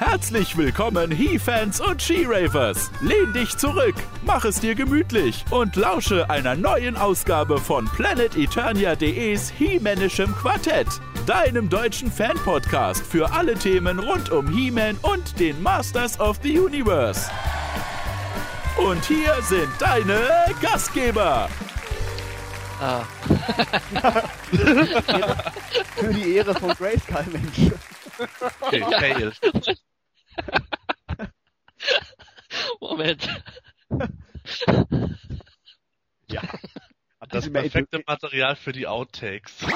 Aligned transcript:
Herzlich 0.00 0.56
willkommen, 0.56 1.10
He-Fans 1.10 1.78
und 1.78 2.00
She-Ravers. 2.00 2.90
Lehn 3.02 3.34
dich 3.34 3.58
zurück, 3.58 3.94
mach 4.24 4.46
es 4.46 4.58
dir 4.58 4.74
gemütlich 4.74 5.44
und 5.50 5.76
lausche 5.76 6.30
einer 6.30 6.56
neuen 6.56 6.96
Ausgabe 6.96 7.58
von 7.58 7.84
PlanetEternia.de's 7.84 9.50
He-Manischem 9.50 10.34
Quartett, 10.34 10.86
deinem 11.26 11.68
deutschen 11.68 12.10
Fan-Podcast 12.10 13.04
für 13.06 13.30
alle 13.30 13.56
Themen 13.56 13.98
rund 13.98 14.30
um 14.30 14.48
He-Man 14.48 14.96
und 15.02 15.38
den 15.38 15.62
Masters 15.62 16.18
of 16.18 16.38
the 16.42 16.58
Universe. 16.58 17.30
Und 18.78 19.04
hier 19.04 19.34
sind 19.42 19.68
deine 19.78 20.26
Gastgeber. 20.62 21.50
Ah. 22.80 23.02
Für 25.96 26.14
die 26.14 26.36
Ehre 26.36 26.54
von 26.54 26.70
Grayskull, 26.70 27.26
Mensch. 27.30 27.72
Okay, 28.62 28.84
fail. 28.98 29.32
Moment. 32.80 33.28
Ja. 36.30 36.42
Das 37.28 37.50
perfekte 37.50 38.02
Material 38.06 38.54
für 38.54 38.70
die 38.70 38.86
Outtakes. 38.86 39.66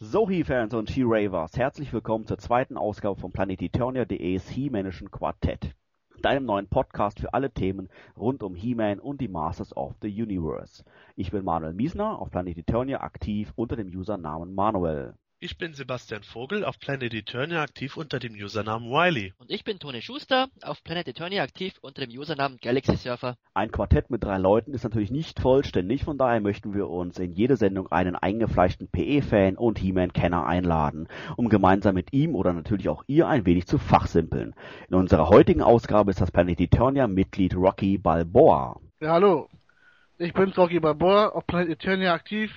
So, 0.00 0.28
He-Fans 0.28 0.74
und 0.74 0.90
She-Ravers, 0.90 1.56
herzlich 1.56 1.92
willkommen 1.92 2.26
zur 2.26 2.38
zweiten 2.38 2.76
Ausgabe 2.76 3.20
von 3.20 3.30
PlanetEternia.de's 3.30 4.48
He-Manischen 4.48 5.12
Quartett. 5.12 5.76
Deinem 6.20 6.44
neuen 6.44 6.68
Podcast 6.68 7.20
für 7.20 7.32
alle 7.34 7.52
Themen 7.52 7.88
rund 8.16 8.42
um 8.42 8.56
He-Man 8.56 8.98
und 8.98 9.20
die 9.20 9.28
Masters 9.28 9.76
of 9.76 9.94
the 10.02 10.08
Universe. 10.08 10.84
Ich 11.14 11.30
bin 11.30 11.44
Manuel 11.44 11.72
Miesner, 11.72 12.18
auf 12.18 12.32
Planet 12.32 12.58
Eternia 12.58 13.00
aktiv 13.00 13.52
unter 13.54 13.76
dem 13.76 13.86
Usernamen 13.86 14.54
Manuel. 14.54 15.14
Ich 15.40 15.56
bin 15.56 15.72
Sebastian 15.72 16.24
Vogel, 16.24 16.64
auf 16.64 16.80
Planet 16.80 17.14
Eternia 17.14 17.62
aktiv 17.62 17.96
unter 17.96 18.18
dem 18.18 18.34
Usernamen 18.34 18.90
Wiley. 18.90 19.34
Und 19.38 19.52
ich 19.52 19.62
bin 19.62 19.78
Toni 19.78 20.02
Schuster, 20.02 20.48
auf 20.62 20.82
Planet 20.82 21.06
Eternia 21.06 21.44
aktiv 21.44 21.74
unter 21.80 22.04
dem 22.04 22.10
Usernamen 22.10 22.58
Galaxy 22.60 22.96
Surfer. 22.96 23.36
Ein 23.54 23.70
Quartett 23.70 24.10
mit 24.10 24.24
drei 24.24 24.36
Leuten 24.36 24.74
ist 24.74 24.82
natürlich 24.82 25.12
nicht 25.12 25.38
vollständig, 25.38 26.02
von 26.02 26.18
daher 26.18 26.40
möchten 26.40 26.74
wir 26.74 26.88
uns 26.88 27.20
in 27.20 27.34
jede 27.34 27.54
Sendung 27.54 27.86
einen 27.92 28.16
eingefleischten 28.16 28.88
PE-Fan 28.88 29.56
und 29.56 29.78
He-Man-Kenner 29.78 30.44
einladen, 30.44 31.06
um 31.36 31.48
gemeinsam 31.48 31.94
mit 31.94 32.12
ihm 32.12 32.34
oder 32.34 32.52
natürlich 32.52 32.88
auch 32.88 33.04
ihr 33.06 33.28
ein 33.28 33.46
wenig 33.46 33.68
zu 33.68 33.78
fachsimpeln. 33.78 34.56
In 34.88 34.96
unserer 34.96 35.28
heutigen 35.28 35.62
Ausgabe 35.62 36.10
ist 36.10 36.20
das 36.20 36.32
Planet 36.32 36.58
Eternia-Mitglied 36.58 37.54
Rocky 37.54 37.96
Balboa. 37.96 38.80
Ja, 39.00 39.12
hallo. 39.12 39.48
Ich 40.18 40.32
bin 40.32 40.50
Rocky 40.50 40.80
Balboa, 40.80 41.28
auf 41.28 41.46
Planet 41.46 41.68
Eternia 41.68 42.12
aktiv. 42.12 42.50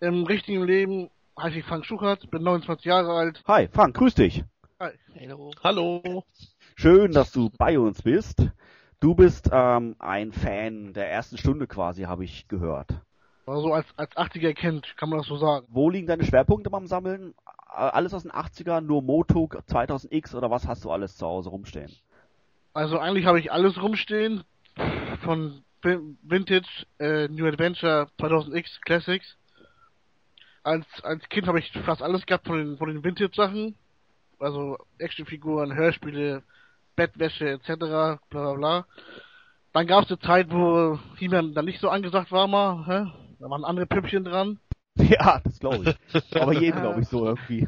Im 0.00 0.24
richtigen 0.24 0.64
Leben 0.64 1.10
heiße 1.40 1.58
ich 1.58 1.64
Frank 1.64 1.84
Schuchert, 1.84 2.30
bin 2.30 2.42
29 2.42 2.84
Jahre 2.84 3.12
alt. 3.12 3.42
Hi, 3.46 3.68
Frank, 3.68 3.96
grüß 3.96 4.14
dich. 4.14 4.44
Hi. 4.80 4.90
Hallo. 5.20 5.50
Hallo. 5.62 6.24
Schön, 6.76 7.12
dass 7.12 7.32
du 7.32 7.50
bei 7.58 7.78
uns 7.78 8.02
bist. 8.02 8.48
Du 9.00 9.14
bist 9.14 9.48
ähm, 9.52 9.96
ein 9.98 10.32
Fan 10.32 10.92
der 10.92 11.10
ersten 11.10 11.38
Stunde 11.38 11.66
quasi, 11.66 12.02
habe 12.02 12.24
ich 12.24 12.48
gehört. 12.48 12.88
Also 13.46 13.72
als, 13.72 13.86
als 13.96 14.14
80er 14.16 14.52
Kind, 14.52 14.96
kann 14.96 15.08
man 15.08 15.18
das 15.18 15.28
so 15.28 15.36
sagen. 15.36 15.66
Wo 15.70 15.88
liegen 15.88 16.06
deine 16.06 16.24
Schwerpunkte 16.24 16.68
beim 16.68 16.86
Sammeln? 16.86 17.34
Alles 17.66 18.12
aus 18.12 18.22
den 18.22 18.32
80ern, 18.32 18.82
nur 18.82 19.02
Motuk, 19.02 19.56
2000X 19.68 20.34
oder 20.34 20.50
was 20.50 20.66
hast 20.66 20.84
du 20.84 20.90
alles 20.90 21.16
zu 21.16 21.26
Hause 21.26 21.50
rumstehen? 21.50 21.92
Also 22.74 22.98
eigentlich 22.98 23.26
habe 23.26 23.40
ich 23.40 23.50
alles 23.50 23.80
rumstehen. 23.80 24.44
Von 25.22 25.64
Vintage, 25.82 26.86
äh, 26.98 27.28
New 27.28 27.46
Adventure, 27.46 28.08
2000X, 28.18 28.80
Classics. 28.84 29.37
Als, 30.68 30.86
als 31.02 31.26
Kind 31.30 31.46
habe 31.46 31.60
ich 31.60 31.72
fast 31.86 32.02
alles 32.02 32.26
gehabt 32.26 32.46
von 32.46 32.58
den, 32.58 32.76
von 32.76 32.88
den 32.88 33.02
Vintage-Sachen. 33.02 33.74
Also 34.38 34.76
Actionfiguren, 34.98 35.74
Hörspiele, 35.74 36.42
Bettwäsche 36.94 37.48
etc. 37.52 37.76
bla 37.78 38.18
bla 38.28 38.52
bla. 38.52 38.86
Dann 39.72 39.86
gab 39.86 40.04
es 40.04 40.10
eine 40.10 40.18
Zeit, 40.18 40.50
wo 40.50 40.98
He-Man 41.16 41.54
dann 41.54 41.64
nicht 41.64 41.80
so 41.80 41.88
angesagt 41.88 42.30
war 42.32 42.46
mal. 42.48 42.84
Hä? 42.86 43.10
Da 43.40 43.48
waren 43.48 43.64
andere 43.64 43.86
Püppchen 43.86 44.24
dran. 44.24 44.58
Ja, 45.00 45.40
das 45.44 45.60
glaube 45.60 45.94
ich. 46.12 46.36
Aber 46.36 46.52
jeden 46.52 46.80
glaube 46.80 47.00
ich 47.02 47.08
so 47.08 47.24
irgendwie. 47.24 47.64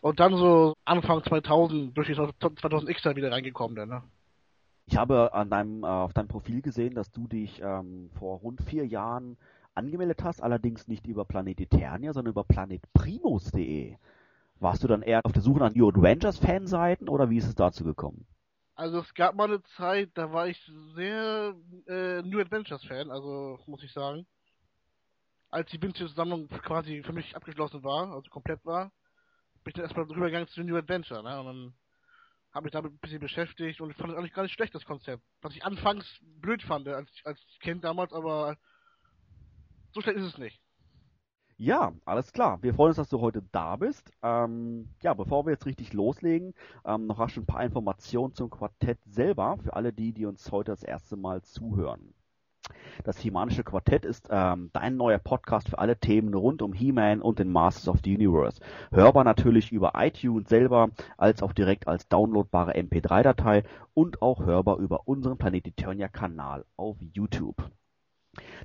Und 0.00 0.18
dann 0.18 0.36
so 0.36 0.74
Anfang 0.84 1.22
2000 1.22 1.96
durch 1.96 2.08
die 2.08 2.14
2000X 2.14 3.04
da 3.04 3.14
wieder 3.14 3.30
reingekommen, 3.30 3.76
dann, 3.76 3.88
ne? 3.88 4.02
Ich 4.86 4.96
habe 4.96 5.32
an 5.32 5.48
deinem, 5.48 5.84
äh, 5.84 5.86
auf 5.86 6.12
deinem 6.12 6.26
Profil 6.26 6.60
gesehen, 6.60 6.96
dass 6.96 7.12
du 7.12 7.28
dich 7.28 7.62
ähm, 7.62 8.10
vor 8.18 8.40
rund 8.40 8.60
vier 8.62 8.84
Jahren 8.84 9.36
angemeldet 9.80 10.22
hast, 10.22 10.42
allerdings 10.42 10.86
nicht 10.88 11.06
über 11.06 11.24
Planet 11.24 11.60
Eternia, 11.60 12.12
sondern 12.12 12.32
über 12.32 12.44
planetprimus.de. 12.44 13.96
Warst 14.60 14.84
du 14.84 14.88
dann 14.88 15.02
eher 15.02 15.24
auf 15.24 15.32
der 15.32 15.42
Suche 15.42 15.60
nach 15.60 15.74
New 15.74 15.88
Adventures 15.88 16.38
Fanseiten 16.38 17.08
oder 17.08 17.30
wie 17.30 17.38
ist 17.38 17.48
es 17.48 17.54
dazu 17.54 17.82
gekommen? 17.82 18.26
Also 18.74 19.00
es 19.00 19.14
gab 19.14 19.34
mal 19.34 19.44
eine 19.44 19.62
Zeit, 19.76 20.10
da 20.14 20.32
war 20.32 20.48
ich 20.48 20.58
sehr 20.94 21.54
äh, 21.86 22.22
New 22.22 22.40
Adventures 22.40 22.84
Fan, 22.84 23.10
also 23.10 23.58
muss 23.66 23.82
ich 23.82 23.92
sagen. 23.92 24.26
Als 25.50 25.70
die 25.70 25.82
Vintage-Sammlung 25.82 26.48
quasi 26.48 27.02
für 27.02 27.12
mich 27.12 27.34
abgeschlossen 27.34 27.82
war, 27.82 28.12
also 28.12 28.30
komplett 28.30 28.64
war, 28.64 28.92
bin 29.64 29.70
ich 29.70 29.74
dann 29.74 29.84
erstmal 29.84 30.06
rübergegangen 30.06 30.48
zu 30.48 30.62
New 30.62 30.76
Adventure, 30.76 31.22
ne? 31.22 31.40
Und 31.40 31.46
dann 31.46 31.74
habe 32.52 32.68
ich 32.68 32.72
damit 32.72 32.92
ein 32.92 32.98
bisschen 32.98 33.20
beschäftigt 33.20 33.80
und 33.80 33.94
fand 33.94 34.12
es 34.12 34.18
eigentlich 34.18 34.32
gar 34.32 34.42
nicht 34.42 34.54
schlecht, 34.54 34.74
das 34.74 34.84
Konzept. 34.84 35.22
Was 35.42 35.54
ich 35.54 35.64
anfangs 35.64 36.06
blöd 36.40 36.62
fand 36.62 36.86
als, 36.88 37.10
als 37.24 37.40
Kind 37.60 37.84
damals, 37.84 38.12
aber 38.12 38.56
so 39.92 40.00
schlecht 40.00 40.18
ist 40.18 40.26
es 40.26 40.38
nicht. 40.38 40.60
Ja, 41.62 41.92
alles 42.06 42.32
klar. 42.32 42.62
Wir 42.62 42.72
freuen 42.72 42.88
uns, 42.88 42.96
dass 42.96 43.10
du 43.10 43.20
heute 43.20 43.42
da 43.52 43.76
bist. 43.76 44.10
Ähm, 44.22 44.88
ja, 45.02 45.12
bevor 45.12 45.44
wir 45.44 45.52
jetzt 45.52 45.66
richtig 45.66 45.92
loslegen, 45.92 46.54
ähm, 46.86 47.06
noch 47.06 47.18
rasch 47.18 47.36
ein 47.36 47.44
paar 47.44 47.62
Informationen 47.62 48.34
zum 48.34 48.48
Quartett 48.48 48.98
selber 49.04 49.58
für 49.62 49.74
alle 49.74 49.92
die, 49.92 50.14
die 50.14 50.24
uns 50.24 50.50
heute 50.50 50.72
das 50.72 50.82
erste 50.82 51.18
Mal 51.18 51.42
zuhören. 51.42 52.14
Das 53.04 53.18
Himanische 53.18 53.62
Quartett 53.62 54.06
ist 54.06 54.28
ähm, 54.30 54.70
dein 54.72 54.96
neuer 54.96 55.18
Podcast 55.18 55.68
für 55.68 55.78
alle 55.78 55.98
Themen 55.98 56.32
rund 56.32 56.62
um 56.62 56.72
He-Man 56.72 57.20
und 57.20 57.38
den 57.38 57.52
Masters 57.52 57.88
of 57.88 58.00
the 58.04 58.14
Universe. 58.14 58.60
Hörbar 58.90 59.24
natürlich 59.24 59.70
über 59.70 59.92
iTunes 59.96 60.48
selber, 60.48 60.88
als 61.18 61.42
auch 61.42 61.52
direkt 61.52 61.88
als 61.88 62.08
downloadbare 62.08 62.72
MP3-Datei 62.74 63.64
und 63.92 64.22
auch 64.22 64.40
hörbar 64.44 64.78
über 64.78 65.06
unseren 65.08 65.36
Planet 65.36 65.66
Eternia 65.66 66.08
Kanal 66.08 66.64
auf 66.76 66.96
YouTube. 67.00 67.70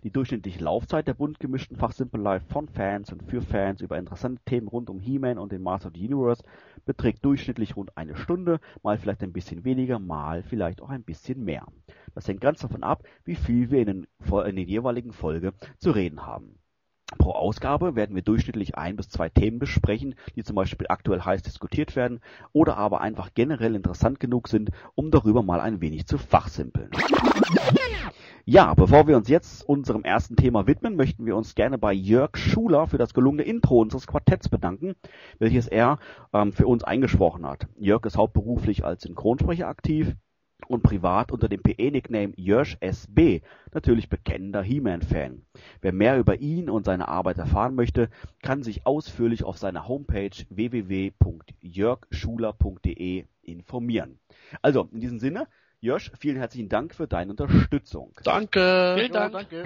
Die 0.03 0.11
durchschnittliche 0.11 0.63
Laufzeit 0.63 1.07
der 1.07 1.15
bunt 1.15 1.39
gemischten 1.39 1.77
Fachsimpelei 1.77 2.39
von 2.39 2.67
Fans 2.67 3.11
und 3.11 3.23
für 3.23 3.41
Fans 3.41 3.81
über 3.81 3.97
interessante 3.97 4.43
Themen 4.45 4.67
rund 4.67 4.89
um 4.91 4.99
He-Man 4.99 5.39
und 5.39 5.51
den 5.51 5.63
Masters 5.63 5.91
of 5.91 5.97
the 5.97 6.07
Universe 6.07 6.43
beträgt 6.85 7.25
durchschnittlich 7.25 7.75
rund 7.75 7.97
eine 7.97 8.15
Stunde, 8.15 8.59
mal 8.83 8.99
vielleicht 8.99 9.23
ein 9.23 9.33
bisschen 9.33 9.63
weniger, 9.63 9.97
mal 9.97 10.43
vielleicht 10.43 10.81
auch 10.81 10.89
ein 10.89 11.03
bisschen 11.03 11.43
mehr. 11.43 11.65
Das 12.13 12.27
hängt 12.27 12.41
ganz 12.41 12.59
davon 12.59 12.83
ab, 12.83 13.03
wie 13.23 13.35
viel 13.35 13.71
wir 13.71 13.79
in 13.79 13.87
den, 13.87 14.07
in 14.45 14.55
den 14.55 14.67
jeweiligen 14.67 15.13
Folge 15.13 15.53
zu 15.79 15.89
reden 15.89 16.25
haben. 16.25 16.59
Pro 17.17 17.31
Ausgabe 17.31 17.95
werden 17.95 18.15
wir 18.15 18.23
durchschnittlich 18.23 18.77
ein 18.77 18.95
bis 18.95 19.09
zwei 19.09 19.29
Themen 19.29 19.59
besprechen, 19.59 20.15
die 20.35 20.43
zum 20.43 20.55
Beispiel 20.55 20.87
aktuell 20.89 21.21
heiß 21.21 21.43
diskutiert 21.43 21.95
werden 21.95 22.19
oder 22.51 22.77
aber 22.77 23.01
einfach 23.01 23.29
generell 23.33 23.75
interessant 23.75 24.19
genug 24.19 24.47
sind, 24.47 24.71
um 24.95 25.11
darüber 25.11 25.43
mal 25.43 25.61
ein 25.61 25.81
wenig 25.81 26.07
zu 26.07 26.17
fachsimpeln. 26.17 26.89
Ja, 28.47 28.75
bevor 28.75 29.07
wir 29.07 29.17
uns 29.17 29.27
jetzt 29.27 29.67
unserem 29.67 30.03
ersten 30.03 30.35
Thema 30.35 30.67
widmen, 30.67 30.95
möchten 30.95 31.25
wir 31.25 31.35
uns 31.35 31.55
gerne 31.55 31.79
bei 31.79 31.93
Jörg 31.93 32.37
Schuler 32.37 32.85
für 32.85 32.99
das 32.99 33.15
gelungene 33.15 33.41
Intro 33.41 33.81
unseres 33.81 34.05
Quartetts 34.05 34.49
bedanken, 34.49 34.93
welches 35.39 35.67
er 35.67 35.97
ähm, 36.31 36.53
für 36.53 36.67
uns 36.67 36.83
eingesprochen 36.83 37.43
hat. 37.47 37.67
Jörg 37.79 38.05
ist 38.05 38.17
hauptberuflich 38.17 38.85
als 38.85 39.01
Synchronsprecher 39.01 39.67
aktiv 39.67 40.13
und 40.67 40.83
privat 40.83 41.31
unter 41.31 41.49
dem 41.49 41.63
PE-Nickname 41.63 42.33
Jörsch 42.35 42.77
SB, 42.81 43.41
natürlich 43.73 44.09
bekennender 44.09 44.61
He-Man-Fan. 44.61 45.41
Wer 45.81 45.91
mehr 45.91 46.19
über 46.19 46.39
ihn 46.39 46.69
und 46.69 46.85
seine 46.85 47.07
Arbeit 47.07 47.39
erfahren 47.39 47.73
möchte, 47.73 48.11
kann 48.43 48.61
sich 48.61 48.85
ausführlich 48.85 49.43
auf 49.43 49.57
seiner 49.57 49.87
Homepage 49.87 50.29
www.jörgschuler.de 50.49 53.25
informieren. 53.41 54.19
Also, 54.61 54.87
in 54.91 54.99
diesem 54.99 55.17
Sinne, 55.17 55.47
Josh, 55.85 56.11
vielen 56.17 56.37
herzlichen 56.37 56.67
Dank 56.67 56.95
für 56.95 57.07
deine 57.07 57.29
Unterstützung. 57.29 58.11
Danke. 58.23 58.95
Vielen 58.97 59.11
Dank. 59.11 59.33
Ja, 59.51 59.61
danke. 59.61 59.63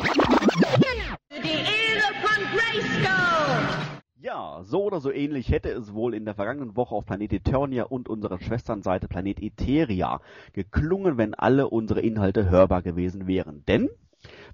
Die 1.32 1.48
Ehre 1.48 2.14
von 2.22 2.44
Grayskull! 2.58 4.02
Ja, 4.20 4.62
so 4.66 4.84
oder 4.84 5.00
so 5.00 5.14
ähnlich 5.14 5.50
hätte 5.50 5.70
es 5.70 5.94
wohl 5.94 6.14
in 6.14 6.26
der 6.26 6.36
vergangenen 6.36 6.76
Woche 6.76 6.94
auf 6.94 7.06
Planet 7.06 7.32
Eternia 7.32 7.86
und 7.86 8.10
unserer 8.10 8.38
Schwesternseite 8.38 9.08
Planet 9.08 9.42
Eteria 9.42 10.20
geklungen, 10.52 11.18
wenn 11.18 11.36
alle 11.36 11.70
unsere 11.70 12.02
Inhalte 12.02 12.50
hörbar 12.50 12.82
gewesen 12.82 13.26
wären. 13.26 13.64
Denn 13.66 13.90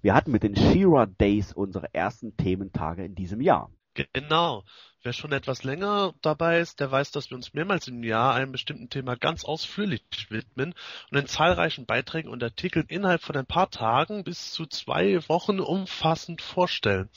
wir 0.04 0.14
hatten 0.14 0.32
mit 0.32 0.44
den 0.44 0.56
Shira 0.56 1.08
Days 1.08 1.52
unsere 1.52 1.92
ersten 1.96 2.38
Thementage 2.38 3.04
in 3.04 3.16
diesem 3.16 3.42
Jahr. 3.42 3.72
Genau. 4.14 4.62
Wer 5.06 5.14
schon 5.14 5.34
etwas 5.34 5.64
länger 5.64 6.16
dabei 6.24 6.60
ist, 6.62 6.80
der 6.80 6.90
weiß, 6.90 7.12
dass 7.12 7.30
wir 7.30 7.38
uns 7.38 7.54
mehrmals 7.54 7.88
im 7.88 8.02
Jahr 8.02 8.34
einem 8.34 8.52
bestimmten 8.52 8.90
Thema 8.90 9.16
ganz 9.16 9.46
ausführlich 9.46 10.02
widmen 10.30 10.74
und 11.12 11.18
in 11.20 11.28
zahlreichen 11.28 11.86
Beiträgen 11.86 12.28
und 12.28 12.42
Artikeln 12.42 12.88
innerhalb 12.88 13.22
von 13.22 13.38
ein 13.38 13.46
paar 13.46 13.70
Tagen 13.70 14.24
bis 14.24 14.52
zu 14.52 14.66
zwei 14.66 15.20
Wochen 15.30 15.60
umfassend 15.60 16.42
vorstellen. 16.42 17.10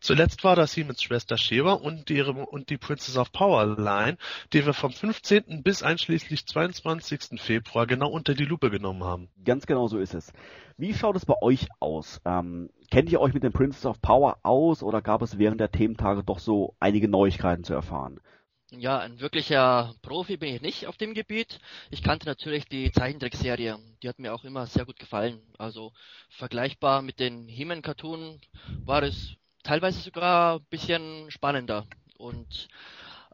Zuletzt 0.00 0.44
war 0.44 0.56
das 0.56 0.72
Siemens 0.72 1.02
Schwester 1.02 1.36
Sheva 1.36 1.74
und 1.74 2.08
die, 2.08 2.22
und 2.22 2.70
die 2.70 2.78
Princess 2.78 3.18
of 3.18 3.32
Power 3.32 3.66
Line, 3.66 4.16
die 4.54 4.64
wir 4.64 4.72
vom 4.72 4.90
15. 4.90 5.62
bis 5.62 5.82
einschließlich 5.82 6.46
22. 6.46 7.38
Februar 7.38 7.86
genau 7.86 8.08
unter 8.08 8.32
die 8.32 8.46
Lupe 8.46 8.70
genommen 8.70 9.04
haben. 9.04 9.28
Ganz 9.44 9.66
genau 9.66 9.88
so 9.88 9.98
ist 9.98 10.14
es. 10.14 10.32
Wie 10.78 10.94
schaut 10.94 11.16
es 11.16 11.26
bei 11.26 11.34
euch 11.42 11.68
aus? 11.78 12.22
Ähm, 12.24 12.70
kennt 12.90 13.12
ihr 13.12 13.20
euch 13.20 13.34
mit 13.34 13.42
den 13.42 13.52
Princess 13.52 13.84
of 13.84 14.00
Power 14.00 14.38
aus 14.42 14.82
oder 14.82 15.02
gab 15.02 15.20
es 15.20 15.36
während 15.36 15.60
der 15.60 15.70
Thementage 15.70 16.24
doch 16.24 16.38
so 16.38 16.74
einige 16.80 17.06
Neuigkeiten 17.10 17.64
zu 17.64 17.74
erfahren? 17.74 18.20
Ja, 18.72 19.00
ein 19.00 19.18
wirklicher 19.18 19.94
Profi 20.00 20.36
bin 20.36 20.54
ich 20.54 20.62
nicht 20.62 20.86
auf 20.86 20.96
dem 20.96 21.12
Gebiet. 21.12 21.58
Ich 21.90 22.04
kannte 22.04 22.26
natürlich 22.26 22.66
die 22.66 22.92
Zeichentrickserie. 22.92 23.78
Die 24.00 24.08
hat 24.08 24.20
mir 24.20 24.32
auch 24.32 24.44
immer 24.44 24.66
sehr 24.66 24.84
gut 24.84 25.00
gefallen. 25.00 25.42
Also 25.58 25.92
vergleichbar 26.28 27.02
mit 27.02 27.18
den 27.18 27.48
He-Man-Cartoon 27.48 28.40
war 28.84 29.02
es 29.02 29.34
teilweise 29.64 29.98
sogar 30.00 30.60
ein 30.60 30.66
bisschen 30.70 31.32
spannender. 31.32 31.84
Und 32.16 32.68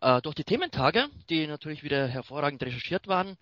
äh, 0.00 0.22
durch 0.22 0.34
die 0.36 0.44
Thementage, 0.44 1.06
die 1.28 1.46
natürlich 1.46 1.82
wieder 1.82 2.06
hervorragend 2.08 2.62
recherchiert 2.62 3.06
waren, 3.06 3.36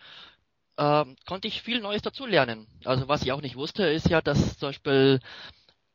äh, 0.76 1.04
konnte 1.26 1.46
ich 1.46 1.62
viel 1.62 1.80
Neues 1.80 2.02
dazulernen. 2.02 2.66
Also 2.84 3.06
was 3.06 3.22
ich 3.22 3.30
auch 3.30 3.40
nicht 3.40 3.54
wusste, 3.54 3.84
ist 3.84 4.08
ja, 4.08 4.20
dass 4.20 4.58
zum 4.58 4.70
Beispiel 4.70 5.20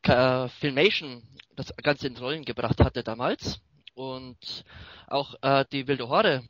äh, 0.03 0.47
Filmation 0.47 1.24
das 1.57 1.75
Ganze 1.75 2.07
ins 2.07 2.21
Rollen 2.21 2.45
gebracht 2.45 2.80
hatte 2.80 3.03
damals 3.03 3.59
und 3.94 4.63
auch 5.07 5.36
äh, 5.41 5.65
die 5.71 5.88
wilde 5.88 6.09
Horde 6.09 6.44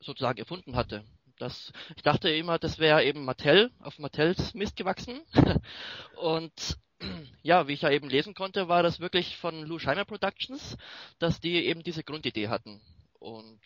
sozusagen 0.00 0.38
erfunden 0.38 0.76
hatte. 0.76 1.04
Das, 1.38 1.72
ich 1.96 2.02
dachte 2.02 2.30
immer, 2.30 2.58
das 2.58 2.78
wäre 2.78 3.04
eben 3.04 3.24
Mattel, 3.24 3.70
auf 3.80 3.98
Mattels 3.98 4.54
Mist 4.54 4.76
gewachsen. 4.76 5.22
und 6.16 6.78
ja, 7.42 7.66
wie 7.68 7.72
ich 7.72 7.82
ja 7.82 7.90
eben 7.90 8.08
lesen 8.08 8.34
konnte, 8.34 8.68
war 8.68 8.82
das 8.82 9.00
wirklich 9.00 9.36
von 9.36 9.64
Lou 9.64 9.78
Scheimer 9.78 10.04
Productions, 10.04 10.76
dass 11.18 11.40
die 11.40 11.66
eben 11.66 11.82
diese 11.82 12.04
Grundidee 12.04 12.48
hatten. 12.48 12.80
Und 13.18 13.60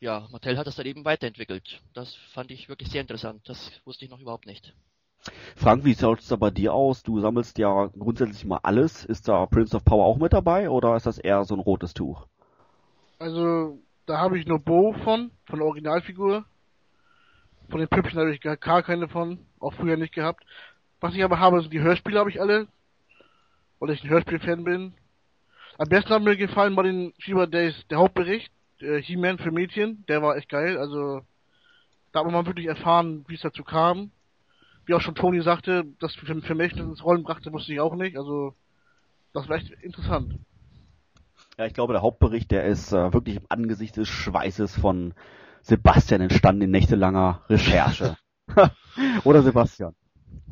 ja, 0.00 0.28
Mattel 0.30 0.58
hat 0.58 0.66
das 0.66 0.76
dann 0.76 0.86
eben 0.86 1.04
weiterentwickelt. 1.04 1.80
Das 1.94 2.14
fand 2.32 2.50
ich 2.50 2.68
wirklich 2.68 2.90
sehr 2.90 3.00
interessant. 3.00 3.48
Das 3.48 3.70
wusste 3.84 4.04
ich 4.04 4.10
noch 4.10 4.20
überhaupt 4.20 4.46
nicht. 4.46 4.74
Frank, 5.56 5.84
wie 5.84 5.94
schaut 5.94 6.20
es 6.20 6.28
da 6.28 6.36
bei 6.36 6.50
dir 6.50 6.74
aus? 6.74 7.02
Du 7.02 7.20
sammelst 7.20 7.58
ja 7.58 7.86
grundsätzlich 7.98 8.44
mal 8.44 8.60
alles. 8.62 9.04
Ist 9.04 9.28
da 9.28 9.46
Prince 9.46 9.76
of 9.76 9.84
Power 9.84 10.04
auch 10.04 10.18
mit 10.18 10.32
dabei 10.32 10.70
oder 10.70 10.96
ist 10.96 11.06
das 11.06 11.18
eher 11.18 11.44
so 11.44 11.54
ein 11.54 11.60
rotes 11.60 11.94
Tuch? 11.94 12.26
Also, 13.18 13.78
da 14.06 14.18
habe 14.18 14.38
ich 14.38 14.46
nur 14.46 14.58
Bo 14.58 14.92
von, 15.04 15.30
von 15.46 15.58
der 15.58 15.66
Originalfigur. 15.66 16.44
Von 17.70 17.80
den 17.80 17.88
Püppchen 17.88 18.18
habe 18.18 18.34
ich 18.34 18.40
gar, 18.40 18.56
keine 18.82 19.08
von, 19.08 19.38
auch 19.58 19.74
früher 19.74 19.96
nicht 19.96 20.14
gehabt. 20.14 20.44
Was 21.00 21.14
ich 21.14 21.24
aber 21.24 21.40
habe, 21.40 21.60
sind 21.60 21.72
die 21.72 21.80
Hörspiele 21.80 22.18
habe 22.18 22.30
ich 22.30 22.40
alle, 22.40 22.68
weil 23.78 23.90
ich 23.90 24.04
ein 24.04 24.10
Hörspiel-Fan 24.10 24.64
bin. 24.64 24.94
Am 25.78 25.88
besten 25.88 26.10
hat 26.10 26.22
mir 26.22 26.36
gefallen 26.36 26.76
bei 26.76 26.84
den 26.84 27.12
Fever 27.20 27.46
Days 27.46 27.74
der 27.90 27.98
Hauptbericht, 27.98 28.52
äh, 28.80 29.00
He-Man 29.00 29.38
für 29.38 29.50
Mädchen, 29.50 30.04
der 30.08 30.22
war 30.22 30.36
echt 30.36 30.48
geil. 30.48 30.78
Also 30.78 31.22
da 32.12 32.20
hat 32.20 32.30
man 32.30 32.46
wirklich 32.46 32.66
erfahren, 32.66 33.24
wie 33.28 33.34
es 33.34 33.42
dazu 33.42 33.64
kam. 33.64 34.10
Wie 34.86 34.94
auch 34.94 35.00
schon 35.00 35.16
Toni 35.16 35.42
sagte, 35.42 35.84
dass 35.98 36.14
für, 36.14 36.40
für 36.40 36.54
mich 36.54 36.72
ins 36.76 37.04
Rollen 37.04 37.24
brachte, 37.24 37.52
wusste 37.52 37.72
ich 37.72 37.80
auch 37.80 37.94
nicht. 37.94 38.16
Also 38.16 38.54
das 39.32 39.48
war 39.48 39.56
echt 39.56 39.70
interessant. 39.82 40.38
Ja, 41.58 41.64
ich 41.64 41.72
glaube, 41.72 41.94
der 41.94 42.02
Hauptbericht, 42.02 42.50
der 42.50 42.64
ist 42.64 42.92
äh, 42.92 43.12
wirklich 43.14 43.36
im 43.36 43.46
Angesicht 43.48 43.96
des 43.96 44.08
Schweißes 44.08 44.78
von 44.78 45.14
Sebastian 45.62 46.20
entstanden 46.20 46.62
in 46.62 46.70
nächtelanger 46.70 47.44
Recherche. 47.48 48.16
Oder 49.24 49.42
Sebastian? 49.42 49.94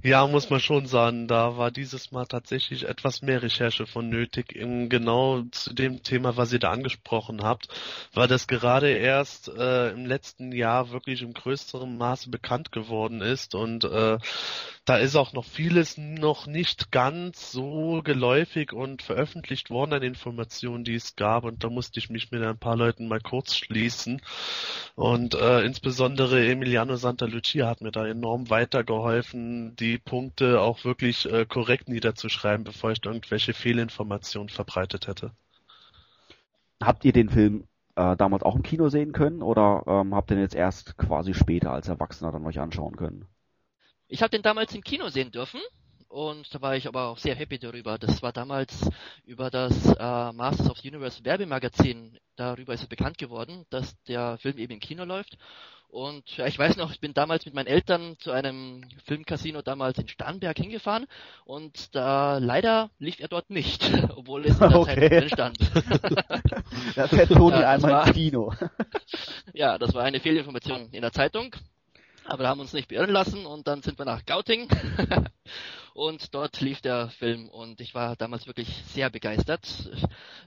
Ja, 0.07 0.27
muss 0.27 0.51
man 0.51 0.61
schon 0.61 0.85
sagen, 0.87 1.29
da 1.29 1.57
war 1.57 1.71
dieses 1.71 2.13
Mal 2.13 2.27
tatsächlich 2.27 2.87
etwas 2.87 3.23
mehr 3.23 3.43
Recherche 3.43 3.87
von 3.87 4.11
nötig. 4.11 4.55
In 4.55 4.91
genau 4.91 5.41
zu 5.51 5.73
dem 5.73 6.03
Thema, 6.03 6.37
was 6.37 6.53
ihr 6.53 6.59
da 6.59 6.71
angesprochen 6.73 7.43
habt, 7.43 7.69
weil 8.13 8.29
das 8.29 8.47
gerade 8.47 8.91
erst 8.91 9.49
äh, 9.49 9.93
im 9.93 10.05
letzten 10.05 10.53
Jahr 10.53 10.91
wirklich 10.91 11.23
im 11.23 11.33
größeren 11.33 11.97
Maße 11.97 12.29
bekannt 12.29 12.71
geworden 12.71 13.23
ist. 13.23 13.55
Und 13.55 13.85
äh, 13.85 14.19
da 14.85 14.97
ist 14.99 15.17
auch 15.17 15.33
noch 15.33 15.47
vieles 15.47 15.97
noch 15.97 16.47
nicht 16.47 16.93
ganz 16.93 17.51
so 17.51 18.03
geläufig 18.05 18.75
und 18.75 19.01
veröffentlicht 19.01 19.71
worden 19.71 19.95
an 19.95 20.03
Informationen, 20.03 20.85
die 20.85 20.97
es 20.97 21.17
gab. 21.17 21.45
Und 21.45 21.65
da 21.65 21.71
musste 21.71 21.99
ich 21.99 22.11
mich 22.11 22.31
mit 22.31 22.43
ein 22.43 22.59
paar 22.59 22.77
Leuten 22.77 23.09
mal 23.09 23.21
kurz 23.21 23.57
schließen. 23.57 24.21
Und 24.97 25.35
äh, 25.35 25.63
insbesondere 25.63 26.47
Emiliano 26.47 26.97
Santa 26.97 27.25
Lucia 27.25 27.69
hat 27.69 27.81
mir 27.81 27.91
da 27.91 28.07
enorm 28.07 28.51
weitergeholfen, 28.51 29.75
die 29.77 29.94
Punkte 29.99 30.61
auch 30.61 30.85
wirklich 30.85 31.31
äh, 31.31 31.47
korrekt 31.47 31.89
niederzuschreiben, 31.89 32.65
bevor 32.65 32.93
ich 32.93 33.05
irgendwelche 33.05 33.55
Fehlinformationen 33.55 34.49
verbreitet 34.49 35.07
hätte. 35.07 35.33
Habt 36.83 37.05
ihr 37.05 37.13
den 37.13 37.29
Film 37.29 37.67
äh, 37.97 38.17
damals 38.17 38.43
auch 38.43 38.57
im 38.57 38.63
Kino 38.63 38.89
sehen 38.89 39.13
können 39.13 39.43
oder 39.43 39.85
ähm, 39.87 40.15
habt 40.15 40.31
ihr 40.31 40.37
den 40.37 40.43
jetzt 40.43 40.55
erst 40.55 40.97
quasi 40.97 41.35
später 41.35 41.71
als 41.71 41.89
Erwachsener 41.89 42.33
dann 42.33 42.47
euch 42.47 42.59
anschauen 42.59 42.97
können? 42.97 43.27
Ich 44.09 44.23
habe 44.23 44.31
den 44.31 44.43
damals 44.43 44.75
im 44.75 44.83
Kino 44.83 45.09
sehen 45.09 45.31
dürfen 45.31 45.61
und 46.09 46.55
da 46.55 46.61
war 46.61 46.77
ich 46.77 46.87
aber 46.87 47.09
auch 47.09 47.19
sehr 47.19 47.35
happy 47.35 47.59
darüber. 47.59 47.99
Das 47.99 48.23
war 48.23 48.33
damals 48.33 48.89
über 49.25 49.51
das 49.51 49.87
äh, 49.99 50.33
Masters 50.33 50.71
of 50.71 50.79
the 50.79 50.89
Universe 50.89 51.25
Werbemagazin, 51.25 52.19
darüber 52.37 52.75
ist 52.75 52.83
es 52.83 52.89
bekannt 52.89 53.19
geworden, 53.19 53.67
dass 53.71 54.01
der 54.05 54.39
Film 54.39 54.59
eben 54.59 54.75
im 54.75 54.81
Kino 54.81 55.05
läuft. 55.05 55.37
Und 55.95 56.37
ja, 56.37 56.47
ich 56.49 56.59
weiß 56.59 56.77
noch, 56.77 56.91
ich 56.91 56.99
bin 56.99 57.15
damals 57.15 57.45
mit 57.47 57.55
meinen 57.55 57.69
Eltern 57.69 58.17
zu 58.19 58.33
einem 58.33 58.85
Filmcasino 59.05 59.63
damals 59.63 59.97
in 59.97 60.09
Starnberg 60.09 60.57
hingefahren 60.59 61.07
und 61.45 61.95
da 61.95 62.39
leider 62.39 62.91
lief 62.99 63.21
er 63.21 63.29
dort 63.29 63.49
nicht, 63.49 63.89
obwohl 64.17 64.45
es 64.45 64.55
in 64.61 64.69
der 64.71 64.77
Okay. 64.77 65.09
Zeit 65.09 65.13
drin 65.13 65.29
stand. 65.29 65.59
Das 66.97 67.13
hätte 67.13 67.35
Toni 67.35 67.55
Ja, 67.61 67.61
das 67.61 67.85
einmal 67.85 67.91
war- 67.93 68.07
im 68.09 68.13
Kino. 68.13 68.53
ja, 69.53 69.79
das 69.79 69.95
war 69.95 70.03
eine 70.03 70.19
Fehlinformation 70.19 70.89
in 70.91 71.01
der 71.03 71.13
Zeitung. 71.13 71.55
Aber 72.25 72.43
wir 72.43 72.49
haben 72.49 72.61
uns 72.61 72.73
nicht 72.73 72.89
beirren 72.89 73.11
lassen 73.11 73.47
und 73.47 73.69
dann 73.69 73.83
sind 73.83 73.97
wir 73.99 74.05
nach 74.05 74.25
Gauting 74.27 74.67
und 75.95 76.35
dort 76.35 76.61
lief 76.61 76.81
der 76.81 77.09
Film 77.11 77.49
und 77.51 77.81
ich 77.81 77.95
war 77.95 78.17
damals 78.17 78.47
wirklich 78.49 78.67
sehr 78.89 79.11
begeistert. 79.11 79.63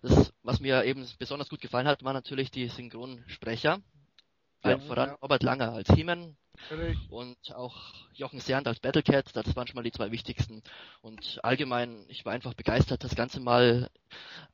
Das, 0.01 0.33
was 0.43 0.59
mir 0.59 0.83
eben 0.83 1.07
besonders 1.19 1.47
gut 1.49 1.61
gefallen 1.61 1.87
hat, 1.87 2.03
war 2.03 2.11
natürlich 2.13 2.51
die 2.51 2.67
Synchronsprecher. 2.67 3.79
Ja. 4.63 4.71
Allen 4.71 4.81
voran 4.81 5.09
Ja. 5.09 5.15
Robert 5.21 5.43
Langer 5.43 5.73
als 5.73 5.89
He-Man 5.93 6.35
Ehrlich. 6.69 6.97
und 7.09 7.37
auch 7.55 7.75
Jochen 8.13 8.39
Sernd 8.39 8.67
als 8.67 8.79
Battlecat, 8.79 9.35
das 9.35 9.55
waren 9.55 9.67
schon 9.67 9.75
mal 9.75 9.83
die 9.83 9.91
zwei 9.91 10.11
wichtigsten. 10.11 10.63
Und 11.01 11.39
allgemein, 11.43 12.05
ich 12.07 12.25
war 12.25 12.33
einfach 12.33 12.53
begeistert, 12.53 13.03
das 13.03 13.15
Ganze 13.15 13.39
mal 13.39 13.89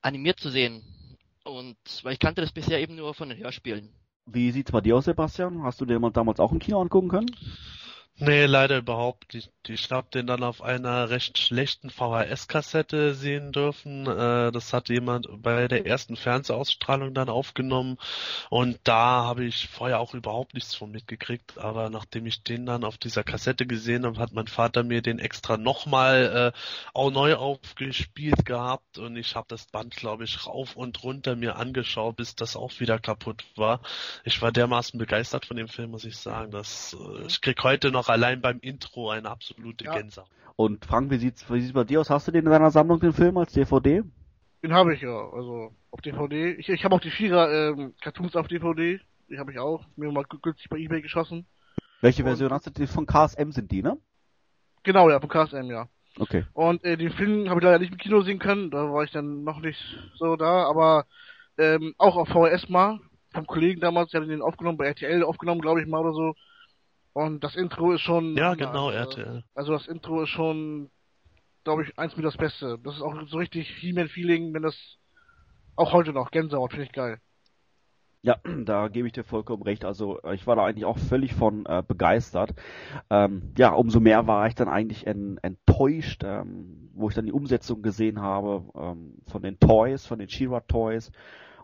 animiert 0.01 0.39
zu 0.39 0.49
sehen. 0.49 0.83
Und 1.43 1.77
weil 2.03 2.13
ich 2.13 2.19
kannte 2.19 2.41
das 2.41 2.51
bisher 2.51 2.79
eben 2.79 2.95
nur 2.95 3.13
von 3.13 3.29
den 3.29 3.37
Hörspielen. 3.37 3.89
Wie 4.25 4.51
sieht's 4.51 4.71
bei 4.71 4.79
dir 4.81 4.95
aus, 4.95 5.05
Sebastian? 5.05 5.63
Hast 5.63 5.81
du 5.81 5.85
den 5.85 5.99
mal 5.99 6.11
damals 6.11 6.39
auch 6.39 6.51
im 6.51 6.59
Kino 6.59 6.81
angucken 6.81 7.09
können? 7.09 7.35
Nee, 8.19 8.45
leider 8.45 8.77
überhaupt 8.77 9.33
nicht. 9.33 9.51
Ich 9.67 9.89
habe 9.89 10.07
den 10.13 10.27
dann 10.27 10.43
auf 10.43 10.61
einer 10.61 11.09
recht 11.09 11.37
schlechten 11.39 11.89
VHS-Kassette 11.89 13.15
sehen 13.15 13.51
dürfen. 13.51 14.05
Äh, 14.05 14.51
das 14.51 14.71
hat 14.71 14.89
jemand 14.89 15.27
bei 15.41 15.67
der 15.67 15.87
ersten 15.87 16.15
Fernsehausstrahlung 16.15 17.13
dann 17.15 17.29
aufgenommen 17.29 17.97
und 18.49 18.79
da 18.83 19.23
habe 19.23 19.45
ich 19.45 19.67
vorher 19.67 19.99
auch 19.99 20.13
überhaupt 20.13 20.53
nichts 20.53 20.75
von 20.75 20.91
mitgekriegt. 20.91 21.57
Aber 21.57 21.89
nachdem 21.89 22.27
ich 22.27 22.43
den 22.43 22.67
dann 22.67 22.83
auf 22.83 22.97
dieser 22.97 23.23
Kassette 23.23 23.65
gesehen 23.65 24.05
habe, 24.05 24.19
hat 24.19 24.31
mein 24.31 24.47
Vater 24.47 24.83
mir 24.83 25.01
den 25.01 25.17
extra 25.17 25.57
nochmal 25.57 26.53
äh, 26.53 26.59
auch 26.93 27.09
neu 27.09 27.35
aufgespielt 27.35 28.45
gehabt 28.45 28.99
und 28.99 29.15
ich 29.17 29.35
habe 29.35 29.47
das 29.49 29.65
Band, 29.65 29.95
glaube 29.95 30.25
ich, 30.25 30.45
rauf 30.45 30.75
und 30.75 31.03
runter 31.03 31.35
mir 31.35 31.55
angeschaut, 31.55 32.17
bis 32.17 32.35
das 32.35 32.55
auch 32.55 32.79
wieder 32.79 32.99
kaputt 32.99 33.43
war. 33.55 33.81
Ich 34.23 34.41
war 34.41 34.51
dermaßen 34.51 34.99
begeistert 34.99 35.45
von 35.47 35.57
dem 35.57 35.67
Film, 35.67 35.91
muss 35.91 36.05
ich 36.05 36.17
sagen. 36.17 36.51
dass 36.51 36.93
äh, 36.93 37.25
ich 37.27 37.41
krieg 37.41 37.63
heute 37.63 37.91
noch 37.91 38.02
allein 38.09 38.41
beim 38.41 38.59
Intro 38.59 39.09
eine 39.09 39.29
absolute 39.29 39.85
Ja. 39.85 39.93
Gänsehaut. 39.97 40.29
Und 40.55 40.85
Frank, 40.85 41.09
wie 41.11 41.17
sieht's, 41.17 41.49
wie 41.51 41.59
sieht's 41.61 41.73
bei 41.73 41.83
dir 41.83 42.01
aus? 42.01 42.09
Hast 42.09 42.27
du 42.27 42.31
den 42.31 42.45
in 42.45 42.51
deiner 42.51 42.71
Sammlung, 42.71 42.99
den 42.99 43.13
Film, 43.13 43.37
als 43.37 43.53
DVD? 43.53 44.03
Den 44.61 44.73
habe 44.73 44.93
ich 44.93 45.01
ja, 45.01 45.09
also 45.31 45.73
auf 45.91 46.01
DVD. 46.01 46.51
Ich, 46.53 46.69
ich 46.69 46.83
habe 46.85 46.95
auch 46.95 47.01
die 47.01 47.09
Vierer 47.11 47.51
ähm, 47.71 47.93
Cartoons 48.01 48.35
auf 48.35 48.47
DVD. 48.47 48.99
Die 49.29 49.39
habe 49.39 49.51
ich 49.51 49.59
auch. 49.59 49.85
Mir 49.95 50.11
mal 50.11 50.23
gü- 50.25 50.41
günstig 50.41 50.69
bei 50.69 50.77
Ebay 50.77 51.01
geschossen. 51.01 51.45
Welche 52.01 52.21
Und- 52.23 52.29
Version 52.29 52.51
hast 52.51 52.67
du? 52.67 52.71
Die 52.71 52.87
von 52.87 53.05
KSM 53.05 53.51
sind 53.51 53.71
die, 53.71 53.81
ne? 53.81 53.97
Genau, 54.83 55.09
ja, 55.09 55.19
von 55.19 55.29
KSM, 55.29 55.69
ja. 55.71 55.87
Okay. 56.19 56.45
Und 56.53 56.83
äh, 56.83 56.97
den 56.97 57.11
Film 57.11 57.49
habe 57.49 57.59
ich 57.59 57.63
leider 57.63 57.79
nicht 57.79 57.91
im 57.91 57.97
Kino 57.97 58.21
sehen 58.21 58.37
können, 58.39 58.69
da 58.69 58.91
war 58.93 59.03
ich 59.03 59.11
dann 59.11 59.43
noch 59.43 59.59
nicht 59.59 59.79
so 60.15 60.35
da, 60.35 60.65
aber 60.65 61.05
ähm, 61.57 61.95
auch 61.97 62.15
auf 62.17 62.27
VHS 62.29 62.69
mal, 62.69 62.99
vom 63.33 63.47
Kollegen 63.47 63.81
damals, 63.81 64.11
der 64.11 64.21
hat 64.21 64.29
den 64.29 64.41
aufgenommen, 64.43 64.77
bei 64.77 64.85
RTL 64.85 65.23
aufgenommen, 65.23 65.61
glaube 65.61 65.81
ich 65.81 65.87
mal 65.87 66.01
oder 66.01 66.13
so. 66.13 66.35
Und 67.13 67.43
das 67.43 67.55
Intro 67.55 67.93
ist 67.93 68.01
schon. 68.01 68.35
Ja, 68.35 68.55
genau, 68.55 68.89
also, 68.89 69.19
RTL. 69.19 69.43
Also 69.53 69.73
das 69.73 69.87
Intro 69.87 70.23
ist 70.23 70.29
schon, 70.29 70.89
glaube 71.63 71.83
ich, 71.83 71.97
eins 71.97 72.17
mit 72.17 72.25
das 72.25 72.37
Beste. 72.37 72.79
Das 72.83 72.95
ist 72.95 73.01
auch 73.01 73.15
so 73.27 73.37
richtig 73.37 73.69
He-Man-Feeling, 73.69 74.53
wenn 74.53 74.63
das 74.63 74.97
auch 75.75 75.93
heute 75.93 76.11
noch, 76.11 76.31
Gänsehaut, 76.31 76.71
finde 76.71 76.85
ich 76.85 76.91
geil. 76.91 77.19
Ja, 78.25 78.37
da 78.63 78.87
gebe 78.87 79.07
ich 79.07 79.13
dir 79.13 79.23
vollkommen 79.23 79.63
recht. 79.63 79.85
Also 79.85 80.19
ich 80.33 80.47
war 80.47 80.55
da 80.55 80.65
eigentlich 80.65 80.85
auch 80.85 80.97
völlig 80.97 81.33
von 81.33 81.65
äh, 81.65 81.83
begeistert. 81.85 82.53
Ähm, 83.09 83.53
ja, 83.57 83.73
umso 83.73 83.99
mehr 83.99 84.27
war 84.27 84.47
ich 84.47 84.55
dann 84.55 84.69
eigentlich 84.69 85.05
en, 85.05 85.37
enttäuscht, 85.41 86.23
ähm, 86.23 86.89
wo 86.93 87.09
ich 87.09 87.15
dann 87.15 87.25
die 87.25 87.33
Umsetzung 87.33 87.81
gesehen 87.81 88.21
habe 88.21 88.63
ähm, 88.75 89.17
von 89.27 89.41
den 89.41 89.59
Toys, 89.59 90.05
von 90.05 90.19
den 90.19 90.29
Shira 90.29 90.61
Toys 90.61 91.11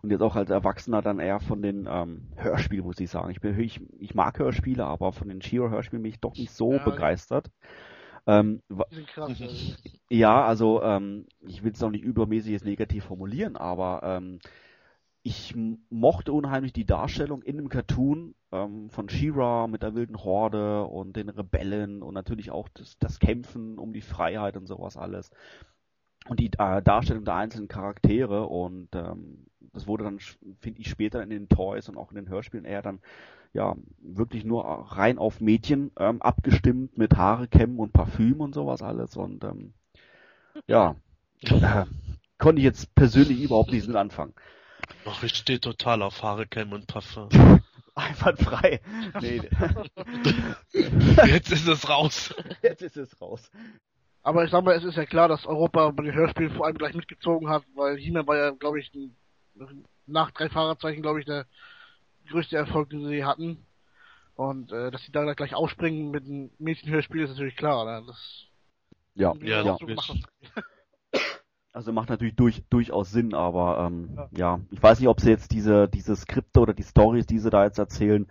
und 0.01 0.11
jetzt 0.11 0.21
auch 0.21 0.35
als 0.35 0.49
Erwachsener 0.49 1.01
dann 1.01 1.19
eher 1.19 1.39
von 1.39 1.61
den 1.61 1.87
ähm, 1.89 2.27
Hörspielen, 2.35 2.85
muss 2.85 2.99
ich 2.99 3.09
sagen. 3.09 3.31
Ich 3.31 3.41
bin 3.41 3.59
ich, 3.59 3.81
ich 3.99 4.15
mag 4.15 4.39
Hörspiele, 4.39 4.85
aber 4.85 5.11
von 5.11 5.27
den 5.29 5.41
Shira 5.41 5.69
Hörspielen 5.69 6.03
bin 6.03 6.11
ich 6.11 6.19
doch 6.19 6.35
nicht 6.35 6.51
so 6.51 6.71
Ja, 6.71 6.79
begeistert. 6.79 7.49
Ähm, 8.27 8.61
krass. 9.07 9.41
Also. 9.41 9.75
ja, 10.09 10.45
also 10.45 10.81
ähm, 10.83 11.25
ich 11.41 11.63
will 11.63 11.71
es 11.73 11.83
auch 11.83 11.91
nicht 11.91 12.03
übermäßig 12.03 12.51
jetzt 12.51 12.65
negativ 12.65 13.05
formulieren, 13.05 13.55
aber 13.57 14.01
ähm, 14.03 14.39
ich 15.23 15.55
m- 15.55 15.85
mochte 15.89 16.33
unheimlich 16.33 16.73
die 16.73 16.85
Darstellung 16.85 17.43
in 17.43 17.57
dem 17.57 17.69
Cartoon 17.69 18.35
ähm, 18.51 18.89
von 18.89 19.09
She-Ra 19.09 19.67
mit 19.67 19.83
der 19.83 19.95
wilden 19.95 20.23
Horde 20.23 20.85
und 20.85 21.15
den 21.15 21.29
Rebellen 21.29 22.03
und 22.03 22.13
natürlich 22.13 22.51
auch 22.51 22.69
das, 22.69 22.97
das 22.99 23.19
Kämpfen 23.19 23.77
um 23.79 23.93
die 23.93 24.01
Freiheit 24.01 24.57
und 24.57 24.67
sowas 24.67 24.97
alles. 24.97 25.31
Und 26.27 26.39
die 26.39 26.51
äh, 26.57 26.81
Darstellung 26.81 27.25
der 27.25 27.35
einzelnen 27.35 27.67
Charaktere 27.67 28.45
und 28.47 28.89
ähm, 28.95 29.47
das 29.73 29.87
wurde 29.87 30.03
dann, 30.03 30.19
finde 30.59 30.81
ich, 30.81 30.89
später 30.89 31.21
in 31.21 31.29
den 31.29 31.49
Toys 31.49 31.89
und 31.89 31.97
auch 31.97 32.11
in 32.11 32.15
den 32.15 32.29
Hörspielen 32.29 32.65
eher 32.65 32.81
dann 32.81 32.99
ja 33.53 33.75
wirklich 33.99 34.45
nur 34.45 34.63
rein 34.65 35.17
auf 35.17 35.41
Mädchen 35.41 35.91
ähm, 35.97 36.21
abgestimmt 36.21 36.97
mit 36.97 37.15
Haare 37.17 37.47
kämmen 37.47 37.79
und 37.79 37.93
Parfüm 37.93 38.41
und 38.41 38.53
sowas 38.53 38.81
alles 38.81 39.17
und 39.17 39.43
ähm, 39.43 39.73
ja, 40.67 40.95
äh, 41.41 41.85
konnte 42.37 42.59
ich 42.59 42.65
jetzt 42.65 42.93
persönlich 42.95 43.41
überhaupt 43.41 43.71
nichts 43.71 43.87
mit 43.87 43.95
anfangen. 43.95 44.33
Ach, 45.05 45.23
ich 45.23 45.35
stehe 45.35 45.59
total 45.59 46.01
auf 46.01 46.21
Haare, 46.23 46.47
Cam 46.47 46.73
und 46.73 46.87
Parfum. 46.87 47.29
Einwandfrei. 47.95 48.79
Nee, 49.19 49.41
Jetzt 51.27 51.51
ist 51.51 51.67
es 51.67 51.89
raus. 51.89 52.33
jetzt 52.61 52.81
ist 52.81 52.95
es 52.95 53.19
raus. 53.19 53.51
Aber 54.23 54.45
ich 54.45 54.51
sag 54.51 54.63
mal, 54.63 54.75
es 54.75 54.83
ist 54.85 54.95
ja 54.95 55.05
klar, 55.05 55.27
dass 55.27 55.45
Europa 55.45 55.91
bei 55.91 56.03
den 56.03 56.13
Hörspielen 56.13 56.53
vor 56.53 56.65
allem 56.65 56.77
gleich 56.77 56.93
mitgezogen 56.93 57.49
hat, 57.49 57.63
weil 57.75 57.97
He-Man 57.97 58.27
war 58.27 58.37
ja, 58.37 58.51
glaube 58.51 58.79
ich, 58.79 58.93
ein, 58.93 59.15
nach 60.05 60.31
drei 60.31 60.49
Fahrerzeichen, 60.49 61.01
glaube 61.01 61.19
ich, 61.19 61.25
der 61.25 61.45
größte 62.29 62.57
Erfolg, 62.57 62.89
den 62.89 63.07
sie 63.07 63.25
hatten. 63.25 63.65
Und 64.35 64.71
äh, 64.71 64.89
dass 64.91 65.03
sie 65.03 65.11
da 65.11 65.33
gleich 65.33 65.53
aufspringen 65.53 66.11
mit 66.11 66.25
einem 66.25 66.49
Mädchenhörspiel 66.59 67.23
ist 67.23 67.31
natürlich 67.31 67.57
klar. 67.57 67.85
Ne? 67.85 68.05
Das 68.07 68.45
Ja, 69.15 69.33
Ja, 69.41 69.61
ja. 69.63 69.77
Also 71.71 71.93
macht 71.93 72.09
natürlich 72.09 72.35
durch, 72.35 72.63
durchaus 72.71 73.11
Sinn, 73.11 73.35
aber 73.35 73.85
ähm, 73.85 74.17
ja. 74.31 74.59
ich 74.71 74.81
weiß 74.81 74.99
nicht, 74.99 75.07
ob 75.07 75.21
sie 75.21 75.29
jetzt 75.29 75.51
diese, 75.51 75.87
diese 75.87 76.15
Skripte 76.15 76.61
oder 76.61 76.73
die 76.73 76.83
Stories, 76.83 77.27
die 77.27 77.37
sie 77.37 77.51
da 77.51 77.63
jetzt 77.63 77.77
erzählen, 77.77 78.27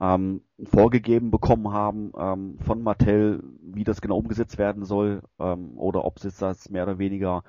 ähm, 0.00 0.42
vorgegeben 0.62 1.32
bekommen 1.32 1.72
haben 1.72 2.12
ähm, 2.16 2.58
von 2.60 2.82
Mattel, 2.82 3.42
wie 3.60 3.82
das 3.82 4.00
genau 4.00 4.16
umgesetzt 4.16 4.56
werden 4.56 4.84
soll, 4.84 5.22
ähm, 5.40 5.76
oder 5.76 6.04
ob 6.04 6.20
sie 6.20 6.28
jetzt 6.28 6.40
das 6.40 6.70
mehr 6.70 6.84
oder 6.84 6.98
weniger 6.98 7.42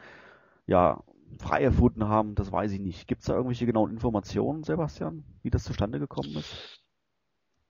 ja 0.66 1.04
frei 1.40 1.64
erfunden 1.64 2.08
haben, 2.08 2.36
das 2.36 2.52
weiß 2.52 2.72
ich 2.72 2.80
nicht. 2.80 3.08
Gibt 3.08 3.22
es 3.22 3.28
da 3.28 3.34
irgendwelche 3.34 3.66
genauen 3.66 3.92
Informationen, 3.92 4.64
Sebastian, 4.64 5.24
wie 5.44 5.50
das 5.50 5.64
zustande 5.64 6.00
gekommen 6.00 6.36
ist? 6.36 6.82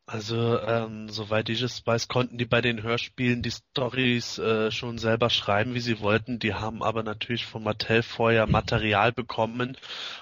Also, 0.09 0.61
ähm, 0.61 1.09
soweit 1.09 1.49
ich 1.49 1.61
es 1.61 1.85
weiß, 1.85 2.07
konnten 2.07 2.37
die 2.37 2.45
bei 2.45 2.61
den 2.61 2.81
Hörspielen 2.81 3.41
die 3.41 3.51
Stories 3.51 4.37
äh, 4.37 4.71
schon 4.71 4.99
selber 4.99 5.29
schreiben, 5.29 5.73
wie 5.73 5.81
sie 5.81 5.99
wollten. 5.99 6.39
Die 6.39 6.53
haben 6.53 6.81
aber 6.81 7.03
natürlich 7.03 7.45
von 7.45 7.61
Mattel 7.61 8.03
vorher 8.03 8.47
Material 8.47 9.11
bekommen, 9.11 9.75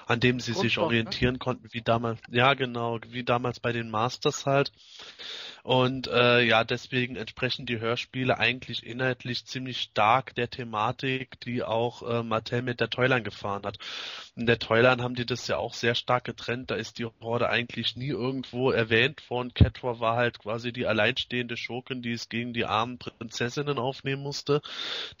an 0.06 0.18
dem 0.18 0.40
sie 0.40 0.54
sich 0.54 0.76
ne? 0.76 0.82
orientieren 0.82 1.38
konnten, 1.38 1.68
wie 1.70 1.82
damals, 1.82 2.20
ja 2.28 2.54
genau, 2.54 2.98
wie 3.10 3.22
damals 3.22 3.60
bei 3.60 3.70
den 3.70 3.88
Masters 3.88 4.44
halt. 4.44 4.72
Und 5.66 6.06
äh, 6.06 6.42
ja, 6.42 6.62
deswegen 6.62 7.16
entsprechen 7.16 7.66
die 7.66 7.80
Hörspiele 7.80 8.38
eigentlich 8.38 8.86
inhaltlich 8.86 9.46
ziemlich 9.46 9.80
stark 9.80 10.32
der 10.36 10.48
Thematik, 10.48 11.40
die 11.40 11.64
auch 11.64 12.08
äh, 12.08 12.22
Mattel 12.22 12.62
mit 12.62 12.78
der 12.78 12.88
Toyline 12.88 13.24
gefahren 13.24 13.64
hat. 13.64 13.76
In 14.36 14.46
der 14.46 14.60
Toyline 14.60 15.02
haben 15.02 15.16
die 15.16 15.26
das 15.26 15.48
ja 15.48 15.56
auch 15.56 15.74
sehr 15.74 15.96
stark 15.96 16.22
getrennt. 16.22 16.70
Da 16.70 16.76
ist 16.76 17.00
die 17.00 17.06
Horde 17.20 17.48
eigentlich 17.48 17.96
nie 17.96 18.10
irgendwo 18.10 18.70
erwähnt 18.70 19.28
worden. 19.28 19.54
Catra 19.54 19.98
war 19.98 20.14
halt 20.14 20.38
quasi 20.38 20.72
die 20.72 20.86
alleinstehende 20.86 21.56
Schurkin, 21.56 22.00
die 22.00 22.12
es 22.12 22.28
gegen 22.28 22.52
die 22.52 22.64
armen 22.64 22.98
Prinzessinnen 22.98 23.80
aufnehmen 23.80 24.22
musste, 24.22 24.62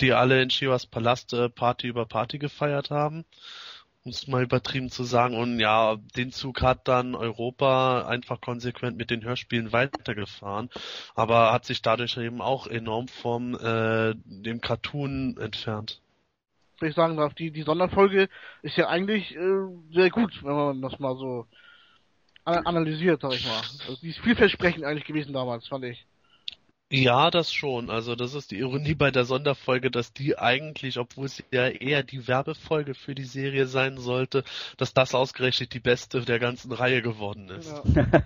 die 0.00 0.12
alle 0.12 0.40
in 0.40 0.50
Shivas 0.50 0.86
Palast 0.86 1.32
äh, 1.32 1.48
Party 1.48 1.88
über 1.88 2.06
Party 2.06 2.38
gefeiert 2.38 2.90
haben 2.90 3.24
um 4.06 4.12
es 4.12 4.28
mal 4.28 4.44
übertrieben 4.44 4.88
zu 4.88 5.02
sagen. 5.02 5.36
Und 5.36 5.58
ja, 5.58 5.96
den 6.16 6.30
Zug 6.30 6.62
hat 6.62 6.86
dann 6.86 7.16
Europa 7.16 8.06
einfach 8.06 8.40
konsequent 8.40 8.96
mit 8.96 9.10
den 9.10 9.24
Hörspielen 9.24 9.72
weitergefahren, 9.72 10.70
aber 11.16 11.52
hat 11.52 11.64
sich 11.64 11.82
dadurch 11.82 12.16
eben 12.16 12.40
auch 12.40 12.68
enorm 12.68 13.08
vom 13.08 13.54
äh, 13.56 14.14
dem 14.24 14.60
Cartoon 14.60 15.36
entfernt. 15.38 16.00
Wenn 16.78 16.90
ich 16.90 16.94
sagen 16.94 17.16
darf, 17.16 17.34
die, 17.34 17.50
die 17.50 17.62
Sonderfolge 17.62 18.28
ist 18.62 18.76
ja 18.76 18.86
eigentlich 18.88 19.34
äh, 19.34 19.66
sehr 19.92 20.10
gut, 20.10 20.42
wenn 20.44 20.54
man 20.54 20.82
das 20.82 20.98
mal 21.00 21.16
so 21.16 21.46
ana- 22.44 22.60
analysiert, 22.60 23.22
sag 23.22 23.32
ich 23.32 23.44
mal. 23.44 23.56
Also 23.56 23.96
die 24.02 24.10
ist 24.10 24.20
vielversprechend 24.20 24.84
eigentlich 24.84 25.06
gewesen 25.06 25.32
damals, 25.32 25.66
fand 25.66 25.84
ich. 25.84 26.06
Ja, 26.90 27.30
das 27.32 27.52
schon. 27.52 27.90
Also 27.90 28.14
das 28.14 28.34
ist 28.34 28.52
die 28.52 28.58
Ironie 28.58 28.94
bei 28.94 29.10
der 29.10 29.24
Sonderfolge, 29.24 29.90
dass 29.90 30.12
die 30.12 30.38
eigentlich, 30.38 30.98
obwohl 30.98 31.26
sie 31.28 31.44
ja 31.50 31.66
eher 31.68 32.04
die 32.04 32.28
Werbefolge 32.28 32.94
für 32.94 33.14
die 33.14 33.24
Serie 33.24 33.66
sein 33.66 33.98
sollte, 33.98 34.44
dass 34.76 34.94
das 34.94 35.14
ausgerechnet 35.14 35.74
die 35.74 35.80
beste 35.80 36.20
der 36.20 36.38
ganzen 36.38 36.70
Reihe 36.70 37.02
geworden 37.02 37.48
ist. 37.48 37.74
Ja. 37.94 38.04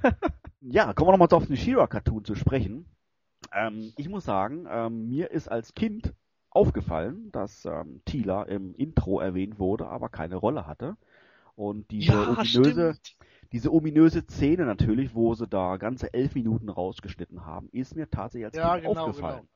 Ja, 0.63 0.93
kommen 0.93 1.09
wir 1.09 1.13
nochmal 1.17 1.29
auf 1.33 1.47
den 1.47 1.57
She-Ra-Cartoon 1.57 2.25
zu 2.25 2.35
sprechen. 2.35 2.85
Ähm, 3.53 3.95
ich 3.97 4.11
muss 4.11 4.25
sagen, 4.25 4.67
ähm, 4.71 5.09
mir 5.09 5.31
ist 5.31 5.49
als 5.49 5.75
Kind 5.75 6.13
aufgefallen, 6.51 7.31
dass 7.33 7.65
ähm, 7.65 8.03
Tila 8.05 8.43
im 8.43 8.75
Intro 8.75 9.21
erwähnt 9.21 9.59
wurde, 9.59 9.87
aber 9.87 10.11
keine 10.11 10.37
Rolle 10.37 10.67
hatte. 10.67 10.97
Und 11.55 11.91
diese 11.91 12.13
ominöse, 12.13 12.95
stimmt. 12.95 13.17
Diese 13.53 13.73
ominöse 13.73 14.23
Szene 14.23 14.65
natürlich, 14.65 15.15
wo 15.15 15.35
sie 15.35 15.47
da 15.47 15.77
ganze 15.77 16.13
elf 16.15 16.35
Minuten 16.35 16.69
rausgeschnitten 16.69 17.45
haben, 17.45 17.69
ist 17.73 17.97
mir 17.97 18.09
tatsächlich 18.09 18.47
als 18.47 18.57
Ja, 18.57 18.77
genau, 18.77 19.07
aufgefallen. 19.07 19.41
genau. 19.41 19.49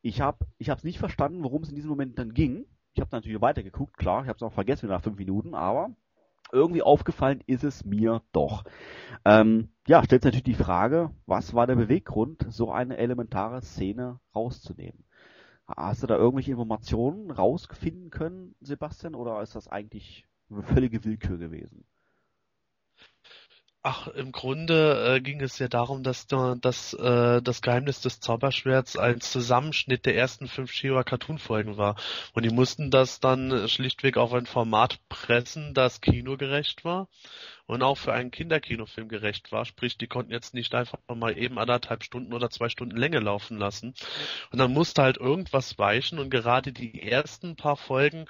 Ich 0.00 0.20
habe 0.20 0.46
ich 0.58 0.70
hab's 0.70 0.84
nicht 0.84 0.98
verstanden, 0.98 1.42
worum 1.42 1.62
es 1.62 1.70
in 1.70 1.74
diesem 1.74 1.90
Moment 1.90 2.18
dann 2.18 2.32
ging. 2.32 2.64
Ich 2.94 3.00
habe 3.00 3.10
natürlich 3.12 3.40
weitergeguckt, 3.40 3.96
klar, 3.96 4.22
ich 4.22 4.28
habe 4.28 4.36
es 4.36 4.42
auch 4.42 4.52
vergessen 4.52 4.88
nach 4.88 5.02
fünf 5.02 5.18
Minuten, 5.18 5.54
aber 5.54 5.90
irgendwie 6.52 6.82
aufgefallen 6.82 7.42
ist 7.46 7.64
es 7.64 7.84
mir 7.84 8.22
doch. 8.32 8.64
Ähm, 9.24 9.68
ja, 9.86 10.02
stellt 10.02 10.22
sich 10.22 10.32
natürlich 10.32 10.56
die 10.56 10.62
Frage, 10.62 11.10
was 11.26 11.52
war 11.52 11.66
der 11.66 11.76
Beweggrund, 11.76 12.46
so 12.48 12.72
eine 12.72 12.96
elementare 12.96 13.60
Szene 13.60 14.20
rauszunehmen? 14.34 15.04
Hast 15.66 16.02
du 16.02 16.06
da 16.06 16.16
irgendwelche 16.16 16.52
Informationen 16.52 17.30
rausfinden 17.30 18.10
können, 18.10 18.54
Sebastian, 18.60 19.14
oder 19.14 19.42
ist 19.42 19.54
das 19.54 19.68
eigentlich 19.68 20.26
eine 20.50 20.62
völlige 20.62 21.04
Willkür 21.04 21.36
gewesen? 21.36 21.84
Ach, 23.90 24.06
im 24.08 24.32
Grunde 24.32 25.14
äh, 25.16 25.20
ging 25.22 25.40
es 25.40 25.58
ja 25.58 25.66
darum, 25.66 26.02
dass 26.02 26.26
da, 26.26 26.56
dass, 26.60 26.92
äh, 26.92 27.40
das 27.40 27.62
Geheimnis 27.62 28.02
des 28.02 28.20
Zauberschwerts 28.20 28.98
ein 28.98 29.22
Zusammenschnitt 29.22 30.04
der 30.04 30.14
ersten 30.14 30.46
fünf 30.46 30.72
Shiva 30.72 31.04
Cartoon-Folgen 31.04 31.78
war. 31.78 31.96
Und 32.34 32.44
die 32.44 32.50
mussten 32.50 32.90
das 32.90 33.18
dann 33.18 33.50
äh, 33.50 33.66
schlichtweg 33.66 34.18
auf 34.18 34.34
ein 34.34 34.44
Format 34.44 34.98
pressen, 35.08 35.72
das 35.72 36.02
kinogerecht 36.02 36.84
war 36.84 37.08
und 37.68 37.82
auch 37.82 37.98
für 37.98 38.12
einen 38.12 38.30
Kinderkinofilm 38.30 39.08
gerecht 39.08 39.52
war. 39.52 39.64
Sprich, 39.64 39.98
die 39.98 40.06
konnten 40.06 40.32
jetzt 40.32 40.54
nicht 40.54 40.74
einfach 40.74 40.98
mal 41.14 41.38
eben 41.38 41.58
anderthalb 41.58 42.02
Stunden 42.02 42.32
oder 42.32 42.50
zwei 42.50 42.70
Stunden 42.70 42.96
Länge 42.96 43.20
laufen 43.20 43.58
lassen. 43.58 43.94
Und 44.50 44.58
dann 44.58 44.72
musste 44.72 45.02
halt 45.02 45.18
irgendwas 45.18 45.78
weichen 45.78 46.18
und 46.18 46.30
gerade 46.30 46.72
die 46.72 47.02
ersten 47.02 47.56
paar 47.56 47.76
Folgen, 47.76 48.24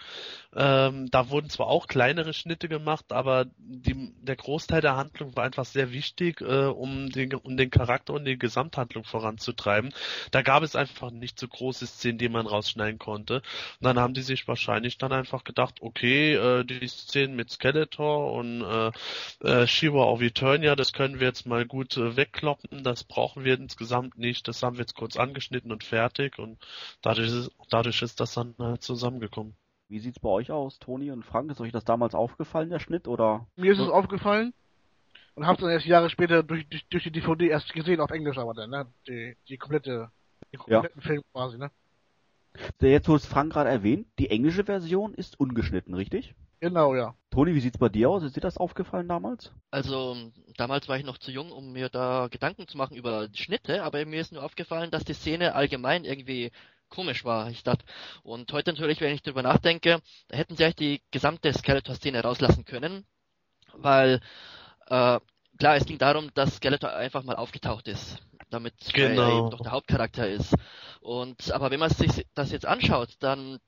ähm, 0.57 1.09
da 1.11 1.31
wurden 1.31 1.51
zwar 1.51 1.69
auch 1.69 1.87
kleinere 1.87 2.35
Schnitte 2.35 2.69
gemacht, 2.69 3.13
aber 3.13 3.47
die, 3.59 4.13
der 4.21 4.37
Großteil 4.37 4.81
der 4.81 4.97
Handlung 4.97 5.37
war 5.37 5.45
einfach 5.45 5.65
sehr 5.65 5.93
wichtig, 5.93 6.41
äh, 6.41 6.67
um, 6.67 7.11
den, 7.11 7.33
um 7.35 7.57
den 7.57 7.71
Charakter 7.71 8.15
und 8.15 8.25
die 8.25 8.39
Gesamthandlung 8.39 9.05
voranzutreiben. 9.05 9.95
Da 10.33 10.43
gab 10.43 10.65
es 10.65 10.75
einfach 10.75 11.13
nicht 11.13 11.39
so 11.39 11.47
große 11.47 11.87
Szenen, 11.87 12.19
die 12.19 12.29
man 12.29 12.49
rausschneiden 12.49 12.99
konnte. 12.99 13.37
Und 13.37 13.85
dann 13.85 14.01
haben 14.01 14.15
die 14.15 14.23
sich 14.23 14.49
wahrscheinlich 14.49 14.99
dann 14.99 15.13
einfach 15.13 15.45
gedacht, 15.45 15.77
okay, 15.81 16.35
äh, 16.35 16.65
die 16.65 16.89
Szenen 16.89 17.37
mit 17.37 17.51
Skeletor 17.51 18.33
und 18.33 18.63
äh, 18.63 18.91
äh, 19.41 19.67
Shiva 19.67 20.03
auf 20.03 20.21
Eternia, 20.21 20.77
das 20.77 20.93
können 20.93 21.21
wir 21.21 21.27
jetzt 21.27 21.47
mal 21.47 21.67
gut 21.67 21.97
äh, 21.97 22.17
wegkloppen, 22.17 22.85
das 22.85 23.05
brauchen 23.05 23.45
wir 23.45 23.55
insgesamt 23.55 24.19
nicht, 24.19 24.49
das 24.49 24.63
haben 24.63 24.77
wir 24.77 24.83
jetzt 24.83 24.95
kurz 24.95 25.17
angeschnitten 25.17 25.73
und 25.73 25.85
fertig 25.85 26.39
und 26.39 26.59
dadurch 27.03 27.29
ist, 27.29 27.51
dadurch 27.71 28.03
ist 28.03 28.21
das 28.21 28.35
dann 28.35 28.55
halt 28.59 28.83
zusammengekommen. 28.83 29.57
Wie 29.89 30.01
sieht's 30.01 30.21
bei 30.21 30.29
euch 30.29 30.51
aus, 30.51 30.79
Toni 30.79 31.11
und 31.11 31.25
Frank? 31.25 31.51
Ist 31.51 31.61
euch 31.61 31.73
das 31.73 31.85
damals 31.85 32.15
aufgefallen, 32.15 32.69
der 32.69 32.79
Schnitt, 32.79 33.09
oder? 33.09 33.47
Mir 33.57 33.73
ist 33.73 33.79
es 33.79 33.89
aufgefallen 33.89 34.53
und 35.35 35.47
hab's 35.47 35.61
dann 35.61 35.71
erst 35.71 35.87
Jahre 35.87 36.11
später 36.11 36.43
durch, 36.43 36.69
durch, 36.69 36.87
durch 36.89 37.05
die 37.05 37.11
DVD 37.11 37.49
erst 37.49 37.73
gesehen, 37.73 38.01
auf 38.01 38.11
Englisch 38.11 38.37
aber 38.37 38.53
dann, 38.53 38.71
ne? 38.71 38.87
Die, 39.07 39.37
die 39.49 39.57
komplette, 39.57 40.11
den 40.53 40.61
Ja. 40.67 40.81
kompletten 40.81 41.01
Film 41.01 41.23
quasi, 41.33 41.57
ne? 41.57 41.71
Der 42.81 42.91
jetzt, 42.91 43.09
wo 43.09 43.15
es 43.15 43.25
Frank 43.25 43.53
gerade 43.53 43.71
erwähnt, 43.71 44.07
die 44.19 44.31
englische 44.31 44.65
Version 44.65 45.15
ist 45.15 45.39
ungeschnitten, 45.39 45.95
richtig? 45.95 46.35
Genau, 46.61 46.95
ja. 46.95 47.15
Toni, 47.31 47.55
wie 47.55 47.61
sieht's 47.61 47.79
bei 47.79 47.89
dir 47.89 48.11
aus? 48.11 48.23
Ist 48.23 48.37
dir 48.37 48.41
das 48.41 48.57
aufgefallen 48.59 49.09
damals? 49.09 49.53
Also, 49.71 50.17
damals 50.57 50.89
war 50.89 50.97
ich 50.97 51.05
noch 51.05 51.19
zu 51.19 51.31
jung, 51.31 51.53
um 51.53 51.73
mir 51.73 51.89
da 51.91 52.29
Gedanken 52.29 52.67
zu 52.69 52.77
machen 52.79 52.97
über 52.97 53.29
Schnitte, 53.35 53.83
aber 53.83 54.05
mir 54.07 54.21
ist 54.21 54.33
nur 54.33 54.43
aufgefallen, 54.43 54.91
dass 54.91 55.05
die 55.05 55.13
Szene 55.15 55.55
allgemein 55.55 56.05
irgendwie 56.05 56.53
komisch 56.89 57.25
war. 57.25 57.51
Ich 57.51 57.63
dachte, 57.65 57.85
und 58.23 58.51
heute 58.53 58.73
natürlich, 58.73 59.01
wenn 59.03 59.15
ich 59.15 59.23
drüber 59.23 59.43
nachdenke, 59.43 60.01
da 60.29 60.37
hätten 60.37 60.57
sie 60.57 60.65
eigentlich 60.65 60.77
die 60.77 61.03
gesamte 61.11 61.53
Skeletor-Szene 61.53 62.23
rauslassen 62.23 62.65
können, 62.65 63.05
weil, 63.75 64.21
äh, 64.87 65.21
klar, 65.59 65.77
es 65.77 65.85
ging 65.87 65.99
darum, 65.99 66.33
dass 66.35 66.57
Skeletor 66.57 66.93
einfach 66.95 67.25
mal 67.25 67.37
aufgetaucht 67.37 67.89
ist, 67.89 68.19
damit 68.51 68.75
er 68.95 68.95
Genau. 68.95 69.29
eben 69.29 69.51
doch 69.51 69.61
der 69.61 69.73
Hauptcharakter 69.73 70.29
ist. 70.29 70.55
Und, 71.01 71.51
aber 71.53 71.71
wenn 71.71 71.81
man 71.81 71.91
sich 71.91 72.27
das 72.35 72.53
jetzt 72.53 72.67
anschaut, 72.67 73.17
dann 73.21 73.59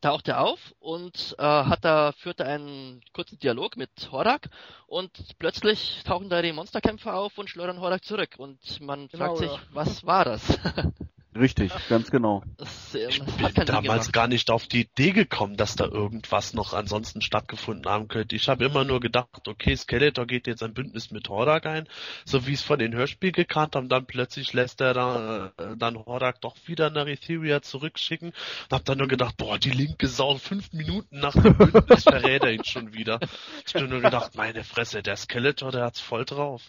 taucht 0.00 0.28
er 0.28 0.40
auf 0.40 0.74
und 0.80 1.34
äh, 1.38 1.42
hat 1.42 1.84
da 1.84 2.12
führt 2.12 2.40
er 2.40 2.46
einen 2.48 3.02
kurzen 3.12 3.38
Dialog 3.38 3.76
mit 3.76 3.90
Horak 4.12 4.48
und 4.86 5.10
plötzlich 5.38 6.02
tauchen 6.04 6.28
da 6.28 6.42
die 6.42 6.52
Monsterkämpfer 6.52 7.14
auf 7.14 7.38
und 7.38 7.48
schleudern 7.50 7.80
Horak 7.80 8.04
zurück 8.04 8.34
und 8.38 8.80
man 8.80 9.08
Genau, 9.08 9.24
fragt 9.26 9.38
sich, 9.38 9.52
ja. 9.52 9.60
was 9.72 10.04
war 10.04 10.24
das? 10.24 10.42
Richtig, 11.36 11.72
ganz 11.88 12.10
genau. 12.10 12.44
Ich 12.92 13.18
bin 13.18 13.66
damals 13.66 14.12
gar 14.12 14.28
nicht 14.28 14.50
auf 14.50 14.66
die 14.66 14.82
Idee 14.82 15.10
gekommen, 15.10 15.56
dass 15.56 15.74
da 15.74 15.84
irgendwas 15.84 16.54
noch 16.54 16.74
ansonsten 16.74 17.22
stattgefunden 17.22 17.90
haben 17.90 18.06
könnte. 18.06 18.36
Ich 18.36 18.48
habe 18.48 18.64
immer 18.64 18.84
nur 18.84 19.00
gedacht, 19.00 19.48
okay, 19.48 19.74
Skeletor 19.74 20.26
geht 20.26 20.46
jetzt 20.46 20.62
ein 20.62 20.74
Bündnis 20.74 21.10
mit 21.10 21.28
Hordak 21.28 21.66
ein, 21.66 21.88
so 22.24 22.46
wie 22.46 22.52
es 22.52 22.62
von 22.62 22.78
den 22.78 22.94
Hörspielen 22.94 23.32
gekannt 23.32 23.74
haben, 23.74 23.88
dann 23.88 24.06
plötzlich 24.06 24.52
lässt 24.52 24.80
er 24.80 24.94
da, 24.94 25.52
äh, 25.58 25.76
dann 25.76 25.96
Hordak 25.96 26.40
doch 26.40 26.56
wieder 26.66 26.90
nach 26.90 27.06
Etheria 27.06 27.62
zurückschicken 27.62 28.28
und 28.28 28.72
hab 28.72 28.84
dann 28.84 28.98
nur 28.98 29.08
gedacht, 29.08 29.36
boah, 29.36 29.58
die 29.58 29.70
linke 29.70 30.06
Sau, 30.06 30.36
fünf 30.36 30.72
Minuten 30.72 31.18
nach 31.18 31.32
dem 31.32 31.56
Bündnis 31.56 32.04
verrät 32.04 32.44
er 32.44 32.52
ihn 32.52 32.64
schon 32.64 32.94
wieder. 32.94 33.18
Ich 33.66 33.74
hab 33.74 33.88
nur 33.88 34.00
gedacht, 34.00 34.36
meine 34.36 34.62
Fresse, 34.62 35.02
der 35.02 35.16
Skeletor, 35.16 35.72
der 35.72 35.84
hat's 35.84 36.00
voll 36.00 36.24
drauf. 36.24 36.62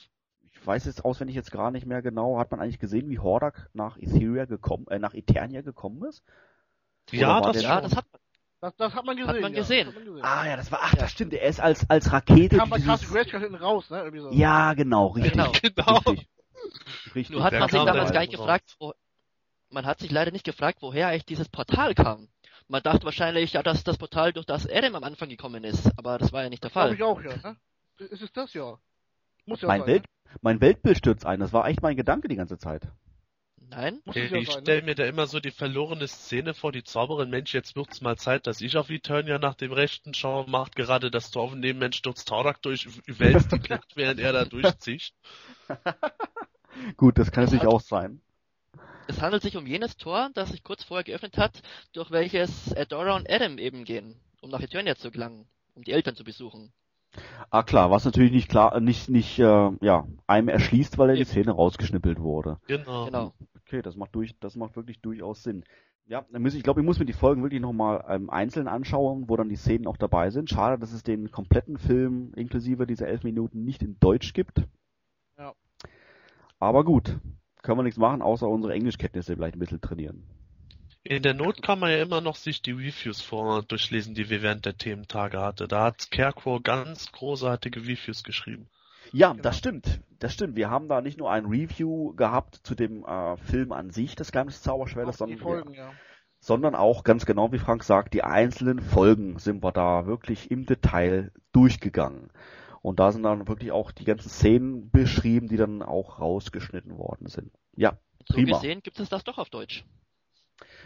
Ich 0.66 0.68
weiß 0.68 0.86
jetzt 0.86 1.06
auswendig 1.06 1.36
jetzt 1.36 1.52
gar 1.52 1.70
nicht 1.70 1.86
mehr 1.86 2.02
genau. 2.02 2.40
Hat 2.40 2.50
man 2.50 2.60
eigentlich 2.60 2.80
gesehen, 2.80 3.08
wie 3.08 3.20
Hordak 3.20 3.70
nach 3.74 3.98
Etheria 4.00 4.46
gekommen, 4.46 4.88
äh, 4.90 4.98
nach 4.98 5.14
Eternia 5.14 5.62
gekommen 5.62 6.04
ist? 6.10 6.24
Oder 7.12 7.20
Ja, 7.20 7.40
das 7.42 7.62
Ja, 7.62 7.82
das 7.82 7.96
hat 7.96 8.06
Das, 8.62 8.76
das 8.76 8.96
hat 8.96 9.06
man 9.06 9.16
gesehen. 9.16 9.42
man 9.42 9.54
ja. 9.54 9.60
gesehen. 9.60 9.86
Das 9.86 9.96
hat 9.96 10.04
man 10.04 10.06
gesehen. 10.16 10.26
Ah 10.26 10.48
ja, 10.48 10.56
das 10.58 10.72
war, 10.72 10.80
ach, 10.82 10.96
das 10.96 11.12
stimmt. 11.12 11.34
Er 11.34 11.48
ist 11.48 11.60
als 11.60 11.88
als 11.88 12.12
Rakete. 12.12 12.58
Kam 12.58 12.72
bei 12.72 12.78
dieses- 12.78 13.08
Grayskull 13.12 13.42
hinten 13.42 13.54
raus, 13.58 13.92
ne? 13.92 14.12
So. 14.20 14.32
ja, 14.32 14.74
genau, 14.74 15.10
richtig. 15.10 15.34
Genau. 15.34 15.52
Genau. 15.62 15.98
Richtig. 16.00 16.28
richtig. 17.14 17.30
Nur 17.36 17.44
hat 17.44 17.54
man 17.54 17.70
sich 17.70 17.84
damals 17.84 18.08
da 18.08 18.14
gar 18.16 18.22
nicht 18.22 18.32
gefragt, 18.32 18.76
wo, 18.80 18.94
man 19.70 19.86
hat 19.86 20.00
sich 20.00 20.10
leider 20.10 20.32
nicht 20.32 20.46
gefragt, 20.46 20.80
woher 20.82 21.10
eigentlich 21.10 21.28
dieses 21.28 21.48
Portal 21.48 21.94
kam. 21.94 22.28
Man 22.68 22.82
dachte 22.82 23.04
wahrscheinlich, 23.06 23.54
ja, 23.54 23.62
dass 23.62 23.84
das 23.84 24.00
Portal 24.00 24.34
durch 24.34 24.48
das 24.48 24.68
Adam 24.68 24.96
am 24.96 25.04
Anfang 25.04 25.30
gekommen 25.30 25.64
ist, 25.64 25.92
aber 25.96 26.18
das 26.18 26.34
war 26.34 26.42
ja 26.42 26.50
nicht 26.50 26.64
der 26.64 26.72
Glaube 26.72 26.88
Fall. 26.88 26.96
ich 26.96 27.04
auch, 27.04 27.22
ja. 27.22 27.52
Ne? 27.52 27.56
Ist 28.00 28.24
es 28.24 28.32
das 28.34 28.52
ja? 28.56 28.80
Muss 29.46 29.62
ja 29.62 29.68
mein, 29.68 29.82
sein. 29.82 29.88
Welt, 29.88 30.06
mein 30.42 30.62
Weltbild 30.62 30.98
stürzt 30.98 31.26
ein. 31.26 31.40
Das 31.40 31.54
war 31.54 31.68
echt 31.68 31.82
mein 31.82 31.96
Gedanke 31.96 32.28
die 32.28 32.36
ganze 32.36 32.58
Zeit. 32.58 32.88
Nein? 33.70 33.96
Ne? 33.96 34.02
Muss 34.06 34.16
es 34.16 34.32
ja 34.32 34.38
Ich 34.38 34.52
sein. 34.52 34.62
stelle 34.62 34.82
Ne? 34.82 34.86
mir 34.86 34.96
da 34.96 35.06
immer 35.06 35.28
so 35.28 35.40
die 35.40 35.52
verlorene 35.52 36.08
Szene 36.08 36.54
vor, 36.54 36.72
die 36.72 36.84
Zauberin, 36.84 37.30
Mensch, 37.30 37.54
jetzt 37.54 37.76
wird's 37.76 38.02
mal 38.02 38.18
Zeit, 38.18 38.48
dass 38.48 38.62
ich 38.62 38.78
auf 38.78 38.90
Eternia 38.90 39.40
nach 39.40 39.56
dem 39.56 39.72
Rechten 39.72 40.14
schaue, 40.14 40.50
macht 40.50 40.76
gerade 40.76 41.10
das 41.12 41.32
Tor 41.32 41.50
von 41.50 41.62
dem 41.62 41.80
Mensch 41.80 41.98
stürzt 41.98 42.28
Taurak 42.28 42.62
durch, 42.62 42.88
wälzt 43.08 43.52
die 43.52 43.60
Kluft, 43.60 43.96
während 43.96 44.20
er 44.20 44.34
da 44.34 44.46
durchzieht. 44.46 45.14
Gut, 46.98 47.18
das 47.18 47.32
kann 47.32 47.46
natürlich 47.46 47.66
auch 47.68 47.82
sein. 47.82 48.22
Es 49.08 49.22
handelt 49.22 49.44
sich 49.44 49.56
um 49.58 49.68
jenes 49.68 49.98
Tor, 49.98 50.30
das 50.34 50.50
sich 50.50 50.64
kurz 50.64 50.84
vorher 50.84 51.04
geöffnet 51.04 51.38
hat, 51.38 51.62
durch 51.94 52.12
welches 52.12 52.74
Adora 52.76 53.16
und 53.16 53.30
Adam 53.30 53.58
eben 53.58 53.84
gehen, 53.84 54.20
um 54.42 54.50
nach 54.50 54.62
Eternia 54.62 54.96
zu 54.96 55.12
gelangen, 55.12 55.48
um 55.76 55.84
die 55.84 55.92
Eltern 55.92 56.16
zu 56.16 56.24
besuchen. 56.24 56.74
Ah 57.50 57.64
klar, 57.64 57.92
was 57.92 58.06
natürlich 58.06 58.32
nicht 58.32 58.50
klar, 58.50 58.80
nicht 58.80 59.10
nicht 59.10 59.40
äh, 59.40 59.72
ja 59.82 60.08
einem 60.28 60.50
erschließt, 60.50 60.98
weil 60.98 61.12
er 61.12 61.16
die. 61.16 61.26
Szene 61.26 61.52
rausgeschnippelt 61.52 62.20
wurde. 62.20 62.60
Genau. 62.68 63.06
Genau. 63.06 63.34
Okay, 63.62 63.82
das 63.82 63.96
macht 63.96 64.14
durch, 64.16 64.38
das 64.40 64.56
macht 64.56 64.76
wirklich 64.76 65.00
durchaus 65.02 65.44
Sinn. 65.44 65.64
Ja, 66.08 66.24
dann 66.32 66.44
muss 66.44 66.54
ich, 66.54 66.60
ich 66.60 66.64
glaube, 66.64 66.82
ich 66.82 66.86
muss 66.86 67.00
mir 67.00 67.06
die 67.06 67.14
Folgen 67.14 67.42
wirklich 67.42 67.62
nochmal 67.62 68.06
ähm, 68.08 68.30
einzeln 68.30 68.68
anschauen, 68.68 69.28
wo 69.28 69.38
dann 69.38 69.50
die 69.50 69.56
Szenen 69.56 69.88
auch 69.88 69.98
dabei 69.98 70.30
sind. 70.30 70.50
Schade, 70.52 70.78
dass 70.78 70.94
es 70.94 71.02
den 71.02 71.32
kompletten 71.32 71.78
Film 71.78 72.32
inklusive 72.36 72.86
dieser 72.86 73.08
elf 73.08 73.24
Minuten 73.24 73.64
nicht 73.64 73.82
in 73.82 73.98
Deutsch 74.00 74.34
gibt. 74.34 74.62
Ja. 75.38 75.54
Aber 76.60 76.84
gut, 76.84 77.18
können 77.64 77.80
wir 77.80 77.84
nichts 77.84 77.98
machen, 77.98 78.22
außer 78.22 78.48
unsere 78.48 78.74
Englischkenntnisse 78.74 79.36
vielleicht 79.36 79.56
ein 79.56 79.60
bisschen 79.60 79.82
trainieren. 79.82 80.24
In 81.08 81.22
der 81.22 81.36
Not 81.36 81.62
kann 81.62 81.78
man 81.78 81.92
ja 81.92 82.02
immer 82.02 82.20
noch 82.20 82.36
sich 82.36 82.64
die 82.64 82.72
Reviews 82.72 83.22
vor 83.22 83.62
durchlesen, 83.62 84.16
die 84.16 84.32
wir 84.32 84.42
während 84.42 84.66
der 84.66 84.76
Thementage 84.76 85.40
hatte. 85.40 85.68
Da 85.68 85.84
hat 85.84 86.02
Scarecrow 86.02 86.62
ganz 86.64 87.12
großartige 87.12 87.82
Reviews 87.82 88.24
geschrieben. 88.24 88.68
Ja, 89.12 89.30
Genau. 89.32 89.44
das 89.44 89.56
stimmt. 89.60 90.02
Das 90.18 90.34
stimmt. 90.34 90.56
Wir 90.56 90.72
haben 90.72 90.88
da 90.88 91.02
nicht 91.02 91.20
nur 91.20 91.30
ein 91.32 91.46
Review 91.46 92.16
gehabt 92.16 92.56
zu 92.64 92.74
dem 92.74 93.06
äh, 93.06 93.38
Film 93.38 93.72
an 93.72 93.92
sich, 93.92 94.16
das 94.16 94.32
Geheimnis 94.32 94.56
des 94.56 94.64
Zauberschwertes, 94.64 95.18
sondern, 95.20 95.38
Folgen, 95.38 95.74
ja. 95.76 95.94
sondern 96.40 96.74
auch 96.74 97.04
ganz 97.04 97.28
genau, 97.28 97.52
wie 97.52 97.60
Frank 97.60 97.84
sagt, 97.84 98.16
die 98.16 98.24
einzelnen 98.24 98.80
Folgen 98.80 99.38
sind 99.38 99.64
wir 99.64 99.72
da 99.72 100.08
wirklich 100.08 100.50
im 100.50 100.66
Detail 100.66 101.32
durchgegangen. 101.52 102.32
Und 102.82 103.00
da 103.00 103.12
sind 103.12 103.22
dann 103.22 103.48
wirklich 103.48 103.72
auch 103.72 103.92
die 103.92 104.06
ganzen 104.06 104.30
Szenen 104.30 104.90
beschrieben, 104.90 105.50
die 105.50 105.58
dann 105.58 105.84
auch 105.84 106.20
rausgeschnitten 106.20 106.98
worden 106.98 107.28
sind. 107.28 107.52
Ja, 107.76 108.00
So 108.28 108.34
Prima. 108.38 108.58
gesehen 108.58 108.82
gibt 108.82 109.00
es 109.00 109.10
das 109.10 109.24
doch 109.24 109.38
auf 109.38 109.52
Deutsch. 109.52 109.86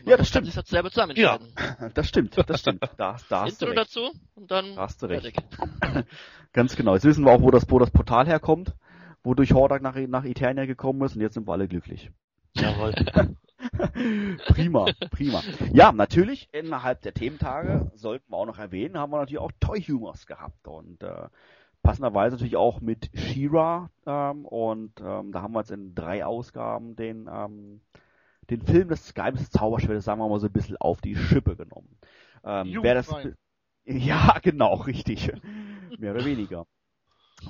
Ja, 0.06 0.18
das 0.18 0.28
stimmt. 0.30 0.56
das 0.56 0.68
selber 0.68 0.90
zusammenschneiden. 0.92 1.48
das 1.94 2.08
stimmt, 2.08 2.38
das 2.48 2.60
stimmt. 2.60 2.84
Da, 2.98 3.18
da 3.30 3.42
hast 3.42 3.62
du 3.62 3.66
Intro 3.66 3.66
recht. 3.68 3.78
dazu 3.78 4.12
und 4.36 4.52
dann 4.52 4.76
Da 4.76 4.82
hast 4.82 5.02
du 5.02 5.06
recht. 5.08 5.24
fertig. 5.24 6.06
Ganz 6.54 6.76
genau. 6.76 6.94
Jetzt 6.96 7.06
wissen 7.06 7.26
wir 7.26 7.32
auch, 7.32 7.42
wo 7.42 7.52
das, 7.52 7.70
wo 7.70 7.80
das 7.80 7.92
Portal 7.92 8.28
herkommt, 8.28 8.74
wodurch 9.24 9.54
Hordak 9.54 9.82
nach, 9.82 9.96
nach 9.96 10.26
Eternia 10.26 10.66
gekommen 10.66 11.02
ist 11.04 11.16
und 11.16 11.22
jetzt 11.22 11.34
sind 11.36 11.48
wir 11.48 11.54
alle 11.54 11.68
glücklich. 11.68 12.10
Jawohl. 12.56 12.94
prima, 14.48 14.86
prima. 15.12 15.42
Ja, 15.74 15.92
natürlich, 15.92 16.50
innerhalb 16.54 17.02
der 17.02 17.14
Thementage 17.14 17.92
sollten 17.94 18.32
wir 18.32 18.38
auch 18.38 18.46
noch 18.46 18.58
erwähnen, 18.58 18.98
haben 18.98 19.12
wir 19.12 19.18
natürlich 19.20 19.40
auch 19.40 19.52
Toy 19.60 19.82
Humors 19.82 20.26
gehabt 20.26 20.68
und 20.68 21.04
äh, 21.04 21.28
passenderweise 21.84 22.36
natürlich 22.36 22.56
auch 22.56 22.82
mit 22.82 23.10
She-Ra 23.14 23.90
ähm, 24.06 24.46
und 24.46 24.94
ähm, 25.02 25.32
da 25.32 25.42
haben 25.42 25.54
wir 25.54 25.60
jetzt 25.60 25.72
in 25.72 25.94
drei 25.94 26.26
Ausgaben 26.26 26.96
den 26.96 27.30
ähm, 27.32 27.82
den 28.50 28.62
Film 28.62 28.90
des 28.90 29.14
Geheimnis 29.14 29.44
des 29.44 29.52
Zauberschwertes, 29.52 30.06
sagen 30.06 30.20
wir 30.20 30.28
mal 30.28 30.40
so 30.40 30.48
ein 30.48 30.54
bisschen 30.54 30.78
auf 30.78 31.02
die 31.02 31.16
Schippe 31.16 31.56
genommen. 31.56 31.98
Ähm, 32.44 32.80
wer 32.82 32.94
das 32.94 33.14
ja, 33.86 34.38
genau, 34.42 34.76
richtig. 34.76 35.32
Mehr 35.98 36.14
oder 36.14 36.26
weniger. 36.26 36.66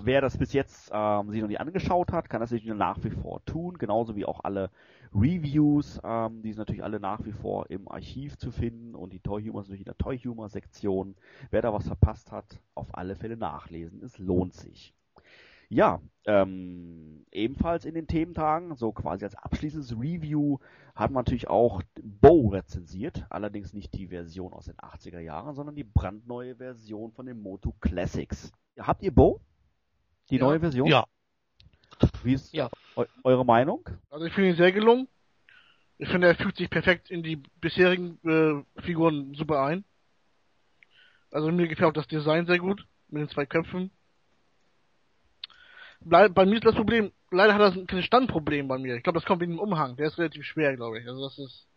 Wer 0.04 0.22
das 0.22 0.38
bis 0.38 0.54
jetzt 0.54 0.92
ähm, 0.94 1.32
sich 1.32 1.42
noch 1.42 1.48
nicht 1.48 1.60
angeschaut 1.60 2.12
hat, 2.12 2.30
kann 2.30 2.42
das 2.42 2.52
natürlich 2.52 2.78
nach 2.78 3.04
wie 3.04 3.10
vor 3.10 3.44
tun, 3.46 3.78
genauso 3.78 4.16
wie 4.16 4.26
auch 4.26 4.44
alle 4.44 4.70
Reviews, 5.14 6.00
ähm, 6.04 6.44
die 6.44 6.52
sind 6.52 6.60
natürlich 6.60 6.84
alle 6.84 7.00
nach 7.00 7.26
wie 7.26 7.32
vor 7.32 7.70
im 7.70 7.88
Archiv 7.88 8.38
zu 8.38 8.52
finden 8.52 8.94
und 8.94 9.12
die 9.12 9.20
Toy 9.20 9.42
Humor 9.44 9.62
ist 9.62 9.68
natürlich 9.68 9.82
in 9.82 9.86
der 9.86 9.98
Toy 9.98 10.18
Humor 10.20 10.50
Sektion. 10.50 11.16
Wer 11.50 11.64
da 11.64 11.74
was 11.74 11.88
verpasst 11.88 12.32
hat, 12.32 12.60
auf 12.76 12.96
alle 12.96 13.16
Fälle 13.16 13.36
nachlesen. 13.36 14.04
Es 14.04 14.20
lohnt 14.20 14.54
sich. 14.54 14.94
Ja, 15.70 16.02
ähm, 16.26 17.26
ebenfalls 17.32 17.86
in 17.86 17.94
den 17.94 18.08
Thementagen, 18.08 18.76
so 18.76 18.92
quasi 18.92 19.24
als 19.24 19.36
abschließendes 19.36 19.92
Review, 19.94 20.58
hat 20.96 21.12
man 21.12 21.22
natürlich 21.24 21.48
auch 21.48 21.84
Bow 22.02 22.50
rezensiert, 22.50 23.26
allerdings 23.30 23.74
nicht 23.74 23.94
die 23.94 24.08
Version 24.08 24.52
aus 24.52 24.66
den 24.66 24.78
80er 24.78 25.20
Jahren, 25.20 25.54
sondern 25.54 25.76
die 25.76 25.84
brandneue 25.84 26.56
Version 26.56 27.12
von 27.12 27.28
den 27.28 27.40
Moto 27.42 27.74
Classics. 27.82 28.52
Habt 28.80 29.04
ihr 29.04 29.14
Bow? 29.14 29.40
Die 30.32 30.38
Ja. 30.38 30.46
neue 30.46 30.60
Version? 30.60 30.88
Ja, 30.88 31.06
Wie 32.24 32.34
ist 32.34 32.54
Ja. 32.54 32.70
eu 32.96 33.06
eure 33.24 33.46
Meinung? 33.46 33.88
Also 34.10 34.26
ich 34.26 34.34
finde 34.34 34.50
ihn 34.50 34.56
sehr 34.56 34.72
gelungen. 34.72 35.08
Ich 35.98 36.10
finde, 36.10 36.28
er 36.28 36.36
fügt 36.36 36.58
sich 36.58 36.70
perfekt 36.70 37.12
in 37.12 37.24
die 37.24 37.36
bisherigen 37.36 38.18
äh, 38.24 38.82
Figuren 38.82 39.34
super 39.36 39.62
ein. 39.64 39.84
Also 41.32 41.52
mir 41.52 41.68
gefällt 41.68 41.90
auch 41.90 41.94
das 41.94 42.08
Design 42.08 42.46
sehr 42.48 42.58
gut, 42.58 42.88
mit 43.10 43.22
den 43.22 43.30
zwei 43.30 43.46
Köpfen. 43.46 43.92
Bei 46.02 46.46
mir 46.46 46.56
ist 46.56 46.66
das 46.66 46.76
Problem, 46.76 47.12
leider 47.32 47.54
hat 47.54 47.76
er 47.76 47.98
ein 47.98 48.04
Standproblem 48.04 48.68
bei 48.68 48.78
mir. 48.78 48.96
Ich 48.96 49.04
glaube, 49.04 49.20
das 49.20 49.26
kommt 49.26 49.42
wegen 49.42 49.54
dem 49.54 49.60
Umhang. 49.60 49.96
Der 49.98 50.08
ist 50.08 50.18
relativ 50.18 50.46
schwer, 50.46 50.76
glaube 50.76 51.00
ich. 51.00 51.08
Also 51.08 51.22
das 51.22 51.38
ist 51.38 51.68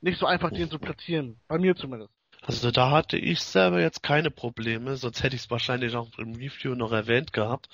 nicht 0.00 0.18
so 0.18 0.26
einfach, 0.26 0.50
den 0.50 0.70
zu 0.70 0.78
platzieren. 0.78 1.40
Bei 1.48 1.58
mir 1.58 1.74
zumindest. 1.74 2.12
also 2.42 2.70
da 2.70 2.90
hatte 2.90 3.16
ich 3.16 3.40
selber 3.40 3.80
jetzt 3.80 4.02
keine 4.02 4.30
Probleme, 4.30 4.96
sonst 4.96 5.22
hätte 5.22 5.34
ich 5.36 5.42
es 5.42 5.50
wahrscheinlich 5.50 5.96
auch 5.96 6.18
im 6.18 6.34
Review 6.34 6.74
noch 6.74 6.92
erwähnt 6.92 7.32
gehabt. 7.32 7.68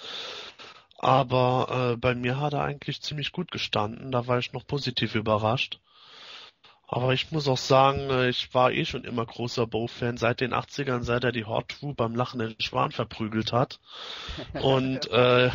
Aber 0.98 1.92
äh, 1.92 1.96
bei 1.96 2.14
mir 2.14 2.40
hat 2.40 2.54
er 2.54 2.62
eigentlich 2.62 3.02
ziemlich 3.02 3.32
gut 3.32 3.50
gestanden, 3.50 4.10
da 4.10 4.26
war 4.26 4.38
ich 4.38 4.52
noch 4.52 4.66
positiv 4.66 5.14
überrascht. 5.14 5.80
Aber 6.86 7.12
ich 7.12 7.32
muss 7.32 7.48
auch 7.48 7.58
sagen, 7.58 8.10
äh, 8.10 8.28
ich 8.28 8.52
war 8.54 8.72
eh 8.72 8.84
schon 8.84 9.04
immer 9.04 9.24
großer 9.26 9.66
Bo-Fan 9.66 10.16
seit 10.16 10.40
den 10.40 10.54
80ern, 10.54 11.02
seit 11.02 11.24
er 11.24 11.32
die 11.32 11.44
Horde 11.44 11.68
True 11.68 11.94
beim 11.94 12.14
lachenden 12.14 12.54
Schwan 12.60 12.92
verprügelt 12.92 13.52
hat. 13.52 13.80
Und 14.62 15.10
äh, 15.10 15.50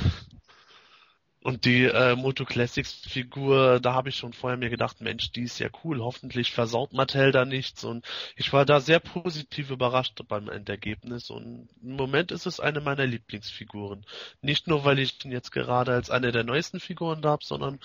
Und 1.42 1.64
die 1.64 1.86
äh, 1.86 2.16
Moto 2.18 2.44
Classics 2.44 2.94
Figur, 3.08 3.80
da 3.80 3.94
habe 3.94 4.10
ich 4.10 4.18
schon 4.18 4.34
vorher 4.34 4.58
mir 4.58 4.70
gedacht, 4.70 5.00
Mensch, 5.00 5.32
die 5.32 5.44
ist 5.44 5.58
ja 5.60 5.70
cool, 5.84 6.02
hoffentlich 6.02 6.52
versaut 6.52 6.92
Mattel 6.92 7.32
da 7.32 7.46
nichts 7.46 7.86
und 7.86 8.06
ich 8.36 8.52
war 8.52 8.66
da 8.66 8.82
sehr 8.82 9.00
positiv 9.00 9.70
überrascht 9.70 10.20
beim 10.28 10.50
Endergebnis 10.50 11.30
und 11.30 11.70
im 11.82 11.96
Moment 11.96 12.32
ist 12.32 12.46
es 12.46 12.60
eine 12.60 12.82
meiner 12.82 13.06
Lieblingsfiguren. 13.06 14.06
Nicht 14.42 14.68
nur, 14.68 14.84
weil 14.84 15.00
ich 15.00 15.24
ihn 15.24 15.32
jetzt 15.32 15.52
gerade 15.52 15.94
als 15.94 16.10
eine 16.10 16.34
der 16.34 16.44
neuesten 16.44 16.82
Figuren 16.82 17.22
da 17.22 17.30
habe, 17.30 17.46
sondern 17.46 17.80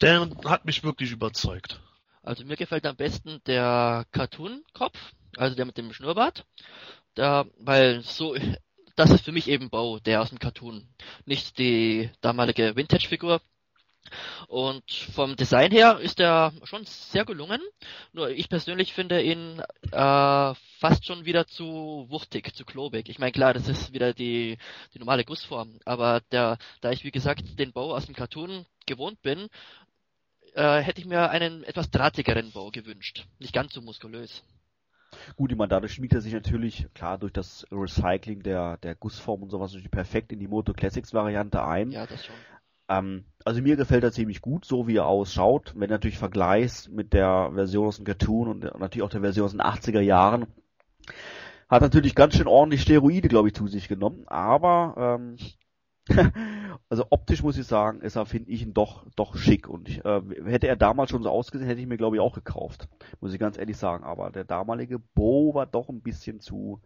der 0.00 0.26
hat 0.46 0.64
mich 0.64 0.82
wirklich 0.82 1.10
überzeugt. 1.12 1.80
Also 2.24 2.44
mir 2.44 2.56
gefällt 2.56 2.86
am 2.86 2.96
besten 2.96 3.42
der 3.46 4.06
Cartoon-Kopf, 4.10 4.98
also 5.36 5.54
der 5.54 5.66
mit 5.66 5.76
dem 5.76 5.92
Schnurrbart. 5.92 6.46
Da, 7.14 7.44
weil 7.58 8.00
so 8.02 8.34
das 8.96 9.10
ist 9.10 9.24
für 9.24 9.32
mich 9.32 9.48
eben 9.48 9.68
Bo, 9.68 9.98
der 9.98 10.22
aus 10.22 10.30
dem 10.30 10.38
Cartoon, 10.38 10.88
nicht 11.26 11.58
die 11.58 12.10
damalige 12.22 12.76
Vintage-Figur. 12.76 13.40
Und 14.48 14.90
vom 14.90 15.34
Design 15.36 15.70
her 15.70 15.98
ist 15.98 16.20
er 16.20 16.52
schon 16.64 16.84
sehr 16.84 17.24
gelungen. 17.24 17.60
Nur 18.12 18.30
ich 18.30 18.48
persönlich 18.48 18.92
finde 18.92 19.22
ihn 19.22 19.60
äh, 19.90 20.54
fast 20.78 21.06
schon 21.06 21.24
wieder 21.24 21.46
zu 21.46 22.06
wuchtig, 22.08 22.54
zu 22.54 22.64
klobig. 22.64 23.08
Ich 23.08 23.18
meine, 23.18 23.32
klar, 23.32 23.54
das 23.54 23.68
ist 23.68 23.92
wieder 23.92 24.12
die, 24.12 24.58
die 24.92 24.98
normale 24.98 25.24
Gussform. 25.24 25.78
Aber 25.84 26.20
der, 26.32 26.58
da 26.80 26.90
ich, 26.90 27.04
wie 27.04 27.10
gesagt, 27.10 27.58
den 27.58 27.72
Bau 27.72 27.94
aus 27.94 28.06
dem 28.06 28.14
Cartoon 28.14 28.66
gewohnt 28.86 29.22
bin, 29.22 29.48
äh, 30.54 30.80
hätte 30.80 31.00
ich 31.00 31.06
mir 31.06 31.30
einen 31.30 31.64
etwas 31.64 31.90
drahtigeren 31.90 32.52
Bau 32.52 32.70
gewünscht. 32.70 33.26
Nicht 33.38 33.52
ganz 33.52 33.74
so 33.74 33.82
muskulös. 33.82 34.42
Gut, 35.36 35.52
ich 35.52 35.58
meine, 35.58 35.68
dadurch 35.68 35.92
schmiegt 35.92 36.12
er 36.12 36.20
sich 36.20 36.32
natürlich, 36.32 36.86
klar, 36.94 37.18
durch 37.18 37.32
das 37.32 37.66
Recycling 37.70 38.42
der, 38.42 38.78
der 38.78 38.94
Gussform 38.94 39.42
und 39.42 39.50
sowas 39.50 39.72
natürlich 39.72 39.90
perfekt 39.90 40.32
in 40.32 40.40
die 40.40 40.48
Moto 40.48 40.72
Classics 40.72 41.14
Variante 41.14 41.64
ein. 41.64 41.90
Ja, 41.90 42.06
das 42.06 42.24
schon. 42.24 42.34
Ähm, 42.88 43.24
also 43.44 43.62
mir 43.62 43.76
gefällt 43.76 44.04
er 44.04 44.12
ziemlich 44.12 44.40
gut, 44.42 44.64
so 44.64 44.86
wie 44.86 44.96
er 44.96 45.06
ausschaut. 45.06 45.72
Wenn 45.74 45.88
du 45.88 45.94
natürlich 45.94 46.18
vergleichst 46.18 46.90
mit 46.90 47.12
der 47.12 47.50
Version 47.54 47.86
aus 47.86 47.96
dem 47.96 48.04
Cartoon 48.04 48.48
und 48.48 48.64
natürlich 48.78 49.02
auch 49.02 49.10
der 49.10 49.22
Version 49.22 49.46
aus 49.46 49.52
den 49.52 49.62
80er 49.62 50.00
Jahren, 50.00 50.46
hat 51.68 51.82
natürlich 51.82 52.14
ganz 52.14 52.36
schön 52.36 52.46
ordentlich 52.46 52.82
Steroide, 52.82 53.28
glaube 53.28 53.48
ich, 53.48 53.54
zu 53.54 53.66
sich 53.68 53.88
genommen. 53.88 54.24
Aber 54.26 55.18
ähm, 55.18 55.36
also 56.88 57.06
optisch 57.10 57.42
muss 57.42 57.58
ich 57.58 57.66
sagen, 57.66 58.00
ist 58.00 58.16
er, 58.16 58.26
finde 58.26 58.50
ich, 58.50 58.62
ihn 58.62 58.74
doch, 58.74 59.06
doch 59.16 59.36
schick. 59.36 59.68
Und 59.68 59.88
ich, 59.88 60.04
äh, 60.04 60.20
hätte 60.44 60.68
er 60.68 60.76
damals 60.76 61.10
schon 61.10 61.22
so 61.22 61.30
ausgesehen, 61.30 61.68
hätte 61.68 61.80
ich 61.80 61.86
mir, 61.86 61.96
glaube 61.96 62.16
ich, 62.16 62.20
auch 62.20 62.34
gekauft. 62.34 62.88
Muss 63.20 63.32
ich 63.32 63.38
ganz 63.38 63.58
ehrlich 63.58 63.76
sagen. 63.76 64.04
Aber 64.04 64.30
der 64.30 64.44
damalige 64.44 64.98
Bo 64.98 65.54
war 65.54 65.66
doch 65.66 65.88
ein 65.88 66.02
bisschen 66.02 66.40
zu, 66.40 66.80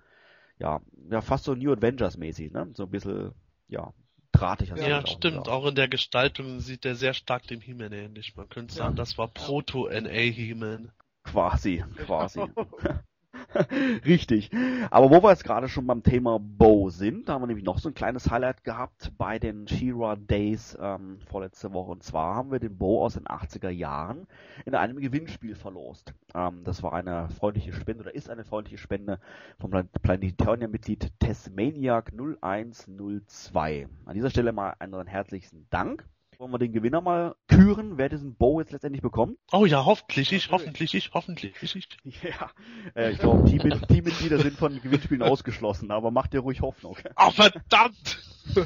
ja, 0.58 0.80
ja, 1.10 1.20
fast 1.20 1.44
so 1.44 1.54
New 1.54 1.72
Avengers 1.72 2.16
mäßig, 2.16 2.52
ne? 2.52 2.68
So 2.74 2.84
ein 2.84 2.90
bisschen, 2.90 3.32
ja, 3.68 3.92
drahtig. 4.32 4.72
Ja, 4.76 5.00
auch 5.00 5.06
stimmt. 5.06 5.22
gesagt. 5.22 5.48
Auch 5.48 5.66
in 5.66 5.74
der 5.74 5.88
Gestaltung 5.88 6.60
sieht 6.60 6.84
er 6.84 6.94
sehr 6.94 7.14
stark 7.14 7.46
dem 7.46 7.60
He-Man 7.60 7.92
ähnlich. 7.92 8.36
Man 8.36 8.48
könnte 8.48 8.74
sagen, 8.74 8.94
Ja. 8.94 8.96
das 8.96 9.18
war 9.18 9.28
Proto-NA 9.28 10.10
He-Man. 10.10 10.92
Quasi, 11.24 11.84
quasi. 11.96 12.40
Richtig. 14.06 14.50
Aber 14.90 15.10
wo 15.10 15.22
wir 15.22 15.30
jetzt 15.30 15.44
gerade 15.44 15.68
schon 15.68 15.86
beim 15.86 16.02
Thema 16.02 16.38
Bow 16.38 16.90
sind, 16.90 17.28
da 17.28 17.34
haben 17.34 17.42
wir 17.42 17.46
nämlich 17.46 17.64
noch 17.64 17.78
so 17.78 17.88
ein 17.88 17.94
kleines 17.94 18.30
Highlight 18.30 18.64
gehabt 18.64 19.12
bei 19.16 19.38
den 19.38 19.66
She-Ra 19.66 20.16
Days 20.16 20.76
ähm, 20.80 21.18
vorletzte 21.28 21.72
Woche. 21.72 21.90
Und 21.90 22.02
zwar 22.02 22.34
haben 22.34 22.50
wir 22.50 22.58
den 22.58 22.76
Bow 22.76 23.04
aus 23.04 23.14
den 23.14 23.26
80er 23.26 23.70
Jahren 23.70 24.26
in 24.64 24.74
einem 24.74 24.98
Gewinnspiel 24.98 25.54
verlost. 25.54 26.14
Ähm, 26.34 26.62
das 26.64 26.82
war 26.82 26.92
eine 26.92 27.28
freundliche 27.30 27.72
Spende 27.72 28.02
oder 28.02 28.14
ist 28.14 28.30
eine 28.30 28.44
freundliche 28.44 28.78
Spende 28.78 29.18
vom 29.58 29.70
Plan- 29.70 29.88
Planetarier-Mitglied 30.02 31.12
Tessmaniac 31.18 32.12
0102. 32.12 33.88
An 34.04 34.14
dieser 34.14 34.30
Stelle 34.30 34.52
mal 34.52 34.74
einen 34.78 35.06
herzlichen 35.06 35.66
Dank. 35.70 36.06
Wollen 36.38 36.52
wir 36.52 36.58
den 36.58 36.72
Gewinner 36.72 37.00
mal 37.00 37.34
küren, 37.48 37.98
wer 37.98 38.08
diesen 38.08 38.36
Bow 38.36 38.60
jetzt 38.60 38.70
letztendlich 38.70 39.02
bekommt? 39.02 39.36
Oh 39.50 39.66
ja, 39.66 39.84
hoffentlich 39.84 40.32
ich, 40.32 40.52
hoffentlich 40.52 40.94
ich, 40.94 41.10
hoffentlich 41.12 41.52
ich. 41.60 41.88
Ja, 42.22 42.50
äh, 42.94 43.10
ich 43.10 43.18
glaube, 43.18 43.48
Team 43.50 43.58
Teammitglieder 43.88 44.38
sind 44.38 44.56
von 44.56 44.80
Gewinnspielen 44.80 45.24
ausgeschlossen, 45.24 45.90
aber 45.90 46.12
macht 46.12 46.34
dir 46.34 46.38
ruhig 46.38 46.60
Hoffnung. 46.60 46.96
Oh 47.16 47.30
verdammt! 47.32 48.22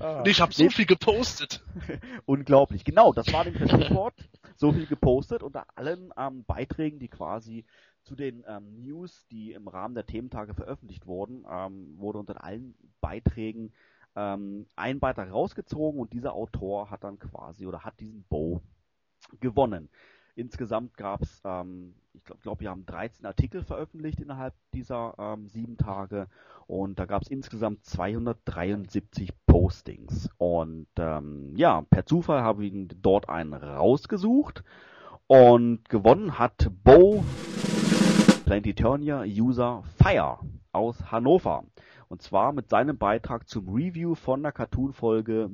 Ah, 0.00 0.24
Ich 0.26 0.40
habe 0.40 0.52
so 0.52 0.64
nee, 0.64 0.70
viel 0.70 0.86
gepostet. 0.86 1.62
Unglaublich. 2.24 2.84
Genau, 2.84 3.12
das 3.12 3.32
war 3.32 3.44
das 3.44 3.54
Stichwort. 3.70 4.14
So 4.56 4.72
viel 4.72 4.86
gepostet 4.86 5.42
unter 5.42 5.66
allen 5.76 6.12
ähm, 6.16 6.44
Beiträgen, 6.44 6.98
die 6.98 7.08
quasi 7.08 7.64
zu 8.02 8.16
den 8.16 8.44
ähm, 8.48 8.82
News, 8.82 9.26
die 9.30 9.52
im 9.52 9.68
Rahmen 9.68 9.94
der 9.94 10.06
Thementage 10.06 10.54
veröffentlicht 10.54 11.06
wurden, 11.06 11.44
ähm, 11.50 11.94
wurde 11.98 12.18
unter 12.18 12.42
allen 12.42 12.74
Beiträgen 13.00 13.72
ähm, 14.18 14.66
ein 14.74 14.98
Beitrag 14.98 15.32
rausgezogen 15.32 16.00
und 16.00 16.12
dieser 16.12 16.32
Autor 16.32 16.90
hat 16.90 17.04
dann 17.04 17.20
quasi 17.20 17.66
oder 17.66 17.84
hat 17.84 18.00
diesen 18.00 18.24
Bow 18.24 18.60
gewonnen. 19.40 19.88
Insgesamt 20.34 20.96
gab 20.96 21.22
es, 21.22 21.40
ähm, 21.44 21.94
ich 22.14 22.24
glaube, 22.24 22.40
glaub, 22.42 22.60
wir 22.60 22.70
haben 22.70 22.84
13 22.86 23.26
Artikel 23.26 23.62
veröffentlicht 23.62 24.20
innerhalb 24.20 24.54
dieser 24.74 25.14
ähm, 25.18 25.48
sieben 25.48 25.76
Tage 25.76 26.28
und 26.66 26.98
da 26.98 27.06
gab 27.06 27.22
es 27.22 27.28
insgesamt 27.28 27.84
273 27.84 29.30
Postings. 29.46 30.28
Und 30.36 30.88
ähm, 30.96 31.54
ja, 31.56 31.82
per 31.82 32.04
Zufall 32.04 32.42
habe 32.42 32.66
ich 32.66 32.88
dort 33.00 33.28
einen 33.28 33.54
rausgesucht 33.54 34.64
und 35.26 35.88
gewonnen 35.88 36.38
hat 36.38 36.70
Bo 36.84 37.24
Planetonia 38.44 39.22
User 39.24 39.82
Fire 40.02 40.38
aus 40.72 41.10
Hannover. 41.10 41.64
Und 42.08 42.22
zwar 42.22 42.52
mit 42.52 42.70
seinem 42.70 42.96
Beitrag 42.96 43.48
zum 43.48 43.68
Review 43.68 44.14
von 44.14 44.42
der 44.42 44.52
Cartoon-Folge 44.52 45.50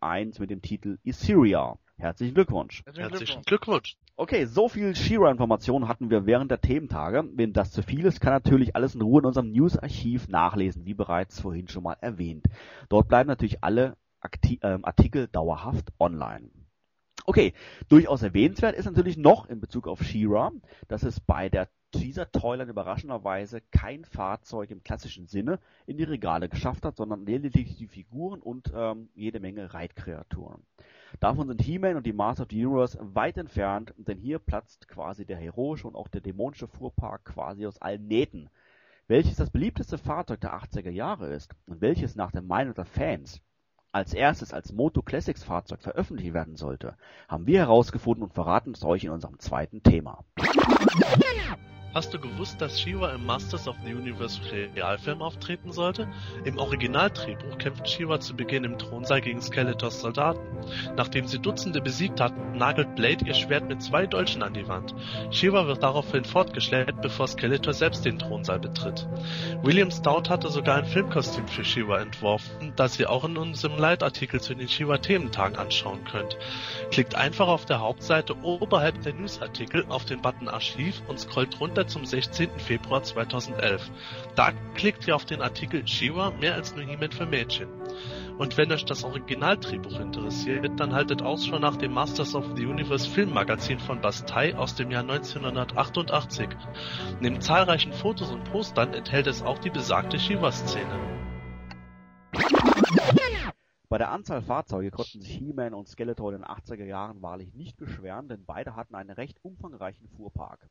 01 0.00 0.38
mit 0.38 0.50
dem 0.50 0.60
Titel 0.60 0.98
Issyria. 1.02 1.78
Herzlichen 1.96 2.34
Glückwunsch. 2.34 2.82
Herzlichen 2.94 3.42
Glückwunsch. 3.42 3.96
Okay, 4.16 4.44
so 4.44 4.68
viel 4.68 4.94
Shira-Informationen 4.94 5.88
hatten 5.88 6.10
wir 6.10 6.26
während 6.26 6.50
der 6.50 6.60
Thementage. 6.60 7.24
Wenn 7.34 7.52
das 7.52 7.70
zu 7.70 7.82
viel 7.82 8.04
ist, 8.04 8.20
kann 8.20 8.32
natürlich 8.34 8.76
alles 8.76 8.94
in 8.94 9.00
Ruhe 9.00 9.20
in 9.20 9.26
unserem 9.26 9.50
News-Archiv 9.52 10.28
nachlesen, 10.28 10.84
wie 10.84 10.94
bereits 10.94 11.40
vorhin 11.40 11.68
schon 11.68 11.84
mal 11.84 11.96
erwähnt. 12.00 12.46
Dort 12.90 13.08
bleiben 13.08 13.28
natürlich 13.28 13.64
alle 13.64 13.96
Akti 14.20 14.58
ähm, 14.62 14.84
Artikel 14.84 15.28
dauerhaft 15.28 15.92
online. 15.98 16.50
Okay, 17.26 17.54
durchaus 17.88 18.22
erwähnenswert 18.22 18.76
ist 18.76 18.84
natürlich 18.84 19.16
noch 19.16 19.48
in 19.48 19.60
Bezug 19.60 19.88
auf 19.88 20.02
Shira, 20.02 20.52
dass 20.88 21.04
es 21.04 21.20
bei 21.20 21.48
der 21.48 21.68
Teaser 21.94 22.30
Toyland 22.30 22.70
überraschenderweise 22.70 23.62
kein 23.70 24.04
Fahrzeug 24.04 24.70
im 24.70 24.82
klassischen 24.82 25.26
Sinne 25.26 25.58
in 25.86 25.96
die 25.96 26.04
Regale 26.04 26.48
geschafft 26.48 26.84
hat, 26.84 26.96
sondern 26.96 27.24
lediglich 27.24 27.76
die 27.76 27.86
Figuren 27.86 28.40
und 28.40 28.72
ähm, 28.74 29.08
jede 29.14 29.40
Menge 29.40 29.72
Reitkreaturen. 29.72 30.62
Davon 31.20 31.48
sind 31.48 31.62
He-Man 31.62 31.96
und 31.96 32.06
die 32.06 32.12
Master 32.12 32.42
of 32.42 32.48
the 32.50 32.66
Universe 32.66 32.98
weit 33.00 33.36
entfernt, 33.36 33.94
denn 33.96 34.18
hier 34.18 34.38
platzt 34.38 34.88
quasi 34.88 35.24
der 35.24 35.36
heroische 35.36 35.86
und 35.86 35.94
auch 35.94 36.08
der 36.08 36.20
dämonische 36.20 36.66
Fuhrpark 36.66 37.24
quasi 37.24 37.66
aus 37.66 37.80
allen 37.80 38.06
Nähten. 38.06 38.50
Welches 39.06 39.36
das 39.36 39.50
beliebteste 39.50 39.98
Fahrzeug 39.98 40.40
der 40.40 40.54
80er 40.54 40.90
Jahre 40.90 41.28
ist 41.32 41.54
und 41.66 41.80
welches 41.80 42.16
nach 42.16 42.32
der 42.32 42.42
Meinung 42.42 42.74
der 42.74 42.86
Fans 42.86 43.40
als 43.92 44.12
erstes 44.12 44.52
als 44.52 44.72
Moto 44.72 45.02
Classics 45.02 45.44
Fahrzeug 45.44 45.80
veröffentlicht 45.80 46.34
werden 46.34 46.56
sollte, 46.56 46.96
haben 47.28 47.46
wir 47.46 47.60
herausgefunden 47.60 48.24
und 48.24 48.34
verraten 48.34 48.72
es 48.72 48.82
euch 48.82 49.04
in 49.04 49.10
unserem 49.10 49.38
zweiten 49.38 49.84
Thema. 49.84 50.24
Hast 51.94 52.12
du 52.12 52.18
gewusst, 52.18 52.60
dass 52.60 52.80
Shiva 52.80 53.10
im 53.10 53.24
Masters 53.24 53.68
of 53.68 53.76
the 53.84 53.94
Universe 53.94 54.40
Realfilm 54.50 55.22
auftreten 55.22 55.70
sollte? 55.70 56.08
Im 56.44 56.58
Originaldrehbuch 56.58 57.56
kämpft 57.58 57.88
Shiva 57.88 58.18
zu 58.18 58.34
Beginn 58.34 58.64
im 58.64 58.78
Thronsaal 58.78 59.20
gegen 59.20 59.40
Skeletors 59.40 60.00
Soldaten. 60.00 60.40
Nachdem 60.96 61.28
sie 61.28 61.38
Dutzende 61.38 61.80
besiegt 61.80 62.20
hat, 62.20 62.32
nagelt 62.52 62.96
Blade 62.96 63.24
ihr 63.24 63.34
Schwert 63.34 63.68
mit 63.68 63.80
zwei 63.80 64.08
Dolchen 64.08 64.42
an 64.42 64.54
die 64.54 64.66
Wand. 64.66 64.92
Shiva 65.30 65.68
wird 65.68 65.84
daraufhin 65.84 66.24
fortgeschleppt, 66.24 67.00
bevor 67.00 67.28
Skeletor 67.28 67.72
selbst 67.72 68.04
den 68.04 68.18
Thronsaal 68.18 68.58
betritt. 68.58 69.06
William 69.62 69.92
Stout 69.92 70.28
hatte 70.28 70.50
sogar 70.50 70.78
ein 70.78 70.86
Filmkostüm 70.86 71.46
für 71.46 71.64
Shiva 71.64 72.00
entworfen, 72.00 72.72
das 72.74 72.98
ihr 72.98 73.08
auch 73.08 73.22
in 73.22 73.36
unserem 73.36 73.78
Leitartikel 73.78 74.40
zu 74.40 74.56
den 74.56 74.68
Shiva-Thementag 74.68 75.60
anschauen 75.60 76.02
könnt. 76.02 76.36
Klickt 76.90 77.14
einfach 77.14 77.46
auf 77.46 77.66
der 77.66 77.78
Hauptseite 77.78 78.34
oberhalb 78.42 79.00
der 79.02 79.14
Newsartikel 79.14 79.84
auf 79.88 80.04
den 80.04 80.22
Button 80.22 80.48
Archiv 80.48 81.00
und 81.06 81.20
scrollt 81.20 81.60
runter 81.60 81.83
zum 81.86 82.04
16. 82.04 82.50
Februar 82.58 83.02
2011. 83.02 83.90
Da 84.34 84.52
klickt 84.74 85.06
ihr 85.06 85.16
auf 85.16 85.24
den 85.24 85.42
Artikel 85.42 85.86
Shiva 85.86 86.30
mehr 86.30 86.54
als 86.54 86.74
nur 86.74 86.84
He-Man 86.84 87.12
für 87.12 87.26
Mädchen. 87.26 87.68
Und 88.38 88.56
wenn 88.56 88.72
euch 88.72 88.84
das 88.84 89.04
Originaldrehbuch 89.04 90.00
interessiert, 90.00 90.68
dann 90.78 90.92
haltet 90.92 91.22
Ausschau 91.22 91.58
nach 91.58 91.76
dem 91.76 91.92
Masters 91.92 92.34
of 92.34 92.44
the 92.56 92.66
Universe 92.66 93.08
Filmmagazin 93.08 93.78
von 93.78 94.00
Bastei 94.00 94.56
aus 94.56 94.74
dem 94.74 94.90
Jahr 94.90 95.02
1988. 95.02 96.48
Neben 97.20 97.40
zahlreichen 97.40 97.92
Fotos 97.92 98.30
und 98.32 98.44
Postern 98.44 98.92
enthält 98.92 99.26
es 99.26 99.42
auch 99.42 99.58
die 99.58 99.70
besagte 99.70 100.18
Shiva-Szene. 100.18 101.14
Bei 103.88 103.98
der 103.98 104.10
Anzahl 104.10 104.42
Fahrzeuge 104.42 104.90
konnten 104.90 105.20
sich 105.20 105.36
He-Man 105.36 105.72
und 105.72 105.86
Skeletor 105.86 106.32
in 106.32 106.40
den 106.40 106.44
80er 106.44 106.84
Jahren 106.84 107.22
wahrlich 107.22 107.54
nicht 107.54 107.76
beschweren, 107.76 108.28
denn 108.28 108.44
beide 108.44 108.74
hatten 108.74 108.96
einen 108.96 109.10
recht 109.10 109.38
umfangreichen 109.44 110.08
Fuhrpark. 110.08 110.68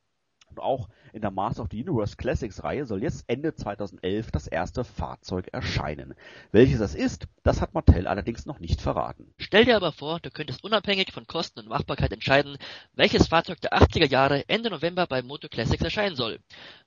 Und 0.53 0.59
auch 0.59 0.87
in 1.13 1.21
der 1.21 1.31
Master 1.31 1.63
of 1.63 1.69
the 1.71 1.83
Universe 1.83 2.15
Classics 2.15 2.63
Reihe 2.63 2.85
soll 2.85 3.01
jetzt 3.01 3.23
Ende 3.25 3.55
2011 3.55 4.29
das 4.29 4.45
erste 4.45 4.83
Fahrzeug 4.83 5.47
erscheinen. 5.51 6.13
Welches 6.51 6.77
das 6.77 6.93
ist, 6.93 7.25
das 7.41 7.59
hat 7.59 7.73
Mattel 7.73 8.05
allerdings 8.05 8.45
noch 8.45 8.59
nicht 8.59 8.79
verraten. 8.79 9.33
Stell 9.39 9.65
dir 9.65 9.75
aber 9.75 9.91
vor, 9.91 10.19
du 10.19 10.29
könntest 10.29 10.63
unabhängig 10.63 11.11
von 11.11 11.25
Kosten 11.25 11.59
und 11.59 11.69
Machbarkeit 11.69 12.13
entscheiden, 12.13 12.57
welches 12.93 13.27
Fahrzeug 13.27 13.61
der 13.61 13.73
80er 13.73 14.07
Jahre 14.07 14.47
Ende 14.47 14.69
November 14.69 15.07
bei 15.07 15.23
Moto 15.23 15.49
Classics 15.49 15.83
erscheinen 15.83 16.15
soll. 16.15 16.39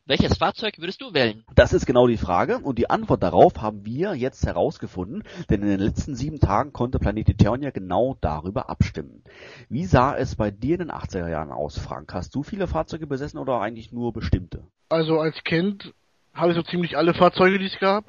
Welches 0.08 0.38
Fahrzeug 0.38 0.78
würdest 0.78 1.00
du 1.02 1.12
wählen? 1.14 1.42
Das 1.56 1.72
ist 1.72 1.84
genau 1.84 2.06
die 2.06 2.16
Frage 2.16 2.60
und 2.60 2.78
die 2.78 2.88
Antwort 2.88 3.24
darauf 3.24 3.60
haben 3.60 3.84
wir 3.84 4.14
jetzt 4.14 4.46
herausgefunden, 4.46 5.24
denn 5.50 5.62
in 5.62 5.68
den 5.68 5.80
letzten 5.80 6.14
sieben 6.14 6.38
Tagen 6.38 6.72
konnte 6.72 7.00
Planet 7.00 7.28
Eternia 7.28 7.70
genau 7.70 8.16
darüber 8.20 8.70
abstimmen. 8.70 9.24
Wie 9.68 9.84
sah 9.84 10.16
es 10.16 10.36
bei 10.36 10.52
dir 10.52 10.74
in 10.74 10.86
den 10.86 10.92
80er 10.92 11.28
Jahren 11.28 11.50
aus, 11.50 11.76
Frank? 11.76 12.14
Hast 12.14 12.36
du 12.36 12.44
viele 12.44 12.68
Fahrzeuge 12.68 13.08
besessen 13.08 13.38
oder 13.38 13.60
eigentlich 13.60 13.90
nur 13.90 14.12
bestimmte? 14.12 14.62
Also 14.90 15.18
als 15.18 15.42
Kind 15.42 15.92
habe 16.34 16.52
ich 16.52 16.56
so 16.56 16.62
ziemlich 16.62 16.96
alle 16.96 17.12
Fahrzeuge, 17.12 17.58
die 17.58 17.66
es 17.66 17.78
gab. 17.80 18.04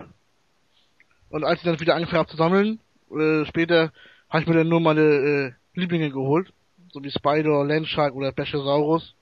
Und 1.29 1.43
als 1.45 1.62
ich 1.62 1.65
dann 1.65 1.79
wieder 1.79 1.95
angefangen 1.95 2.19
habe 2.19 2.29
zu 2.29 2.38
sammeln, 2.38 2.79
äh, 3.10 3.43
später 3.45 3.91
habe 4.29 4.43
ich 4.43 4.47
mir 4.47 4.53
dann 4.53 4.69
nur 4.69 4.81
meine 4.81 5.01
äh, 5.01 5.51
Lieblinge 5.73 6.12
geholt. 6.12 6.53
So 6.93 7.01
wie 7.01 7.10
Spider, 7.10 7.65
Landshark 7.65 8.13
oder 8.13 8.31
Bachelsaurus. 8.31 9.15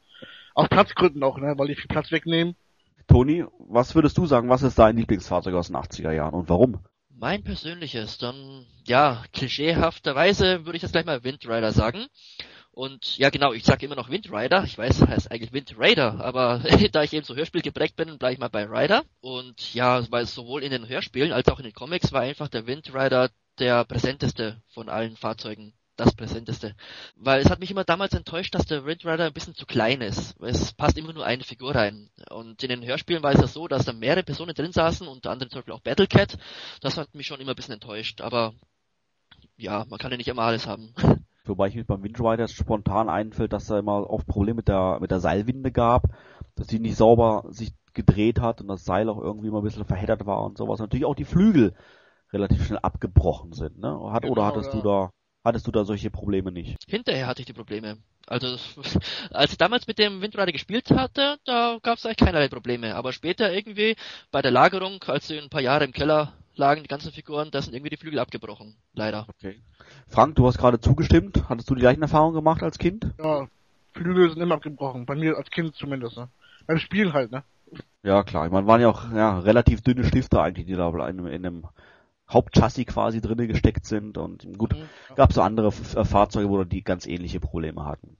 Aus 0.53 0.67
Platzgründen 0.67 1.23
auch, 1.23 1.37
ne, 1.37 1.53
weil 1.57 1.67
die 1.67 1.75
viel 1.75 1.87
Platz 1.87 2.11
wegnehmen. 2.11 2.57
Toni, 3.07 3.45
was 3.59 3.95
würdest 3.95 4.17
du 4.17 4.25
sagen, 4.25 4.49
was 4.49 4.63
ist 4.63 4.79
dein 4.79 4.97
Lieblingsfahrzeug 4.97 5.53
aus 5.55 5.67
den 5.67 5.77
80er 5.77 6.11
Jahren 6.11 6.33
und 6.33 6.49
warum? 6.49 6.79
Mein 7.09 7.43
persönliches, 7.43 8.17
dann, 8.17 8.65
ja, 8.85 9.23
klischeehafterweise 9.31 10.65
würde 10.65 10.75
ich 10.75 10.83
jetzt 10.83 10.91
gleich 10.91 11.05
mal 11.05 11.23
Windrider 11.23 11.71
sagen. 11.71 12.07
Und 12.75 13.17
ja, 13.17 13.29
genau, 13.29 13.53
ich 13.53 13.63
sage 13.63 13.85
immer 13.85 13.95
noch 13.95 14.09
Windrider. 14.09 14.65
Ich 14.65 14.77
weiß, 14.77 15.01
es 15.01 15.07
heißt 15.07 15.31
eigentlich 15.31 15.53
Windraider, 15.53 16.19
aber 16.19 16.59
da 16.91 17.03
ich 17.03 17.13
eben 17.13 17.23
so 17.23 17.33
Hörspiel 17.33 17.61
geprägt 17.61 17.95
bin, 17.95 18.17
bleibe 18.17 18.33
ich 18.33 18.39
mal 18.39 18.49
bei 18.49 18.65
Rider. 18.65 19.03
Und 19.21 19.73
ja, 19.73 20.03
weil 20.11 20.25
sowohl 20.25 20.61
in 20.61 20.71
den 20.71 20.89
Hörspielen 20.89 21.31
als 21.31 21.47
auch 21.47 21.59
in 21.59 21.63
den 21.63 21.73
Comics 21.73 22.11
war 22.11 22.21
einfach 22.21 22.49
der 22.49 22.67
Windrider 22.67 23.29
der 23.59 23.85
präsenteste 23.85 24.61
von 24.73 24.89
allen 24.89 25.15
Fahrzeugen. 25.15 25.73
Das 25.97 26.13
präsenteste. 26.13 26.75
Weil 27.15 27.41
es 27.41 27.49
hat 27.49 27.59
mich 27.59 27.71
immer 27.71 27.85
damals 27.85 28.13
enttäuscht, 28.13 28.53
dass 28.53 28.65
der 28.65 28.85
Windrider 28.85 29.25
ein 29.25 29.33
bisschen 29.33 29.55
zu 29.55 29.65
klein 29.65 30.01
ist. 30.01 30.35
Es 30.41 30.73
passt 30.73 30.97
immer 30.97 31.13
nur 31.13 31.25
eine 31.25 31.43
Figur 31.43 31.73
rein. 31.73 32.09
Und 32.29 32.61
in 32.63 32.69
den 32.69 32.85
Hörspielen 32.85 33.23
war 33.23 33.31
es 33.31 33.39
ja 33.39 33.47
so, 33.47 33.67
dass 33.67 33.85
da 33.85 33.93
mehrere 33.93 34.23
Personen 34.23 34.53
drin 34.53 34.73
saßen, 34.73 35.07
unter 35.07 35.31
anderem 35.31 35.49
zum 35.49 35.59
Beispiel 35.59 35.73
auch 35.73 35.81
Battlecat. 35.81 36.37
Das 36.81 36.97
hat 36.97 37.15
mich 37.15 37.27
schon 37.27 37.39
immer 37.39 37.53
ein 37.53 37.55
bisschen 37.55 37.75
enttäuscht. 37.75 38.19
Aber 38.19 38.53
ja, 39.57 39.85
man 39.89 39.99
kann 39.99 40.11
ja 40.11 40.17
nicht 40.17 40.27
immer 40.27 40.43
alles 40.43 40.67
haben. 40.67 40.93
Wobei 41.45 41.67
ich 41.67 41.75
mir 41.75 41.85
beim 41.85 42.03
Windrider 42.03 42.47
spontan 42.47 43.07
einfällt, 43.07 43.53
dass 43.53 43.67
da 43.67 43.79
immer 43.79 44.09
oft 44.09 44.27
Probleme 44.27 44.57
mit 44.57 44.67
der, 44.67 44.97
mit 44.99 45.11
der 45.11 45.19
Seilwinde 45.19 45.71
gab, 45.71 46.03
dass 46.55 46.67
die 46.67 46.79
nicht 46.79 46.95
sauber 46.95 47.43
sich 47.49 47.73
gedreht 47.93 48.41
hat 48.41 48.61
und 48.61 48.67
das 48.67 48.83
Seil 48.83 49.09
auch 49.09 49.21
irgendwie 49.21 49.49
mal 49.49 49.59
ein 49.59 49.63
bisschen 49.63 49.85
verheddert 49.85 50.25
war 50.25 50.43
und 50.43 50.57
sowas. 50.57 50.79
Natürlich 50.79 51.05
auch 51.05 51.15
die 51.15 51.23
Flügel 51.23 51.73
relativ 52.33 52.65
schnell 52.65 52.79
abgebrochen 52.79 53.53
sind, 53.53 53.79
ne? 53.79 54.11
Hat, 54.11 54.23
Genau, 54.23 54.33
oder 54.33 54.45
hattest 54.45 54.73
ja. 54.73 54.81
du 54.81 54.87
da, 54.87 55.09
hattest 55.45 55.67
du 55.67 55.71
da 55.71 55.85
solche 55.85 56.09
Probleme 56.09 56.51
nicht? 56.51 56.77
Hinterher 56.87 57.27
hatte 57.27 57.41
ich 57.41 57.45
die 57.45 57.53
Probleme. 57.53 57.97
Also 58.27 58.57
als 59.31 59.51
ich 59.51 59.57
damals 59.57 59.87
mit 59.87 59.99
dem 59.99 60.21
Windrider 60.21 60.51
gespielt 60.51 60.89
hatte, 60.91 61.37
da 61.45 61.77
gab 61.81 61.97
es 61.97 62.05
eigentlich 62.05 62.17
keinerlei 62.17 62.49
Probleme. 62.49 62.95
Aber 62.95 63.13
später 63.13 63.53
irgendwie 63.53 63.95
bei 64.31 64.41
der 64.41 64.51
Lagerung, 64.51 65.01
als 65.03 65.27
sie 65.27 65.37
ein 65.37 65.49
paar 65.49 65.61
Jahre 65.61 65.85
im 65.85 65.93
Keller 65.93 66.33
lagen, 66.55 66.83
die 66.83 66.87
ganzen 66.87 67.11
Figuren, 67.11 67.51
da 67.51 67.61
sind 67.61 67.73
irgendwie 67.73 67.91
die 67.91 67.97
Flügel 67.97 68.19
abgebrochen. 68.19 68.75
Leider. 68.93 69.27
Okay. 69.29 69.61
Frank, 70.07 70.35
du 70.35 70.47
hast 70.47 70.57
gerade 70.57 70.79
zugestimmt. 70.79 71.47
Hattest 71.49 71.69
du 71.69 71.75
die 71.75 71.81
gleichen 71.81 72.01
Erfahrungen 72.01 72.35
gemacht 72.35 72.63
als 72.63 72.77
Kind? 72.77 73.13
Ja, 73.19 73.47
Flügel 73.93 74.29
sind 74.29 74.41
immer 74.41 74.55
abgebrochen. 74.55 75.05
Bei 75.05 75.15
mir 75.15 75.37
als 75.37 75.49
Kind 75.49 75.75
zumindest, 75.75 76.17
ne. 76.17 76.29
Beim 76.67 76.79
Spielen 76.79 77.13
halt, 77.13 77.31
ne. 77.31 77.43
Ja, 78.03 78.23
klar. 78.23 78.45
Ich 78.45 78.51
meine, 78.51 78.67
waren 78.67 78.81
ja 78.81 78.89
auch 78.89 79.11
ja, 79.11 79.39
relativ 79.39 79.81
dünne 79.81 80.05
Stifte 80.05 80.41
eigentlich, 80.41 80.65
die 80.65 80.75
da 80.75 80.89
in 80.89 81.01
einem, 81.01 81.27
in 81.27 81.45
einem 81.45 81.67
Hauptchassis 82.29 82.85
quasi 82.87 83.21
drinnen 83.21 83.47
gesteckt 83.47 83.85
sind. 83.85 84.17
Und 84.17 84.57
gut, 84.57 84.73
Mhm. 84.73 84.89
gab 85.15 85.29
es 85.29 85.35
so 85.35 85.41
andere 85.41 85.67
F 85.67 85.95
äh, 85.95 86.05
Fahrzeuge, 86.05 86.49
wo 86.49 86.63
die 86.63 86.83
ganz 86.83 87.05
ähnliche 87.05 87.39
Probleme 87.39 87.85
hatten. 87.85 88.17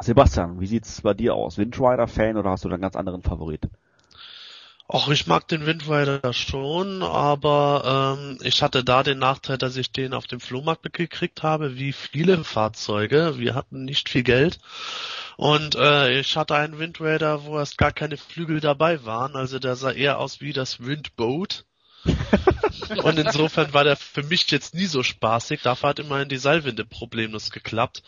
Sebastian, 0.00 0.60
wie 0.60 0.66
sieht's 0.66 1.02
bei 1.02 1.14
dir 1.14 1.34
aus? 1.34 1.56
Windrider-Fan 1.58 2.36
oder 2.36 2.50
hast 2.50 2.64
du 2.64 2.68
da 2.68 2.74
einen 2.74 2.82
ganz 2.82 2.96
anderen 2.96 3.22
Favorit? 3.22 3.68
Auch 4.86 5.08
ich 5.08 5.26
mag 5.26 5.48
den 5.48 5.64
Windrider 5.64 6.32
schon, 6.34 7.02
aber 7.02 8.16
ähm, 8.18 8.38
ich 8.42 8.62
hatte 8.62 8.84
da 8.84 9.02
den 9.02 9.18
Nachteil, 9.18 9.56
dass 9.56 9.76
ich 9.76 9.92
den 9.92 10.12
auf 10.12 10.26
dem 10.26 10.40
Flohmarkt 10.40 10.92
gekriegt 10.92 11.42
habe, 11.42 11.76
wie 11.78 11.92
viele 11.92 12.44
Fahrzeuge. 12.44 13.38
Wir 13.38 13.54
hatten 13.54 13.84
nicht 13.84 14.10
viel 14.10 14.22
Geld. 14.24 14.58
Und 15.36 15.74
äh, 15.74 16.20
ich 16.20 16.36
hatte 16.36 16.54
einen 16.54 16.78
Windrider, 16.78 17.44
wo 17.44 17.58
erst 17.58 17.78
gar 17.78 17.92
keine 17.92 18.18
Flügel 18.18 18.60
dabei 18.60 19.04
waren. 19.06 19.36
Also 19.36 19.58
der 19.58 19.74
sah 19.74 19.90
eher 19.90 20.18
aus 20.18 20.42
wie 20.42 20.52
das 20.52 20.84
Windboat. 20.84 21.64
Und 23.02 23.18
insofern 23.18 23.72
war 23.72 23.84
der 23.84 23.96
für 23.96 24.22
mich 24.22 24.50
jetzt 24.50 24.74
nie 24.74 24.86
so 24.86 25.02
spaßig. 25.02 25.62
Dafür 25.62 25.90
hat 25.90 25.98
immerhin 25.98 26.28
die 26.28 26.36
Seilwinde 26.36 26.84
problemlos 26.84 27.50
geklappt. 27.50 28.02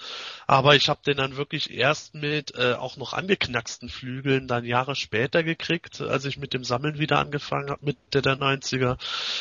Aber 0.47 0.77
ich 0.77 0.89
habe 0.89 1.01
den 1.05 1.17
dann 1.17 1.37
wirklich 1.37 1.71
erst 1.71 2.15
mit 2.15 2.55
äh, 2.57 2.75
auch 2.75 2.97
noch 2.97 3.13
angeknacksten 3.13 3.89
Flügeln 3.89 4.47
dann 4.47 4.65
Jahre 4.65 4.95
später 4.95 5.43
gekriegt, 5.43 6.01
als 6.01 6.25
ich 6.25 6.37
mit 6.37 6.55
dem 6.55 6.65
Sammeln 6.65 6.99
wieder 6.99 7.19
angefangen 7.19 7.71
habe, 7.71 7.85
Mitte 7.85 8.23
der 8.23 8.37
90er. 8.37 8.97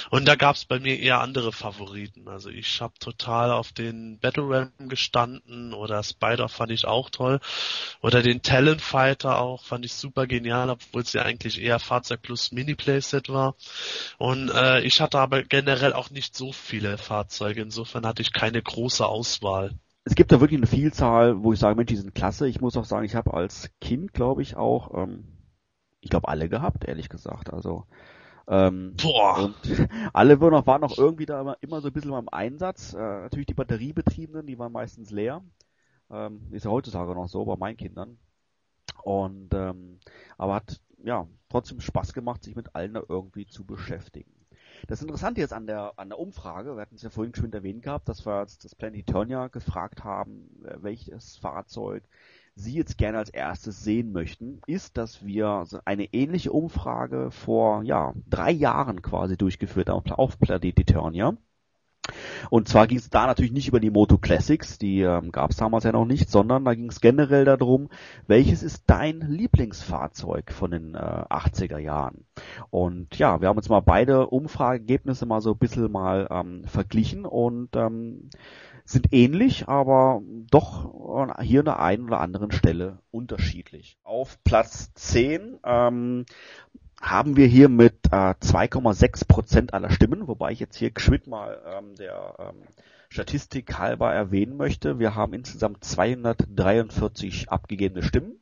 Und 0.10 0.26
da 0.26 0.36
gab's 0.36 0.66
bei 0.66 0.80
mir 0.80 1.00
eher 1.00 1.22
andere 1.22 1.52
Favoriten. 1.52 2.28
Also 2.28 2.50
ich 2.50 2.82
habe 2.82 2.94
total 3.00 3.52
auf 3.52 3.72
den 3.72 4.20
Battle 4.20 4.50
Ram 4.50 4.72
gestanden 4.90 5.74
oder 5.74 6.02
Spider 6.04 6.50
fand 6.50 6.72
ich 6.72 6.86
auch 6.86 7.10
toll. 7.10 7.40
Oder 8.02 8.22
den 8.22 8.42
Talon 8.42 8.80
Fighter 8.80 9.40
auch 9.40 9.64
fand 9.64 9.86
ich 9.86 9.94
super 9.94 10.28
genial, 10.28 10.70
obwohl 10.70 11.02
es 11.02 11.14
ja 11.14 11.24
eigentlich 11.24 11.62
eher 11.62 11.80
Fahrzeug 11.80 12.22
plus 12.22 12.52
Mini-Playset 12.52 13.30
war. 13.30 13.56
Und 14.18 14.45
äh, 14.54 14.82
ich 14.82 15.02
hatte 15.02 15.20
aber 15.20 15.44
generell 15.44 15.94
auch 15.94 16.10
nicht 16.10 16.36
so 16.36 16.52
viele 16.52 16.98
Fahrzeuge. 16.98 17.62
Insofern 17.62 18.06
hatte 18.06 18.22
ich 18.22 18.34
keine 18.34 18.62
große 18.62 19.06
Auswahl. 19.06 19.72
es 20.04 20.16
gibt 20.16 20.32
da 20.32 20.40
wirklich 20.40 20.60
eine 20.60 20.68
Vielzahl, 20.68 21.44
wo 21.44 21.54
ich 21.54 21.60
sage, 21.60 21.76
Mensch, 21.76 21.90
die 21.90 21.96
sind 21.96 22.16
klasse. 22.16 22.48
Ich 22.48 22.62
muss 22.62 22.78
auch 22.78 22.86
sagen, 22.86 23.06
ich 23.06 23.16
habe 23.16 23.34
als 23.34 23.70
Kind, 23.82 24.14
glaube 24.14 24.42
ich, 24.42 24.56
auch, 24.56 24.94
ähm, 24.96 25.26
ich 26.02 26.10
glaube, 26.10 26.28
alle 26.28 26.50
gehabt, 26.50 26.86
ehrlich 26.86 27.10
gesagt. 27.10 27.52
Also 27.52 27.86
ähm, 28.48 28.96
Boah. 29.02 29.46
und 29.46 29.56
alle 30.14 30.40
waren 30.40 30.52
noch, 30.52 30.68
waren 30.68 30.82
noch 30.82 30.98
irgendwie 30.98 31.26
da 31.26 31.42
immer, 31.42 31.58
immer 31.62 31.82
so 31.82 31.88
ein 31.88 31.94
bisschen 31.94 32.14
im 32.14 32.30
Einsatz. 32.30 32.94
Äh, 32.94 32.98
natürlich 32.98 33.48
die 33.48 33.54
batteriebetriebenen, 33.54 34.46
die 34.46 34.60
waren 34.60 34.72
meistens 34.72 35.12
leer. 35.12 35.44
Ähm, 36.12 36.48
ist 36.52 36.66
ja 36.66 36.72
heutzutage 36.72 37.14
noch 37.16 37.28
so 37.28 37.46
bei 37.46 37.56
meinen 37.56 37.78
Kindern. 37.78 38.18
Und 39.04 39.54
ähm, 39.54 40.00
aber 40.38 40.56
hat 40.56 40.82
ja 41.04 41.28
trotzdem 41.50 41.80
Spaß 41.80 42.14
gemacht, 42.14 42.44
sich 42.44 42.56
mit 42.56 42.76
allen 42.76 42.94
da 42.94 43.04
irgendwie 43.08 43.48
zu 43.48 43.66
beschäftigen. 43.66 44.32
Das 44.88 45.02
Interessante 45.02 45.42
jetzt 45.42 45.54
an 45.54 45.66
der, 45.66 45.94
an 45.98 46.10
der 46.10 46.20
Umfrage, 46.20 46.76
wir 46.76 46.82
hatten 46.82 46.96
es 46.96 47.02
ja 47.02 47.10
vorhin 47.10 47.34
schon 47.34 47.52
erwähnt 47.54 47.82
gehabt, 47.82 48.08
dass 48.08 48.26
wir 48.26 48.42
jetzt 48.42 48.64
das 48.66 48.76
Planet 48.76 49.00
Eternia 49.00 49.48
gefragt 49.48 50.04
haben, 50.04 50.64
äh, 50.64 50.78
welches 50.82 51.38
Fahrzeug 51.38 52.04
Sie 52.58 52.74
jetzt 52.74 52.98
gerne 52.98 53.18
als 53.18 53.30
erstes 53.30 53.84
sehen 53.84 54.14
möchten, 54.14 54.62
ist, 54.66 54.96
dass 54.96 55.26
wir 55.26 55.66
eine 55.84 56.06
ähnliche 56.14 56.54
Umfrage 56.54 57.30
vor, 57.32 57.84
ja, 57.84 58.14
drei 58.30 58.52
Jahren 58.52 59.02
quasi 59.02 59.36
durchgeführt 59.36 59.90
haben 59.90 60.10
auf 60.12 60.40
Planet 60.40 60.80
Eternia. 60.80 61.36
Und 62.50 62.68
zwar 62.68 62.88
ging 62.88 62.98
es 62.98 63.10
da 63.10 63.28
natürlich 63.28 63.52
nicht 63.52 63.68
über 63.68 63.80
die 63.80 63.90
Moto 63.90 64.18
Classics, 64.18 64.78
die 64.78 65.02
ähm, 65.02 65.32
gab 65.32 65.52
es 65.52 65.58
damals 65.58 65.84
ja 65.84 65.92
noch 65.92 66.06
nicht, 66.06 66.30
sondern 66.30 66.66
da 66.66 66.74
ging 66.74 66.90
es 66.90 67.02
generell 67.02 67.46
darum, 67.46 67.90
welches 68.28 68.64
ist 68.64 68.84
dein 68.88 69.22
Lieblingsfahrzeug 69.22 70.52
von 70.52 70.72
den 70.72 70.96
äh, 70.96 70.98
80er 70.98 71.80
Jahren? 71.80 72.26
Und 72.70 73.18
ja, 73.18 73.42
wir 73.42 73.48
haben 73.48 73.58
uns 73.58 73.70
mal 73.70 73.82
beide 73.82 74.28
Umfrageergebnisse 74.28 75.26
mal 75.26 75.42
so 75.42 75.52
ein 75.52 75.58
bisschen 75.58 75.92
mal 75.92 76.28
ähm, 76.30 76.64
verglichen 76.66 77.26
und 77.26 77.76
ähm, 77.76 78.30
sind 78.86 79.12
ähnlich, 79.12 79.68
aber 79.68 80.22
doch 80.52 81.34
hier 81.42 81.62
an 81.62 81.66
der 81.66 81.80
einen 81.80 82.06
oder 82.06 82.20
anderen 82.20 82.52
Stelle 82.52 83.00
unterschiedlich. 83.10 83.98
Auf 84.04 84.38
Platz 84.44 84.94
10 84.94 85.58
ähm, 85.64 86.26
haben 87.02 87.36
wir 87.36 87.48
hier 87.48 87.70
mit 87.70 88.08
äh, 88.12 88.34
2,6 88.40 89.28
Prozent 89.28 89.74
aller 89.74 89.90
Stimmen, 89.90 90.28
wobei 90.28 90.52
ich 90.52 90.60
jetzt 90.60 90.78
hier 90.78 90.92
geschwind 90.92 91.28
mal 91.28 91.62
ähm, 91.66 91.96
der 91.96 92.36
ähm, 92.40 92.64
Statistik 93.10 93.78
halber 93.78 94.14
erwähnen 94.14 94.58
möchte. 94.58 95.00
Wir 95.00 95.16
haben 95.16 95.34
insgesamt 95.34 95.84
243 95.84 97.50
abgegebene 97.50 98.04
Stimmen 98.04 98.40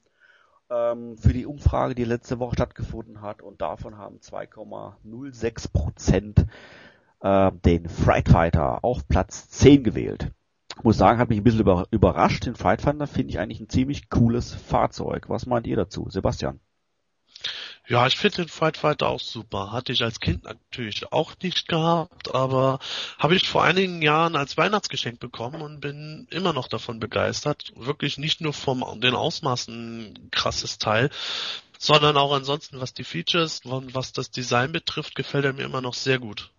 ähm, 0.69 1.17
für 1.17 1.33
die 1.33 1.45
Umfrage, 1.45 1.95
die 1.95 2.05
letzte 2.05 2.39
Woche 2.39 2.55
stattgefunden 2.55 3.21
hat 3.21 3.41
und 3.41 3.61
davon 3.61 3.97
haben 3.97 4.17
2,06 4.17 5.71
Prozent 5.71 6.45
äh, 7.21 7.51
den 7.65 7.87
Fright 7.89 8.29
Fighter 8.29 8.83
auf 8.83 9.07
Platz 9.07 9.49
10 9.49 9.83
gewählt. 9.83 10.31
Ich 10.77 10.83
muss 10.83 10.97
sagen, 10.97 11.19
hat 11.19 11.29
mich 11.29 11.39
ein 11.39 11.43
bisschen 11.43 11.59
über, 11.59 11.85
überrascht. 11.91 12.45
Den 12.45 12.55
Fright 12.55 12.81
Fighter 12.81 13.07
finde 13.07 13.29
ich 13.29 13.39
eigentlich 13.39 13.59
ein 13.59 13.69
ziemlich 13.69 14.09
cooles 14.09 14.53
Fahrzeug. 14.53 15.29
Was 15.29 15.45
meint 15.45 15.67
ihr 15.67 15.75
dazu, 15.75 16.09
Sebastian? 16.09 16.59
Ja, 17.87 18.07
ich 18.07 18.17
finde 18.17 18.37
den 18.37 18.47
Fight 18.47 18.77
Fighter 18.77 19.09
auch 19.09 19.19
super. 19.19 19.71
Hatte 19.73 19.91
ich 19.91 20.03
als 20.03 20.21
Kind 20.21 20.45
natürlich 20.45 21.11
auch 21.11 21.33
nicht 21.41 21.67
gehabt, 21.67 22.33
aber 22.33 22.79
habe 23.19 23.35
ich 23.35 23.49
vor 23.49 23.63
einigen 23.63 24.01
Jahren 24.01 24.37
als 24.37 24.55
Weihnachtsgeschenk 24.55 25.19
bekommen 25.19 25.61
und 25.61 25.81
bin 25.81 26.27
immer 26.31 26.53
noch 26.53 26.69
davon 26.69 26.99
begeistert. 26.99 27.73
Wirklich 27.75 28.17
nicht 28.17 28.39
nur 28.39 28.53
vom 28.53 29.01
den 29.01 29.15
Ausmaßen 29.15 30.29
krasses 30.31 30.77
Teil, 30.77 31.09
sondern 31.77 32.15
auch 32.15 32.31
ansonsten, 32.31 32.79
was 32.79 32.93
die 32.93 33.03
Features 33.03 33.61
und 33.65 33.93
was 33.93 34.13
das 34.13 34.31
Design 34.31 34.71
betrifft, 34.71 35.15
gefällt 35.15 35.43
er 35.43 35.53
mir 35.53 35.65
immer 35.65 35.81
noch 35.81 35.93
sehr 35.93 36.19
gut. 36.19 36.51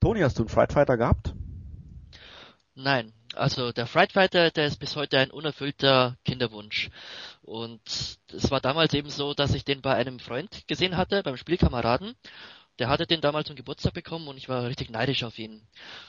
Toni, 0.00 0.20
hast 0.20 0.38
du 0.38 0.42
einen 0.42 0.48
Fight 0.48 0.72
Fighter 0.72 0.96
gehabt? 0.96 1.34
Nein, 2.74 3.12
also 3.34 3.72
der 3.72 3.86
Fright 3.86 4.12
Fighter, 4.12 4.50
der 4.50 4.66
ist 4.66 4.78
bis 4.78 4.96
heute 4.96 5.18
ein 5.18 5.30
unerfüllter 5.30 6.16
Kinderwunsch. 6.24 6.90
Und 7.44 7.82
es 8.32 8.50
war 8.50 8.60
damals 8.60 8.94
eben 8.94 9.10
so, 9.10 9.34
dass 9.34 9.54
ich 9.54 9.64
den 9.66 9.82
bei 9.82 9.94
einem 9.94 10.18
Freund 10.18 10.66
gesehen 10.66 10.96
hatte, 10.96 11.22
beim 11.22 11.36
Spielkameraden. 11.36 12.14
Der 12.78 12.88
hatte 12.88 13.06
den 13.06 13.20
damals 13.20 13.48
zum 13.48 13.56
Geburtstag 13.56 13.92
bekommen 13.92 14.28
und 14.28 14.38
ich 14.38 14.48
war 14.48 14.64
richtig 14.66 14.90
neidisch 14.90 15.22
auf 15.24 15.38
ihn. 15.38 15.62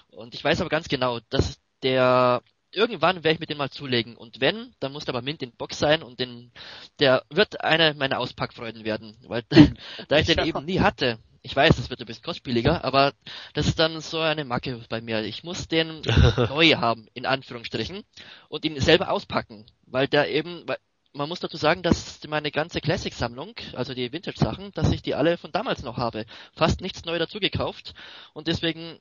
Und 0.07 0.33
ich 0.33 0.43
weiß 0.43 0.61
aber 0.61 0.69
ganz 0.69 0.87
genau, 0.87 1.19
dass 1.29 1.59
der 1.83 2.41
irgendwann 2.71 3.17
werde 3.23 3.33
ich 3.33 3.39
mir 3.41 3.47
den 3.47 3.57
mal 3.57 3.69
zulegen. 3.69 4.15
Und 4.15 4.39
wenn, 4.39 4.73
dann 4.79 4.93
muss 4.93 5.05
der 5.05 5.13
aber 5.13 5.21
Mint 5.21 5.43
in 5.43 5.51
Box 5.51 5.77
sein 5.77 6.03
und 6.03 6.19
den, 6.21 6.51
der 6.99 7.23
wird 7.29 7.61
eine 7.63 7.93
meiner 7.95 8.19
Auspackfreuden 8.19 8.85
werden. 8.85 9.17
Weil 9.27 9.43
da 10.07 10.17
ich 10.19 10.27
den 10.27 10.39
Ja. 10.39 10.45
eben 10.45 10.63
nie 10.65 10.79
hatte, 10.79 11.19
ich 11.41 11.55
weiß, 11.55 11.75
das 11.75 11.89
wird 11.89 11.99
ein 11.99 12.07
bisschen 12.07 12.23
kostspieliger, 12.23 12.83
aber 12.85 13.13
das 13.53 13.67
ist 13.67 13.77
dann 13.77 13.99
so 14.01 14.19
eine 14.19 14.45
Macke 14.45 14.81
bei 14.89 15.01
mir. 15.01 15.21
Ich 15.23 15.43
muss 15.43 15.67
den 15.67 16.01
neu 16.49 16.75
haben, 16.75 17.07
in 17.13 17.25
Anführungsstrichen, 17.25 18.03
und 18.49 18.65
ihn 18.65 18.79
selber 18.79 19.11
auspacken. 19.11 19.65
Weil 19.85 20.07
der 20.07 20.29
eben, 20.31 20.63
weil 20.67 20.77
man 21.15 21.29
muss 21.29 21.39
dazu 21.39 21.57
sagen, 21.57 21.81
dass 21.81 22.19
meine 22.27 22.51
ganze 22.51 22.81
Classic-Sammlung, 22.81 23.55
also 23.73 23.93
die 23.93 24.11
Vintage-Sachen, 24.11 24.71
dass 24.73 24.91
ich 24.91 25.01
die 25.01 25.15
alle 25.15 25.37
von 25.37 25.51
damals 25.51 25.81
noch 25.81 25.97
habe. 25.97 26.25
Fast 26.53 26.81
nichts 26.81 27.05
neu 27.05 27.17
dazu 27.17 27.39
gekauft. 27.39 27.93
Und 28.33 28.47
deswegen 28.47 28.99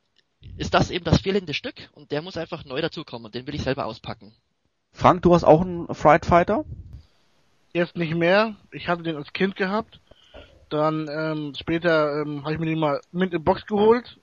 ist 0.57 0.75
das 0.75 0.91
eben 0.91 1.05
das 1.05 1.21
fehlende 1.21 1.55
Stück 1.55 1.91
und 1.93 2.13
der 2.13 2.23
muss 2.23 2.37
einfach 2.37 2.65
neu 2.65 2.81
dazukommen 2.81 3.27
und 3.27 3.35
den 3.35 3.47
will 3.47 3.55
ich 3.55 3.63
selber 3.63 3.87
auspacken. 3.87 4.33
Frank, 4.93 5.23
du 5.23 5.35
hast 5.35 5.45
auch 5.45 5.63
einen 5.63 5.93
Fright 5.93 6.25
Fighter? 6.25 6.65
Jetzt 7.73 7.97
nicht 7.97 8.15
mehr. 8.15 8.55
Ich 8.71 8.89
hatte 8.89 9.03
den 9.03 9.17
als 9.17 9.33
Kind 9.33 9.57
gehabt. 9.57 10.01
Dann 10.69 11.09
ähm, 11.09 11.55
später 11.59 12.23
ähm, 12.23 12.45
habe 12.45 12.55
ich 12.55 12.61
mir 12.61 12.67
den 12.67 12.79
mal 12.79 13.01
mit 13.11 13.33
in 13.33 13.43
Box 13.43 13.67
geholt. 13.67 14.19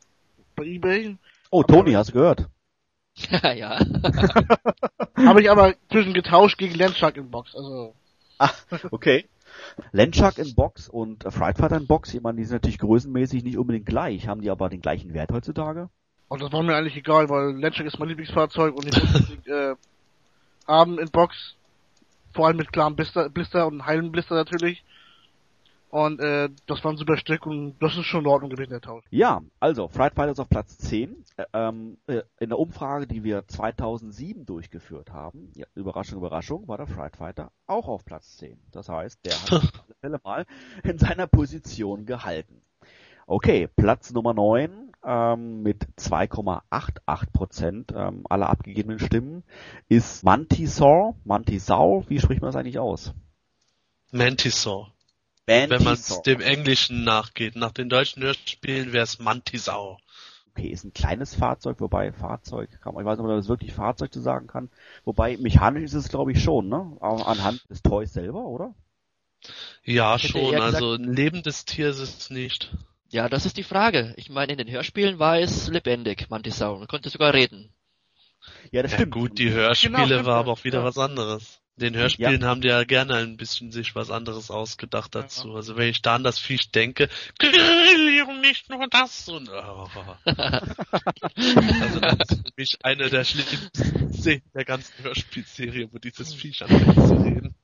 Bei 0.56 0.63
Ebay. 0.63 1.17
Oh, 1.49 1.63
Toni, 1.63 1.93
hast 1.93 2.10
du 2.10 2.13
gehört? 2.13 2.47
ja. 3.56 3.80
Habe 5.15 5.41
ich 5.41 5.50
aber 5.52 5.76
zwischen 5.91 6.13
getauscht 6.13 6.58
gegen 6.58 6.76
Landshark 6.76 7.17
in 7.17 7.30
Box. 7.30 7.56
Also 7.56 7.93
Ah, 8.41 8.50
okay. 8.89 9.30
Lenchak 9.91 10.39
in 10.39 10.56
Box 10.56 10.89
und 10.89 11.24
Fright 11.32 11.60
Fighter 11.60 11.78
in 11.78 11.86
Box, 11.86 12.12
ich 12.13 12.21
meine, 12.21 12.38
die 12.38 12.45
sind 12.45 12.56
natürlich 12.56 12.80
größenmäßig 12.80 13.43
nicht 13.43 13.58
unbedingt 13.58 13.86
gleich. 13.86 14.28
Haben 14.28 14.41
die 14.41 14.50
aber 14.50 14.67
den 14.67 14.82
gleichen 14.82 15.13
Wert 15.13 15.32
heutzutage? 15.32 15.89
Und 16.28 16.41
das 16.41 16.52
war 16.52 16.63
mir 16.63 16.76
eigentlich 16.76 16.95
egal, 16.95 17.30
weil 17.30 17.60
Landshark 17.60 17.86
ist 17.86 18.00
mein 18.00 18.10
Lieblingsfahrzeug 18.10 18.74
und 18.74 18.88
ich 18.88 19.00
muss 19.00 19.13
unbedingt 19.13 19.47
äh, 19.47 19.76
haben 20.67 20.97
in 20.97 21.12
Box. 21.12 21.56
Vor 22.34 22.47
allem 22.47 22.58
mit 22.58 22.74
klarem 22.74 22.95
Blister, 22.95 23.30
Blister 23.30 23.67
und 23.67 23.86
heilen 23.86 24.12
Blister 24.12 24.34
natürlich. 24.34 24.84
Und 25.91 26.21
äh, 26.21 26.47
das 26.67 26.82
war 26.86 26.93
ein 26.93 26.97
super 26.97 27.17
Stück 27.17 27.45
und 27.45 27.77
das 27.82 27.97
ist 27.97 28.06
schon 28.06 28.21
in 28.21 28.27
Ordnung 28.27 28.49
gewesen, 28.49 28.69
der 28.69 28.80
Tausch. 28.80 29.04
Ja, 29.10 29.41
also, 29.60 29.89
Fright 29.89 30.15
Fighter 30.15 30.32
ist 30.32 30.39
auf 30.39 30.47
Platz 30.47 30.77
10. 30.77 31.25
Äh, 31.36 31.43
ähm, 31.51 31.97
äh, 32.08 32.21
in 32.39 32.47
der 32.47 32.60
Umfrage, 32.60 33.08
die 33.08 33.25
wir 33.25 33.45
2007 33.45 34.45
durchgeführt 34.45 35.12
haben, 35.12 35.51
ja, 35.54 35.65
Überraschung, 35.75 36.19
Überraschung, 36.19 36.65
war 36.69 36.77
der 36.77 36.88
Fright 36.88 37.17
Fighter 37.17 37.51
auch 37.67 37.89
auf 37.89 38.06
Platz 38.06 38.38
10. 38.38 38.58
Das 38.71 38.88
heißt, 38.88 39.19
der 39.25 39.34
hat 39.34 39.51
alle 39.51 39.95
Fälle 39.99 40.21
mal 40.23 40.45
in 40.84 40.97
seiner 40.97 41.27
Position 41.27 42.06
gehalten. 42.06 42.62
Okay, 43.27 43.67
Platz 43.67 44.13
Nummer 44.13 44.34
9 44.34 44.93
ähm, 45.04 45.62
mit 45.62 45.86
2,88 45.97 47.32
Prozent 47.34 47.91
ähm, 47.93 48.23
aller 48.30 48.49
abgegebenen 48.49 48.99
Stimmen 48.99 49.43
ist 49.89 50.23
Mantisaur. 50.23 51.17
Mantisaur, 51.25 52.10
wie 52.10 52.19
spricht 52.19 52.41
man 52.41 52.47
das 52.47 52.56
eigentlich 52.56 52.80
aus? 52.80 53.13
Mantisaur. 54.12 54.93
Wenn 55.70 55.84
man 55.84 55.98
dem 56.26 56.42
Englischen 56.42 57.04
nachgeht. 57.04 57.56
Nach 57.56 57.72
den 57.72 57.90
deutschen 57.90 58.24
Hörspielen 58.24 58.94
wäre 58.94 59.04
es 59.04 59.20
Mantisau. 59.20 59.98
Okay, 60.54 60.68
ist 60.68 60.84
ein 60.84 60.94
kleines 60.94 61.34
Fahrzeug, 61.34 61.80
wobei 61.80 62.12
Fahrzeug, 62.12 62.70
kann 62.82 62.94
man, 62.94 63.04
ich 63.04 63.08
weiß 63.08 63.18
nicht, 63.18 63.24
ob 63.24 63.28
man 63.30 63.38
das 63.38 63.48
wirklich 63.48 63.72
Fahrzeug 63.74 64.12
zu 64.12 64.20
sagen 64.20 64.48
kann. 64.48 64.70
Wobei 65.06 65.38
mechanisch 65.38 65.84
ist 65.84 65.94
es, 65.94 66.10
glaube 66.10 66.34
ich, 66.34 66.44
schon, 66.44 66.68
ne? 66.68 66.98
Auch 67.00 67.26
anhand 67.26 67.64
des 67.70 67.82
Toys 67.82 68.12
selber, 68.12 68.46
oder? 68.46 68.76
Ja, 69.84 70.20
schon. 70.20 70.42
eher 70.42 70.52
gesagt- 70.52 70.74
Also 70.76 70.94
ein 70.94 71.14
lebendes 71.14 71.64
Tier 71.66 71.90
ist 71.90 72.00
es 72.00 72.30
nicht. 72.30 72.76
Ja, 73.10 73.30
das 73.30 73.46
ist 73.46 73.58
die 73.58 73.64
Frage. 73.64 74.14
Ich 74.18 74.30
meine, 74.30 74.52
in 74.52 74.58
den 74.58 74.70
Hörspielen 74.70 75.20
war 75.20 75.40
es 75.40 75.68
lebendig, 75.70 76.30
Mantisau, 76.30 76.76
und 76.76 76.88
konnte 76.90 77.10
sogar 77.10 77.34
reden. 77.34 77.74
Ja, 78.72 78.84
das 78.84 78.92
Ja 78.92 78.98
stimmt. 79.00 79.14
gut, 79.14 79.38
die 79.40 79.46
Genau, 79.46 79.56
Hörspiele 79.58 80.06
stimmt 80.06 80.26
war 80.26 80.40
aber 80.40 80.52
auch 80.52 80.64
wieder 80.66 80.80
ja. 80.80 80.86
was 80.86 80.98
anderes. 80.98 81.61
Den 81.82 81.96
Hörspielen 81.96 82.46
haben 82.46 82.62
die 82.62 82.67
ja 82.67 82.84
gerne 82.84 83.15
ein 83.15 83.38
bisschen 83.38 83.72
sich 83.72 83.96
was 83.96 84.12
anderes 84.12 84.52
ausgedacht 84.52 85.15
dazu. 85.15 85.56
Also 85.56 85.76
wenn 85.78 85.89
ich 85.89 86.02
da 86.02 86.15
an 86.15 86.24
das 86.24 86.38
Viech 86.39 86.72
denke, 86.72 87.10
Grill 87.39 88.24
und 88.28 88.41
nicht 88.41 88.70
nur 88.70 88.88
das 88.88 89.28
und 89.30 89.50
oh. 89.50 89.88
Also 90.26 92.00
das 92.00 92.30
ist 92.30 92.48
für 92.48 92.54
mich 92.56 92.78
eine 92.84 93.10
der 93.10 93.24
schlimmsten 93.24 94.13
Szenen 94.13 94.44
der 94.54 94.65
ganzen 94.65 95.04
Hörspielserie, 95.04 95.89
wo 95.91 95.98
dieses 95.98 96.34
Viech 96.34 96.62
anfängt 96.63 97.08
zu 97.08 97.15
reden. 97.15 97.56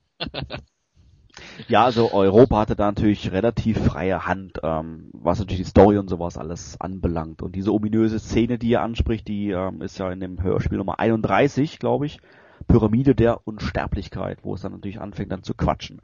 Ja, 1.67 1.85
also 1.85 2.11
Europa 2.13 2.59
hatte 2.59 2.75
da 2.75 2.85
natürlich 2.87 3.31
relativ 3.31 3.77
freie 3.77 4.25
Hand, 4.25 4.59
ähm, 4.63 5.09
was 5.13 5.39
natürlich 5.39 5.61
die 5.61 5.69
Story 5.69 5.97
und 5.97 6.09
sowas 6.09 6.37
alles 6.37 6.79
anbelangt. 6.81 7.41
Und 7.41 7.55
diese 7.55 7.71
ominöse 7.71 8.19
Szene, 8.19 8.57
die 8.57 8.69
ihr 8.69 8.81
anspricht, 8.81 9.27
die 9.27 9.51
ähm, 9.51 9.81
ist 9.81 9.99
ja 9.99 10.11
in 10.11 10.19
dem 10.19 10.41
Hörspiel 10.41 10.77
Nummer 10.77 10.99
31, 10.99 11.79
glaube 11.79 12.07
ich. 12.07 12.19
Pyramide 12.67 13.15
der 13.15 13.45
Unsterblichkeit, 13.47 14.39
wo 14.43 14.55
es 14.55 14.61
dann 14.61 14.73
natürlich 14.73 14.99
anfängt 14.99 15.31
dann 15.31 15.43
zu 15.43 15.53
quatschen. 15.53 16.01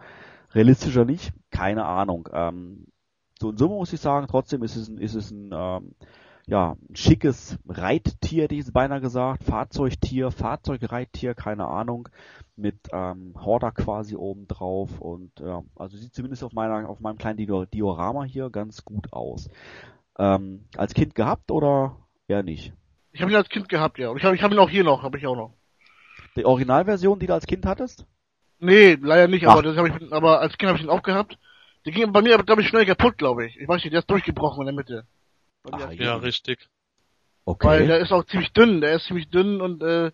Realistischer 0.53 1.05
nicht, 1.05 1.33
keine 1.51 1.85
Ahnung. 1.85 2.29
Ähm, 2.31 2.87
so 3.39 3.49
in 3.49 3.57
Summe 3.57 3.75
muss 3.75 3.93
ich 3.93 3.99
sagen, 3.99 4.27
trotzdem 4.29 4.63
ist 4.63 4.75
es 4.75 4.87
ein, 4.87 4.97
ist 4.97 5.15
es 5.15 5.31
ein 5.31 5.51
ähm, 5.53 5.95
ja, 6.45 6.75
ein 6.89 6.95
schickes 6.95 7.57
Reittier, 7.67 8.43
hätte 8.43 8.55
ich 8.55 8.61
jetzt 8.61 8.73
beinahe 8.73 9.01
gesagt, 9.01 9.43
Fahrzeugtier, 9.43 10.31
Fahrzeugreittier, 10.31 11.35
keine 11.35 11.67
Ahnung, 11.67 12.09
mit 12.55 12.75
ähm, 12.91 13.33
Horder 13.39 13.71
quasi 13.71 14.15
oben 14.15 14.47
drauf 14.47 14.99
und 14.99 15.31
ja, 15.39 15.63
also 15.75 15.97
sieht 15.97 16.13
zumindest 16.13 16.43
auf 16.43 16.53
meiner, 16.53 16.89
auf 16.89 16.99
meinem 16.99 17.17
kleinen 17.17 17.37
Dio 17.37 17.65
Diorama 17.65 18.23
hier 18.23 18.49
ganz 18.49 18.83
gut 18.83 19.13
aus. 19.13 19.49
Ähm, 20.19 20.65
als 20.75 20.93
Kind 20.93 21.15
gehabt 21.15 21.49
oder 21.49 21.97
eher 22.27 22.43
nicht? 22.43 22.73
Ich 23.13 23.21
habe 23.21 23.31
ihn 23.31 23.37
als 23.37 23.49
Kind 23.49 23.69
gehabt, 23.69 23.97
ja. 23.97 24.09
Und 24.09 24.17
ich 24.17 24.23
habe 24.23 24.35
ich 24.35 24.43
hab 24.43 24.51
ihn 24.51 24.59
auch 24.59 24.69
hier 24.69 24.83
noch, 24.83 25.03
habe 25.03 25.17
ich 25.17 25.25
auch 25.25 25.35
noch. 25.35 25.53
Die 26.35 26.45
Originalversion, 26.45 27.19
die 27.19 27.27
du 27.27 27.33
als 27.33 27.45
Kind 27.45 27.65
hattest? 27.65 28.05
Nee, 28.59 28.97
leider 29.01 29.27
nicht, 29.27 29.45
Ach. 29.45 29.51
aber 29.53 29.63
das 29.63 29.77
habe 29.77 29.89
ich 29.89 30.13
aber 30.13 30.39
als 30.39 30.57
Kind 30.57 30.69
habe 30.69 30.77
ich 30.79 30.83
ihn 30.85 30.89
auch 30.89 31.03
gehabt. 31.03 31.37
Der 31.85 31.91
ging 31.91 32.11
bei 32.13 32.21
mir 32.21 32.33
aber 32.35 32.43
glaube 32.43 32.61
ich 32.61 32.67
schnell 32.69 32.85
kaputt, 32.85 33.17
glaube 33.17 33.45
ich. 33.45 33.57
Ich 33.59 33.67
weiß 33.67 33.83
nicht, 33.83 33.91
der 33.93 33.99
ist 33.99 34.09
durchgebrochen 34.09 34.61
in 34.61 34.67
der 34.67 34.75
Mitte. 34.75 35.07
Bei 35.63 35.77
mir 35.77 35.83
Ah, 35.85 35.87
als 35.89 35.99
Ja, 35.99 36.15
richtig. 36.15 36.69
Okay. 37.45 37.67
Weil 37.67 37.87
der 37.87 37.99
ist 37.99 38.11
auch 38.13 38.25
ziemlich 38.25 38.53
dünn, 38.53 38.79
der 38.81 38.95
ist 38.95 39.05
ziemlich 39.05 39.29
dünn 39.29 39.59
und 39.59 39.83
äh, 39.83 40.11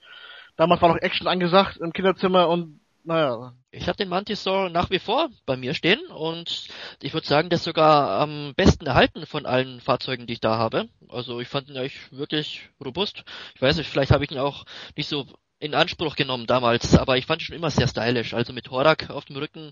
damals 0.56 0.82
war 0.82 0.90
noch 0.90 0.98
Action 1.02 1.28
angesagt 1.28 1.78
im 1.78 1.94
Kinderzimmer 1.94 2.50
und 2.50 2.80
naja. 3.04 3.54
Ich 3.72 3.88
habe 3.88 3.98
den 3.98 4.10
Mantisaur 4.10 4.70
nach 4.70 4.90
wie 4.90 5.00
vor 5.00 5.30
bei 5.46 5.56
mir 5.56 5.74
stehen 5.76 6.00
und 6.08 6.68
ich 7.02 7.14
würde 7.14 7.28
sagen, 7.28 7.50
der 7.50 7.58
ist 7.58 7.64
sogar 7.64 8.20
am 8.20 8.54
besten 8.56 8.88
erhalten 8.88 9.26
von 9.28 9.46
allen 9.46 9.80
Fahrzeugen, 9.80 10.26
die 10.26 10.34
ich 10.34 10.42
da 10.42 10.58
habe. 10.58 10.90
Also 11.08 11.40
ich 11.40 11.48
fand 11.48 11.70
ihn 11.70 11.78
eigentlich 11.78 12.12
wirklich 12.12 12.70
robust. 12.84 13.24
Ich 13.56 13.62
weiß 13.62 13.78
nicht, 13.78 13.90
vielleicht 13.90 14.12
habe 14.12 14.26
ich 14.26 14.32
ihn 14.32 14.40
auch 14.40 14.66
nicht 14.98 15.08
so 15.08 15.28
in 15.60 15.76
Anspruch 15.76 16.16
genommen 16.16 16.48
damals, 16.48 16.96
aber 16.98 17.18
ich 17.18 17.26
fand 17.26 17.42
schon 17.42 17.56
immer 17.56 17.70
sehr 17.70 17.88
stylisch. 17.88 18.34
Also 18.34 18.54
mit 18.54 18.72
Horak 18.72 19.10
auf 19.10 19.26
dem 19.26 19.36
Rücken, 19.38 19.72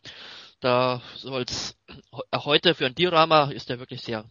da 0.60 1.02
so 1.16 1.34
als 1.34 1.78
he- 1.88 2.22
heute 2.36 2.76
für 2.76 2.86
ein 2.86 2.96
Diorama 2.96 3.52
ist 3.52 3.70
der 3.70 3.80
wirklich 3.80 4.02
sehr 4.02 4.26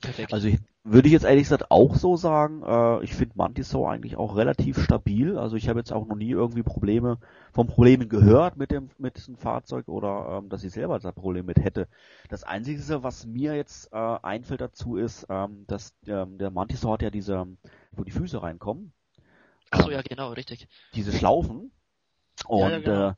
perfekt. 0.00 0.32
Also 0.32 0.48
würde 0.82 1.08
ich 1.08 1.12
jetzt 1.12 1.24
ehrlich 1.24 1.42
gesagt 1.44 1.70
auch 1.70 1.94
so 1.94 2.16
sagen, 2.16 2.62
äh, 2.64 3.04
ich 3.04 3.14
finde 3.14 3.36
Mantisaur 3.36 3.90
eigentlich 3.90 4.16
auch 4.16 4.34
relativ 4.36 4.82
stabil. 4.82 5.36
Also 5.36 5.56
ich 5.56 5.68
habe 5.68 5.78
jetzt 5.78 5.92
auch 5.92 6.06
noch 6.06 6.16
nie 6.16 6.30
irgendwie 6.30 6.62
Probleme 6.62 7.18
von 7.52 7.66
Problemen 7.66 8.08
gehört 8.08 8.56
mit 8.56 8.70
dem 8.70 8.88
mit 8.98 9.16
diesem 9.16 9.36
Fahrzeug 9.36 9.88
oder 9.88 10.38
ähm, 10.38 10.48
dass 10.48 10.64
ich 10.64 10.72
selber 10.72 10.98
da 10.98 11.12
Probleme 11.12 11.46
mit 11.48 11.58
hätte. 11.58 11.86
Das 12.30 12.44
Einzige, 12.44 13.02
was 13.02 13.26
mir 13.26 13.54
jetzt 13.54 13.92
äh, 13.92 13.96
einfällt 14.22 14.62
dazu, 14.62 14.96
ist, 14.96 15.26
ähm, 15.28 15.64
dass 15.66 15.94
ähm, 16.06 16.38
der 16.38 16.50
Mantisaur 16.50 16.94
hat 16.94 17.02
ja 17.02 17.10
diese, 17.10 17.46
wo 17.92 18.02
die 18.02 18.10
Füße 18.10 18.42
reinkommen, 18.42 18.92
Ach 19.70 19.82
so, 19.82 19.90
ähm, 19.90 19.96
ja 19.96 20.02
genau, 20.02 20.32
richtig. 20.32 20.68
diese 20.94 21.12
Schlaufen. 21.12 21.72
Und 22.46 22.60
Ja, 22.60 22.78
genau. 22.78 23.08
äh, 23.08 23.14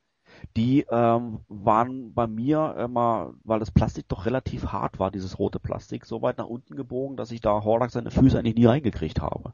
die 0.57 0.85
ähm, 0.91 1.41
waren 1.49 2.15
bei 2.15 2.27
mir 2.27 2.75
immer, 2.79 3.35
weil 3.45 3.61
das 3.61 3.71
Plastik 3.71 4.09
doch 4.09 4.27
relativ 4.27 4.67
hart 4.67 4.99
war, 4.99 5.11
dieses 5.11 5.38
rote 5.38 5.59
Plastik, 5.61 6.05
so 6.05 6.21
weit 6.23 6.38
nach 6.38 6.47
unten 6.47 6.75
gebogen, 6.75 7.17
dass 7.17 7.31
ich 7.31 7.41
da 7.41 7.65
Hordak 7.65 7.91
seine 7.91 8.11
Füße 8.11 8.38
eigentlich 8.38 8.57
nie 8.57 8.67
reingekriegt 8.67 9.21
habe. 9.21 9.53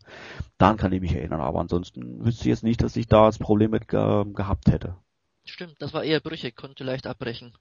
Daran 0.57 0.77
kann 0.77 0.93
ich 0.93 1.01
mich 1.01 1.15
erinnern, 1.15 1.41
aber 1.41 1.61
ansonsten 1.61 2.25
wüsste 2.25 2.43
ich 2.43 2.49
jetzt 2.49 2.65
nicht, 2.65 2.83
dass 2.83 2.97
ich 2.97 3.07
da 3.07 3.27
das 3.27 3.39
Problem 3.39 3.71
mit 3.71 3.89
ge 3.89 4.25
gehabt 4.33 4.69
hätte. 4.69 4.97
Stimmt, 5.45 5.77
das 5.81 5.95
war 5.95 6.05
eher 6.05 6.21
brüchig, 6.21 6.57
konnte 6.57 6.85
leicht 6.85 7.07
abbrechen. 7.07 7.57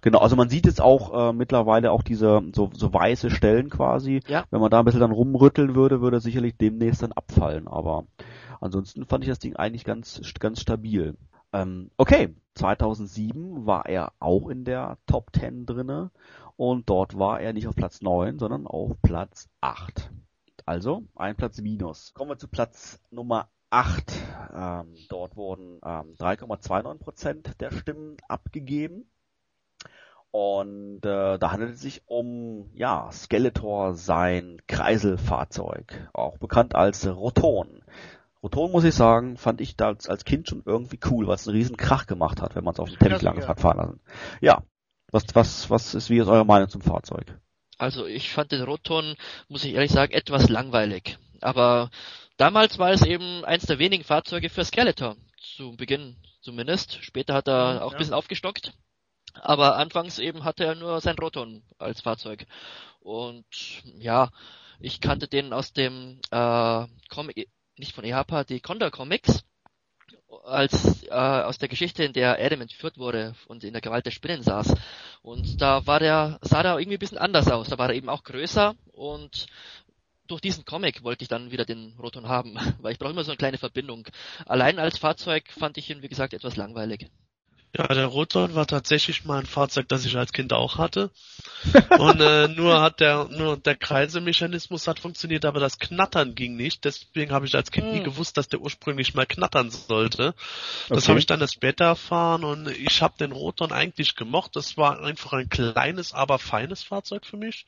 Genau, 0.00 0.18
also 0.18 0.36
man 0.36 0.48
sieht 0.48 0.66
jetzt 0.66 0.80
auch 0.80 1.30
äh, 1.30 1.32
mittlerweile 1.32 1.92
auch 1.92 2.02
diese 2.02 2.42
so, 2.54 2.70
so 2.72 2.92
weiße 2.92 3.30
Stellen 3.30 3.70
quasi. 3.70 4.20
Ja. 4.26 4.44
Wenn 4.50 4.60
man 4.60 4.70
da 4.70 4.80
ein 4.80 4.84
bisschen 4.84 5.00
dann 5.00 5.12
rumrütteln 5.12 5.74
würde, 5.74 6.00
würde 6.00 6.18
er 6.18 6.20
sicherlich 6.20 6.56
demnächst 6.56 7.02
dann 7.02 7.12
abfallen. 7.12 7.68
Aber 7.68 8.04
ansonsten 8.60 9.04
fand 9.06 9.24
ich 9.24 9.30
das 9.30 9.38
Ding 9.38 9.56
eigentlich 9.56 9.84
ganz, 9.84 10.20
ganz 10.38 10.60
stabil. 10.60 11.16
Ähm, 11.52 11.90
okay, 11.96 12.34
2007 12.54 13.66
war 13.66 13.86
er 13.86 14.12
auch 14.18 14.48
in 14.48 14.64
der 14.64 14.98
Top 15.06 15.30
10 15.34 15.66
drinne 15.66 16.10
und 16.56 16.88
dort 16.88 17.18
war 17.18 17.40
er 17.40 17.52
nicht 17.52 17.68
auf 17.68 17.76
Platz 17.76 18.00
9, 18.00 18.38
sondern 18.38 18.66
auf 18.66 18.92
Platz 19.02 19.48
8. 19.60 20.10
Also 20.64 21.04
ein 21.14 21.36
Platz 21.36 21.60
minus. 21.60 22.12
Kommen 22.14 22.30
wir 22.30 22.38
zu 22.38 22.48
Platz 22.48 23.00
Nummer 23.10 23.48
8. 23.70 24.12
Ähm, 24.54 24.94
dort 25.08 25.36
wurden 25.36 25.80
ähm, 25.84 26.14
3,29% 26.18 27.56
der 27.58 27.70
Stimmen 27.70 28.16
abgegeben. 28.28 29.08
Und 30.36 30.98
äh, 31.06 31.38
da 31.38 31.50
handelt 31.50 31.76
es 31.76 31.80
sich 31.80 32.02
um 32.04 32.68
ja 32.74 33.10
Skeletor 33.10 33.94
sein 33.94 34.60
Kreiselfahrzeug, 34.68 36.10
auch 36.12 36.36
bekannt 36.36 36.74
als 36.74 37.06
Roton. 37.08 37.82
Roton 38.42 38.70
muss 38.70 38.84
ich 38.84 38.94
sagen, 38.94 39.38
fand 39.38 39.62
ich 39.62 39.76
da 39.76 39.86
als, 39.88 40.26
Kind 40.26 40.46
schon 40.46 40.62
irgendwie 40.66 41.00
cool, 41.06 41.26
was 41.26 41.48
einen 41.48 41.56
riesen 41.56 41.78
Krach 41.78 42.06
gemacht 42.06 42.42
hat, 42.42 42.54
wenn 42.54 42.64
man 42.64 42.74
es 42.74 42.80
auf 42.80 42.90
dem 42.90 42.98
Teppich 42.98 43.22
lang 43.22 43.46
hat 43.46 43.60
fahren 43.60 43.78
lassen. 43.78 44.00
Ja, 44.42 44.62
was 45.10 45.24
was 45.32 45.70
was 45.70 45.94
ist 45.94 46.10
wie 46.10 46.18
ist 46.18 46.28
eure 46.28 46.44
Meinung 46.44 46.68
zum 46.68 46.82
Fahrzeug? 46.82 47.40
Also 47.78 48.04
ich 48.04 48.30
fand 48.30 48.52
den 48.52 48.62
Roton, 48.62 49.14
muss 49.48 49.64
ich 49.64 49.72
ehrlich 49.72 49.90
sagen, 49.92 50.12
etwas 50.12 50.50
langweilig. 50.50 51.16
Aber 51.40 51.88
damals 52.36 52.78
war 52.78 52.90
es 52.90 53.06
eben 53.06 53.42
eins 53.46 53.64
der 53.64 53.78
wenigen 53.78 54.04
Fahrzeuge 54.04 54.50
für 54.50 54.66
Skeletor. 54.66 55.16
Zu 55.56 55.74
Beginn 55.78 56.16
zumindest. 56.42 57.02
Später 57.02 57.32
hat 57.32 57.48
er 57.48 57.76
Mhm, 57.76 57.80
auch 57.80 57.86
ein 57.86 57.92
ja. 57.92 57.98
bisschen 57.98 58.12
aufgestockt. 58.14 58.74
Aber 59.42 59.76
anfangs 59.76 60.18
eben 60.18 60.44
hatte 60.44 60.64
er 60.64 60.74
nur 60.74 61.00
sein 61.00 61.16
Roton 61.18 61.62
als 61.78 62.00
Fahrzeug. 62.00 62.46
Und 63.00 63.46
ja, 63.98 64.30
ich 64.80 65.00
kannte 65.00 65.28
den 65.28 65.52
aus 65.52 65.72
dem 65.72 66.20
äh, 66.30 66.86
Comic, 67.08 67.48
nicht 67.76 67.94
von 67.94 68.04
EHPA, 68.04 68.44
die 68.44 68.60
Condor 68.60 68.90
Comics. 68.90 69.44
Als 70.44 71.04
äh, 71.04 71.10
aus 71.10 71.58
der 71.58 71.68
Geschichte, 71.68 72.04
in 72.04 72.12
der 72.12 72.38
Adam 72.38 72.60
entführt 72.60 72.98
wurde 72.98 73.34
und 73.46 73.64
in 73.64 73.72
der 73.72 73.80
Gewalt 73.80 74.06
der 74.06 74.10
Spinnen 74.10 74.42
saß. 74.42 74.74
Und 75.22 75.60
da 75.60 75.86
war 75.86 75.98
der, 75.98 76.38
sah 76.42 76.62
der 76.62 76.78
irgendwie 76.78 76.96
ein 76.96 77.00
bisschen 77.00 77.18
anders 77.18 77.48
aus. 77.48 77.68
Da 77.68 77.78
war 77.78 77.88
er 77.88 77.94
eben 77.94 78.08
auch 78.08 78.22
größer 78.22 78.74
und 78.92 79.46
durch 80.26 80.40
diesen 80.40 80.64
Comic 80.64 81.04
wollte 81.04 81.22
ich 81.22 81.28
dann 81.28 81.50
wieder 81.50 81.64
den 81.64 81.94
Roton 81.98 82.28
haben, 82.28 82.56
weil 82.80 82.92
ich 82.92 82.98
brauche 82.98 83.12
immer 83.12 83.24
so 83.24 83.30
eine 83.30 83.38
kleine 83.38 83.58
Verbindung. 83.58 84.06
Allein 84.46 84.78
als 84.78 84.98
Fahrzeug 84.98 85.48
fand 85.50 85.78
ich 85.78 85.90
ihn, 85.90 86.02
wie 86.02 86.08
gesagt, 86.08 86.34
etwas 86.34 86.56
langweilig. 86.56 87.08
Ja, 87.76 87.88
der 87.88 88.06
Roton 88.06 88.54
war 88.54 88.66
tatsächlich 88.66 89.24
mal 89.24 89.40
ein 89.40 89.46
Fahrzeug, 89.46 89.88
das 89.88 90.04
ich 90.06 90.16
als 90.16 90.32
Kind 90.32 90.52
auch 90.52 90.78
hatte. 90.78 91.10
Und 91.94 92.20
äh, 92.20 92.48
nur 92.48 92.80
hat 92.80 93.00
der 93.00 93.28
nur 93.30 93.56
der 93.56 93.76
Kreisemechanismus 93.76 94.86
hat 94.88 95.00
funktioniert, 95.00 95.44
aber 95.44 95.60
das 95.60 95.78
Knattern 95.78 96.34
ging 96.34 96.56
nicht. 96.56 96.84
Deswegen 96.84 97.32
habe 97.32 97.46
ich 97.46 97.54
als 97.56 97.70
Kind 97.72 97.90
nie 97.90 98.00
Hm. 98.00 98.02
gewusst, 98.02 98.36
dass 98.36 98.48
der 98.48 98.60
ursprünglich 98.60 99.14
mal 99.14 99.26
knattern 99.26 99.70
sollte. 99.70 100.34
Das 100.92 101.08
Okay. 101.08 101.08
habe 101.08 101.18
ich 101.18 101.26
dann 101.26 101.40
erst 101.40 101.54
später 101.54 101.86
erfahren 101.86 102.44
und 102.44 102.68
ich 102.68 103.02
habe 103.02 103.14
den 103.18 103.32
Roton 103.32 103.72
eigentlich 103.72 104.16
gemocht. 104.16 104.56
Das 104.56 104.76
war 104.76 105.00
einfach 105.02 105.32
ein 105.34 105.48
kleines, 105.50 106.12
aber 106.14 106.38
feines 106.38 106.82
Fahrzeug 106.84 107.26
für 107.26 107.36
mich. 107.38 107.66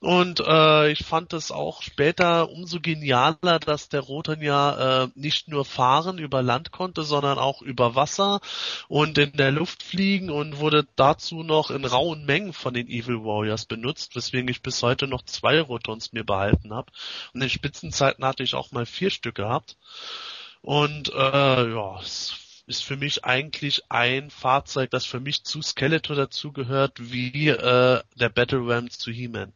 Und 0.00 0.40
äh, 0.40 0.90
ich 0.90 1.04
fand 1.04 1.32
es 1.32 1.50
auch 1.50 1.82
später 1.82 2.48
umso 2.50 2.80
genialer, 2.80 3.58
dass 3.58 3.88
der 3.88 4.00
Roton 4.00 4.40
ja 4.42 5.04
äh, 5.04 5.08
nicht 5.14 5.48
nur 5.48 5.64
fahren 5.64 6.18
über 6.18 6.42
Land 6.42 6.70
konnte, 6.70 7.02
sondern 7.02 7.38
auch 7.38 7.62
über 7.62 7.94
Wasser 7.94 8.40
und 8.88 9.16
in 9.26 9.36
der 9.36 9.50
Luft 9.50 9.82
fliegen 9.82 10.30
und 10.30 10.58
wurde 10.58 10.86
dazu 10.96 11.42
noch 11.42 11.70
in 11.70 11.84
rauen 11.84 12.24
Mengen 12.24 12.52
von 12.52 12.74
den 12.74 12.88
Evil 12.88 13.24
Warriors 13.24 13.66
benutzt, 13.66 14.16
weswegen 14.16 14.48
ich 14.48 14.62
bis 14.62 14.82
heute 14.82 15.06
noch 15.06 15.22
zwei 15.22 15.60
Rotons 15.60 16.12
mir 16.12 16.24
behalten 16.24 16.72
habe. 16.72 16.92
Und 17.34 17.42
in 17.42 17.50
Spitzenzeiten 17.50 18.24
hatte 18.24 18.42
ich 18.42 18.54
auch 18.54 18.72
mal 18.72 18.86
vier 18.86 19.10
Stück 19.10 19.34
gehabt. 19.34 19.76
Und 20.62 21.10
äh, 21.10 21.70
ja, 21.70 22.00
es 22.00 22.62
ist 22.66 22.84
für 22.84 22.96
mich 22.96 23.24
eigentlich 23.24 23.82
ein 23.88 24.30
Fahrzeug, 24.30 24.90
das 24.90 25.04
für 25.06 25.20
mich 25.20 25.44
zu 25.44 25.62
Skeletor 25.62 26.16
dazugehört, 26.16 26.94
wie 26.98 27.48
äh, 27.48 28.00
der 28.16 28.28
Battle 28.28 28.66
Ram 28.66 28.90
zu 28.90 29.10
He-Man. 29.10 29.52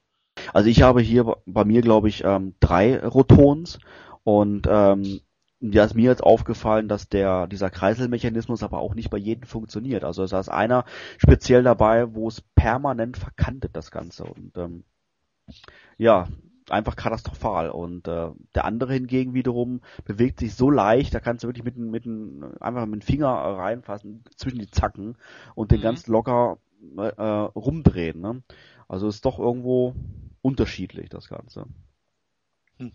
Also 0.53 0.69
ich 0.69 0.83
habe 0.83 1.01
hier 1.01 1.37
bei 1.47 1.65
mir, 1.65 1.83
glaube 1.83 2.09
ich, 2.09 2.25
ähm, 2.25 2.55
drei 2.61 2.99
Rotons 3.05 3.79
und 4.23 4.67
ähm, 4.69 5.21
da 5.61 5.85
ist 5.85 5.95
mir 5.95 6.05
jetzt 6.11 6.23
aufgefallen, 6.23 6.89
dass 6.89 7.09
der 7.09 7.47
dieser 7.47 7.71
Kreiselmechanismus 7.71 8.63
aber 8.63 8.79
auch 8.79 8.95
nicht 8.95 9.11
bei 9.11 9.19
jedem 9.19 9.45
funktioniert. 9.45 10.05
Also 10.05 10.27
da 10.27 10.41
ist 10.41 10.49
einer 10.49 10.85
speziell 11.19 11.63
dabei, 11.63 12.15
wo 12.15 12.29
es 12.29 12.41
permanent 12.55 13.17
verkantet 13.19 13.77
das 13.77 13.91
Ganze 13.91 14.25
und 14.25 14.57
ähm, 14.57 14.85
ja 15.99 16.29
einfach 16.69 16.95
katastrophal 16.97 17.71
und 17.71 18.07
äh, 18.07 18.31
der 18.55 18.65
andere 18.65 18.93
hingegen 18.95 19.35
wiederum 19.35 19.81
bewegt 20.05 20.39
sich 20.39 20.55
so 20.55 20.71
leicht, 20.71 21.15
da 21.15 21.21
kannst 21.21 21.43
du 21.43 21.49
wirklich 21.49 21.65
mit, 21.65 21.77
mit 21.77 22.07
einfach 22.63 22.87
mit 22.87 23.03
dem 23.03 23.07
Finger 23.07 23.29
reinfassen 23.31 24.25
zwischen 24.37 24.59
die 24.61 24.71
Zacken 24.71 25.17
und 25.55 25.73
den 25.73 25.81
Mhm. 25.81 25.83
ganz 25.83 26.07
locker 26.07 26.59
äh, 26.97 27.23
rumdrehen. 27.23 28.21
Ne? 28.21 28.43
Also 28.89 29.09
ist 29.09 29.25
doch 29.25 29.39
irgendwo 29.39 29.95
unterschiedlich 30.43 31.09
das 31.09 31.29
Ganze. 31.29 31.67
Hm. 32.79 32.93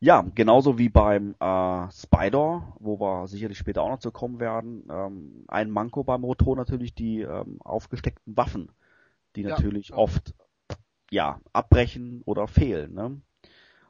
Ja, 0.00 0.24
genauso 0.34 0.78
wie 0.78 0.88
beim 0.88 1.34
äh, 1.40 1.90
Spider, 1.90 2.72
wo 2.78 3.00
wir 3.00 3.26
sicherlich 3.26 3.58
später 3.58 3.82
auch 3.82 3.90
noch 3.90 3.98
zu 3.98 4.12
kommen 4.12 4.38
werden. 4.38 4.84
Ähm, 4.90 5.44
ein 5.48 5.70
Manko 5.70 6.04
beim 6.04 6.22
Rotor 6.22 6.54
natürlich 6.54 6.94
die 6.94 7.22
ähm, 7.22 7.60
aufgesteckten 7.60 8.36
Waffen, 8.36 8.70
die 9.34 9.42
Ja, 9.42 9.50
natürlich 9.50 9.88
ja. 9.88 9.96
oft 9.96 10.34
ja 11.10 11.40
abbrechen 11.52 12.22
oder 12.26 12.46
fehlen. 12.46 12.94
Ne? 12.94 13.20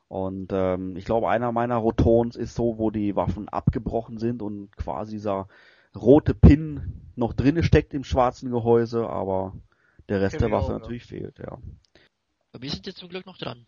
Und 0.09 0.51
ähm, 0.53 0.97
ich 0.97 1.05
glaube, 1.05 1.29
einer 1.29 1.53
meiner 1.53 1.77
Rotons 1.77 2.37
ist 2.37 2.55
so, 2.55 2.79
wo 2.79 2.91
die 2.91 3.15
Waffen 3.15 3.51
abgebrochen 3.51 4.17
sind 4.17 4.41
und 4.41 4.75
quasi 4.79 5.13
dieser 5.13 5.49
rote 5.95 6.35
Pin 6.35 7.13
noch 7.17 7.35
drinne 7.35 7.63
steckt 7.63 7.93
im 7.93 8.05
schwarzen 8.05 8.51
Gehäuse, 8.51 9.07
aber 9.09 9.55
der 10.09 10.23
Rest 10.23 10.41
der 10.41 10.51
Waffe 10.51 10.67
auch, 10.67 10.71
ja. 10.71 10.79
natürlich 10.79 11.05
fehlt, 11.05 11.39
ja. 11.39 11.59
Aber 12.53 12.63
wir 12.63 12.71
sind 12.71 12.87
jetzt 12.87 12.99
zum 12.99 13.11
Glück 13.11 13.27
noch 13.27 13.37
dran. 13.37 13.67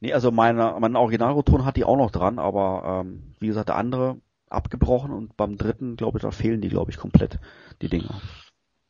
Nee, 0.00 0.12
also 0.12 0.30
meine, 0.30 0.76
mein 0.80 0.96
Originalroton 0.96 1.64
hat 1.64 1.76
die 1.76 1.84
auch 1.84 1.96
noch 1.96 2.10
dran, 2.10 2.38
aber 2.38 3.02
ähm, 3.04 3.34
wie 3.38 3.46
gesagt, 3.46 3.68
der 3.68 3.76
andere 3.76 4.20
abgebrochen 4.48 5.12
und 5.12 5.36
beim 5.36 5.56
dritten, 5.56 5.96
glaube 5.96 6.18
ich, 6.18 6.22
da 6.22 6.30
fehlen 6.30 6.60
die, 6.60 6.68
glaube 6.68 6.90
ich, 6.90 6.96
komplett, 6.96 7.38
die 7.82 7.88
Dinger. 7.88 8.20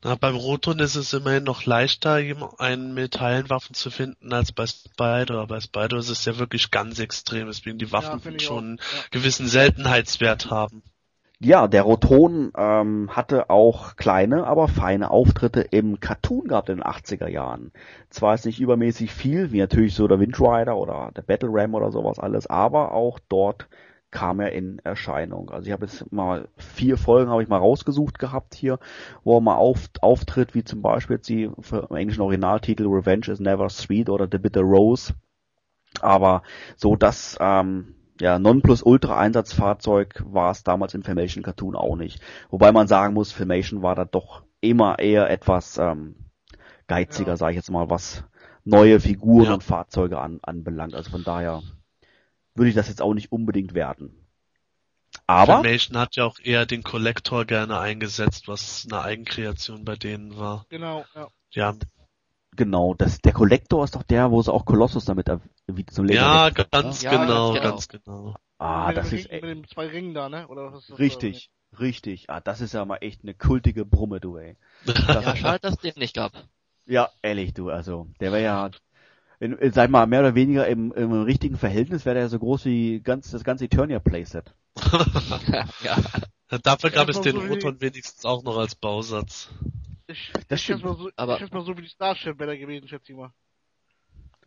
Na, 0.03 0.15
beim 0.15 0.35
Roton 0.35 0.79
ist 0.79 0.95
es 0.95 1.13
immerhin 1.13 1.45
noch 1.45 1.67
leichter, 1.67 2.15
einen 2.57 2.95
Metallwaffen 2.95 3.75
zu 3.75 3.91
finden 3.91 4.33
als 4.33 4.51
bei 4.51 4.67
Spider. 4.67 5.47
Bei 5.47 5.61
Spider 5.61 5.99
ist 5.99 6.09
es 6.09 6.25
ja 6.25 6.39
wirklich 6.39 6.71
ganz 6.71 6.99
extrem, 6.99 7.49
weswegen 7.49 7.79
die 7.79 7.93
Waffen 7.93 8.23
ich 8.35 8.43
schon 8.43 8.65
einen 8.65 8.81
auch. 8.81 8.95
Ja. 8.95 9.03
gewissen 9.11 9.47
Seltenheitswert 9.47 10.51
haben. 10.51 10.83
Ja, 11.43 11.69
der 11.69 11.85
Roton 11.85 12.53
ähm, 12.55 13.09
hatte 13.17 13.49
auch 13.49 13.97
kleine, 13.97 14.47
aber 14.47 14.69
feine 14.69 15.11
Auftritte 15.11 15.63
im 15.63 15.99
Cartoon 15.99 16.49
gehabt 16.49 16.69
in 16.69 16.77
den 16.77 16.85
80er 16.85 17.29
Jahren. 17.29 17.73
Zwar 18.11 18.35
ist 18.35 18.45
nicht 18.45 18.61
übermäßig 18.61 19.11
viel, 19.11 19.51
wie 19.51 19.61
natürlich 19.61 19.95
so 19.95 20.07
der 20.07 20.21
Wind 20.21 20.39
Rider 20.39 20.77
oder 20.77 21.11
der 21.17 21.23
Battle 21.23 21.49
Ram 21.51 21.75
oder 21.75 21.93
sowas 21.93 22.19
alles, 22.19 22.47
aber 22.47 22.93
auch 22.93 23.19
dort 23.31 23.69
kam 24.11 24.41
er 24.41 24.53
in 24.53 24.81
Erscheinung. 24.81 25.49
Also 25.49 25.67
ich 25.67 25.73
habe 25.73 25.87
jetzt 25.87 26.13
mal 26.13 26.49
vier 26.57 26.99
Folgen 26.99 27.31
habe 27.31 27.43
ich 27.43 27.49
mal 27.49 27.57
rausgesucht 27.57 28.19
gehabt 28.19 28.55
hier, 28.55 28.79
wo 29.25 29.39
er 29.39 29.41
mal 29.41 29.57
auf, 29.57 29.89
auftritt, 30.03 30.55
wie 30.55 30.65
zum 30.65 30.83
Beispiel 30.83 31.17
jetzt 31.17 31.29
die 31.31 31.45
im 31.45 31.97
englischen 31.97 32.21
Originaltitel 32.21 32.87
Revenge 32.87 33.29
is 33.29 33.41
Never 33.41 33.71
Sweet 33.71 34.11
oder 34.11 34.29
The 34.31 34.37
Bitter 34.37 34.61
Rose. 34.61 35.15
Aber 36.03 36.43
so 36.77 36.97
das 36.97 37.39
ähm, 37.41 37.95
ja, 38.21 38.39
Nonplusultra-Einsatzfahrzeug 38.39 40.23
war 40.27 40.51
es 40.51 40.63
damals 40.63 40.95
im 40.95 41.03
Filmation 41.03 41.43
Cartoon 41.43 41.75
auch 41.75 41.97
nicht. 41.97 42.21
Wobei 42.51 42.71
man 42.73 42.87
sagen 42.87 43.15
muss, 43.15 43.33
Filmation 43.33 43.83
war 43.83 43.95
da 43.95 44.05
doch 44.05 44.43
immer 44.61 44.99
eher 44.99 45.31
etwas 45.31 45.79
ähm, 45.79 46.15
geiziger, 46.87 47.31
Ja. 47.33 47.37
sage 47.37 47.53
ich 47.53 47.57
jetzt 47.57 47.71
mal, 47.71 47.91
was 47.91 48.25
neue 48.65 49.01
Figuren 49.01 49.47
Ja. 49.47 49.55
und 49.55 49.65
Fahrzeuge 49.65 50.21
an, 50.21 50.39
anbelangt. 50.43 50.95
Also 50.95 51.11
von 51.11 51.25
daher 51.25 51.63
würde 52.55 52.69
ich 52.69 52.75
das 52.75 52.89
jetzt 52.89 53.01
auch 53.03 53.15
nicht 53.15 53.33
unbedingt 53.33 53.75
werten. 53.75 54.15
Aber 55.27 55.63
Filmation 55.63 55.99
hat 55.99 56.17
ja 56.17 56.25
auch 56.25 56.39
eher 56.43 56.67
den 56.67 56.83
Kollektor 56.83 57.45
gerne 57.45 57.79
eingesetzt, 57.79 58.49
was 58.49 58.87
eine 58.91 59.03
Eigenkreation 59.03 59.85
bei 59.85 59.97
denen 59.97 60.37
war. 60.37 60.67
Genau, 60.69 61.05
ja. 61.15 61.29
Ja, 61.53 61.75
genau, 62.55 62.95
das, 62.95 63.19
der 63.21 63.33
Kollektor 63.33 63.83
ist 63.85 63.95
doch 63.97 64.03
der, 64.05 64.31
wo 64.31 64.41
sie 64.43 64.53
auch 64.53 64.65
Colossus 64.65 65.05
damit 65.05 65.29
er- 65.29 65.41
wie 65.77 65.87
zum 65.87 66.05
Leder 66.07 66.21
ja 66.21 66.47
wechseln, 66.47 66.67
ganz, 66.71 67.03
Ja, 67.03 67.11
genau, 67.11 67.53
ganz 67.55 67.61
genau. 67.61 67.71
ganz 67.71 67.89
genau. 67.89 68.37
Ah, 68.59 68.89
mit, 68.89 68.97
das 68.99 69.13
ist 69.13 69.31
Ring, 69.31 69.41
mit 69.41 69.45
den 69.45 69.65
zwei 69.69 69.87
Ringen 69.89 70.15
da, 70.15 70.29
ne? 70.29 70.47
Oder 70.49 70.73
was 70.73 70.83
ist 70.83 70.91
das? 70.91 70.99
richtig, 70.99 71.51
richtig. 71.79 72.29
Ah, 72.31 72.41
das 72.41 72.61
ist 72.61 72.75
ja 72.75 72.85
mal 72.85 72.97
echt 73.01 73.23
eine 73.23 73.35
kultige 73.35 73.85
Brumme, 73.85 74.21
du 74.21 74.37
ey. 74.37 74.57
Das 74.85 75.25
Ja, 75.25 75.37
schade, 75.37 75.61
dass 75.61 75.79
den 75.79 75.95
nicht 75.97 76.15
gab. 76.15 76.33
Ja, 76.87 77.11
ehrlich, 77.23 77.55
du, 77.55 77.71
also, 77.71 78.09
der 78.21 78.33
wäre 78.33 78.43
ja, 78.43 78.71
in, 79.39 79.53
in, 79.57 79.73
sag 79.73 79.91
mal, 79.91 80.07
mehr 80.07 80.21
oder 80.21 80.35
weniger 80.35 80.67
im, 80.67 80.93
im 80.93 81.23
richtigen 81.23 81.57
Verhältnis 81.57 82.05
wäre 82.05 82.17
der 82.17 82.29
so 82.29 82.39
groß 82.39 82.65
wie 82.67 83.01
ganz, 83.01 83.31
das 83.31 83.45
ganze 83.45 83.65
Eternia 83.67 83.99
Playset. 84.01 84.55
ja. 85.83 85.97
Dafür 86.63 86.91
gab 86.91 87.05
Ja, 87.07 87.11
es 87.11 87.17
so 87.17 87.23
den 87.23 87.37
wie- 87.37 87.47
Roton 87.49 87.81
wenigstens 87.81 88.25
auch 88.25 88.43
noch 88.43 88.57
als 88.59 88.75
Bausatz. 88.75 89.51
Ich, 90.09 90.33
Das 90.49 90.59
ich 90.59 90.65
stimmt. 90.65 90.85
mal 90.85 90.97
so, 90.97 91.11
Aber- 91.17 91.41
ich 91.41 91.51
mal 91.53 91.65
so 91.65 91.77
wie 91.79 91.83
die 91.83 91.89
Starship 91.89 92.39
wäre 92.39 92.51
da 92.51 92.57
gewesen, 92.57 92.89
schätze 92.89 93.13
ich 93.13 93.17
mal. 93.19 93.33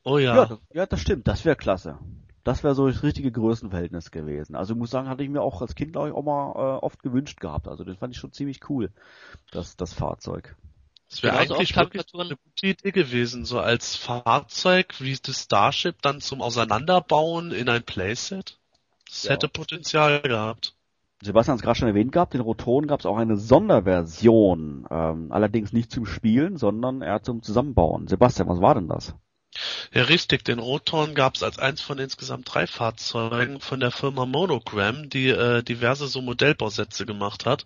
Oh 0.03 0.17
Ja, 0.17 0.23
ja. 0.35 0.45
das, 0.45 0.59
ja, 0.73 0.85
das 0.85 0.99
stimmt. 0.99 1.27
Das 1.27 1.45
wäre 1.45 1.55
klasse. 1.55 1.97
Das 2.43 2.63
wäre 2.63 2.75
so 2.75 2.87
das 2.87 3.03
richtige 3.03 3.31
Größenverhältnis 3.31 4.11
gewesen. 4.11 4.55
Also 4.55 4.73
ich 4.73 4.79
muss 4.79 4.89
sagen, 4.91 5.07
hatte 5.07 5.23
ich 5.23 5.29
mir 5.29 5.41
auch 5.41 5.61
als 5.61 5.75
Kind, 5.75 5.93
glaube 5.93 6.09
ich, 6.09 6.13
auch 6.13 6.23
mal 6.23 6.51
äh, 6.51 6.79
oft 6.79 7.01
gewünscht 7.01 7.39
gehabt. 7.39 7.67
Also 7.67 7.83
das 7.85 7.97
fand 7.97 8.13
ich 8.13 8.19
schon 8.19 8.33
ziemlich 8.33 8.69
cool, 8.69 8.91
das, 9.51 9.77
das 9.77 9.93
Fahrzeug. 9.93 10.55
Das 11.09 11.23
wäre 11.23 11.33
Genauso 11.33 11.55
eigentlich 11.55 11.77
oft 11.77 11.93
wirklich 11.93 12.13
eine 12.15 12.35
gute 12.35 12.67
Idee 12.67 12.91
gewesen, 12.91 13.45
so 13.45 13.59
als 13.59 13.95
Fahrzeug 13.95 14.95
wie 14.99 15.15
das 15.15 15.43
Starship 15.43 16.01
dann 16.01 16.19
zum 16.19 16.41
Auseinanderbauen 16.41 17.51
in 17.51 17.69
ein 17.69 17.83
Playset. 17.83 18.57
Das 19.07 19.23
Ja. 19.23 19.31
hätte 19.31 19.47
Potenzial 19.47 20.21
gehabt. 20.21 20.73
Sebastian 21.21 21.53
hat 21.53 21.59
es 21.59 21.63
gerade 21.63 21.79
schon 21.79 21.87
erwähnt 21.87 22.11
gehabt, 22.11 22.33
den 22.33 22.41
Rotoren 22.41 22.87
gab 22.87 22.99
es 22.99 23.05
auch 23.05 23.17
eine 23.17 23.37
Sonderversion. 23.37 24.85
Ähm, 24.89 25.31
allerdings 25.31 25.71
nicht 25.71 25.91
zum 25.91 26.05
Spielen, 26.05 26.57
sondern 26.57 27.01
eher 27.01 27.21
zum 27.21 27.41
Zusammenbauen. 27.41 28.07
Sebastian, 28.07 28.49
was 28.49 28.59
war 28.59 28.75
denn 28.75 28.89
das? 28.89 29.15
Ja, 29.93 30.03
richtig. 30.03 30.43
Den 30.45 30.59
Rotorn 30.59 31.13
gab 31.13 31.35
es 31.35 31.43
als 31.43 31.59
eins 31.59 31.81
von 31.81 31.99
insgesamt 31.99 32.53
drei 32.53 32.67
Fahrzeugen 32.67 33.59
von 33.59 33.79
der 33.79 33.91
Firma 33.91 34.25
Monogram, 34.25 35.09
die 35.09 35.29
äh, 35.29 35.63
diverse 35.63 36.07
so 36.07 36.21
Modellbausätze 36.21 37.05
gemacht 37.05 37.45
hat. 37.45 37.65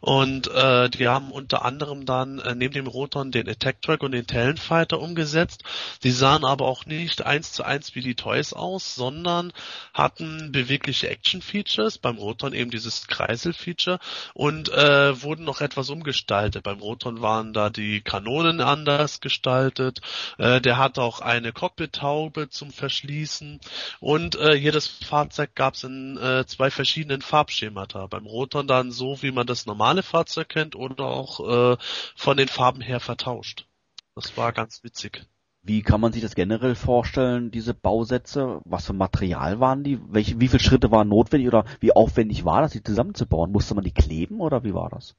Und 0.00 0.48
äh, 0.48 0.88
die 0.88 1.08
haben 1.08 1.30
unter 1.30 1.64
anderem 1.64 2.06
dann 2.06 2.38
äh, 2.38 2.54
neben 2.54 2.74
dem 2.74 2.86
Rotorn 2.86 3.30
den 3.30 3.48
Attack 3.48 3.82
Track 3.82 4.02
und 4.02 4.12
den 4.12 4.26
Talonfighter 4.26 5.00
umgesetzt. 5.00 5.62
Die 6.02 6.10
sahen 6.10 6.44
aber 6.44 6.66
auch 6.66 6.86
nicht 6.86 7.26
eins 7.26 7.52
zu 7.52 7.64
eins 7.64 7.94
wie 7.94 8.00
die 8.00 8.14
Toys 8.14 8.52
aus, 8.52 8.94
sondern 8.94 9.52
hatten 9.92 10.52
bewegliche 10.52 11.08
Action-Features, 11.08 11.98
beim 11.98 12.16
Rotorn 12.16 12.52
eben 12.54 12.70
dieses 12.70 13.06
Kreisel-Feature 13.06 13.98
und 14.34 14.70
äh, 14.70 15.22
wurden 15.22 15.44
noch 15.44 15.60
etwas 15.60 15.90
umgestaltet. 15.90 16.62
Beim 16.62 16.78
Rotorn 16.78 17.20
waren 17.20 17.52
da 17.52 17.70
die 17.70 18.00
Kanonen 18.00 18.60
anders 18.60 19.20
gestaltet, 19.20 20.00
äh, 20.38 20.60
der 20.60 20.78
hatte 20.78 21.02
auch 21.02 21.09
eine 21.18 21.52
Cockpit-Taube 21.52 22.50
zum 22.50 22.70
Verschließen 22.70 23.58
und 23.98 24.36
äh, 24.36 24.54
jedes 24.54 24.86
Fahrzeug 24.86 25.56
gab 25.56 25.74
es 25.74 25.82
in 25.82 26.16
äh, 26.16 26.46
zwei 26.46 26.70
verschiedenen 26.70 27.22
Farbschemata. 27.22 28.06
Beim 28.06 28.26
Rotorn 28.26 28.68
dann 28.68 28.92
so, 28.92 29.20
wie 29.22 29.32
man 29.32 29.48
das 29.48 29.66
normale 29.66 30.04
Fahrzeug 30.04 30.48
kennt 30.48 30.76
oder 30.76 31.06
auch 31.06 31.74
äh, 31.74 31.76
von 32.14 32.36
den 32.36 32.48
Farben 32.48 32.80
her 32.80 33.00
vertauscht. 33.00 33.66
Das 34.14 34.36
war 34.36 34.52
ganz 34.52 34.84
witzig. 34.84 35.26
Wie 35.62 35.82
kann 35.82 36.00
man 36.00 36.12
sich 36.12 36.22
das 36.22 36.34
generell 36.34 36.74
vorstellen, 36.74 37.50
diese 37.50 37.74
Bausätze? 37.74 38.60
Was 38.64 38.86
für 38.86 38.94
Material 38.94 39.60
waren 39.60 39.84
die? 39.84 39.98
Welche, 40.08 40.40
wie 40.40 40.48
viele 40.48 40.60
Schritte 40.60 40.90
waren 40.90 41.08
notwendig 41.08 41.48
oder 41.48 41.64
wie 41.80 41.92
aufwendig 41.92 42.44
war 42.44 42.62
das, 42.62 42.72
die 42.72 42.82
zusammenzubauen? 42.82 43.52
Musste 43.52 43.74
man 43.74 43.84
die 43.84 43.92
kleben 43.92 44.40
oder 44.40 44.64
wie 44.64 44.72
war 44.72 44.88
das? 44.88 45.16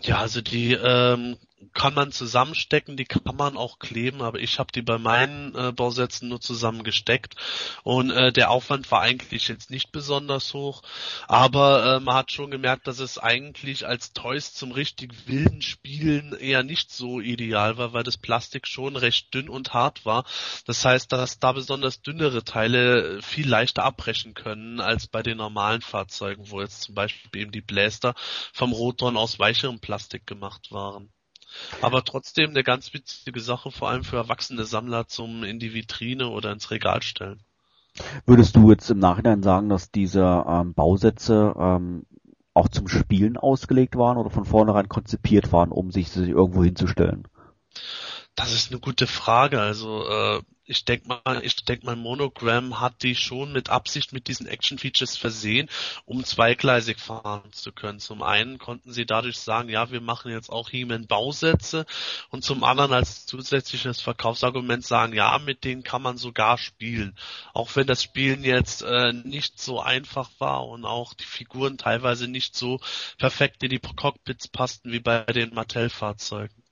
Ja, 0.00 0.18
also 0.18 0.40
die 0.40 0.72
ähm, 0.72 1.36
kann 1.72 1.94
man 1.94 2.12
zusammenstecken, 2.12 2.96
die 2.96 3.06
kann 3.06 3.36
man 3.36 3.56
auch 3.56 3.78
kleben, 3.78 4.20
aber 4.20 4.38
ich 4.40 4.58
habe 4.58 4.72
die 4.72 4.82
bei 4.82 4.98
meinen 4.98 5.54
äh, 5.54 5.72
Bausätzen 5.72 6.28
nur 6.28 6.40
zusammengesteckt 6.40 7.34
und 7.82 8.10
äh, 8.10 8.32
der 8.32 8.50
Aufwand 8.50 8.90
war 8.90 9.00
eigentlich 9.00 9.48
jetzt 9.48 9.70
nicht 9.70 9.90
besonders 9.90 10.52
hoch, 10.52 10.82
aber 11.28 11.96
äh, 11.96 12.00
man 12.00 12.14
hat 12.14 12.30
schon 12.30 12.50
gemerkt, 12.50 12.86
dass 12.86 12.98
es 12.98 13.18
eigentlich 13.18 13.86
als 13.86 14.12
Toys 14.12 14.52
zum 14.52 14.72
richtig 14.72 15.28
wilden 15.28 15.62
Spielen 15.62 16.34
eher 16.38 16.62
nicht 16.62 16.90
so 16.92 17.20
ideal 17.20 17.78
war, 17.78 17.92
weil 17.94 18.04
das 18.04 18.18
Plastik 18.18 18.66
schon 18.66 18.96
recht 18.96 19.32
dünn 19.32 19.48
und 19.48 19.72
hart 19.72 20.04
war. 20.04 20.24
Das 20.66 20.84
heißt, 20.84 21.10
dass 21.12 21.38
da 21.38 21.52
besonders 21.52 22.02
dünnere 22.02 22.44
Teile 22.44 23.20
viel 23.22 23.48
leichter 23.48 23.84
abbrechen 23.84 24.34
können 24.34 24.80
als 24.80 25.06
bei 25.06 25.22
den 25.22 25.38
normalen 25.38 25.80
Fahrzeugen, 25.80 26.50
wo 26.50 26.60
jetzt 26.60 26.82
zum 26.82 26.94
Beispiel 26.94 27.40
eben 27.40 27.52
die 27.52 27.62
Bläster 27.62 28.14
vom 28.52 28.72
Rotoren 28.72 29.16
aus 29.16 29.38
weicherem 29.38 29.80
Plastik 29.80 30.26
gemacht 30.26 30.70
waren. 30.70 31.10
Aber 31.80 32.04
trotzdem 32.04 32.50
eine 32.50 32.64
ganz 32.64 32.92
witzige 32.94 33.40
Sache, 33.40 33.70
vor 33.70 33.90
allem 33.90 34.04
für 34.04 34.16
erwachsene 34.16 34.64
Sammler 34.64 35.06
zum 35.08 35.44
in 35.44 35.58
die 35.58 35.74
Vitrine 35.74 36.28
oder 36.28 36.52
ins 36.52 36.70
Regal 36.70 37.02
stellen. 37.02 37.40
Würdest 38.26 38.56
du 38.56 38.70
jetzt 38.70 38.90
im 38.90 38.98
Nachhinein 38.98 39.42
sagen, 39.42 39.68
dass 39.68 39.90
diese 39.90 40.44
ähm, 40.46 40.74
Bausätze 40.74 41.54
ähm, 41.58 42.04
auch 42.54 42.68
zum 42.68 42.88
Spielen 42.88 43.36
ausgelegt 43.36 43.96
waren 43.96 44.16
oder 44.16 44.30
von 44.30 44.44
vornherein 44.44 44.88
konzipiert 44.88 45.52
waren, 45.52 45.70
um 45.70 45.90
sich 45.90 46.10
sie 46.10 46.30
irgendwo 46.30 46.64
hinzustellen? 46.64 47.26
Das 48.36 48.52
ist 48.52 48.70
eine 48.70 48.80
gute 48.80 49.06
Frage. 49.06 49.60
Also 49.62 50.06
äh, 50.08 50.42
ich 50.66 50.84
denke 50.84 51.08
mal, 51.08 51.40
ich 51.42 51.56
denke 51.64 51.86
mal, 51.86 51.96
Monogram 51.96 52.80
hat 52.80 53.02
die 53.02 53.14
schon 53.14 53.52
mit 53.52 53.70
Absicht 53.70 54.12
mit 54.12 54.28
diesen 54.28 54.46
Action 54.46 54.78
Features 54.78 55.16
versehen, 55.16 55.70
um 56.04 56.22
zweigleisig 56.22 56.98
fahren 56.98 57.50
zu 57.52 57.72
können. 57.72 57.98
Zum 57.98 58.22
einen 58.22 58.58
konnten 58.58 58.92
sie 58.92 59.06
dadurch 59.06 59.38
sagen, 59.38 59.70
ja, 59.70 59.90
wir 59.90 60.02
machen 60.02 60.30
jetzt 60.30 60.50
auch 60.50 60.68
He-Man 60.68 61.06
Bausätze 61.06 61.86
und 62.28 62.44
zum 62.44 62.62
anderen 62.62 62.92
als 62.92 63.24
zusätzliches 63.24 64.02
Verkaufsargument 64.02 64.84
sagen, 64.84 65.14
ja, 65.14 65.38
mit 65.38 65.64
denen 65.64 65.82
kann 65.82 66.02
man 66.02 66.18
sogar 66.18 66.58
spielen. 66.58 67.16
Auch 67.54 67.74
wenn 67.74 67.86
das 67.86 68.02
Spielen 68.02 68.44
jetzt 68.44 68.82
äh, 68.82 69.14
nicht 69.14 69.58
so 69.58 69.80
einfach 69.80 70.30
war 70.38 70.66
und 70.66 70.84
auch 70.84 71.14
die 71.14 71.24
Figuren 71.24 71.78
teilweise 71.78 72.28
nicht 72.28 72.54
so 72.54 72.80
perfekt 73.16 73.62
in 73.62 73.70
die 73.70 73.78
Cockpits 73.78 74.48
passten 74.48 74.92
wie 74.92 75.00
bei 75.00 75.24
den 75.24 75.54
Mattel-Fahrzeugen. 75.54 76.65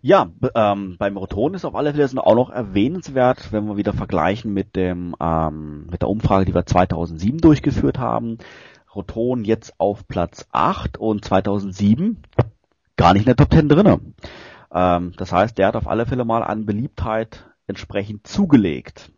Ja, 0.00 0.30
ähm, 0.54 0.96
beim 0.98 1.16
Rotoren 1.16 1.54
ist 1.54 1.64
auf 1.64 1.74
alle 1.74 1.94
Fälle 1.94 2.26
auch 2.26 2.34
noch 2.34 2.50
erwähnenswert, 2.50 3.52
wenn 3.52 3.66
wir 3.66 3.76
wieder 3.76 3.92
vergleichen 3.92 4.52
mit 4.52 4.74
dem 4.74 5.14
ähm, 5.20 5.86
mit 5.90 6.02
der 6.02 6.08
Umfrage, 6.08 6.44
die 6.44 6.54
wir 6.54 6.66
2007 6.66 7.38
durchgeführt 7.38 7.98
haben. 7.98 8.38
Roton 8.94 9.44
jetzt 9.44 9.74
auf 9.78 10.06
Platz 10.08 10.46
8 10.52 10.98
und 10.98 11.24
2007 11.24 12.22
gar 12.96 13.12
nicht 13.12 13.22
in 13.22 13.26
der 13.26 13.36
Top 13.36 13.52
10 13.52 13.68
drinne. 13.68 14.00
Ähm, 14.72 15.12
das 15.16 15.32
heißt, 15.32 15.56
der 15.58 15.68
hat 15.68 15.76
auf 15.76 15.86
alle 15.86 16.06
Fälle 16.06 16.24
mal 16.24 16.42
an 16.42 16.66
Beliebtheit 16.66 17.46
entsprechend 17.66 18.26
zugelegt. 18.26 19.12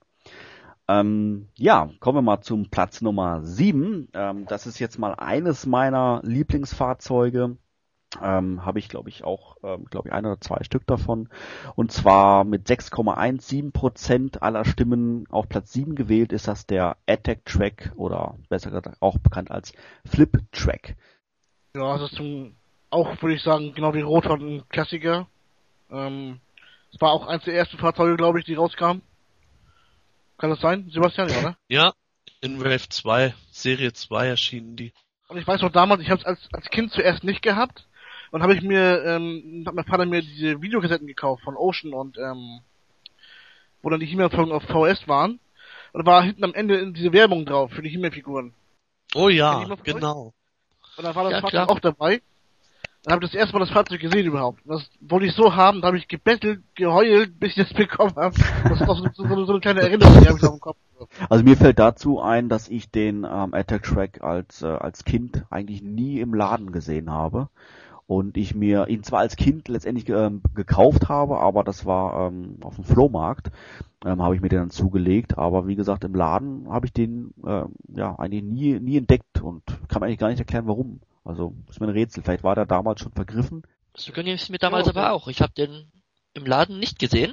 Ähm, 0.86 1.48
ja, 1.56 1.88
kommen 2.00 2.18
wir 2.18 2.22
mal 2.22 2.42
zum 2.42 2.68
Platz 2.68 3.00
Nummer 3.00 3.42
7. 3.42 4.08
Ähm, 4.12 4.44
das 4.46 4.66
ist 4.66 4.78
jetzt 4.78 4.98
mal 4.98 5.14
eines 5.14 5.64
meiner 5.66 6.20
Lieblingsfahrzeuge 6.24 7.56
ähm, 8.22 8.64
habe 8.64 8.78
ich 8.78 8.88
glaube 8.88 9.08
ich 9.08 9.24
auch 9.24 9.56
ähm, 9.62 9.86
glaube 9.86 10.08
ich 10.08 10.14
ein 10.14 10.26
oder 10.26 10.40
zwei 10.40 10.62
Stück 10.64 10.86
davon 10.86 11.28
und 11.74 11.92
zwar 11.92 12.44
mit 12.44 12.66
6,17 12.66 13.72
Prozent 13.72 14.42
aller 14.42 14.64
Stimmen 14.64 15.26
auf 15.30 15.48
Platz 15.48 15.72
7 15.72 15.94
gewählt 15.94 16.32
ist 16.32 16.48
das 16.48 16.66
der 16.66 16.96
Attack 17.06 17.44
Track 17.44 17.92
oder 17.96 18.36
besser 18.48 18.70
gesagt 18.70 18.96
auch 19.00 19.18
bekannt 19.18 19.50
als 19.50 19.72
Flip 20.04 20.30
Track. 20.52 20.96
Ja, 21.74 21.98
das 21.98 22.12
ist 22.12 22.16
zum, 22.16 22.54
auch, 22.90 23.20
würde 23.20 23.34
ich 23.34 23.42
sagen, 23.42 23.74
genau 23.74 23.92
wie 23.94 24.00
Rotor 24.00 24.38
ein 24.38 24.62
Klassiker. 24.68 25.26
Ähm, 25.90 26.40
es 26.92 27.00
war 27.00 27.10
auch 27.10 27.26
eins 27.26 27.44
der 27.44 27.54
ersten 27.54 27.78
Fahrzeuge, 27.78 28.16
glaube 28.16 28.38
ich, 28.38 28.44
die 28.44 28.54
rauskamen. 28.54 29.02
Kann 30.38 30.50
das 30.50 30.60
sein? 30.60 30.88
Sebastian, 30.90 31.28
ja, 31.28 31.42
ne? 31.42 31.56
Ja, 31.68 31.92
in 32.40 32.60
Wave 32.60 32.88
2, 32.88 33.34
Serie 33.50 33.92
2 33.92 34.28
erschienen 34.28 34.76
die. 34.76 34.92
Und 35.28 35.38
ich 35.38 35.46
weiß 35.46 35.62
noch 35.62 35.72
damals, 35.72 36.02
ich 36.02 36.10
habe 36.10 36.20
es 36.20 36.26
als, 36.26 36.48
als 36.52 36.66
Kind 36.70 36.92
zuerst 36.92 37.24
nicht 37.24 37.42
gehabt. 37.42 37.88
Und 38.34 38.42
habe 38.42 38.52
ich 38.52 38.62
mir, 38.62 39.04
ähm, 39.04 39.62
hat 39.64 39.76
mein 39.76 39.84
Vater 39.84 40.06
mir 40.06 40.20
diese 40.20 40.60
Videokassetten 40.60 41.06
gekauft 41.06 41.44
von 41.44 41.54
Ocean 41.56 41.94
und 41.94 42.18
ähm, 42.18 42.58
wo 43.80 43.90
dann 43.90 44.00
die 44.00 44.06
He-Man-Folgen 44.06 44.50
auf 44.50 44.64
VS 44.64 45.06
waren. 45.06 45.38
Und 45.92 46.04
da 46.04 46.10
war 46.10 46.24
hinten 46.24 46.42
am 46.42 46.52
Ende 46.52 46.90
diese 46.90 47.12
Werbung 47.12 47.46
drauf 47.46 47.70
für 47.70 47.82
die 47.82 47.90
He-Man-Figuren. 47.90 48.52
Oh 49.14 49.26
Kennt 49.26 49.38
ja, 49.38 49.60
von 49.60 49.70
euch? 49.74 49.82
genau. 49.84 50.34
Und 50.96 51.04
dann 51.04 51.14
war 51.14 51.22
das 51.22 51.32
Ja, 51.34 51.40
Fahrzeug 51.42 51.50
klar. 51.50 51.70
auch 51.70 51.78
dabei. 51.78 52.22
Dann 53.04 53.14
habe 53.14 53.24
ich 53.24 53.30
das 53.30 53.38
erste 53.38 53.52
Mal 53.54 53.60
das 53.60 53.70
Fahrzeug 53.70 54.00
gesehen 54.00 54.26
überhaupt. 54.26 54.66
Und 54.66 54.80
Das 54.80 54.90
wollte 54.98 55.26
ich 55.26 55.32
so 55.34 55.54
haben, 55.54 55.80
da 55.80 55.86
habe 55.86 55.98
ich 55.98 56.08
gebettelt, 56.08 56.60
geheult, 56.74 57.38
bis 57.38 57.50
ich 57.56 57.68
das 57.68 57.72
bekommen 57.76 58.16
habe. 58.16 58.34
Das 58.64 58.80
ist 58.80 58.88
auch 58.88 58.98
so, 59.14 59.28
so, 59.28 59.44
so 59.44 59.52
eine 59.52 59.60
kleine 59.60 59.82
Erinnerung, 59.82 60.20
die 60.20 60.26
habe 60.26 60.38
ich 60.38 60.44
auf 60.44 60.54
dem 60.56 60.60
Kopf. 60.60 60.78
Also 61.28 61.44
mir 61.44 61.56
fällt 61.56 61.78
dazu 61.78 62.20
ein, 62.20 62.48
dass 62.48 62.68
ich 62.68 62.90
den 62.90 63.18
ähm, 63.22 63.54
Attack 63.54 63.84
Track 63.84 64.24
als 64.24 64.62
äh, 64.62 64.66
als 64.66 65.04
Kind 65.04 65.44
eigentlich 65.50 65.82
nie 65.82 66.18
im 66.18 66.34
Laden 66.34 66.72
gesehen 66.72 67.10
habe 67.12 67.48
und 68.06 68.36
ich 68.36 68.54
mir 68.54 68.88
ihn 68.88 69.02
zwar 69.02 69.20
als 69.20 69.36
Kind 69.36 69.68
letztendlich 69.68 70.08
ähm, 70.08 70.42
gekauft 70.54 71.08
habe, 71.08 71.40
aber 71.40 71.64
das 71.64 71.86
war 71.86 72.28
ähm, 72.28 72.58
auf 72.62 72.76
dem 72.76 72.84
Flohmarkt, 72.84 73.50
ähm, 74.04 74.22
habe 74.22 74.34
ich 74.34 74.40
mir 74.40 74.48
den 74.48 74.60
dann 74.60 74.70
zugelegt, 74.70 75.38
aber 75.38 75.66
wie 75.66 75.76
gesagt 75.76 76.04
im 76.04 76.14
Laden 76.14 76.68
habe 76.68 76.86
ich 76.86 76.92
den 76.92 77.32
äh, 77.46 77.64
ja 77.88 78.14
eigentlich 78.18 78.42
nie 78.42 78.78
nie 78.80 78.98
entdeckt 78.98 79.40
und 79.40 79.62
kann 79.88 80.00
mir 80.00 80.06
eigentlich 80.06 80.18
gar 80.18 80.28
nicht 80.28 80.40
erklären 80.40 80.66
warum. 80.66 81.00
Also 81.24 81.54
ist 81.70 81.80
mir 81.80 81.86
ein 81.86 81.92
Rätsel. 81.92 82.22
Vielleicht 82.22 82.44
war 82.44 82.54
der 82.54 82.66
damals 82.66 83.00
schon 83.00 83.12
vergriffen. 83.12 83.62
So 83.96 84.12
ging 84.12 84.28
es 84.28 84.50
mir 84.50 84.58
damals 84.58 84.86
Ja, 84.86 84.92
aber 84.92 85.12
auch. 85.12 85.28
Ich 85.28 85.40
habe 85.40 85.52
den 85.54 85.90
im 86.34 86.44
Laden 86.44 86.78
nicht 86.78 86.98
gesehen 86.98 87.32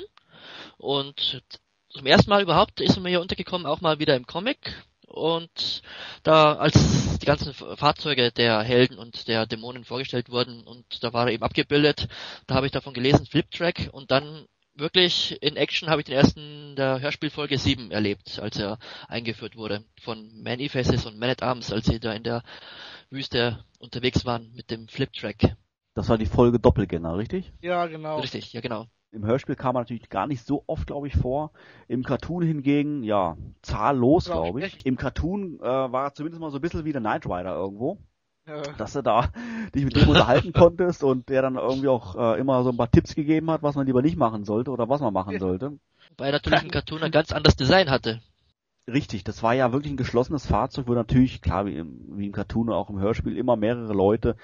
und 0.78 1.44
zum 1.90 2.06
ersten 2.06 2.30
Mal 2.30 2.42
überhaupt 2.42 2.80
ist 2.80 2.96
er 2.96 3.02
mir 3.02 3.10
hier 3.10 3.22
untergekommen, 3.22 3.68
auch 3.68 3.82
mal 3.82 4.00
wieder 4.00 4.16
im 4.16 4.26
Comic. 4.26 4.86
Und 5.12 5.82
da, 6.24 6.54
als 6.54 7.20
die 7.20 7.26
ganzen 7.26 7.54
Fahrzeuge 7.54 8.32
der 8.32 8.62
Helden 8.64 8.98
und 8.98 9.28
der 9.28 9.46
Dämonen 9.46 9.84
vorgestellt 9.84 10.30
wurden 10.30 10.64
und 10.64 11.04
da 11.04 11.12
war 11.12 11.28
er 11.28 11.34
eben 11.34 11.44
abgebildet, 11.44 12.08
da 12.48 12.56
habe 12.56 12.66
ich 12.66 12.72
davon 12.72 12.94
gelesen, 12.94 13.26
Fliptrack 13.26 13.90
und 13.92 14.10
dann 14.10 14.48
wirklich 14.74 15.38
in 15.42 15.58
Action 15.58 15.90
habe 15.90 16.02
ich 16.02 16.06
den 16.06 16.16
ersten 16.16 16.76
der 16.78 17.02
Hörspielfolge 17.02 17.58
7 17.58 17.92
erlebt, 17.92 18.40
als 18.40 18.58
er 18.58 18.80
eingeführt 19.10 19.58
wurde 19.58 19.84
von 20.02 20.32
Many 20.42 20.70
Faces 20.70 21.06
und 21.06 21.20
Man 21.20 21.30
at 21.30 21.44
Arms, 21.44 21.74
als 21.74 21.88
sie 21.88 22.00
da 22.00 22.14
in 22.14 22.24
der 22.24 22.44
Wüste 23.10 23.66
unterwegs 23.80 24.26
waren 24.26 24.54
mit 24.54 24.72
dem 24.72 24.88
Fliptrack. 24.88 25.58
Das 25.94 26.10
war 26.10 26.18
die 26.18 26.26
Folge 26.26 26.60
Doppelgänger, 26.60 27.18
richtig? 27.18 27.54
Ja, 27.62 27.86
genau. 27.88 28.20
Richtig, 28.20 28.54
ja 28.54 28.62
genau. 28.62 28.86
Im 29.12 29.26
Hörspiel 29.26 29.56
kam 29.56 29.76
er 29.76 29.80
natürlich 29.80 30.10
gar 30.10 30.26
nicht 30.26 30.46
so 30.46 30.64
oft, 30.68 30.88
glaube 30.88 31.08
ich, 31.08 31.18
vor. 31.18 31.52
Im 31.90 32.04
Cartoon 32.04 32.44
hingegen, 32.44 33.04
ja, 33.04 33.36
zahllos, 33.62 34.26
glaube 34.26 34.62
ich. 34.62 34.68
sprechen. 34.68 34.88
Im 34.88 34.96
Cartoon 34.96 35.60
äh, 35.60 35.64
war 35.64 36.06
er 36.06 36.14
zumindest 36.14 36.40
mal 36.40 36.50
so 36.50 36.60
ein 36.60 36.62
bisschen 36.62 36.86
wie 36.86 36.94
der 36.94 37.02
Knight 37.02 37.26
Rider 37.26 37.56
irgendwo. 37.56 37.98
Ja. 38.48 38.64
dass 38.76 38.94
du 38.94 39.04
da 39.04 39.30
dich 39.76 39.84
mit 39.86 39.96
dem 39.96 40.10
unterhalten 40.10 40.52
konntest 40.54 41.04
und 41.04 41.30
der 41.30 41.44
dann 41.44 41.58
irgendwie 41.58 41.90
auch 41.90 42.16
äh, 42.16 42.40
immer 42.40 42.64
so 42.64 42.72
ein 42.72 42.78
paar 42.78 42.90
Tipps 42.90 43.14
gegeben 43.14 43.52
hat, 43.52 43.62
was 43.62 43.76
man 43.76 43.86
lieber 43.86 44.02
nicht 44.02 44.18
machen 44.18 44.46
sollte 44.46 44.72
oder 44.72 44.90
was 44.90 45.00
man 45.00 45.14
machen 45.14 45.38
sollte. 45.40 45.78
Weil 46.18 46.30
er 46.30 46.34
natürlich 46.34 46.64
im 46.64 46.72
Cartoon 46.72 47.04
ein 47.04 47.12
ganz 47.12 47.32
anderes 47.32 47.56
Design 47.56 47.92
hatte. 47.92 48.20
Richtig, 48.92 49.24
das 49.24 49.42
war 49.44 49.54
ja 49.54 49.72
wirklich 49.72 49.94
ein 49.94 49.98
geschlossenes 49.98 50.46
Fahrzeug, 50.46 50.88
wo 50.88 50.94
natürlich, 50.94 51.42
klar, 51.42 51.66
wie 51.66 51.78
im, 51.78 52.18
wie 52.18 52.28
im 52.28 52.32
Cartoon 52.32 52.70
und 52.70 52.76
auch 52.76 52.90
im 52.90 53.00
Hörspiel, 53.00 53.38
immer 53.38 53.56
mehrere 53.56 53.94
Leute 53.94 54.36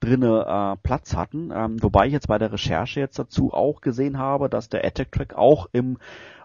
drinne 0.00 0.44
äh, 0.46 0.76
Platz 0.82 1.16
hatten. 1.16 1.50
Ähm, 1.52 1.82
wobei 1.82 2.06
ich 2.06 2.12
jetzt 2.12 2.28
bei 2.28 2.38
der 2.38 2.52
Recherche 2.52 3.00
jetzt 3.00 3.18
dazu 3.18 3.52
auch 3.52 3.80
gesehen 3.80 4.18
habe, 4.18 4.48
dass 4.48 4.68
der 4.68 4.84
Attack 4.84 5.12
Track 5.12 5.34
auch 5.34 5.68
im 5.72 5.98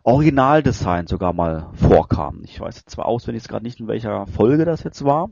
Originaldesign 0.04 1.08
sogar 1.08 1.34
mal 1.34 1.70
vorkam. 1.74 2.42
Ich 2.44 2.60
weiß 2.60 2.86
zwar 2.86 3.06
auswendig 3.06 3.48
gerade 3.48 3.64
nicht, 3.64 3.80
in 3.80 3.88
welcher 3.88 4.26
Folge 4.26 4.66
das 4.66 4.84
jetzt 4.84 5.06
war, 5.06 5.30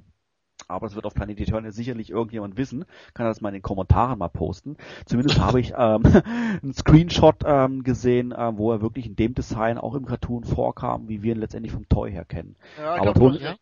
aber 0.67 0.87
es 0.87 0.95
wird 0.95 1.05
auf 1.05 1.13
Planet 1.13 1.39
Eternia 1.39 1.71
sicherlich 1.71 2.09
irgendjemand 2.09 2.57
wissen. 2.57 2.85
Kann 3.13 3.25
das 3.25 3.41
mal 3.41 3.49
in 3.49 3.55
den 3.55 3.61
Kommentaren 3.61 4.19
mal 4.19 4.29
posten. 4.29 4.77
Zumindest 5.05 5.39
habe 5.39 5.59
ich 5.59 5.73
ähm, 5.77 6.03
einen 6.63 6.73
Screenshot 6.73 7.43
ähm, 7.45 7.83
gesehen, 7.83 8.31
äh, 8.31 8.57
wo 8.57 8.71
er 8.71 8.81
wirklich 8.81 9.05
in 9.05 9.15
dem 9.15 9.33
Design 9.33 9.77
auch 9.77 9.95
im 9.95 10.05
Cartoon 10.05 10.43
vorkam, 10.43 11.07
wie 11.07 11.23
wir 11.23 11.33
ihn 11.35 11.39
letztendlich 11.39 11.71
vom 11.71 11.87
Toy 11.89 12.11
her 12.11 12.25
kennen. 12.25 12.55
Ja, 12.77 12.95
Aber 12.95 13.13
glaub, 13.13 13.33
hast 13.33 13.41
recht. 13.41 13.59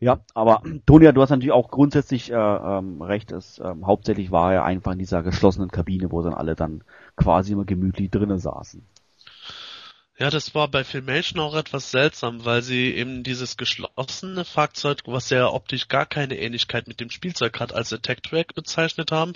Ja, 0.00 0.20
aber 0.34 0.62
Tonia, 0.86 1.12
du 1.12 1.22
hast 1.22 1.30
natürlich 1.30 1.52
auch 1.52 1.70
grundsätzlich 1.70 2.32
äh, 2.32 2.34
ähm, 2.34 3.02
recht. 3.02 3.30
Es, 3.30 3.60
ähm, 3.64 3.86
hauptsächlich 3.86 4.30
war 4.30 4.52
er 4.52 4.64
einfach 4.64 4.92
in 4.92 4.98
dieser 4.98 5.22
geschlossenen 5.22 5.70
Kabine, 5.70 6.10
wo 6.10 6.22
dann 6.22 6.34
alle 6.34 6.56
dann 6.56 6.82
quasi 7.16 7.52
immer 7.52 7.64
gemütlich 7.64 8.10
drinnen 8.10 8.38
saßen. 8.38 8.84
Ja, 10.22 10.30
das 10.30 10.54
war 10.54 10.68
bei 10.68 10.84
Filmation 10.84 11.40
auch 11.40 11.56
etwas 11.56 11.90
seltsam, 11.90 12.44
weil 12.44 12.62
sie 12.62 12.94
eben 12.94 13.24
dieses 13.24 13.56
geschlossene 13.56 14.44
Fahrzeug, 14.44 15.02
was 15.06 15.30
ja 15.30 15.48
optisch 15.48 15.88
gar 15.88 16.06
keine 16.06 16.38
Ähnlichkeit 16.38 16.86
mit 16.86 17.00
dem 17.00 17.10
Spielzeug 17.10 17.58
hat, 17.58 17.74
als 17.74 17.92
Attack 17.92 18.22
Track 18.22 18.54
bezeichnet 18.54 19.10
haben. 19.10 19.32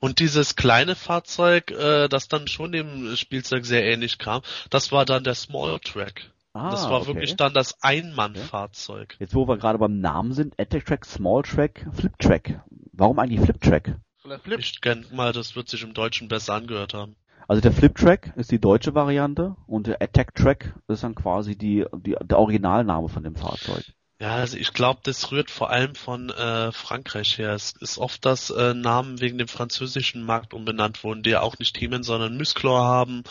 Und 0.00 0.18
dieses 0.18 0.56
kleine 0.56 0.96
Fahrzeug, 0.96 1.70
äh, 1.70 2.08
das 2.08 2.26
dann 2.26 2.48
schon 2.48 2.72
dem 2.72 3.14
Spielzeug 3.14 3.64
sehr 3.64 3.84
ähnlich 3.84 4.18
kam, 4.18 4.42
das 4.68 4.90
war 4.90 5.04
dann 5.04 5.22
der 5.22 5.36
Small 5.36 5.78
Track. 5.78 6.32
Ah, 6.54 6.70
das 6.72 6.90
war 6.90 7.02
okay. 7.02 7.06
wirklich 7.06 7.36
dann 7.36 7.54
das 7.54 7.80
Einmannfahrzeug. 7.80 9.14
Jetzt, 9.20 9.36
wo 9.36 9.46
wir 9.46 9.58
gerade 9.58 9.78
beim 9.78 10.00
Namen 10.00 10.32
sind, 10.32 10.58
Attack 10.58 10.86
Track, 10.86 11.04
Small 11.04 11.44
Track, 11.44 11.86
Flip 11.92 12.18
Track. 12.18 12.60
Warum 12.92 13.20
eigentlich 13.20 13.42
Flip 13.42 13.60
Track? 13.60 13.94
Ich 14.58 14.80
denke 14.80 15.14
mal, 15.14 15.32
das 15.32 15.54
wird 15.54 15.68
sich 15.68 15.84
im 15.84 15.94
Deutschen 15.94 16.26
besser 16.26 16.54
angehört 16.54 16.94
haben. 16.94 17.14
Also 17.48 17.60
der 17.60 17.72
Flip 17.72 17.94
Track 17.94 18.32
ist 18.36 18.50
die 18.50 18.60
deutsche 18.60 18.94
Variante 18.94 19.56
und 19.66 19.86
der 19.86 20.02
Attack 20.02 20.34
Track 20.34 20.74
ist 20.88 21.04
dann 21.04 21.14
quasi 21.14 21.56
die, 21.56 21.84
die 21.96 22.16
der 22.20 22.38
Originalname 22.38 23.08
von 23.08 23.22
dem 23.22 23.36
Fahrzeug. 23.36 23.84
Ja, 24.18 24.36
also 24.36 24.56
ich 24.56 24.72
glaube, 24.72 25.00
das 25.02 25.30
rührt 25.30 25.50
vor 25.50 25.68
allem 25.68 25.94
von 25.94 26.30
äh, 26.30 26.72
Frankreich 26.72 27.36
her. 27.36 27.52
Es 27.52 27.72
ist 27.80 27.98
oft, 27.98 28.24
dass 28.24 28.48
äh, 28.48 28.72
Namen 28.72 29.20
wegen 29.20 29.36
dem 29.36 29.46
französischen 29.46 30.22
Markt 30.22 30.54
umbenannt 30.54 31.04
wurden, 31.04 31.22
die 31.22 31.28
ja 31.30 31.42
auch 31.42 31.58
nicht 31.58 31.76
Themen, 31.76 32.02
sondern 32.02 32.38
Musclor 32.38 32.82
haben 32.82 33.24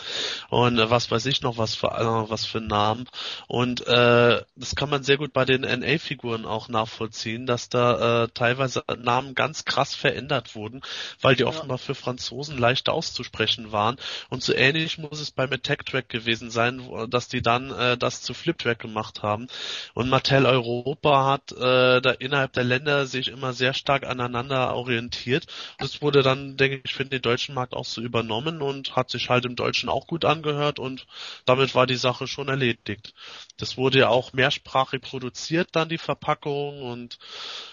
und 0.48 0.78
äh, 0.78 0.88
was 0.88 1.10
weiß 1.10 1.26
ich 1.26 1.42
noch 1.42 1.58
was 1.58 1.74
für 1.74 1.88
äh, 1.88 2.30
was 2.30 2.46
für 2.46 2.60
Namen. 2.60 3.08
Und 3.48 3.84
äh, 3.88 4.42
das 4.54 4.76
kann 4.76 4.88
man 4.88 5.02
sehr 5.02 5.16
gut 5.16 5.32
bei 5.32 5.44
den 5.44 5.62
NA-Figuren 5.62 6.44
auch 6.46 6.68
nachvollziehen, 6.68 7.46
dass 7.46 7.68
da 7.68 8.24
äh, 8.24 8.28
teilweise 8.32 8.84
Namen 8.96 9.34
ganz 9.34 9.64
krass 9.64 9.92
verändert 9.94 10.54
wurden, 10.54 10.82
weil 11.20 11.34
die 11.34 11.44
Ja. 11.44 11.48
offenbar 11.48 11.78
für 11.78 11.96
Franzosen 11.96 12.58
leichter 12.58 12.92
auszusprechen 12.92 13.72
waren. 13.72 13.96
Und 14.30 14.44
so 14.44 14.52
ähnlich 14.54 14.98
muss 14.98 15.20
es 15.20 15.32
beim 15.32 15.52
Attack 15.52 15.84
Track 15.86 16.08
gewesen 16.08 16.50
sein, 16.50 16.80
dass 17.10 17.26
die 17.28 17.42
dann 17.42 17.72
äh, 17.72 17.96
das 17.98 18.22
zu 18.22 18.34
Flip 18.34 18.56
Track 18.56 18.78
gemacht 18.78 19.22
haben. 19.24 19.48
Und 19.94 20.08
Mattel 20.08 20.46
Europa 20.76 21.24
hat 21.26 21.52
äh, 21.52 22.00
da 22.00 22.10
innerhalb 22.18 22.52
der 22.52 22.64
Länder 22.64 23.06
sich 23.06 23.28
immer 23.28 23.52
sehr 23.52 23.74
stark 23.74 24.06
aneinander 24.06 24.74
orientiert. 24.74 25.46
Das 25.78 26.02
wurde 26.02 26.22
dann, 26.22 26.56
denke 26.56 26.80
ich, 26.84 26.94
für 26.94 27.04
den 27.04 27.22
deutschen 27.22 27.54
Markt 27.54 27.74
auch 27.74 27.84
so 27.84 28.00
übernommen 28.00 28.62
und 28.62 28.96
hat 28.96 29.10
sich 29.10 29.28
halt 29.28 29.44
im 29.44 29.56
Deutschen 29.56 29.88
auch 29.88 30.06
gut 30.06 30.24
angehört 30.24 30.78
und 30.78 31.06
damit 31.44 31.74
war 31.74 31.86
die 31.86 31.96
Sache 31.96 32.26
schon 32.26 32.48
erledigt. 32.48 33.14
Das 33.56 33.76
wurde 33.76 34.00
ja 34.00 34.08
auch 34.08 34.32
mehrsprachig 34.32 35.00
produziert, 35.00 35.70
dann 35.72 35.88
die 35.88 35.98
Verpackung 35.98 36.82
und 36.82 37.18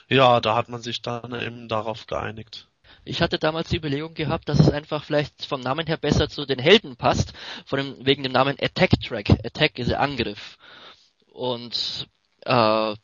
ja, 0.08 0.40
da 0.40 0.56
hat 0.56 0.70
man 0.70 0.82
sich 0.82 1.02
dann 1.02 1.34
eben 1.40 1.68
darauf 1.68 2.08
geeinigt. 2.08 2.68
Ich 3.06 3.22
hatte 3.22 3.38
damals 3.38 3.70
die 3.70 3.78
Überlegung 3.78 4.14
gehabt, 4.14 4.48
dass 4.48 4.60
es 4.60 4.70
einfach 4.70 5.04
vielleicht 5.04 5.46
vom 5.46 5.62
Namen 5.62 5.88
her 5.88 5.98
besser 5.98 6.30
zu 6.30 6.46
den 6.46 6.60
Helden 6.60 6.96
passt, 6.96 7.34
von 7.66 7.80
dem, 7.80 8.06
wegen 8.06 8.24
dem 8.24 8.32
Namen 8.32 8.56
Attack 8.62 8.92
Track. 9.02 9.30
Attack 9.44 9.78
ist 9.80 9.90
ja 9.90 10.00
Angriff. 10.00 10.58
Und 11.32 12.08
äh, 12.46 12.96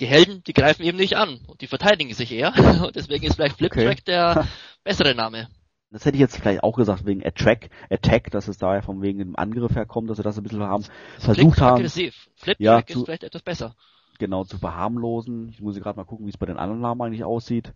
die 0.00 0.06
Helden, 0.06 0.42
die 0.44 0.52
greifen 0.52 0.82
eben 0.84 0.96
nicht 0.98 1.16
an 1.16 1.40
und 1.46 1.60
die 1.60 1.66
verteidigen 1.66 2.12
sich 2.14 2.30
eher. 2.32 2.52
Und 2.86 2.94
deswegen 2.96 3.24
ist 3.26 3.34
vielleicht 3.34 3.56
Flip 3.56 3.72
Okay. 3.72 3.84
Track 3.84 4.04
der 4.04 4.46
bessere 4.84 5.14
Name. 5.14 5.48
Das 5.90 6.04
hätte 6.04 6.16
ich 6.16 6.20
jetzt 6.20 6.36
vielleicht 6.36 6.62
auch 6.62 6.76
gesagt 6.76 7.06
wegen 7.06 7.24
Attack, 7.26 7.70
Attack, 7.90 8.30
dass 8.30 8.46
es 8.46 8.58
daher 8.58 8.82
von 8.82 9.00
wegen 9.02 9.18
dem 9.18 9.36
Angriff 9.36 9.74
herkommt, 9.74 10.10
dass 10.10 10.18
wir 10.18 10.22
das 10.22 10.36
ein 10.36 10.42
bisschen 10.42 10.62
haben 10.62 10.84
versucht 11.18 11.34
Klingt 11.36 11.60
haben, 11.60 11.76
aggressiv. 11.78 12.28
Flip 12.36 12.56
Ja, 12.60 12.74
Track 12.76 12.90
ist 12.90 13.04
vielleicht 13.04 13.24
etwas 13.24 13.42
besser. 13.42 13.74
genau 14.18 14.44
zu 14.44 14.58
verharmlosen. 14.58 15.48
Ich 15.48 15.60
muss 15.60 15.76
gerade 15.80 15.96
mal 15.96 16.04
gucken, 16.04 16.26
wie 16.26 16.30
es 16.30 16.36
bei 16.38 16.46
den 16.46 16.58
anderen 16.58 16.80
Namen 16.82 17.00
eigentlich 17.02 17.24
aussieht. 17.24 17.72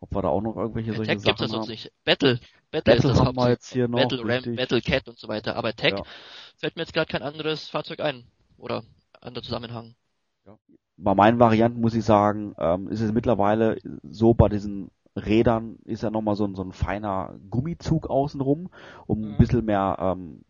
Ob 0.00 0.14
wir 0.14 0.22
da 0.22 0.28
auch 0.28 0.42
noch 0.42 0.56
irgendwelche 0.56 0.92
solche 0.92 1.10
Attack 1.12 1.24
gibt's 1.24 1.40
ja 1.40 1.48
Sachen 1.48 1.48
sonst 1.48 1.64
haben. 1.64 1.70
nicht. 1.72 1.92
Battle. 2.04 2.38
Battle, 2.70 2.94
ist 2.94 3.02
Battle 3.02 3.16
das 3.16 3.26
haben 3.26 3.36
wir 3.36 3.48
jetzt 3.48 3.72
hier 3.72 3.88
noch. 3.88 3.98
Battle 3.98 4.20
Ram. 4.24 4.54
Battle 4.54 4.80
Cat 4.82 5.08
und 5.08 5.18
so 5.18 5.26
weiter. 5.26 5.56
Aber 5.56 5.68
Attack 5.70 5.98
Ja. 5.98 6.04
fällt 6.58 6.76
mir 6.76 6.82
jetzt 6.82 6.92
gerade 6.92 7.10
kein 7.10 7.22
anderes 7.22 7.68
Fahrzeug 7.68 8.00
ein. 8.00 8.24
Oder 8.58 8.84
anderer 9.20 9.42
Zusammenhang. 9.42 9.94
Bei 10.98 11.14
meinen 11.14 11.38
Varianten 11.38 11.80
muss 11.80 11.94
ich 11.94 12.04
sagen, 12.04 12.54
ähm, 12.58 12.88
ist 12.88 13.00
es 13.00 13.12
mittlerweile 13.12 13.78
so 14.02 14.34
bei 14.34 14.48
diesen 14.48 14.90
Rädern 15.16 15.76
ist 15.84 16.02
ja 16.02 16.10
nochmal 16.10 16.36
so 16.36 16.44
ein, 16.44 16.54
so 16.54 16.62
ein 16.62 16.72
feiner 16.72 17.34
Gummizug 17.50 18.08
außenrum, 18.08 18.68
um 19.06 19.30
ein 19.30 19.34
Mhm. 19.34 19.36
bisschen 19.36 19.64
mehr 19.64 19.96
ähm, 20.00 20.42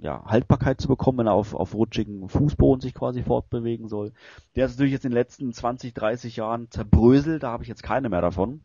ja, 0.00 0.24
Haltbarkeit 0.26 0.80
zu 0.80 0.88
bekommen, 0.88 1.18
wenn 1.18 1.28
er 1.28 1.34
auf, 1.34 1.54
auf 1.54 1.74
rutschigen 1.74 2.28
Fußboden 2.28 2.80
sich 2.80 2.94
quasi 2.94 3.22
fortbewegen 3.22 3.88
soll. 3.88 4.12
Der 4.56 4.66
ist 4.66 4.72
natürlich 4.72 4.92
jetzt 4.92 5.04
in 5.04 5.12
den 5.12 5.18
letzten 5.18 5.52
20, 5.52 5.94
30 5.94 6.36
Jahren 6.36 6.70
zerbröselt, 6.70 7.42
da 7.44 7.52
habe 7.52 7.62
ich 7.62 7.68
jetzt 7.68 7.82
keine 7.84 8.08
mehr 8.08 8.22
davon. 8.22 8.62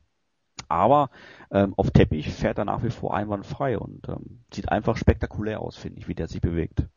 Aber 0.69 1.09
ähm, 1.51 1.73
auf 1.77 1.91
Teppich 1.91 2.29
fährt 2.31 2.57
er 2.59 2.65
nach 2.65 2.83
wie 2.83 2.89
vor 2.91 3.15
einwandfrei 3.15 3.77
und 3.79 4.07
ähm, 4.09 4.41
sieht 4.53 4.69
einfach 4.69 4.97
spektakulär 4.97 5.61
aus, 5.61 5.77
finde 5.77 5.99
ich, 5.99 6.07
wie 6.07 6.15
der 6.15 6.27
sich 6.27 6.41
bewegt. 6.41 6.87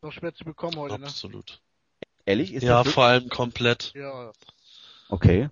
Noch 0.00 0.10
schwer 0.12 0.32
zu 0.32 0.44
bekommen 0.46 0.78
heute, 0.78 0.98
ne? 0.98 1.06
Absolut. 1.06 1.60
Ehrlich? 2.26 2.52
Ist 2.52 2.64
Ja, 2.64 2.82
das 2.82 2.92
vor 2.92 3.04
allem 3.04 3.28
komplett. 3.28 3.92
Ja. 3.94 4.32
Okay. 5.08 5.48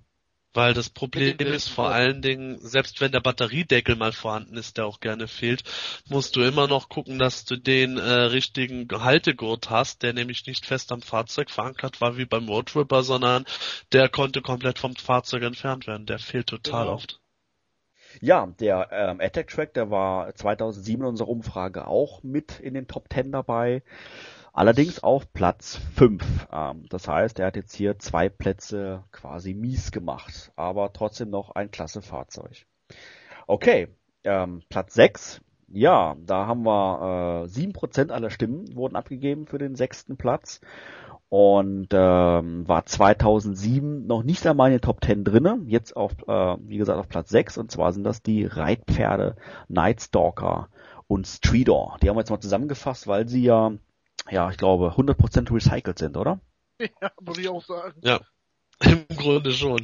Weil 0.53 0.73
das 0.73 0.89
Problem 0.89 1.37
ist 1.39 1.69
vor 1.69 1.91
allen 1.91 2.23
Dingen, 2.23 2.59
selbst 2.61 3.01
wenn 3.01 3.11
der 3.11 3.21
Batteriedeckel 3.21 3.97
mal 3.97 4.13
vorhanden 4.13 4.57
ist, 4.57 4.77
der 4.77 4.87
auch 4.87 5.01
gerne 5.01 5.27
fehlt, 5.27 5.65
musst 6.09 6.37
du 6.37 6.43
immer 6.43 6.69
noch 6.69 6.89
gucken, 6.89 7.19
dass 7.19 7.45
du 7.45 7.57
den 7.57 7.99
äh, 7.99 8.03
richtigen 8.03 8.87
Haltegurt 8.93 9.71
hast, 9.71 10.05
der 10.05 10.13
nämlich 10.13 10.47
nicht 10.47 10.65
fest 10.65 10.93
am 10.93 11.03
Fahrzeug 11.03 11.51
verankert 11.51 12.01
war 12.01 12.17
wie 12.17 12.25
beim 12.25 12.49
Road 12.49 12.67
Tripper, 12.67 13.03
sondern 13.03 13.45
der 13.93 14.09
konnte 14.09 14.43
komplett 14.43 14.79
vom 14.79 14.95
Fahrzeug 14.95 15.43
entfernt 15.43 15.89
werden. 15.89 16.07
Der 16.07 16.21
fehlt 16.21 16.47
total 16.47 16.85
Genau. 16.85 16.95
oft. 16.95 17.21
Ja, 18.21 18.47
der 18.47 18.89
ähm, 18.93 19.21
Attack 19.21 19.49
Track, 19.49 19.75
der 19.75 19.91
war 19.91 20.33
2007 20.37 21.03
in 21.03 21.09
unserer 21.09 21.29
Umfrage 21.29 21.89
auch 21.89 22.23
mit 22.23 22.61
in 22.61 22.75
den 22.75 22.87
Top 22.87 23.13
10 23.13 23.33
dabei. 23.33 23.83
Allerdings 24.57 25.03
auf 25.03 25.33
Platz 25.33 25.81
5. 25.97 26.47
Ähm, 26.53 26.85
das 26.89 27.09
heißt, 27.09 27.41
er 27.41 27.47
hat 27.47 27.57
jetzt 27.57 27.75
hier 27.75 27.99
zwei 27.99 28.29
Plätze 28.29 29.03
quasi 29.11 29.53
mies 29.53 29.91
gemacht, 29.91 30.53
aber 30.55 30.93
trotzdem 30.93 31.29
noch 31.29 31.51
ein 31.51 31.73
klasse 31.73 32.03
Fahrzeug. 32.03 32.65
Okay, 33.49 33.89
ähm, 34.23 34.63
Platz 34.69 34.95
6. 34.95 35.41
Ja, 35.73 36.15
da 36.25 36.47
haben 36.47 36.63
wir 36.63 37.47
äh, 37.47 37.49
7% 37.49 38.11
aller 38.13 38.31
Stimmen 38.31 38.77
wurden 38.77 38.95
abgegeben 38.95 39.49
für 39.49 39.59
den 39.59 39.75
sechsten 39.75 40.17
Platz 40.17 40.61
und 41.29 41.89
ähm, 41.91 42.69
war 42.69 42.87
2007 42.87 44.07
noch 44.07 44.23
nicht 44.23 44.47
einmal 44.47 44.69
in 44.69 44.77
den 44.77 44.83
Top 44.83 45.05
10 45.05 45.25
drinne. 45.25 45.63
Jetzt 45.67 45.97
auf, 45.97 46.13
äh, 46.29 46.57
wie 46.61 46.77
gesagt, 46.77 47.01
auf 47.01 47.09
Platz 47.09 47.31
6 47.31 47.59
und 47.59 47.73
zwar 47.73 47.93
sind 47.93 48.05
das 48.05 48.23
die 48.23 48.47
Reitpferde 48.47 49.35
Night 49.67 50.01
Stalker 50.01 50.69
und 51.09 51.27
Streetor. 51.27 51.97
Die 52.01 52.09
haben 52.09 52.15
wir 52.17 52.21
jetzt 52.21 52.31
mal 52.31 52.39
zusammengefasst, 52.39 53.09
weil 53.09 53.29
sie 53.29 53.43
ja, 53.43 53.73
ja, 54.31 54.51
ich 54.51 54.57
glaube, 54.57 54.95
100% 54.97 55.53
recycelt 55.53 55.99
sind, 55.99 56.17
oder? 56.17 56.41
Ja, 57.01 57.13
würde 57.21 57.41
ich 57.41 57.49
auch 57.49 57.65
sagen. 57.65 58.01
Im 58.81 59.07
Grunde 59.17 59.53
schon. 59.53 59.81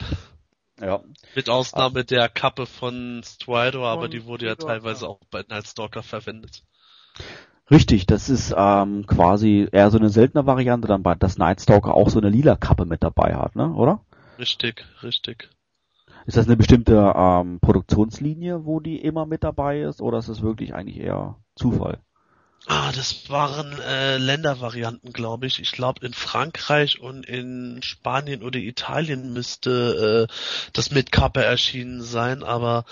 Ja, 0.80 1.02
Mit 1.36 1.48
Ausnahme 1.48 2.04
der 2.04 2.28
Kappe 2.28 2.66
von 2.66 3.22
Strider, 3.24 3.80
aber 3.80 4.08
die 4.08 4.24
wurde 4.24 4.46
ja 4.46 4.54
Strider, 4.54 4.72
teilweise 4.72 5.04
ja. 5.04 5.10
auch 5.10 5.20
bei 5.30 5.44
Night 5.48 5.68
Stalker 5.68 6.02
verwendet. 6.02 6.64
richtig. 7.70 8.06
Das 8.06 8.28
ist 8.28 8.54
ähm, 8.56 9.06
quasi 9.06 9.68
eher 9.70 9.90
so 9.90 9.98
eine 9.98 10.08
seltene 10.08 10.46
Variante, 10.46 10.88
dann 10.88 11.02
bei 11.02 11.14
das 11.14 11.38
Night 11.38 11.60
Stalker 11.60 11.94
auch 11.94 12.08
so 12.08 12.18
eine 12.18 12.30
lila 12.30 12.56
Kappe 12.56 12.86
mit 12.86 13.02
dabei 13.02 13.36
hat, 13.36 13.56
ne, 13.56 13.72
oder? 13.74 14.04
Richtig, 14.38 14.84
richtig. 15.02 15.50
Ist 16.26 16.36
das 16.36 16.46
eine 16.46 16.56
bestimmte 16.56 17.12
ähm, 17.14 17.60
Produktionslinie, 17.60 18.64
wo 18.64 18.80
die 18.80 19.00
immer 19.00 19.26
mit 19.26 19.44
dabei 19.44 19.82
ist, 19.82 20.00
oder 20.00 20.18
ist 20.18 20.28
es 20.28 20.42
wirklich 20.42 20.74
eigentlich 20.74 20.98
eher 20.98 21.36
Zufall? 21.56 22.00
Ah, 22.66 22.92
das 22.92 23.28
waren 23.28 23.78
äh, 23.80 24.16
Ländervarianten, 24.18 25.12
glaube 25.12 25.46
ich. 25.46 25.60
Ich 25.60 25.72
glaube, 25.72 26.06
in 26.06 26.14
Frankreich 26.14 27.00
und 27.00 27.26
in 27.26 27.82
Spanien 27.82 28.42
oder 28.42 28.58
Italien 28.58 29.32
müsste 29.32 30.28
äh, 30.30 30.34
das 30.72 30.90
mit 30.90 31.10
Kappe 31.12 31.42
erschienen 31.44 32.02
sein, 32.02 32.42
aber 32.42 32.84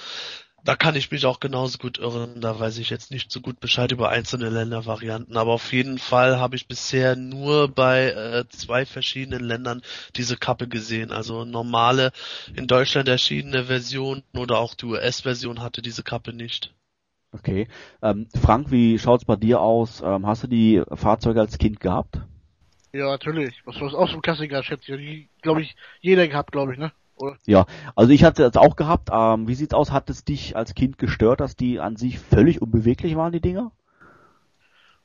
da 0.64 0.74
kann 0.76 0.96
ich 0.96 1.10
mich 1.10 1.24
auch 1.26 1.40
genauso 1.40 1.78
gut 1.78 1.98
irren, 1.98 2.40
da 2.40 2.58
weiß 2.58 2.78
ich 2.78 2.90
jetzt 2.90 3.10
nicht 3.10 3.30
so 3.32 3.40
gut 3.40 3.60
Bescheid 3.60 3.92
über 3.92 4.08
einzelne 4.10 4.50
Ländervarianten, 4.50 5.36
aber 5.36 5.52
auf 5.52 5.72
jeden 5.72 5.98
Fall 5.98 6.38
habe 6.38 6.56
ich 6.56 6.66
bisher 6.68 7.16
nur 7.16 7.68
bei 7.68 8.10
äh, 8.10 8.48
zwei 8.48 8.84
verschiedenen 8.84 9.44
Ländern 9.44 9.82
diese 10.16 10.36
Kappe 10.36 10.68
gesehen. 10.68 11.12
Also 11.12 11.44
normale 11.44 12.12
in 12.54 12.66
Deutschland 12.66 13.08
erschienene 13.08 13.66
Version 13.66 14.22
oder 14.34 14.58
auch 14.58 14.74
die 14.74 14.86
US-Version 14.86 15.62
hatte 15.62 15.82
diese 15.82 16.02
Kappe 16.02 16.32
nicht. 16.32 16.72
Okay. 17.32 17.68
Ähm, 18.02 18.26
Frank, 18.40 18.70
wie 18.70 18.98
schaut's 18.98 19.24
bei 19.24 19.36
dir 19.36 19.60
aus? 19.60 20.02
Ähm, 20.04 20.26
hast 20.26 20.44
du 20.44 20.46
die 20.46 20.82
Fahrzeuge 20.94 21.40
als 21.40 21.58
Kind 21.58 21.78
gehabt? 21.80 22.20
Ja, 22.92 23.06
natürlich. 23.10 23.60
Was 23.66 23.80
war 23.80 23.92
auch 23.94 24.08
so 24.08 24.14
ein 24.16 24.22
Klassiker, 24.22 24.62
schätze 24.62 24.94
ich. 24.94 24.98
Die, 24.98 25.28
glaube 25.42 25.60
ich, 25.62 25.76
jeder 26.00 26.26
gehabt, 26.26 26.52
glaube 26.52 26.72
ich, 26.72 26.78
ne? 26.78 26.92
Oder? 27.16 27.36
Ja, 27.46 27.66
also 27.96 28.12
ich 28.12 28.24
hatte 28.24 28.44
es 28.44 28.56
auch 28.56 28.76
gehabt. 28.76 29.10
Ähm, 29.12 29.46
wie 29.46 29.54
sieht's 29.54 29.74
aus? 29.74 29.92
Hat 29.92 30.08
es 30.08 30.24
dich 30.24 30.56
als 30.56 30.74
Kind 30.74 30.98
gestört, 30.98 31.40
dass 31.40 31.56
die 31.56 31.80
an 31.80 31.96
sich 31.96 32.18
völlig 32.18 32.62
unbeweglich 32.62 33.16
waren, 33.16 33.32
die 33.32 33.40
Dinger? 33.40 33.72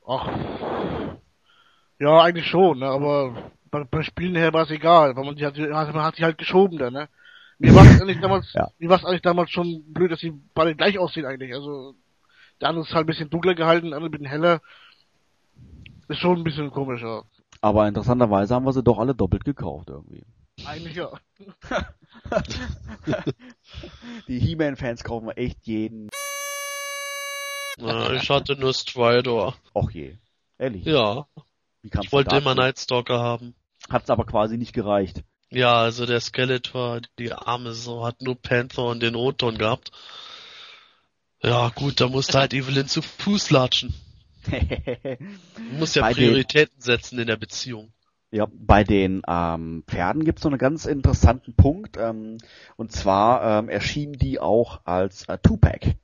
Ach. 0.06 0.28
Ja, 1.98 2.22
eigentlich 2.22 2.46
schon, 2.46 2.78
ne? 2.78 2.86
Aber 2.86 3.50
bei, 3.70 3.84
beim 3.84 4.02
Spielen 4.02 4.36
her 4.36 4.52
war 4.52 4.62
es 4.64 4.70
egal, 4.70 5.16
weil 5.16 5.24
man 5.24 5.36
die 5.36 5.44
hat, 5.44 5.56
man 5.58 6.02
hat 6.02 6.16
sie 6.16 6.24
halt 6.24 6.38
geschoben 6.38 6.78
dann, 6.78 6.92
ne? 6.92 7.08
Mir 7.58 7.74
war 7.74 7.84
es 7.84 8.00
eigentlich 8.00 8.20
damals, 8.20 8.52
Ja. 8.54 8.68
mir 8.78 8.88
war 8.88 8.98
es 8.98 9.04
eigentlich 9.04 9.22
damals 9.22 9.50
schon 9.50 9.82
blöd, 9.92 10.10
dass 10.12 10.20
die 10.20 10.32
beide 10.54 10.74
gleich 10.74 10.98
aussehen 10.98 11.26
eigentlich. 11.26 11.52
Also 11.54 11.94
der 12.60 12.68
andere 12.68 12.84
ist 12.84 12.94
halt 12.94 13.04
ein 13.04 13.06
bisschen 13.06 13.30
dunkler 13.30 13.54
gehalten, 13.54 13.88
der 13.88 13.96
andere 13.96 14.08
ein 14.08 14.12
bisschen 14.12 14.26
heller. 14.26 14.60
Ist 16.08 16.18
schon 16.18 16.38
ein 16.38 16.44
bisschen 16.44 16.70
komisch, 16.70 17.02
ja. 17.02 17.22
Aber 17.60 17.88
interessanterweise 17.88 18.54
haben 18.54 18.66
wir 18.66 18.72
sie 18.72 18.82
doch 18.82 18.98
alle 18.98 19.14
doppelt 19.14 19.44
gekauft 19.44 19.88
irgendwie. 19.88 20.24
Eigentlich 20.66 20.96
ja. 20.96 21.10
Die 24.28 24.38
He-Man-Fans 24.38 25.02
kaufen 25.02 25.30
echt 25.30 25.66
jeden. 25.66 26.10
Ich 27.78 28.30
hatte 28.30 28.56
nur 28.56 28.72
Stridor. 28.72 29.54
Och 29.74 29.90
je. 29.90 30.16
Ehrlich. 30.58 30.84
Ja, 30.84 31.26
ich 31.82 32.12
wollte 32.12 32.30
dazu? 32.30 32.42
immer 32.42 32.54
Nightstalker 32.54 33.18
haben. 33.18 33.54
Hat's 33.90 34.10
aber 34.10 34.24
quasi 34.24 34.56
nicht 34.56 34.72
gereicht. 34.72 35.22
Ja, 35.50 35.74
also 35.76 36.06
der 36.06 36.20
Skeletor, 36.20 37.00
die 37.18 37.32
Arme 37.32 37.72
so, 37.72 38.04
hat 38.06 38.22
nur 38.22 38.34
Panther 38.40 38.84
und 38.84 39.02
den 39.02 39.16
O-Ton 39.16 39.58
gehabt. 39.58 39.90
Ja, 41.44 41.68
gut, 41.74 42.00
da 42.00 42.08
musste 42.08 42.38
halt 42.38 42.54
Evelyn 42.54 42.88
zu 42.88 43.02
Fuß 43.02 43.50
latschen. 43.50 43.94
Du 45.56 45.78
musst 45.78 45.96
ja 45.96 46.02
Bei 46.02 46.12
den- 46.12 46.16
Prioritäten 46.16 46.80
setzen 46.80 47.18
in 47.18 47.26
der 47.26 47.36
Beziehung. 47.36 47.92
Ja, 48.30 48.46
bei 48.52 48.82
den 48.84 49.22
ähm, 49.28 49.84
Pferden 49.86 50.24
gibt's 50.24 50.42
noch 50.44 50.50
einen 50.50 50.58
ganz 50.58 50.86
interessanten 50.86 51.54
Punkt. 51.54 51.96
Ähm, 51.96 52.38
und 52.76 52.92
zwar 52.92 53.60
ähm, 53.60 53.68
erschienen 53.68 54.14
die 54.14 54.40
auch 54.40 54.80
als 54.84 55.28
äh, 55.28 55.38
Two-Pack. 55.38 55.94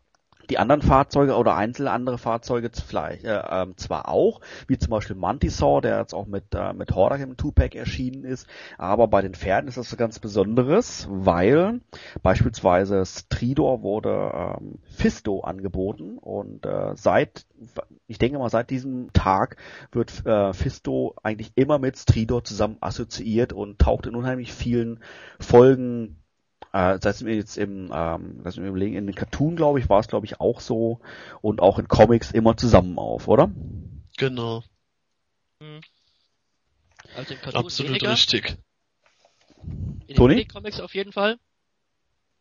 Die 0.51 0.59
anderen 0.59 0.83
Fahrzeuge 0.83 1.37
oder 1.37 1.57
einzelne 1.57 1.93
andere 1.93 2.19
Fahrzeuge 2.19 2.71
vielleicht 2.85 3.25
äh, 3.25 3.41
ähm, 3.51 3.77
zwar 3.77 4.09
auch, 4.09 4.41
wie 4.67 4.79
zum 4.79 4.91
Beispiel 4.91 5.17
Mantisaur, 5.17 5.81
der 5.81 5.99
jetzt 5.99 6.13
auch 6.13 6.27
mit 6.27 6.55
äh, 6.55 6.73
mit 6.73 6.95
Hordak 6.95 7.21
im 7.21 7.37
Two-Pack 7.37 7.77
erschienen 7.77 8.25
ist, 8.25 8.49
aber 8.77 9.07
bei 9.07 9.23
den 9.23 9.35
Pferden 9.35 9.69
ist 9.69 9.77
das 9.77 9.89
so 9.89 9.97
ganz 9.97 10.19
Besonderes, 10.19 11.07
weil 11.11 11.81
beispielsweise 12.23 13.07
Stridor 13.07 13.83
wurde 13.83 14.33
ähm, 14.35 14.79
Fisto 14.91 15.41
angeboten 15.41 16.19
und 16.19 16.67
äh, 16.67 16.97
seit 16.97 17.47
ich 18.09 18.19
denke 18.19 18.39
mal 18.39 18.51
seit 18.51 18.71
diesem 18.71 19.13
Tag 19.13 19.57
wird 19.93 20.27
äh, 20.27 20.53
Fisto 20.53 21.15
eigentlich 21.23 21.53
immer 21.55 21.79
mit 21.79 21.97
Stridor 21.97 22.43
zusammen 22.43 22.79
assoziiert 22.81 23.53
und 23.53 23.79
taucht 23.79 24.07
in 24.07 24.17
unheimlich 24.17 24.53
vielen 24.53 25.01
Folgen 25.39 26.20
äh, 26.73 26.99
es 27.03 27.23
mir 27.23 27.35
jetzt 27.35 27.57
im, 27.57 27.91
ähm, 27.95 28.41
lass 28.45 28.57
mich 28.57 28.67
überlegen, 28.67 28.97
in 28.97 29.07
den 29.07 29.15
Cartoon, 29.15 29.57
glaube 29.57 29.81
ich, 29.81 29.89
war 29.89 30.01
es, 30.01 30.09
glaube 30.09 30.27
ich, 30.27 30.41
auch 30.41 30.61
so 30.61 31.01
und 31.41 31.61
auch 31.61 31.79
in 31.79 31.89
Comics 31.89 32.31
immer 32.31 32.57
zusammen 32.57 32.99
auf, 32.99 33.29
oder? 33.29 33.51
Genau, 34.17 34.63
Also 37.17 37.35
im 37.35 37.41
Cartoon 37.41 37.65
absolut 37.65 37.93
weniger, 37.93 38.13
richtig. 38.13 38.57
in 40.01 40.07
den 40.09 40.17
Toni? 40.17 40.35
Minicomics 40.35 40.81
auf 40.81 40.95
jeden 40.95 41.13
Fall. 41.13 41.39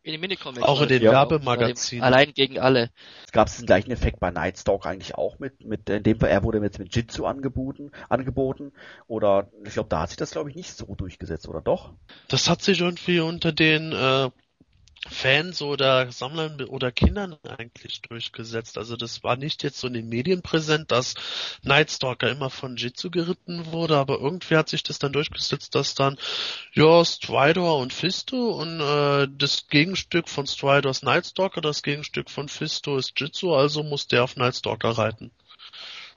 In 0.02 0.12
den 0.12 0.20
Minicomics. 0.20 0.62
Auch 0.62 0.80
in 0.80 0.88
den 0.88 1.02
Ja. 1.02 1.12
Werbemagazinen. 1.12 2.02
Allein 2.02 2.32
gegen 2.32 2.58
alle. 2.58 2.90
Es 3.26 3.32
gab 3.32 3.54
den 3.54 3.66
gleichen 3.66 3.90
Effekt 3.90 4.18
bei 4.18 4.30
Nightstalk 4.30 4.86
eigentlich 4.86 5.14
auch 5.14 5.38
mit, 5.38 5.64
mit 5.64 5.90
in 5.90 6.02
dem 6.02 6.18
Fall, 6.18 6.30
er 6.30 6.42
wurde 6.42 6.58
jetzt 6.58 6.78
mit 6.78 6.94
Jitsu 6.94 7.26
angeboten, 7.26 7.90
angeboten 8.08 8.72
oder 9.08 9.50
ich 9.64 9.74
glaube, 9.74 9.90
da 9.90 10.00
hat 10.00 10.08
sich 10.08 10.16
das 10.16 10.30
glaube 10.30 10.48
ich 10.48 10.56
nicht 10.56 10.74
so 10.74 10.94
durchgesetzt, 10.94 11.48
oder 11.48 11.60
doch? 11.60 11.92
Das 12.28 12.48
hat 12.48 12.62
sich 12.62 12.80
irgendwie 12.80 13.20
unter 13.20 13.52
den 13.52 13.92
äh, 13.92 14.30
Fans 15.08 15.62
oder 15.62 16.12
Sammlern 16.12 16.60
oder 16.64 16.92
Kindern 16.92 17.36
eigentlich 17.42 18.02
durchgesetzt. 18.02 18.76
Also 18.76 18.96
das 18.96 19.24
war 19.24 19.36
nicht 19.36 19.62
jetzt 19.62 19.78
so 19.78 19.86
in 19.86 19.94
den 19.94 20.08
Medien 20.10 20.42
präsent, 20.42 20.90
dass 20.90 21.14
Nightstalker 21.62 22.30
immer 22.30 22.50
von 22.50 22.76
Jitsu 22.76 23.10
geritten 23.10 23.72
wurde, 23.72 23.96
aber 23.96 24.20
irgendwie 24.20 24.56
hat 24.56 24.68
sich 24.68 24.82
das 24.82 24.98
dann 24.98 25.14
durchgesetzt, 25.14 25.74
dass 25.74 25.94
dann 25.94 26.18
ja 26.74 27.02
Stridor 27.04 27.78
und 27.78 27.94
Fisto 27.94 28.50
und 28.50 28.80
äh, 28.80 29.26
das 29.30 29.68
Gegenstück 29.68 30.28
von 30.28 30.46
Stridor 30.46 30.90
ist 30.90 31.02
Nightstalker, 31.02 31.62
das 31.62 31.82
Gegenstück 31.82 32.28
von 32.28 32.48
Fisto 32.50 32.98
ist 32.98 33.18
Jitsu, 33.18 33.54
also 33.54 33.82
muss 33.82 34.06
der 34.06 34.24
auf 34.24 34.36
Nightstalker 34.36 34.90
reiten. 34.90 35.30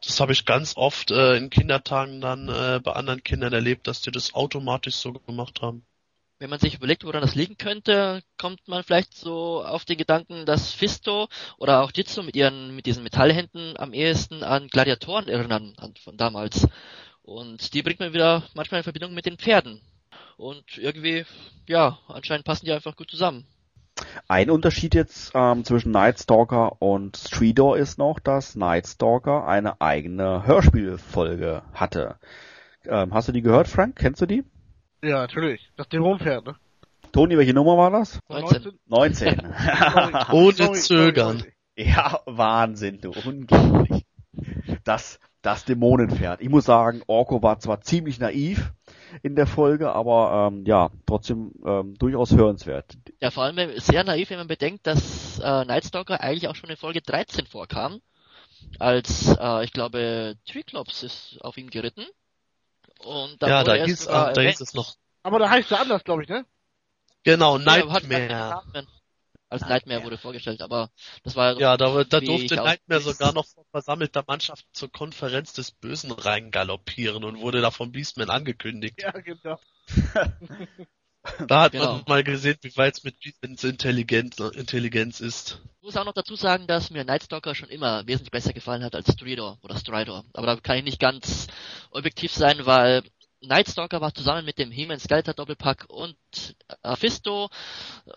Das 0.06 0.20
habe 0.20 0.34
ich 0.34 0.46
ganz 0.46 0.76
oft 0.76 1.12
äh, 1.12 1.38
in 1.38 1.50
Kindertagen 1.50 2.20
dann 2.20 2.50
äh, 2.50 2.82
bei 2.84 2.92
anderen 2.92 3.24
Kindern 3.24 3.54
erlebt, 3.54 3.88
dass 3.88 4.02
die 4.02 4.12
das 4.12 4.34
automatisch 4.34 4.96
so 4.96 5.14
gemacht 5.14 5.62
haben. 5.62 5.86
Wenn 6.44 6.50
man 6.50 6.60
sich 6.60 6.76
überlegt, 6.76 7.06
woran 7.06 7.22
das 7.22 7.36
liegen 7.36 7.58
könnte, 7.58 8.22
kommt 8.38 8.68
man 8.68 8.84
vielleicht 8.84 9.16
so 9.16 9.64
auf 9.64 9.86
den 9.86 9.96
Gedanken, 9.98 10.46
dass 10.46 10.74
Fisto 10.74 11.30
oder 11.58 11.82
auch 11.82 11.92
Jitsu 11.96 12.22
mit 12.22 12.36
ihren, 12.36 12.76
mit 12.76 12.86
diesen 12.86 13.02
Metallhänden 13.02 13.76
am 13.78 13.94
ehesten 13.94 14.44
an 14.44 14.68
Gladiatoren 14.68 15.30
erinnern, 15.30 15.74
an, 15.78 15.94
von 16.04 16.18
damals. 16.18 16.68
Und 17.22 17.74
die 17.74 17.82
bringt 17.82 18.02
man 18.02 18.12
wieder 18.12 18.44
manchmal 18.56 18.80
in 18.80 18.84
Verbindung 18.84 19.14
mit 19.14 19.26
den 19.26 19.38
Pferden. 19.38 19.80
Und 20.36 20.78
irgendwie, 20.78 21.24
ja, 21.66 21.98
anscheinend 22.10 22.44
passen 22.44 22.66
die 22.66 22.74
einfach 22.74 22.98
gut 22.98 23.10
zusammen. 23.10 23.48
Ein 24.28 24.50
Unterschied 24.50 24.96
jetzt 24.96 25.32
ähm, 25.34 25.64
zwischen 25.64 25.94
Nightstalker 25.94 26.82
und 26.82 27.16
Stridor 27.16 27.78
ist 27.78 27.98
noch, 27.98 28.20
dass 28.20 28.58
Nightstalker 28.58 29.48
eine 29.48 29.80
eigene 29.80 30.46
Hörspielfolge 30.46 31.64
hatte. 31.74 32.18
Ähm, 32.84 33.14
hast 33.14 33.30
du 33.30 33.32
die 33.32 33.44
gehört, 33.44 33.70
Frank? 33.70 33.96
Kennst 33.96 34.20
du 34.20 34.26
die? 34.26 34.44
Ja, 35.04 35.20
natürlich. 35.22 35.70
Das 35.76 35.90
Dämonenpferd, 35.90 36.46
ne? 36.46 36.56
Toni, 37.12 37.38
welche 37.38 37.54
Nummer 37.54 37.78
war 37.78 37.92
das? 37.92 38.20
19. 38.30 38.72
19. 38.88 39.36
Sorry, 39.36 40.32
Ohne 40.32 40.54
sorry, 40.54 40.80
Zögern. 40.80 41.38
sorry. 41.40 41.54
ja, 41.76 42.20
Wahnsinn, 42.26 43.02
du. 43.02 43.12
Unglaublich. 43.26 44.06
Das, 44.84 45.20
das 45.42 45.66
Dämonenpferd. 45.66 46.42
Ich 46.42 46.50
muss 46.50 46.66
sagen, 46.66 47.04
Orko 47.06 47.44
war 47.44 47.60
zwar 47.60 47.82
ziemlich 47.82 48.20
naiv 48.20 48.72
in 49.22 49.36
der 49.36 49.46
Folge, 49.46 49.92
aber 49.94 50.50
ähm, 50.52 50.64
ja, 50.66 50.90
trotzdem 51.06 51.52
ähm, 51.66 51.96
durchaus 52.00 52.32
hörenswert. 52.32 52.96
Ja, 53.20 53.30
vor 53.30 53.44
allem 53.44 53.78
sehr 53.80 54.04
naiv, 54.04 54.30
wenn 54.32 54.38
man 54.40 54.48
bedenkt, 54.48 54.88
dass 54.88 55.38
äh, 55.40 55.66
Nightstalker 55.66 56.22
eigentlich 56.22 56.48
auch 56.48 56.56
schon 56.56 56.70
in 56.70 56.78
Folge 56.78 57.02
13 57.02 57.46
vorkam. 57.46 58.00
Als, 58.80 59.36
äh, 59.40 59.66
ich 59.66 59.74
glaube, 59.74 60.36
Triclops 60.48 61.04
ist 61.04 61.38
auf 61.42 61.58
ihn 61.58 61.70
geritten. 61.70 62.06
Und 63.06 63.42
dann 63.42 63.52
ja, 63.52 63.64
da 63.64 63.76
hieß, 63.76 64.06
da 64.06 64.34
es 64.34 64.74
noch. 64.74 64.96
Aber 65.24 65.40
da 65.40 65.50
heißt 65.50 65.72
er 65.72 65.80
anders, 65.82 66.04
glaube 66.04 66.24
ich, 66.24 66.30
ne? 66.30 66.46
Genau, 67.24 67.58
Ja, 67.58 67.64
Nightmare. 67.64 68.50
Namen. 68.50 68.88
Als 69.50 69.62
Nightmare 69.62 70.04
wurde 70.04 70.18
vorgestellt, 70.18 70.62
aber 70.62 70.90
das 71.24 71.36
war 71.36 71.60
Ja, 71.60 71.78
da, 71.78 72.04
da 72.04 72.20
durfte 72.22 72.56
Nightmare 72.56 73.02
sogar 73.02 73.34
noch 73.34 73.46
vor 73.46 73.66
versammelter 73.72 74.24
Mannschaft 74.28 74.66
zur 74.74 74.92
Konferenz 74.92 75.54
des 75.54 75.72
Bösen 75.72 76.12
reingaloppieren 76.12 77.24
und 77.24 77.40
wurde 77.40 77.62
da 77.62 77.70
von 77.70 77.92
Beastman 77.92 78.30
angekündigt. 78.32 79.00
Ja, 79.02 79.12
genau. 79.12 79.60
Da 81.48 81.62
hat 81.62 81.72
Genau. 81.72 81.96
man 81.96 82.04
mal 82.08 82.24
gesehen, 82.24 82.58
wie 82.62 82.76
weit 82.78 82.98
es 82.98 83.04
mit 83.04 83.20
Beastmans 83.20 83.64
Intelligenz, 83.64 84.40
Intelligenz 84.40 85.20
ist. 85.22 85.60
Ich 85.78 85.84
muss 85.86 85.98
auch 85.98 86.06
noch 86.06 86.14
dazu 86.14 86.36
sagen, 86.36 86.68
dass 86.68 86.90
mir 86.90 87.04
Nightstalker 87.04 87.56
schon 87.56 87.70
immer 87.70 88.06
wesentlich 88.08 88.32
besser 88.32 88.54
gefallen 88.54 88.84
hat 88.84 88.96
als 88.96 89.12
Stridor 89.14 89.58
oder 89.62 89.78
Stridor. 89.78 90.26
Aber 90.34 90.48
da 90.48 90.56
kann 90.58 90.78
ich 90.78 90.84
nicht 90.84 91.00
ganz 91.00 91.48
objektiv 91.92 92.32
sein, 92.34 92.66
weil 92.66 93.04
Nightstalker 93.42 94.00
war 94.02 94.14
zusammen 94.14 94.46
mit 94.46 94.58
dem 94.58 94.72
He-Man 94.72 95.00
Skeletor 95.00 95.34
Doppelpack 95.34 95.86
und 95.90 96.16
Fisto 96.96 97.50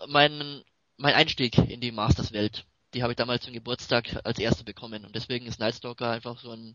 mein, 0.08 0.62
mein 0.96 1.14
Einstieg 1.14 1.58
in 1.58 1.80
die 1.80 1.92
Masters 1.92 2.32
Welt. 2.32 2.64
Die 2.94 3.02
habe 3.02 3.12
ich 3.12 3.16
damals 3.16 3.44
zum 3.44 3.52
Geburtstag 3.52 4.20
als 4.24 4.38
erste 4.38 4.62
bekommen 4.64 5.04
und 5.04 5.14
deswegen 5.14 5.46
ist 5.46 5.58
Nightstalker 5.60 6.10
einfach 6.10 6.38
so 6.40 6.52
ein, 6.52 6.74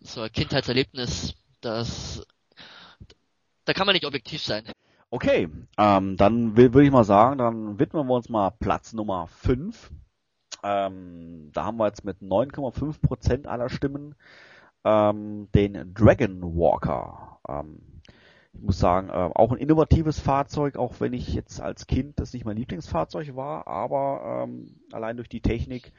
so 0.00 0.20
ein 0.22 0.32
Kindheitserlebnis, 0.32 1.34
das, 1.62 2.22
da 3.64 3.72
kann 3.72 3.86
man 3.86 3.94
nicht 3.94 4.04
objektiv 4.06 4.42
sein. 4.42 4.64
Okay, 5.14 5.46
ähm, 5.76 6.16
dann 6.16 6.56
würde 6.56 6.84
ich 6.84 6.90
mal 6.90 7.04
sagen, 7.04 7.36
dann 7.36 7.78
widmen 7.78 8.06
wir 8.06 8.14
uns 8.14 8.30
mal 8.30 8.48
Platz 8.48 8.94
Nummer 8.94 9.26
5. 9.26 9.90
Ähm, 10.62 11.50
da 11.52 11.66
haben 11.66 11.76
wir 11.76 11.86
jetzt 11.86 12.02
mit 12.06 12.22
9,5% 12.22 13.46
aller 13.46 13.68
Stimmen 13.68 14.14
ähm, 14.84 15.50
den 15.54 15.92
Dragon 15.92 16.56
Walker. 16.56 17.40
Ähm, 17.46 18.00
ich 18.54 18.62
muss 18.62 18.78
sagen, 18.78 19.10
äh, 19.10 19.12
auch 19.12 19.52
ein 19.52 19.58
innovatives 19.58 20.18
Fahrzeug, 20.18 20.78
auch 20.78 20.94
wenn 21.00 21.12
ich 21.12 21.34
jetzt 21.34 21.60
als 21.60 21.86
Kind 21.86 22.18
das 22.18 22.32
nicht 22.32 22.46
mein 22.46 22.56
Lieblingsfahrzeug 22.56 23.36
war, 23.36 23.66
aber 23.66 24.44
ähm, 24.44 24.80
allein 24.92 25.18
durch 25.18 25.28
die 25.28 25.42
Technik 25.42 25.92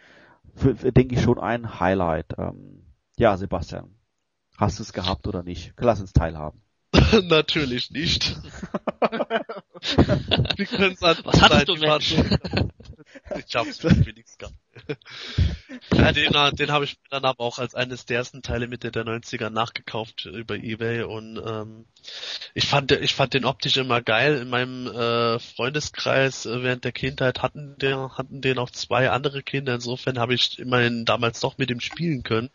für, 0.56 0.76
für, 0.76 0.92
denke 0.92 1.14
ich 1.14 1.22
schon 1.22 1.38
ein 1.38 1.80
Highlight. 1.80 2.34
Ähm, 2.40 2.84
ja, 3.18 3.38
Sebastian, 3.38 3.94
hast 4.58 4.80
du 4.80 4.84
es 4.84 4.92
gehabt 4.92 5.28
oder 5.28 5.44
nicht? 5.44 5.76
Lass 5.78 6.02
uns 6.02 6.14
teilhaben. 6.14 6.64
Natürlich 7.24 7.92
nicht. 7.92 8.36
Wir 10.56 10.66
können 10.66 10.94
es 10.94 11.04
an 11.04 11.18
Was 11.24 11.42
hattest 11.42 11.68
du, 11.68 11.76
Mensch? 11.76 12.14
Ich 13.48 13.56
hab's 13.56 13.84
wenigstens 13.84 14.38
gehabt. 14.38 14.56
ja, 15.94 16.12
den, 16.12 16.34
den 16.56 16.72
habe 16.72 16.86
ich 16.86 16.98
dann 17.10 17.26
aber 17.26 17.42
auch 17.42 17.60
als 17.60 17.76
eines 17.76 18.06
der 18.06 18.18
ersten 18.18 18.42
Teile 18.42 18.68
Mitte 18.68 18.92
der 18.92 19.06
90er 19.06 19.50
nachgekauft 19.52 20.26
über 20.26 20.56
Ebay 20.56 21.04
und 21.04 21.38
ähm, 21.38 21.86
ich 22.56 22.66
fand 22.66 22.92
ich 22.92 23.14
fand 23.14 23.36
den 23.36 23.46
optisch 23.46 23.78
immer 23.78 24.02
geil. 24.02 24.38
In 24.42 24.50
meinem 24.50 24.88
äh, 24.88 25.40
Freundeskreis 25.40 26.46
äh, 26.46 26.64
während 26.64 26.86
der 26.86 26.92
Kindheit 26.92 27.44
hatten 27.44 27.78
der 27.78 28.18
hatten 28.18 28.42
den 28.42 28.58
auch 28.58 28.72
zwei 28.72 29.10
andere 29.12 29.44
Kinder. 29.44 29.76
Insofern 29.76 30.18
habe 30.18 30.34
ich 30.34 30.58
immerhin 30.58 31.06
damals 31.06 31.40
doch 31.40 31.58
mit 31.58 31.70
ihm 31.70 31.82
spielen 31.82 32.24
können. 32.24 32.50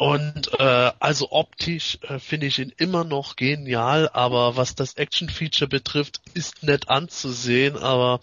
Und 0.00 0.58
äh, 0.58 0.92
also 0.98 1.30
optisch 1.30 1.98
äh, 2.00 2.18
finde 2.18 2.46
ich 2.46 2.58
ihn 2.58 2.72
immer 2.78 3.04
noch 3.04 3.36
genial, 3.36 4.08
aber 4.14 4.56
was 4.56 4.74
das 4.74 4.94
Action-Feature 4.94 5.68
betrifft, 5.68 6.22
ist 6.32 6.62
nett 6.62 6.88
anzusehen, 6.88 7.76
aber 7.76 8.20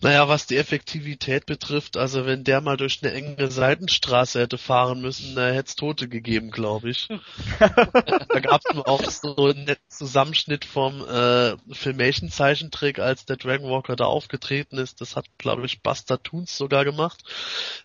naja, 0.00 0.30
was 0.30 0.46
die 0.46 0.56
Effektivität 0.56 1.44
betrifft, 1.44 1.98
also 1.98 2.24
wenn 2.24 2.42
der 2.42 2.62
mal 2.62 2.78
durch 2.78 3.00
eine 3.02 3.12
enge 3.12 3.50
Seitenstraße 3.50 4.40
hätte 4.40 4.56
fahren 4.56 5.02
müssen, 5.02 5.34
da 5.34 5.48
hätte 5.48 5.68
es 5.68 5.76
Tote 5.76 6.08
gegeben, 6.08 6.50
glaube 6.50 6.88
ich. 6.88 7.08
da 7.58 8.40
gab 8.40 8.62
es 8.64 8.74
auch 8.74 9.04
so 9.10 9.48
einen 9.48 9.64
netten 9.64 9.84
Zusammenschnitt 9.90 10.64
vom 10.64 11.06
äh, 11.06 11.54
Filmation-Zeichentrick, 11.70 12.98
als 12.98 13.26
der 13.26 13.36
Dragon 13.36 13.68
Walker 13.68 13.96
da 13.96 14.06
aufgetreten 14.06 14.78
ist. 14.78 15.02
Das 15.02 15.16
hat, 15.16 15.26
glaube 15.36 15.66
ich, 15.66 15.82
Buster 15.82 16.22
Toons 16.22 16.56
sogar 16.56 16.86
gemacht. 16.86 17.22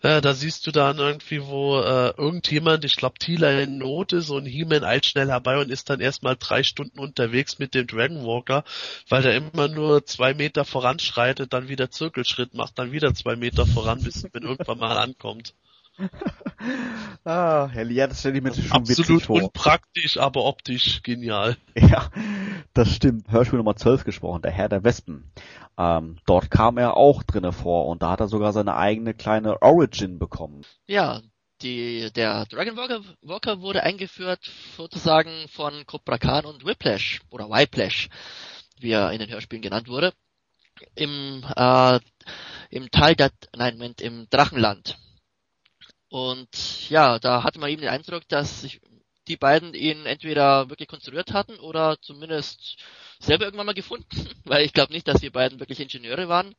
Äh, 0.00 0.22
da 0.22 0.32
siehst 0.32 0.66
du 0.66 0.70
dann 0.70 0.96
irgendwie, 0.96 1.44
wo 1.44 1.78
äh, 1.80 2.14
irgendjemand, 2.16 2.86
ich 2.86 2.96
glaube 2.96 3.09
Tila 3.18 3.50
in 3.60 3.78
Not 3.78 4.12
ist 4.12 4.30
und 4.30 4.46
He-Man 4.46 4.84
eilt 4.84 5.06
schnell 5.06 5.28
herbei 5.28 5.58
und 5.58 5.70
ist 5.70 5.90
dann 5.90 6.00
erstmal 6.00 6.36
drei 6.36 6.62
Stunden 6.62 6.98
unterwegs 6.98 7.58
mit 7.58 7.74
dem 7.74 7.86
Dragon 7.86 8.24
Walker, 8.24 8.64
weil 9.08 9.22
der 9.22 9.36
immer 9.36 9.68
nur 9.68 10.06
zwei 10.06 10.34
Meter 10.34 10.64
voranschreitet, 10.64 11.52
dann 11.52 11.68
wieder 11.68 11.90
Zirkelschritt 11.90 12.54
macht, 12.54 12.78
dann 12.78 12.92
wieder 12.92 13.14
zwei 13.14 13.36
Meter 13.36 13.66
voran, 13.66 14.02
bis 14.02 14.26
wenn 14.32 14.42
irgendwann 14.42 14.78
mal 14.78 14.98
ankommt. 14.98 15.54
ah, 17.24 17.68
Herr 17.70 17.90
ja, 17.90 18.06
das 18.06 18.20
stelle 18.20 18.38
ich 18.38 18.42
mir 18.42 18.54
schon 18.54 18.70
Absolut 18.70 19.28
unpraktisch, 19.28 20.18
aber 20.18 20.44
optisch 20.44 21.02
genial. 21.02 21.56
Ja, 21.76 22.08
das 22.72 22.94
stimmt. 22.94 23.30
Hörspiel 23.30 23.58
Nummer 23.58 23.76
12 23.76 24.04
gesprochen, 24.04 24.42
der 24.42 24.50
Herr 24.50 24.68
der 24.68 24.84
Wespen. 24.84 25.30
Ähm, 25.76 26.16
dort 26.26 26.50
kam 26.50 26.78
er 26.78 26.96
auch 26.96 27.22
drinne 27.22 27.52
vor 27.52 27.86
und 27.86 28.02
da 28.02 28.10
hat 28.10 28.20
er 28.20 28.28
sogar 28.28 28.52
seine 28.52 28.76
eigene 28.76 29.14
kleine 29.14 29.62
Origin 29.62 30.18
bekommen. 30.18 30.62
Ja, 30.86 31.20
die, 31.62 32.10
der 32.12 32.46
Dragon 32.46 32.76
Walker, 32.76 33.02
Walker 33.22 33.60
wurde 33.60 33.82
eingeführt 33.82 34.40
sozusagen 34.76 35.48
von 35.48 35.86
Cobra 35.86 36.18
Khan 36.18 36.44
und 36.44 36.64
Whiplash 36.64 37.20
oder 37.30 37.48
Whiplash, 37.48 38.08
wie 38.78 38.92
er 38.92 39.12
in 39.12 39.18
den 39.18 39.30
Hörspielen 39.30 39.62
genannt 39.62 39.88
wurde. 39.88 40.12
Im, 40.94 41.44
äh, 41.56 42.00
im 42.70 42.90
Teil 42.90 43.14
der, 43.14 43.30
nein, 43.54 43.74
Moment, 43.74 44.00
im 44.00 44.28
Drachenland. 44.30 44.96
Und 46.08 46.90
ja, 46.90 47.18
da 47.18 47.44
hatte 47.44 47.60
man 47.60 47.70
eben 47.70 47.82
den 47.82 47.90
Eindruck, 47.90 48.26
dass 48.28 48.62
sich 48.62 48.80
die 49.28 49.36
beiden 49.36 49.74
ihn 49.74 50.06
entweder 50.06 50.68
wirklich 50.68 50.88
konstruiert 50.88 51.32
hatten 51.32 51.58
oder 51.60 51.98
zumindest 52.00 52.78
selber 53.20 53.44
irgendwann 53.44 53.66
mal 53.66 53.74
gefunden, 53.74 54.06
weil 54.44 54.64
ich 54.64 54.72
glaube 54.72 54.92
nicht, 54.92 55.06
dass 55.06 55.20
die 55.20 55.30
beiden 55.30 55.60
wirklich 55.60 55.80
Ingenieure 55.80 56.28
waren. 56.28 56.54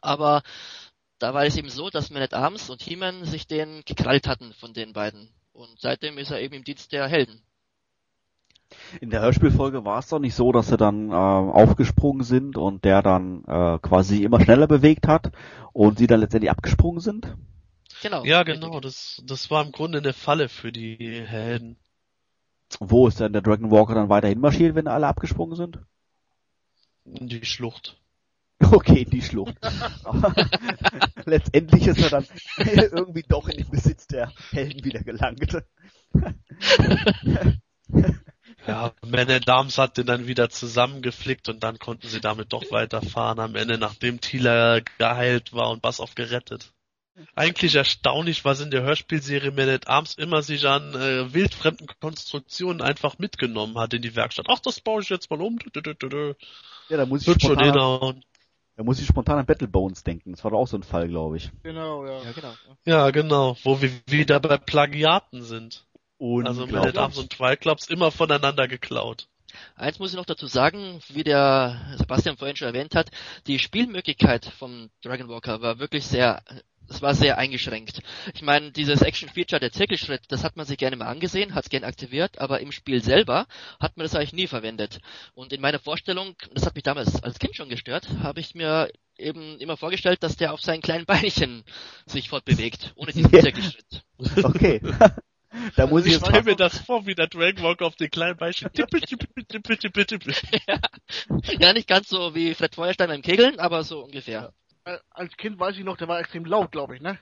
Aber 0.00 0.42
da 1.18 1.34
war 1.34 1.44
es 1.44 1.56
eben 1.56 1.70
so, 1.70 1.90
dass 1.90 2.10
Man 2.10 2.22
at 2.22 2.34
Arms 2.34 2.70
und 2.70 2.82
He-Man 2.82 3.24
sich 3.24 3.46
den 3.46 3.82
gekrallt 3.84 4.26
hatten 4.26 4.52
von 4.52 4.72
den 4.72 4.92
beiden. 4.92 5.28
Und 5.52 5.80
seitdem 5.80 6.18
ist 6.18 6.30
er 6.30 6.40
eben 6.40 6.54
im 6.54 6.64
Dienst 6.64 6.92
der 6.92 7.08
Helden. 7.08 7.42
In 9.00 9.10
der 9.10 9.20
Hörspielfolge 9.20 9.84
war 9.84 9.98
es 9.98 10.08
doch 10.08 10.18
nicht 10.18 10.34
so, 10.34 10.50
dass 10.50 10.68
sie 10.68 10.76
dann 10.76 11.10
äh, 11.10 11.14
aufgesprungen 11.14 12.24
sind 12.24 12.56
und 12.56 12.84
der 12.84 13.02
dann 13.02 13.44
äh, 13.44 13.78
quasi 13.78 14.24
immer 14.24 14.40
schneller 14.40 14.66
bewegt 14.66 15.06
hat 15.06 15.30
und 15.72 15.98
sie 15.98 16.06
dann 16.06 16.20
letztendlich 16.20 16.50
abgesprungen 16.50 17.00
sind? 17.00 17.36
Genau. 18.02 18.24
Ja, 18.24 18.42
genau, 18.42 18.80
das, 18.80 19.22
das 19.24 19.50
war 19.50 19.64
im 19.64 19.72
Grunde 19.72 19.98
eine 19.98 20.12
Falle 20.12 20.48
für 20.48 20.72
die 20.72 21.22
Helden. 21.24 21.76
Wo 22.80 23.06
ist 23.06 23.20
denn 23.20 23.32
der 23.32 23.42
Dragon 23.42 23.70
Walker 23.70 23.94
dann 23.94 24.08
weiterhin 24.08 24.40
marschiert, 24.40 24.74
wenn 24.74 24.88
alle 24.88 25.06
abgesprungen 25.06 25.54
sind? 25.54 25.78
In 27.04 27.28
die 27.28 27.44
Schlucht. 27.44 28.00
Okay, 28.70 29.04
die 29.04 29.22
Schlucht. 29.22 29.54
letztendlich 31.24 31.86
ist 31.86 32.02
er 32.02 32.10
dann 32.10 32.26
irgendwie 32.56 33.24
doch 33.28 33.48
in 33.48 33.58
den 33.58 33.70
Besitz 33.70 34.06
der 34.06 34.32
Helden 34.50 34.84
wieder 34.84 35.02
gelangt. 35.02 35.62
Ja, 38.66 38.94
Man 39.06 39.30
at 39.30 39.48
Arms 39.48 39.76
hat 39.76 39.98
den 39.98 40.06
dann 40.06 40.26
wieder 40.26 40.48
zusammengeflickt 40.48 41.50
und 41.50 41.62
dann 41.62 41.78
konnten 41.78 42.08
sie 42.08 42.20
damit 42.20 42.54
doch 42.54 42.70
weiterfahren 42.70 43.38
am 43.38 43.56
Ende, 43.56 43.76
nachdem 43.76 44.22
Thieler 44.22 44.80
geheilt 44.96 45.52
war 45.52 45.70
und 45.70 45.82
Bassoff 45.82 46.14
gerettet. 46.14 46.72
Eigentlich 47.36 47.76
erstaunlich, 47.76 48.44
was 48.44 48.60
in 48.60 48.70
der 48.70 48.82
Hörspielserie 48.82 49.52
Man 49.52 49.68
at 49.68 49.86
Arms 49.86 50.14
immer 50.14 50.42
sich 50.42 50.66
an 50.66 50.94
äh, 50.94 51.32
wildfremden 51.32 51.86
Konstruktionen 52.00 52.80
einfach 52.80 53.18
mitgenommen 53.18 53.78
hat 53.78 53.94
in 53.94 54.02
die 54.02 54.16
Werkstatt. 54.16 54.46
Ach, 54.48 54.58
das 54.58 54.80
baue 54.80 55.02
ich 55.02 55.10
jetzt 55.10 55.30
mal 55.30 55.40
um. 55.40 55.58
Ja, 56.88 56.96
da 56.96 57.06
muss 57.06 57.22
ich 57.22 57.28
Wird 57.28 57.42
schon 57.42 57.52
spontan, 57.52 57.72
hinhauen. 57.72 58.24
Da 58.76 58.82
muss 58.82 59.00
ich 59.00 59.06
spontan 59.06 59.38
an 59.38 59.46
Battle 59.46 59.68
Bones 59.68 60.02
denken. 60.02 60.32
Das 60.32 60.42
war 60.44 60.50
doch 60.50 60.58
auch 60.58 60.68
so 60.68 60.76
ein 60.76 60.82
Fall, 60.82 61.08
glaube 61.08 61.36
ich. 61.36 61.50
Genau, 61.62 62.06
ja. 62.06 62.22
Ja, 62.22 62.32
genau. 62.32 62.54
Ja, 62.84 63.10
genau. 63.10 63.56
Wo 63.62 63.80
wir 63.80 63.90
wieder 64.06 64.40
bei 64.40 64.56
Plagiaten 64.58 65.42
sind. 65.42 65.86
Also 66.20 66.66
Man 66.66 66.88
at. 66.88 66.96
Arms 66.96 67.18
und 67.18 67.30
Triclops 67.30 67.88
immer 67.88 68.10
voneinander 68.10 68.66
geklaut. 68.66 69.28
Eins 69.76 69.98
muss 69.98 70.10
ich 70.10 70.16
noch 70.16 70.24
dazu 70.24 70.46
sagen, 70.46 71.00
wie 71.08 71.24
der 71.24 71.94
Sebastian 71.96 72.36
vorhin 72.36 72.56
schon 72.56 72.68
erwähnt 72.68 72.94
hat, 72.94 73.10
die 73.46 73.58
Spielmöglichkeit 73.58 74.46
vom 74.46 74.90
Dragon 75.02 75.28
Walker 75.28 75.60
war 75.62 75.78
wirklich 75.78 76.06
sehr, 76.06 76.42
es 76.88 77.02
war 77.02 77.14
sehr 77.14 77.38
eingeschränkt. 77.38 78.00
Ich 78.34 78.42
meine, 78.42 78.72
dieses 78.72 79.02
Action-Feature, 79.02 79.60
der 79.60 79.72
Zirkelschritt, 79.72 80.22
das 80.28 80.44
hat 80.44 80.56
man 80.56 80.66
sich 80.66 80.78
gerne 80.78 80.96
mal 80.96 81.06
angesehen, 81.06 81.54
hat 81.54 81.64
es 81.64 81.70
gerne 81.70 81.86
aktiviert, 81.86 82.38
aber 82.38 82.60
im 82.60 82.72
Spiel 82.72 83.02
selber 83.02 83.46
hat 83.80 83.96
man 83.96 84.04
das 84.04 84.14
eigentlich 84.14 84.32
nie 84.32 84.46
verwendet. 84.46 85.00
Und 85.34 85.52
in 85.52 85.60
meiner 85.60 85.78
Vorstellung, 85.78 86.34
das 86.52 86.66
hat 86.66 86.74
mich 86.74 86.84
damals 86.84 87.22
als 87.22 87.38
Kind 87.38 87.56
schon 87.56 87.68
gestört, 87.68 88.08
habe 88.22 88.40
ich 88.40 88.54
mir 88.54 88.90
eben 89.16 89.58
immer 89.58 89.76
vorgestellt, 89.76 90.22
dass 90.22 90.36
der 90.36 90.52
auf 90.52 90.60
seinen 90.60 90.82
kleinen 90.82 91.06
Beinchen 91.06 91.64
sich 92.06 92.28
fortbewegt, 92.28 92.92
ohne 92.96 93.12
diesen. 93.12 93.30
Zirkelschritt. 93.30 94.04
Okay. 94.42 94.80
da 95.76 95.86
muss 95.86 96.02
ich 96.02 96.08
Ich 96.08 96.12
jetzt 96.14 96.26
stelle 96.26 96.42
mir 96.44 96.56
das 96.56 96.78
vor, 96.78 97.06
wie 97.06 97.14
der 97.14 97.28
Dragon 97.28 97.62
Walker 97.64 97.86
auf 97.86 97.96
den 97.96 98.10
kleinen 98.10 98.36
Beinchen 98.36 98.72
tippel. 98.72 99.00
ja, 101.58 101.72
nicht 101.72 101.88
ganz 101.88 102.08
so 102.08 102.34
wie 102.34 102.54
Fred 102.54 102.74
Feuerstein 102.74 103.08
beim 103.08 103.22
Kegeln, 103.22 103.58
aber 103.60 103.82
so 103.84 104.04
ungefähr. 104.04 104.52
Äh, 104.84 104.98
Als 105.10 105.36
Kind 105.36 105.58
weiß 105.58 105.76
ich 105.76 105.84
noch, 105.84 105.96
der 105.96 106.08
war 106.08 106.20
extrem 106.20 106.44
laut, 106.44 106.72
glaube 106.72 106.96
ich, 106.96 107.02
ne? 107.02 107.18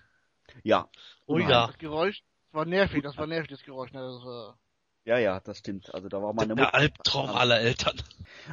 ja. 0.63 0.89
Oh 1.27 1.39
ja. 1.39 1.69
Das 1.69 1.79
Geräusch 1.79 2.23
das 2.53 2.59
war 2.59 2.65
nervig, 2.67 3.03
das 3.03 3.17
war 3.17 3.27
nervig, 3.27 3.49
das 3.51 3.63
Geräusch, 3.63 3.93
ne? 3.93 4.01
Das 4.01 4.25
war, 4.25 4.59
Ja, 5.05 5.17
ja, 5.19 5.41
das 5.41 5.59
stimmt. 5.59 5.95
Also 5.95 6.09
da 6.09 6.21
war 6.23 6.33
meine 6.35 6.55
Der 6.55 6.65
Mutter. 6.67 6.75
Albtraum 6.75 7.31
aller 7.31 7.61
Eltern. 7.61 7.97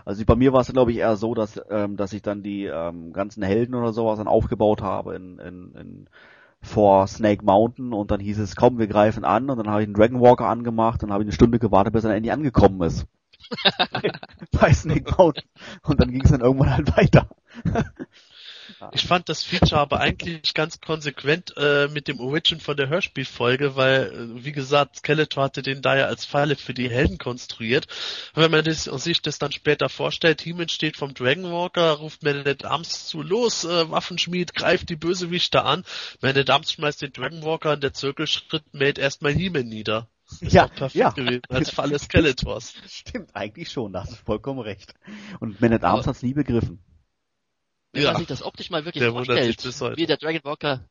Also 0.06 0.24
bei 0.26 0.36
mir 0.36 0.54
war 0.54 0.62
es 0.62 0.72
glaube 0.72 0.92
ich 0.92 0.98
eher 1.00 1.18
so, 1.18 1.34
dass 1.34 1.60
ähm, 1.70 1.98
dass 1.98 2.14
ich 2.14 2.22
dann 2.22 2.44
die 2.44 2.66
ähm, 2.66 3.12
ganzen 3.12 3.44
Helden 3.44 3.76
oder 3.76 3.92
sowas 3.92 4.18
dann 4.20 4.28
aufgebaut 4.28 4.82
habe 4.82 5.16
in, 5.16 5.40
in, 5.40 5.76
in 5.76 6.10
vor 6.62 7.08
Snake 7.08 7.44
Mountain 7.44 7.94
und 7.94 8.12
dann 8.12 8.20
hieß 8.20 8.40
es, 8.40 8.56
komm, 8.56 8.80
wir 8.80 8.88
greifen 8.88 9.24
an 9.24 9.50
und 9.50 9.58
dann 9.58 9.70
habe 9.70 9.82
ich 9.82 9.88
einen 9.88 9.94
Dragon 9.94 10.22
Walker 10.22 10.48
angemacht 10.48 11.04
und 11.04 11.12
habe 11.12 11.24
ich 11.24 11.28
eine 11.28 11.34
Stunde 11.34 11.60
gewartet, 11.60 11.94
bis 11.94 12.04
er 12.04 12.10
dann 12.10 12.18
endlich 12.18 12.34
angekommen 12.34 12.82
ist. 12.82 13.06
bei 14.52 14.74
Snake 14.74 15.16
Mountain. 15.18 15.50
Und 15.84 16.00
dann 16.00 16.12
ging 16.12 16.24
es 16.24 16.32
dann 16.32 16.42
irgendwann 16.42 16.74
halt 16.74 16.96
weiter. 16.98 17.30
Ich 18.94 19.06
fand 19.06 19.30
das 19.30 19.44
Feature 19.44 19.80
aber 19.82 20.00
eigentlich 20.00 20.54
ganz 20.54 20.80
konsequent 20.82 21.54
äh, 21.58 21.88
mit 21.88 22.08
dem 22.08 22.20
Origin 22.20 22.60
von 22.60 22.78
der 22.78 22.90
Hörspielfolge, 22.90 23.76
weil, 23.76 24.04
äh, 24.04 24.44
wie 24.44 24.52
gesagt, 24.52 24.98
Skeletor 24.98 25.44
hatte 25.44 25.62
den 25.62 25.82
da 25.82 25.98
ja 25.98 26.06
als 26.06 26.26
Falle 26.26 26.56
für 26.56 26.74
die 26.74 26.90
Helden 26.90 27.18
konstruiert. 27.18 27.88
Und 28.36 28.44
wenn 28.44 28.52
man 28.52 28.64
das, 28.64 28.84
sich 28.84 29.22
das 29.22 29.40
dann 29.40 29.52
später 29.52 29.90
vorstellt, 29.90 30.42
He-Man 30.42 30.70
steht 30.70 30.98
vom 30.98 31.14
Dragon 31.14 31.52
Walker, 31.52 31.94
ruft 31.94 32.24
Man 32.24 32.48
at 32.48 32.66
Arms 32.66 33.08
zu, 33.08 33.22
los, 33.22 33.64
äh, 33.64 33.90
Waffenschmied, 33.90 34.54
greift 34.54 34.90
die 34.90 34.96
Bösewichte 34.96 35.64
an. 35.64 35.84
Man 36.22 36.38
at 36.38 36.50
Arms 36.50 36.72
schmeißt 36.72 37.02
den 37.02 37.14
Dragon 37.14 37.44
Walker 37.44 37.74
und 37.74 37.84
der 37.84 37.94
Zirkelschritt 37.94 38.74
mäht 38.74 38.98
erstmal 38.98 39.34
He-Man 39.34 39.68
nieder. 39.68 40.08
Ist 40.42 40.54
Ja, 40.54 40.70
ja. 40.94 41.10
gewesen, 41.10 41.42
als 41.50 41.72
Falle 41.72 41.98
Skeletors. 41.98 42.74
Stimmt, 42.88 43.36
eigentlich 43.36 43.72
schon, 43.72 43.94
da 43.94 44.02
hast 44.02 44.12
du 44.12 44.16
vollkommen 44.18 44.60
recht. 44.60 44.94
Und 45.40 45.60
Man 45.60 45.74
at 45.74 45.84
Arms 45.84 46.08
hat's 46.08 46.22
nie 46.22 46.34
begriffen. 46.34 46.80
Wenn 47.92 48.04
Ja. 48.04 48.12
man 48.12 48.20
sich 48.20 48.28
das 48.28 48.44
optisch 48.44 48.70
mal 48.70 48.86
wirklich 48.86 49.04
vorstellt, 49.04 49.98
wie 49.98 50.06
der 50.06 50.18
Dragon 50.18 50.42
Walker 50.44 50.86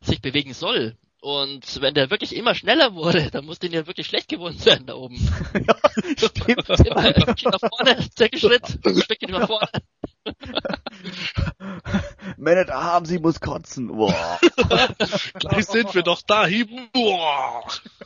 sich 0.00 0.20
bewegen 0.20 0.54
soll. 0.54 0.96
Und 1.20 1.80
wenn 1.80 1.94
der 1.94 2.10
wirklich 2.10 2.36
immer 2.36 2.54
schneller 2.54 2.94
wurde, 2.94 3.28
dann 3.32 3.44
muss 3.44 3.58
den 3.58 3.72
ja 3.72 3.88
wirklich 3.88 4.06
schlecht 4.06 4.28
gewohnt 4.28 4.62
sein 4.62 4.86
da 4.86 4.94
oben. 4.94 5.16
Stimmt. 6.16 6.68
Immer 6.86 6.96
ein 6.96 7.20
Stückchen 7.20 7.50
nach 7.50 7.68
vorne, 7.68 8.08
Zirkelschritt, 8.14 8.78
ein 8.86 9.02
Stückchen 9.02 9.32
nach 9.32 9.48
vorne. 9.48 9.68
Man 12.36 12.56
at 12.56 12.70
Arms, 12.70 13.08
sie 13.08 13.18
muss 13.18 13.40
kotzen. 13.40 13.88
Boah. 13.88 14.38
Gleich 15.40 15.66
sind 15.66 15.92
wir 15.92 16.02
doch 16.02 16.22
da. 16.22 16.46
Boah. 16.92 17.64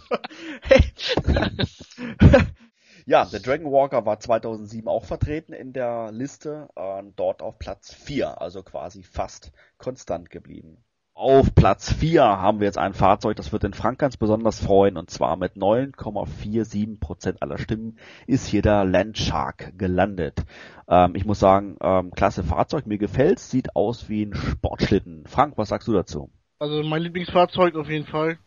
Ja, 3.04 3.24
der 3.24 3.40
Dragon 3.40 3.72
Walker 3.72 4.06
war 4.06 4.20
2007 4.20 4.88
auch 4.88 5.04
vertreten 5.04 5.52
in 5.52 5.72
der 5.72 6.10
Liste, 6.12 6.68
äh, 6.76 7.02
dort 7.16 7.42
auf 7.42 7.58
Platz 7.58 7.92
4, 7.92 8.40
also 8.40 8.62
quasi 8.62 9.02
fast 9.02 9.52
konstant 9.78 10.30
geblieben. 10.30 10.84
Auf 11.14 11.54
Platz 11.54 11.92
4 11.92 12.22
haben 12.22 12.60
wir 12.60 12.66
jetzt 12.66 12.78
ein 12.78 12.94
Fahrzeug, 12.94 13.36
das 13.36 13.52
wird 13.52 13.64
den 13.64 13.74
Frank 13.74 13.98
ganz 13.98 14.16
besonders 14.16 14.64
freuen, 14.64 14.96
und 14.96 15.10
zwar 15.10 15.36
mit 15.36 15.56
9,47% 15.56 17.36
aller 17.40 17.58
Stimmen 17.58 17.98
ist 18.26 18.46
hier 18.46 18.62
der 18.62 18.84
Landshark 18.84 19.78
gelandet. 19.78 20.42
Ähm, 20.88 21.14
ich 21.14 21.26
muss 21.26 21.38
sagen, 21.38 21.76
ähm, 21.82 22.12
klasse 22.12 22.42
Fahrzeug, 22.42 22.86
mir 22.86 22.98
gefällt's, 22.98 23.50
sieht 23.50 23.76
aus 23.76 24.08
wie 24.08 24.24
ein 24.24 24.34
Sportschlitten. 24.34 25.24
Frank, 25.26 25.58
was 25.58 25.68
sagst 25.68 25.86
du 25.86 25.92
dazu? 25.92 26.30
Also 26.58 26.82
mein 26.82 27.02
Lieblingsfahrzeug 27.02 27.74
auf 27.74 27.90
jeden 27.90 28.06
Fall. 28.06 28.38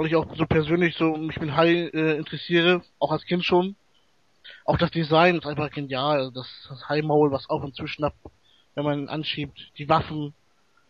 Weil 0.00 0.06
ich 0.06 0.16
auch 0.16 0.34
so 0.34 0.46
persönlich 0.46 0.96
so 0.96 1.14
mich 1.14 1.38
mit 1.38 1.54
High 1.54 1.92
äh, 1.92 2.16
interessiere, 2.16 2.80
auch 2.98 3.12
als 3.12 3.26
Kind 3.26 3.44
schon. 3.44 3.76
Auch 4.64 4.78
das 4.78 4.90
Design 4.90 5.36
ist 5.36 5.44
einfach 5.44 5.70
genial. 5.70 6.20
Also 6.20 6.30
das, 6.30 6.48
das 6.70 6.88
High-Maul, 6.88 7.30
was 7.32 7.44
und 7.44 7.74
zu 7.74 7.86
schnappt, 7.86 8.16
wenn 8.74 8.84
man 8.84 9.00
ihn 9.00 9.08
anschiebt. 9.10 9.58
Die 9.76 9.90
Waffen, 9.90 10.32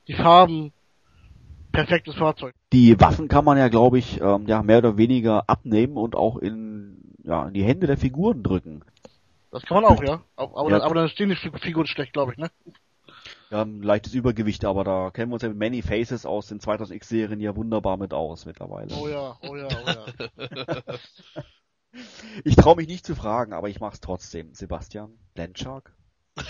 die 0.06 0.12
Farben. 0.12 0.72
Perfektes 1.72 2.14
Fahrzeug. 2.14 2.54
Die 2.72 3.00
Waffen 3.00 3.26
kann 3.26 3.44
man 3.44 3.58
ja, 3.58 3.66
glaube 3.66 3.98
ich, 3.98 4.20
ähm, 4.20 4.46
ja, 4.46 4.62
mehr 4.62 4.78
oder 4.78 4.96
weniger 4.96 5.42
abnehmen 5.48 5.96
und 5.96 6.14
auch 6.14 6.36
in, 6.36 6.96
ja, 7.24 7.48
in 7.48 7.54
die 7.54 7.64
Hände 7.64 7.88
der 7.88 7.96
Figuren 7.96 8.44
drücken. 8.44 8.84
Das 9.50 9.64
kann 9.64 9.82
man 9.82 9.86
auch, 9.92 10.04
ja. 10.04 10.22
Aber, 10.36 10.56
aber, 10.56 10.70
Ja. 10.70 10.78
Dann, 10.78 10.86
aber 10.86 10.94
dann 10.94 11.08
stehen 11.08 11.30
die 11.30 11.34
Fig- 11.34 11.58
Figuren 11.58 11.88
schlecht, 11.88 12.12
glaube 12.12 12.30
ich, 12.30 12.38
ne? 12.38 12.48
Wir 13.50 13.58
haben 13.58 13.80
ein 13.80 13.82
leichtes 13.82 14.14
Übergewicht, 14.14 14.64
aber 14.64 14.84
da 14.84 15.10
kennen 15.10 15.30
wir 15.30 15.34
uns 15.34 15.42
ja 15.42 15.48
mit 15.48 15.58
Many 15.58 15.82
Faces 15.82 16.24
aus 16.24 16.46
den 16.46 16.60
2000X-Serien 16.60 17.40
ja 17.40 17.56
wunderbar 17.56 17.96
mit 17.96 18.14
aus 18.14 18.46
mittlerweile. 18.46 18.94
Oh 18.94 19.08
ja, 19.08 19.36
oh 19.42 19.56
ja, 19.56 19.66
oh 19.66 19.88
ja. 19.88 20.82
Ich 22.44 22.54
traue 22.54 22.76
mich 22.76 22.86
nicht 22.86 23.04
zu 23.04 23.16
fragen, 23.16 23.52
aber 23.52 23.68
ich 23.68 23.80
mach's 23.80 23.98
trotzdem. 23.98 24.54
Sebastian, 24.54 25.18
Landshark? 25.34 25.92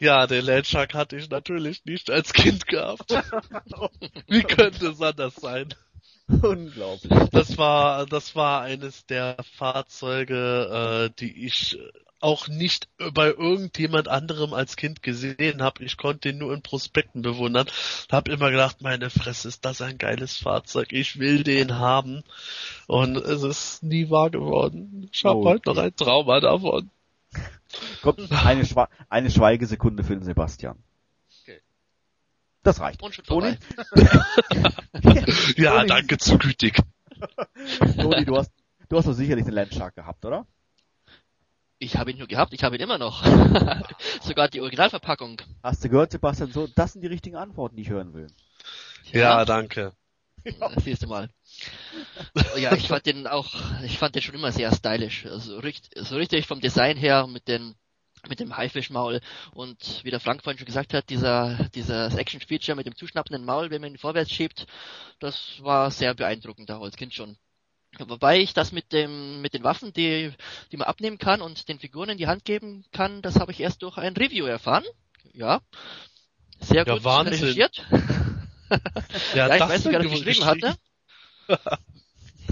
Ja, 0.00 0.28
den 0.28 0.44
Landshark 0.44 0.94
hatte 0.94 1.16
ich 1.16 1.28
natürlich 1.28 1.84
nicht 1.84 2.08
als 2.08 2.32
Kind 2.32 2.68
gehabt. 2.68 3.10
Wie 4.28 4.44
könnte 4.44 4.90
es 4.90 5.02
anders 5.02 5.34
sein? 5.34 5.74
Unglaublich. 6.28 7.12
Das 7.32 7.58
war, 7.58 8.06
das 8.06 8.36
war 8.36 8.62
eines 8.62 9.06
der 9.06 9.36
Fahrzeuge, 9.56 11.10
äh, 11.10 11.14
die 11.18 11.44
ich 11.44 11.76
auch 12.20 12.48
nicht 12.48 12.88
bei 13.14 13.28
irgendjemand 13.28 14.08
anderem 14.08 14.52
als 14.54 14.76
Kind 14.76 15.02
gesehen 15.02 15.62
habe. 15.62 15.84
Ich 15.84 15.96
konnte 15.96 16.30
ihn 16.30 16.38
nur 16.38 16.52
in 16.52 16.62
Prospekten 16.62 17.22
bewundern. 17.22 17.66
Hab 18.10 18.28
immer 18.28 18.50
gedacht, 18.50 18.82
meine 18.82 19.08
Fresse, 19.10 19.48
ist 19.48 19.64
das 19.64 19.80
ein 19.82 19.98
geiles 19.98 20.36
Fahrzeug. 20.36 20.92
Ich 20.92 21.18
will 21.18 21.42
den 21.44 21.78
haben. 21.78 22.24
Und 22.86 23.16
es 23.16 23.42
ist 23.42 23.82
nie 23.82 24.10
wahr 24.10 24.30
geworden. 24.30 25.08
Ich 25.12 25.24
habe 25.24 25.38
Oh. 25.40 25.44
heute 25.44 25.68
noch 25.70 25.76
ein 25.78 25.94
Trauma 25.94 26.40
davon. 26.40 26.90
Kommt 28.02 28.32
eine, 28.32 28.64
Schwa 28.66 28.88
eine 29.08 29.30
Schweigesekunde 29.30 30.02
für 30.02 30.14
den 30.14 30.24
Sebastian. 30.24 30.76
Okay. 31.42 31.60
Das 32.62 32.80
reicht. 32.80 33.02
Und 33.02 33.14
schon 33.14 33.24
Toni? 33.26 33.56
Ja, 35.56 35.76
Toni. 35.76 35.86
danke 35.88 36.18
zu 36.18 36.38
gütig. 36.38 36.78
Toni, 38.00 38.24
du 38.24 38.36
hast, 38.36 38.50
du 38.88 38.96
hast 38.96 39.06
doch 39.06 39.12
sicherlich 39.12 39.44
den 39.44 39.54
Landshark 39.54 39.94
gehabt, 39.94 40.24
oder? 40.24 40.46
Ich 41.78 41.96
habe 41.96 42.10
ihn 42.10 42.18
nur 42.18 42.26
gehabt, 42.26 42.52
ich 42.52 42.64
habe 42.64 42.76
ihn 42.76 42.82
immer 42.82 42.98
noch. 42.98 43.24
Sogar 44.22 44.48
die 44.48 44.60
Originalverpackung. 44.60 45.40
Hast 45.62 45.84
du 45.84 45.88
gehört, 45.88 46.12
Sebastian? 46.12 46.52
So, 46.52 46.66
das 46.66 46.92
sind 46.92 47.02
die 47.02 47.08
richtigen 47.08 47.36
Antworten, 47.36 47.76
die 47.76 47.82
ich 47.82 47.90
hören 47.90 48.14
will. 48.14 48.26
Ja, 49.12 49.44
danke. 49.44 49.92
Das 50.60 50.84
siehst 50.84 51.02
du 51.02 51.08
mal. 51.08 51.28
Ja, 52.56 52.72
ich 52.74 52.88
fand 52.88 53.06
den 53.06 53.26
auch, 53.26 53.54
ich 53.82 53.98
fand 53.98 54.14
den 54.14 54.22
schon 54.22 54.34
immer 54.34 54.52
sehr 54.52 54.72
stylisch. 54.72 55.26
Also 55.26 55.58
richtig, 55.58 55.90
so 55.96 56.16
richtig 56.16 56.46
vom 56.46 56.60
Design 56.60 56.96
her 56.96 57.26
mit 57.26 57.48
den 57.48 57.74
mit 58.28 58.40
dem 58.40 58.56
Haifischmaul 58.56 59.20
und 59.52 60.00
wie 60.02 60.10
der 60.10 60.18
Frank 60.18 60.42
vorhin 60.42 60.58
schon 60.58 60.66
gesagt 60.66 60.92
hat, 60.92 61.08
dieser 61.08 61.68
dieses 61.74 62.16
Action 62.16 62.40
Feature 62.40 62.74
mit 62.74 62.86
dem 62.86 62.96
zuschnappenden 62.96 63.44
Maul, 63.44 63.70
wenn 63.70 63.80
man 63.80 63.92
ihn 63.92 63.98
vorwärts 63.98 64.32
schiebt, 64.32 64.66
das 65.20 65.62
war 65.62 65.90
sehr 65.92 66.14
beeindruckend 66.14 66.70
auch 66.72 66.82
als 66.82 66.96
Kind 66.96 67.14
schon. 67.14 67.36
Wobei 67.98 68.38
ich 68.40 68.54
das 68.54 68.72
mit 68.72 68.92
dem 68.92 69.40
mit 69.40 69.54
den 69.54 69.64
Waffen, 69.64 69.92
die 69.92 70.32
die 70.70 70.76
man 70.76 70.86
abnehmen 70.86 71.18
kann 71.18 71.40
und 71.40 71.68
den 71.68 71.78
Figuren 71.78 72.10
in 72.10 72.18
die 72.18 72.26
Hand 72.26 72.44
geben 72.44 72.84
kann, 72.92 73.22
das 73.22 73.36
habe 73.40 73.50
ich 73.52 73.60
erst 73.60 73.82
durch 73.82 73.96
ein 73.98 74.14
Review 74.16 74.44
erfahren. 74.46 74.84
Ja. 75.32 75.60
Sehr 76.60 76.86
Ja, 76.86 76.94
gut 76.94 77.04
Wahnsinn. 77.04 77.50
recherchiert. 77.52 77.86
Ja, 79.32 79.48
Ja, 79.48 79.54
ich 79.54 79.60
das 79.60 79.68
weiß 79.70 79.84
nicht, 79.84 79.92
wer 79.92 79.98
das 80.00 80.10
geschrieben 80.10 80.44
hatte. 80.44 80.76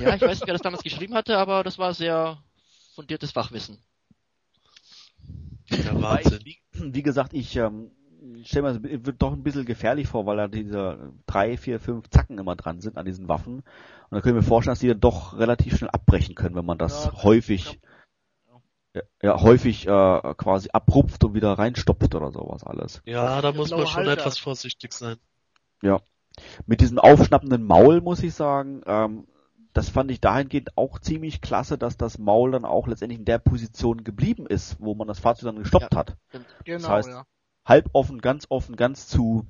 ja, 0.00 0.14
ich 0.14 0.24
weiß 0.24 0.38
nicht, 0.40 0.46
wer 0.46 0.54
das 0.54 0.62
damals 0.62 0.82
geschrieben 0.82 1.14
hatte, 1.14 1.36
aber 1.36 1.62
das 1.62 1.78
war 1.78 1.92
sehr 1.92 2.42
fundiertes 2.94 3.32
Fachwissen. 3.32 3.78
Ja, 5.70 6.00
Wahnsinn. 6.00 6.40
Wie, 6.44 6.58
wie 6.72 7.02
gesagt, 7.02 7.34
ich 7.34 7.56
ähm, 7.56 7.90
stelle 8.44 8.72
mir 8.72 8.80
das 8.80 9.06
wird 9.06 9.22
doch 9.22 9.32
ein 9.32 9.42
bisschen 9.42 9.64
gefährlich 9.64 10.08
vor, 10.08 10.26
weil 10.26 10.36
da 10.36 10.48
diese 10.48 11.12
drei, 11.26 11.56
vier, 11.56 11.80
fünf 11.80 12.08
Zacken 12.10 12.38
immer 12.38 12.56
dran 12.56 12.80
sind 12.80 12.98
an 12.98 13.06
diesen 13.06 13.28
Waffen. 13.28 13.56
Und 13.56 13.64
da 14.10 14.20
können 14.20 14.34
wir 14.36 14.42
vorstellen, 14.42 14.72
dass 14.72 14.80
die 14.80 14.88
dann 14.88 15.00
doch 15.00 15.38
relativ 15.38 15.76
schnell 15.76 15.90
abbrechen 15.90 16.34
können, 16.34 16.54
wenn 16.54 16.64
man 16.64 16.78
das 16.78 17.06
Ja, 17.06 17.22
häufig, 17.22 17.78
ja, 18.94 19.02
ja, 19.22 19.40
häufig 19.40 19.86
äh, 19.86 20.34
quasi 20.36 20.68
abrupft 20.72 21.22
und 21.24 21.34
wieder 21.34 21.52
reinstopft 21.52 22.14
oder 22.14 22.30
sowas 22.32 22.64
alles. 22.64 23.02
Ja, 23.04 23.40
da 23.42 23.52
muss 23.52 23.70
man 23.70 23.80
blaue 23.80 23.86
schon 23.86 24.06
Halter. 24.06 24.20
etwas 24.22 24.38
vorsichtig 24.38 24.92
sein. 24.92 25.16
Mit 26.66 26.80
diesem 26.82 26.98
aufschnappenden 26.98 27.64
Maul 27.64 28.00
muss 28.02 28.22
ich 28.22 28.34
sagen, 28.34 28.82
ähm, 28.86 29.26
das 29.72 29.88
fand 29.88 30.10
ich 30.10 30.20
dahingehend 30.20 30.76
auch 30.76 30.98
ziemlich 30.98 31.40
klasse, 31.40 31.78
dass 31.78 31.96
das 31.96 32.18
Maul 32.18 32.50
dann 32.52 32.64
auch 32.64 32.86
letztendlich 32.88 33.18
in 33.18 33.24
der 33.24 33.38
Position 33.38 34.04
geblieben 34.04 34.46
ist, 34.46 34.76
wo 34.80 34.94
man 34.94 35.06
das 35.08 35.18
Fahrzeug 35.18 35.54
dann 35.54 35.62
gestoppt 35.62 35.92
Ja. 35.92 35.98
hat. 35.98 36.16
Genau, 36.64 36.88
heißt- 36.88 37.08
ja. 37.10 37.24
Halb 37.66 37.90
offen, 37.92 38.20
ganz 38.20 38.46
offen, 38.48 38.76
ganz 38.76 39.08
zu. 39.08 39.46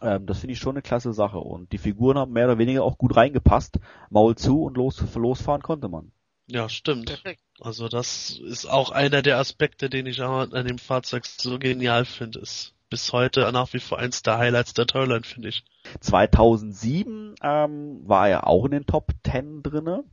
Ähm, 0.00 0.26
das 0.26 0.40
finde 0.40 0.54
ich 0.54 0.58
schon 0.58 0.74
eine 0.74 0.82
klasse 0.82 1.12
Sache. 1.12 1.38
Und 1.38 1.72
die 1.72 1.78
Figuren 1.78 2.18
haben 2.18 2.32
mehr 2.32 2.46
oder 2.46 2.58
weniger 2.58 2.82
auch 2.82 2.98
gut 2.98 3.14
reingepasst. 3.14 3.78
Maul 4.10 4.34
zu 4.34 4.64
und 4.64 4.76
los, 4.76 5.00
losfahren 5.14 5.62
konnte 5.62 5.88
man. 5.88 6.10
Ja, 6.46 6.68
stimmt. 6.68 7.06
Perfekt. 7.06 7.42
Also 7.60 7.88
das 7.88 8.40
ist 8.44 8.66
auch 8.66 8.90
einer 8.90 9.22
der 9.22 9.38
Aspekte, 9.38 9.88
den 9.88 10.06
ich 10.06 10.20
an 10.22 10.52
an 10.52 10.66
dem 10.66 10.78
Fahrzeug 10.78 11.24
so 11.26 11.58
genial 11.58 12.04
finde. 12.04 12.40
Ist 12.40 12.74
bis 12.90 13.12
heute 13.12 13.50
nach 13.52 13.72
wie 13.72 13.80
vor 13.80 13.98
eins 13.98 14.22
der 14.22 14.38
Highlights 14.38 14.74
der 14.74 14.86
Toyline, 14.86 15.22
finde 15.22 15.48
ich. 15.48 15.64
2007 16.00 17.36
ähm, 17.42 18.00
war 18.04 18.28
er 18.28 18.46
auch 18.46 18.64
in 18.66 18.72
den 18.72 18.86
Top 18.86 19.12
10 19.24 19.62
drinne. 19.62 20.04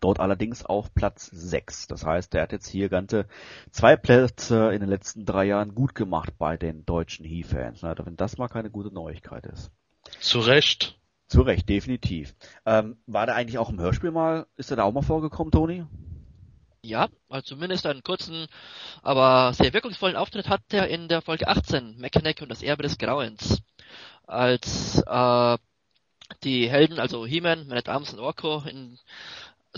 Dort 0.00 0.20
allerdings 0.20 0.64
auf 0.64 0.94
Platz 0.94 1.26
6. 1.26 1.86
Das 1.86 2.04
heißt, 2.04 2.34
er 2.34 2.42
hat 2.42 2.52
jetzt 2.52 2.68
hier 2.68 2.88
ganze 2.88 3.26
zwei 3.70 3.96
Plätze 3.96 4.72
in 4.72 4.80
den 4.80 4.88
letzten 4.88 5.24
drei 5.24 5.44
Jahren 5.44 5.74
gut 5.74 5.94
gemacht 5.94 6.34
bei 6.38 6.56
den 6.56 6.84
deutschen 6.84 7.24
He-Fans. 7.24 7.80
Na, 7.82 7.94
Wenn 8.04 8.16
das 8.16 8.38
mal 8.38 8.48
keine 8.48 8.70
gute 8.70 8.92
Neuigkeit 8.92 9.46
ist. 9.46 9.70
Zu 10.20 10.40
Recht. 10.40 10.98
Zu 11.26 11.42
Recht, 11.42 11.68
definitiv. 11.68 12.34
Ähm, 12.64 12.96
war 13.06 13.26
der 13.26 13.34
eigentlich 13.34 13.58
auch 13.58 13.70
im 13.70 13.80
Hörspiel 13.80 14.10
mal, 14.10 14.46
ist 14.56 14.70
er 14.70 14.78
da 14.78 14.84
auch 14.84 14.92
mal 14.92 15.02
vorgekommen, 15.02 15.52
Toni? 15.52 15.84
Ja, 16.82 17.08
also 17.28 17.54
zumindest 17.54 17.86
einen 17.86 18.02
kurzen, 18.02 18.46
aber 19.02 19.52
sehr 19.52 19.74
wirkungsvollen 19.74 20.16
Auftritt 20.16 20.48
hat 20.48 20.62
er 20.72 20.88
in 20.88 21.08
der 21.08 21.22
Folge 21.22 21.48
18, 21.48 21.98
Mechanic 21.98 22.40
und 22.40 22.48
das 22.48 22.62
Erbe 22.62 22.84
des 22.84 22.98
Grauens. 22.98 23.60
Als 24.26 25.02
äh, 25.06 25.58
die 26.44 26.70
Helden, 26.70 26.98
also 26.98 27.26
He-Man, 27.26 27.68
Man 27.68 27.78
at 27.78 27.88
Arms 27.88 28.12
und 28.12 28.20
Orko, 28.20 28.62
in, 28.66 28.98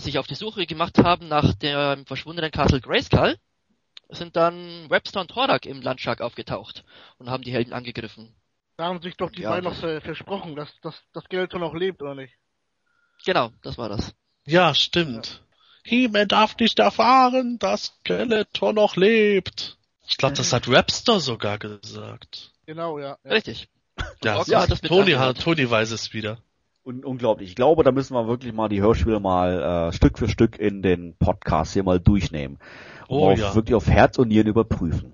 sich 0.01 0.17
auf 0.17 0.27
die 0.27 0.35
Suche 0.35 0.65
gemacht 0.65 0.97
haben 0.97 1.27
nach 1.27 1.53
dem 1.55 2.05
verschwundenen 2.05 2.51
Castle 2.51 2.81
Grayskull, 2.81 3.37
sind 4.09 4.35
dann 4.35 4.89
Webster 4.89 5.21
und 5.21 5.33
Horak 5.35 5.65
im 5.65 5.81
Landshark 5.81 6.21
aufgetaucht 6.21 6.83
und 7.17 7.29
haben 7.29 7.43
die 7.43 7.53
Helden 7.53 7.73
angegriffen. 7.73 8.35
Da 8.77 8.85
haben 8.85 9.01
sich 9.01 9.15
doch 9.15 9.31
die 9.31 9.43
Ja, 9.43 9.51
beiden 9.51 9.69
noch 9.71 9.83
äh, 9.83 10.01
versprochen, 10.01 10.55
dass, 10.55 10.69
dass 10.81 10.95
das 11.13 11.23
Skeleton 11.25 11.61
noch 11.61 11.73
lebt, 11.73 12.01
oder 12.01 12.15
nicht? 12.15 12.33
Genau, 13.25 13.51
das 13.61 13.77
war 13.77 13.89
das. 13.89 14.13
Ja, 14.45 14.73
stimmt. 14.73 15.43
He-Man 15.83 16.27
darf 16.27 16.57
nicht 16.57 16.79
erfahren, 16.79 17.57
dass 17.59 17.85
Skeletor 17.85 18.73
noch 18.73 18.95
lebt. 18.95 19.77
Ich 20.07 20.17
glaube, 20.17 20.35
das 20.35 20.51
hat 20.51 20.67
Rapster 20.67 21.19
sogar 21.19 21.57
gesagt. 21.57 22.51
Genau, 22.65 22.99
ja. 22.99 23.17
ja. 23.23 23.31
Richtig. 23.31 23.69
Ja, 24.23 24.43
ja 24.47 24.67
das 24.67 24.83
angehört. 24.83 25.19
hat, 25.19 25.41
Toni 25.41 25.69
weiß 25.69 25.91
es 25.91 26.13
wieder. 26.13 26.41
Un 26.83 27.03
unglaublich. 27.03 27.49
Ich 27.49 27.55
glaube, 27.55 27.83
da 27.83 27.91
müssen 27.91 28.15
wir 28.15 28.27
wirklich 28.27 28.53
mal 28.53 28.67
die 28.67 28.81
Hörspiele 28.81 29.19
mal 29.19 29.89
äh, 29.89 29.93
Stück 29.93 30.17
für 30.17 30.27
Stück 30.27 30.57
in 30.57 30.81
den 30.81 31.15
Podcast 31.17 31.73
hier 31.73 31.83
mal 31.83 31.99
durchnehmen. 31.99 32.57
Und 33.07 33.19
Oh 33.19 33.31
auf, 33.31 33.39
ja. 33.39 33.53
wirklich 33.53 33.75
auf 33.75 33.87
Herz 33.87 34.17
und 34.17 34.29
Nieren 34.29 34.47
überprüfen. 34.47 35.13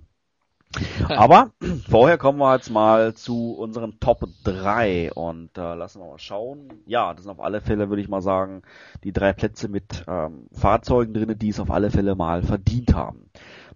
Aber 1.10 1.52
vorher 1.90 2.18
kommen 2.18 2.40
wir 2.40 2.56
jetzt 2.56 2.70
mal 2.70 3.14
zu 3.16 3.54
unseren 3.54 4.00
Top 4.00 4.26
3 4.44 5.12
und 5.14 5.58
äh, 5.58 5.76
lassen 5.76 6.02
wir 6.02 6.08
mal 6.08 6.20
schauen. 6.20 6.72
Ja, 6.86 7.14
das 7.14 7.24
sind 7.24 7.32
auf 7.32 7.40
alle 7.40 7.62
Fälle, 7.62 7.90
würde 7.90 8.02
ich 8.02 8.10
mal 8.10 8.22
sagen, 8.22 8.62
die 9.04 9.14
drei 9.14 9.34
Plätze 9.34 9.68
mit 9.68 10.04
ähm, 10.08 10.48
Fahrzeugen 10.54 11.14
drinne, 11.14 11.36
die 11.36 11.50
es 11.50 11.60
auf 11.60 11.72
alle 11.72 11.92
Fälle 11.92 12.16
mal 12.16 12.44
verdient 12.44 12.94
haben. 12.94 13.30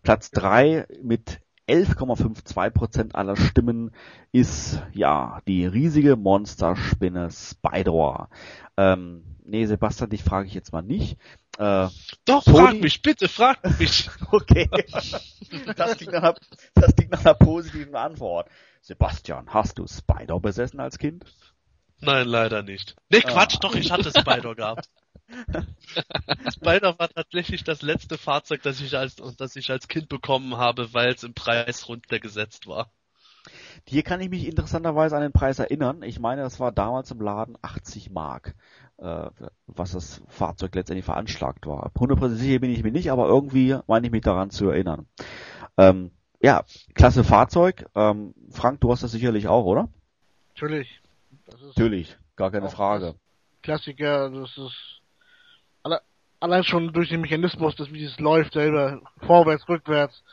Platz 0.03 0.31
3 0.31 0.85
mit 1.01 1.41
11,52% 1.67 3.13
aller 3.13 3.35
Stimmen 3.35 3.91
ist 4.31 4.81
ja 4.93 5.41
die 5.47 5.65
riesige 5.65 6.15
Monsterspinne 6.15 7.29
Spider. 7.31 8.29
Ähm, 8.77 9.37
nee, 9.43 9.65
Sebastian, 9.65 10.09
dich 10.09 10.23
frage 10.23 10.47
ich 10.47 10.53
jetzt 10.53 10.71
mal 10.73 10.81
nicht. 10.81 11.17
Äh, 11.57 11.87
Doch, 12.25 12.43
Toni- 12.43 12.57
frag 12.57 12.81
mich, 12.81 13.01
bitte, 13.01 13.27
frag 13.27 13.59
mich. 13.79 14.09
Okay. 14.31 14.69
Das 15.75 15.97
klingt, 15.97 16.13
nach 16.13 16.23
einer, 16.23 16.35
das 16.73 16.95
klingt 16.95 17.11
nach 17.11 17.25
einer 17.25 17.33
positiven 17.33 17.95
Antwort. 17.95 18.47
Sebastian, 18.81 19.47
hast 19.49 19.77
du 19.77 19.85
Spider 19.87 20.39
besessen 20.39 20.79
als 20.79 20.97
Kind? 20.97 21.25
Nein, 21.99 22.27
leider 22.27 22.63
nicht. 22.63 22.95
Nee, 23.09 23.21
Quatsch, 23.21 23.55
Ah. 23.57 23.59
doch, 23.61 23.75
ich 23.75 23.91
hatte 23.91 24.09
Spider 24.09 24.55
gehabt. 24.55 24.89
Spider 26.53 26.97
war 26.99 27.09
tatsächlich 27.09 27.63
das 27.63 27.81
letzte 27.81 28.17
Fahrzeug, 28.17 28.61
das 28.63 28.81
ich 28.81 28.97
als, 28.97 29.15
das 29.15 29.55
ich 29.55 29.69
als 29.71 29.87
Kind 29.87 30.09
bekommen 30.09 30.57
habe, 30.57 30.93
weil 30.93 31.13
es 31.13 31.23
im 31.23 31.33
Preis 31.33 31.87
runtergesetzt 31.87 32.67
war. 32.67 32.91
Hier 33.87 34.03
kann 34.03 34.21
ich 34.21 34.29
mich 34.29 34.45
interessanterweise 34.47 35.15
an 35.15 35.23
den 35.23 35.31
Preis 35.31 35.59
erinnern. 35.59 36.03
Ich 36.03 36.19
meine, 36.19 36.43
das 36.43 36.59
war 36.59 36.71
damals 36.71 37.09
im 37.11 37.21
Laden 37.21 37.57
80 37.61 38.11
Mark, 38.11 38.55
äh, 38.97 39.29
was 39.65 39.91
das 39.93 40.21
Fahrzeug 40.27 40.75
letztendlich 40.75 41.05
veranschlagt 41.05 41.65
war. 41.65 41.91
100% 41.95 42.29
sicher 42.35 42.59
bin 42.59 42.71
ich 42.71 42.83
mir 42.83 42.91
nicht, 42.91 43.11
aber 43.11 43.27
irgendwie 43.27 43.77
meine 43.87 44.05
ich 44.05 44.11
mich 44.11 44.21
daran 44.21 44.51
zu 44.51 44.69
erinnern. 44.69 45.07
Ähm, 45.77 46.11
ja, 46.39 46.63
klasse 46.93 47.23
Fahrzeug. 47.23 47.85
Ähm, 47.95 48.33
Frank, 48.51 48.81
du 48.81 48.91
hast 48.91 49.03
das 49.03 49.11
sicherlich 49.11 49.47
auch, 49.47 49.65
oder? 49.65 49.89
Natürlich. 50.49 51.01
Das 51.45 51.61
ist 51.61 51.77
Natürlich, 51.77 52.17
gar 52.35 52.51
keine 52.51 52.69
Frage. 52.69 53.15
Klassiker, 53.61 54.29
das 54.29 54.57
ist 54.57 55.00
allein 56.41 56.63
schon 56.63 56.91
durch 56.91 57.09
den 57.09 57.21
Mechanismus, 57.21 57.75
dass 57.75 57.93
wie 57.93 58.03
es 58.03 58.19
läuft, 58.19 58.53
selber 58.53 58.99
vorwärts, 59.25 59.69
rückwärts, 59.69 60.23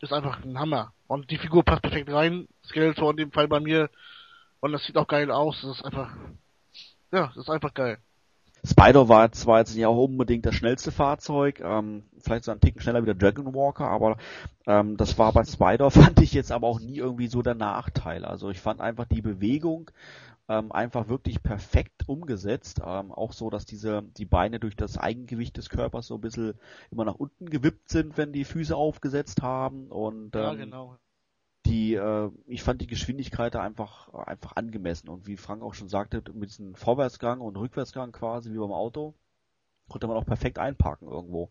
ist 0.00 0.12
einfach 0.12 0.42
ein 0.42 0.58
Hammer. 0.58 0.92
Und 1.06 1.30
die 1.30 1.38
Figur 1.38 1.64
passt 1.64 1.82
perfekt 1.82 2.10
rein, 2.10 2.48
Skeletor 2.64 3.10
in 3.10 3.18
dem 3.18 3.32
Fall 3.32 3.48
bei 3.48 3.60
mir, 3.60 3.90
und 4.60 4.72
das 4.72 4.84
sieht 4.84 4.96
auch 4.96 5.06
geil 5.06 5.30
aus, 5.30 5.60
das 5.60 5.78
ist 5.78 5.84
einfach, 5.84 6.10
ja, 7.12 7.26
das 7.34 7.36
ist 7.36 7.50
einfach 7.50 7.74
geil. 7.74 7.98
Spider 8.66 9.10
war 9.10 9.30
zwar 9.30 9.58
jetzt 9.58 9.76
nicht 9.76 9.84
auch 9.84 10.04
unbedingt 10.04 10.46
das 10.46 10.54
schnellste 10.54 10.90
Fahrzeug, 10.90 11.60
ähm, 11.60 12.04
vielleicht 12.18 12.44
so 12.44 12.52
ein 12.52 12.60
Ticken 12.60 12.80
schneller 12.80 13.02
wie 13.02 13.12
der 13.12 13.14
Dragon 13.14 13.54
Walker, 13.54 13.86
aber 13.86 14.16
ähm, 14.66 14.96
das 14.96 15.18
war 15.18 15.32
bei 15.34 15.44
Spider, 15.44 15.90
fand 15.90 16.18
ich 16.20 16.32
jetzt 16.32 16.50
aber 16.50 16.66
auch 16.66 16.80
nie 16.80 16.96
irgendwie 16.96 17.26
so 17.26 17.42
der 17.42 17.54
Nachteil. 17.54 18.24
Also 18.24 18.48
ich 18.48 18.60
fand 18.60 18.80
einfach 18.80 19.04
die 19.04 19.20
Bewegung 19.20 19.90
ähm, 20.48 20.72
einfach 20.72 21.08
wirklich 21.08 21.42
perfekt 21.42 22.08
umgesetzt. 22.08 22.80
Ähm, 22.84 23.12
auch 23.12 23.32
so, 23.32 23.50
dass 23.50 23.64
diese 23.64 24.02
die 24.02 24.26
Beine 24.26 24.60
durch 24.60 24.76
das 24.76 24.98
Eigengewicht 24.98 25.56
des 25.56 25.70
Körpers 25.70 26.06
so 26.06 26.16
ein 26.16 26.20
bisschen 26.20 26.54
immer 26.90 27.04
nach 27.04 27.14
unten 27.14 27.48
gewippt 27.48 27.88
sind, 27.88 28.18
wenn 28.18 28.32
die 28.32 28.44
Füße 28.44 28.76
aufgesetzt 28.76 29.42
haben. 29.42 29.88
Und 29.90 30.36
ähm, 30.36 30.42
ja, 30.42 30.54
genau. 30.54 30.98
die, 31.66 31.94
äh, 31.94 32.30
ich 32.46 32.62
fand 32.62 32.82
die 32.82 32.86
Geschwindigkeit 32.86 33.54
da 33.54 33.62
einfach, 33.62 34.12
einfach 34.12 34.56
angemessen. 34.56 35.08
Und 35.08 35.26
wie 35.26 35.36
Frank 35.36 35.62
auch 35.62 35.74
schon 35.74 35.88
sagte, 35.88 36.22
mit 36.34 36.50
diesem 36.50 36.74
Vorwärtsgang 36.74 37.40
und 37.40 37.56
Rückwärtsgang 37.56 38.12
quasi 38.12 38.52
wie 38.52 38.58
beim 38.58 38.72
Auto, 38.72 39.14
konnte 39.88 40.06
man 40.06 40.16
auch 40.16 40.26
perfekt 40.26 40.58
einparken 40.58 41.08
irgendwo. 41.08 41.50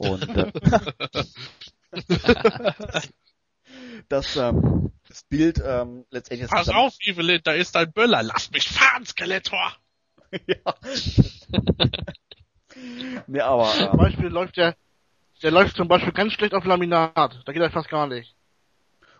Und 0.00 0.28
äh, 0.28 0.52
das, 4.08 4.36
ähm, 4.36 4.90
das 5.08 5.22
Bild 5.24 5.62
ähm, 5.64 6.04
letztendlich 6.10 6.50
Pass 6.50 6.68
auf, 6.68 6.94
Evelyn, 7.00 7.40
da 7.44 7.52
ist 7.52 7.76
ein 7.76 7.92
Böller. 7.92 8.22
Lass 8.22 8.50
mich 8.50 8.68
fahren, 8.68 9.04
Skeletor! 9.06 9.76
ja. 10.46 10.74
nee, 13.26 13.40
aber 13.40 13.66
Zum 13.66 13.90
ähm, 13.90 13.96
Beispiel 13.96 14.26
läuft 14.28 14.56
der, 14.56 14.76
der 15.42 15.50
läuft 15.50 15.76
zum 15.76 15.88
Beispiel 15.88 16.12
ganz 16.12 16.32
schlecht 16.32 16.54
auf 16.54 16.64
Laminat, 16.64 17.14
da 17.44 17.52
geht 17.52 17.62
er 17.62 17.70
fast 17.70 17.88
gar 17.88 18.06
nicht. 18.06 18.34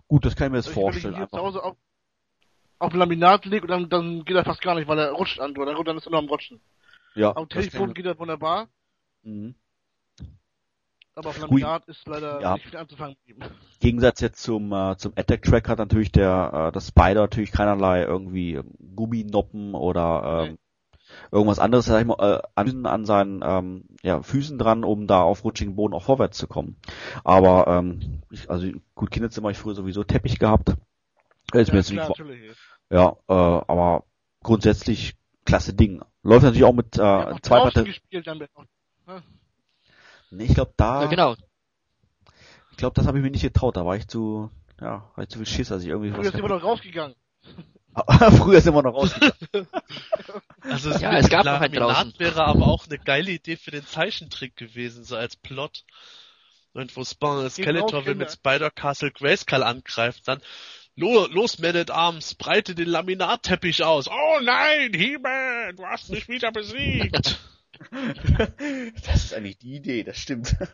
gut, 0.09 0.25
das 0.25 0.35
kann 0.37 0.47
ich 0.47 0.53
mir 0.53 0.59
jetzt 0.59 0.69
Also 0.69 0.81
ich, 0.81 0.87
wenn 0.87 0.97
ich 0.97 1.03
vorstellen. 1.03 1.15
ihn 1.15 1.19
hier 1.19 1.29
zu. 1.29 1.39
Hause 1.39 1.63
auf, 1.63 1.77
auf 2.79 2.93
Laminat 2.95 3.45
lege 3.45 3.63
und 3.63 3.71
dann, 3.71 3.89
dann 3.89 4.25
geht 4.25 4.37
er 4.37 4.45
fast 4.45 4.61
gar 4.61 4.75
nicht, 4.75 4.89
weil 4.89 4.99
er 4.99 5.13
rutscht 5.13 5.39
an, 5.41 5.55
dann, 5.55 5.85
dann 5.85 5.97
ist 5.97 6.07
er 6.07 6.11
nur 6.11 6.19
am 6.21 6.29
Rutschen. 6.29 6.61
Ja, 7.15 7.37
Am 7.37 7.49
Telefon 7.49 7.95
geht 7.95 8.07
er 8.07 8.19
wunderbar, 8.19 8.69
mhm. 9.23 9.55
Aber 11.17 11.31
auf. 11.31 11.39
Laminat 11.39 11.87
ist 11.87 12.07
leider 12.07 12.41
Ja. 12.41 12.55
nicht 12.55 12.67
viel 12.69 12.77
anzufangen 12.77 13.17
ihm. 13.27 13.39
Gegensatz 13.81 14.21
jetzt 14.21 14.43
zum 14.43 14.73
äh, 14.73 14.97
zum 14.97 15.13
Attack 15.17 15.43
Track 15.43 15.69
hat 15.69 15.79
natürlich 15.79 16.13
der 16.13 16.69
äh, 16.69 16.73
das 16.73 16.89
Spider 16.89 17.23
natürlich 17.23 17.53
keinerlei 17.53 18.03
irgendwie 18.03 18.61
Gumminoppen 18.95 19.75
oder 19.75 20.47
ähm, 20.49 20.59
irgendwas 21.31 21.59
anderes 21.59 21.87
sag 21.87 22.01
ich 22.01 22.07
mal, 22.07 22.41
äh, 22.43 22.43
an, 22.55 22.87
an 22.87 23.05
seinen 23.05 23.43
ähm, 23.45 23.85
ja, 24.03 24.23
Füßen 24.23 24.59
dran, 24.59 24.85
um 24.85 25.07
da 25.07 25.23
auf 25.23 25.45
rutschigen 25.45 25.77
Boden 25.77 25.95
auch 25.95 26.03
vorwärts 26.03 26.39
zu 26.39 26.47
kommen. 26.47 26.77
Aber 27.23 27.67
ähm, 27.69 28.23
ich, 28.31 28.51
also 28.51 28.67
gut 28.95 29.11
Kinderzimmer 29.11 29.51
ich 29.51 29.59
früher 29.59 29.75
sowieso 29.75 30.05
Teppich 30.05 30.39
gehabt. 30.39 30.75
Ist 31.53 31.73
mir 31.73 31.75
Ja, 31.75 31.75
jetzt 31.81 31.91
klar, 31.91 32.09
nicht 32.09 32.57
ja, 32.91 33.17
äh, 33.29 33.33
aber 33.33 34.05
grundsätzlich 34.43 35.15
klasse 35.45 35.75
Ding. 35.75 36.03
Läuft 36.23 36.43
natürlich 36.45 36.65
auch 36.65 36.73
mit 36.73 36.97
äh, 36.97 37.03
Ja, 37.03 37.33
auch 37.33 37.41
zwei 37.41 37.61
Batterien. 37.61 37.95
Nee, 40.37 40.45
ich 40.45 40.55
glaube 40.55 40.73
da 40.77 41.03
Ja, 41.03 41.07
genau. 41.09 41.37
ich 42.71 42.77
glaube, 42.77 42.95
das 42.95 43.07
habe 43.07 43.19
ich 43.19 43.25
mir 43.25 43.31
nicht 43.31 43.43
getraut, 43.43 43.77
da 43.77 43.85
war 43.87 43.97
ich 43.97 44.07
zu 44.09 44.51
ja, 44.81 45.11
war 45.15 45.23
ich 45.25 45.29
zu 45.29 45.39
viel 45.39 45.47
Schiss, 45.47 45.71
als 45.73 45.83
ich 45.85 45.89
irgendwie 45.89 46.11
Früher 46.15 46.29
ist 46.29 46.35
immer 46.35 46.49
noch 46.49 46.63
rausgegangen. 46.63 47.15
Früher 48.39 48.61
sind 48.61 48.75
wir 48.75 48.83
noch 48.83 48.95
rausgegangen. 48.95 49.35
Also 50.63 50.91
Ja, 50.93 51.13
mit 51.13 51.21
es 51.25 51.29
gab 51.29 51.45
noch 51.45 51.61
einen 51.61 51.75
Laminat 51.75 51.97
draußen. 52.07 52.15
wäre 52.19 52.45
aber 52.45 52.67
auch 52.67 52.87
eine 52.87 52.99
geile 52.99 53.31
Idee 53.31 53.57
für 53.57 53.71
den 53.71 53.87
Zeichentrick 53.87 54.57
gewesen, 54.57 55.05
so 55.05 55.15
als 55.15 55.37
Plot. 55.37 55.85
Und 56.73 56.97
wo 56.97 57.05
Spawn 57.05 57.49
Skeletor 57.51 58.07
will 58.07 58.15
mit 58.17 58.33
Spider 58.33 58.71
Castle 58.71 59.13
Grayskull 59.13 59.63
angreift, 59.63 60.27
dann 60.27 60.41
Lo- 60.97 61.27
Los, 61.27 61.59
Man 61.59 61.77
at 61.77 61.91
Arms, 61.91 62.35
breite 62.35 62.75
den 62.75 62.89
Laminatteppich 62.89 63.85
aus. 63.85 64.09
Oh 64.09 64.41
nein, 64.43 64.93
He-Man, 64.95 65.77
du 65.77 65.85
hast 65.87 66.09
mich 66.11 66.29
wieder 66.29 66.51
besiegt. 66.51 67.39
Das 69.07 69.25
ist 69.25 69.35
eigentlich 69.35 69.59
die 69.59 69.77
Idee, 69.77 70.05
das 70.05 70.17
stimmt. 70.19 70.57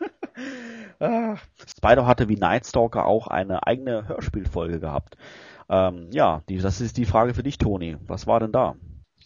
Ah, 0.99 1.35
Spider 1.67 2.05
hatte 2.05 2.29
wie 2.29 2.35
Nightstalker 2.35 3.05
auch 3.05 3.27
eine 3.27 3.65
eigene 3.65 4.07
Hörspielfolge 4.07 4.79
gehabt. 4.79 5.17
Ähm, 5.67 6.09
ja, 6.11 6.43
die, 6.47 6.57
das 6.59 6.79
ist 6.79 6.97
die 6.97 7.05
Frage 7.05 7.33
für 7.33 7.41
dich, 7.43 7.57
Toni. 7.57 7.97
Was 8.07 8.27
war 8.27 8.39
denn 8.39 8.51
da? 8.51 8.75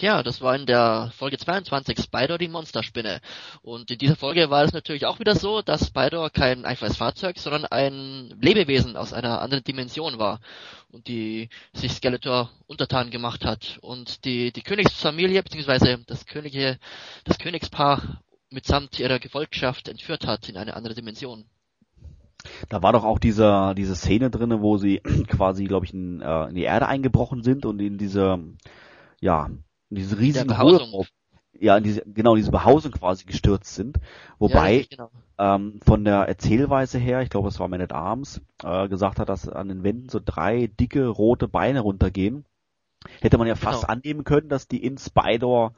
Ja, 0.02 0.24
das 0.24 0.42
war 0.42 0.56
in 0.56 0.66
der 0.66 1.12
Folge 1.16 1.38
22 1.38 2.00
Spider 2.00 2.38
die 2.38 2.50
Monsterspinne. 2.50 3.22
Und 3.62 3.90
in 3.92 3.98
dieser 3.98 4.18
Folge 4.18 4.50
war 4.50 4.66
es 4.66 4.74
natürlich 4.74 5.06
auch 5.06 5.20
wieder 5.20 5.36
so, 5.36 5.62
dass 5.62 5.88
Spider 5.88 6.30
kein 6.30 6.66
einfaches 6.66 6.98
Fahrzeug, 6.98 7.38
sondern 7.38 7.66
ein 7.66 8.36
Lebewesen 8.42 8.98
aus 8.98 9.14
einer 9.14 9.42
anderen 9.42 9.64
Dimension 9.64 10.20
war. 10.20 10.42
Und 10.92 11.08
die 11.08 11.50
sich 11.74 11.94
Skeletor 11.94 12.50
untertan 12.68 13.10
gemacht 13.10 13.46
hat. 13.46 13.80
Und 13.82 14.26
die, 14.26 14.52
die 14.52 14.64
Königsfamilie, 14.64 15.42
beziehungsweise 15.42 16.00
das 16.08 16.26
Könige, 16.26 16.78
das 17.24 17.38
Königspaar 17.38 18.22
mitsamt 18.50 19.00
ihrer 19.00 19.20
Gefolgschaft 19.20 19.88
entführt 19.88 20.28
hat 20.28 20.50
in 20.50 20.58
eine 20.58 20.76
andere 20.76 20.94
Dimension. 20.94 21.46
Da 22.70 22.84
war 22.84 22.94
doch 22.94 23.04
auch 23.04 23.20
diese, 23.20 23.74
diese 23.78 23.96
Szene 23.96 24.30
drinne, 24.30 24.62
wo 24.62 24.78
sie 24.78 25.00
quasi, 25.28 25.66
glaube 25.66 25.86
ich, 25.86 25.94
in, 25.94 26.22
äh, 26.22 26.46
in 26.50 26.56
die 26.56 26.64
Erde 26.64 26.88
eingebrochen 26.88 27.44
sind 27.44 27.66
und 27.66 27.80
in 27.80 27.98
diese, 27.98 28.40
ja, 29.22 29.50
in 29.90 29.98
diese 29.98 30.18
riesigen 30.18 30.48
Behausung. 30.48 31.06
Ja, 31.58 31.78
in 31.78 31.84
diese, 31.84 32.02
genau, 32.06 32.32
in 32.34 32.38
diese 32.38 32.52
Behausung 32.52 32.92
quasi 32.92 33.24
gestürzt 33.26 33.76
sind. 33.76 33.98
Ja, 33.98 34.04
Wobei, 34.40 34.78
richtig, 34.78 34.98
genau. 34.98 35.10
ähm, 35.38 35.80
von 35.86 36.04
der 36.04 36.28
Erzählweise 36.28 36.98
her, 36.98 37.22
ich 37.22 37.30
glaube, 37.30 37.48
es 37.48 37.60
war 37.60 37.70
Man 37.70 37.82
at 37.82 37.94
Arms, 37.94 38.42
äh, 38.62 38.90
gesagt 38.90 39.20
hat, 39.20 39.30
dass 39.30 39.48
an 39.48 39.70
den 39.70 39.84
Wänden 39.84 40.10
so 40.10 40.20
drei 40.24 40.68
dicke 40.68 41.08
rote 41.08 41.48
Beine 41.48 41.80
runtergehen. 41.80 42.46
Hätte 43.22 43.38
man 43.38 43.48
ja 43.48 43.56
fast 43.56 43.82
Genau. 43.82 43.94
annehmen 43.94 44.24
können, 44.26 44.50
dass 44.50 44.68
die 44.68 44.84
in 44.84 44.98
Spider 44.98 45.74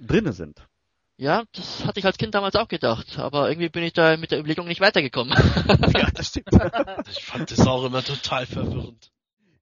drinne 0.00 0.32
sind. 0.32 0.68
Ja, 1.16 1.44
das 1.52 1.84
hatte 1.84 2.00
ich 2.00 2.06
als 2.06 2.16
Kind 2.16 2.34
damals 2.34 2.54
auch 2.56 2.68
gedacht, 2.68 3.18
aber 3.18 3.50
irgendwie 3.50 3.68
bin 3.68 3.82
ich 3.82 3.92
da 3.92 4.16
mit 4.16 4.30
der 4.30 4.38
Überlegung 4.38 4.66
nicht 4.68 4.80
weitergekommen. 4.80 5.36
ja, 5.96 6.08
das 6.14 6.28
stimmt. 6.28 6.48
Ich 7.10 7.24
fand 7.24 7.50
das 7.50 7.66
auch 7.66 7.84
immer 7.84 8.02
total 8.02 8.46
verwirrend. 8.46 9.10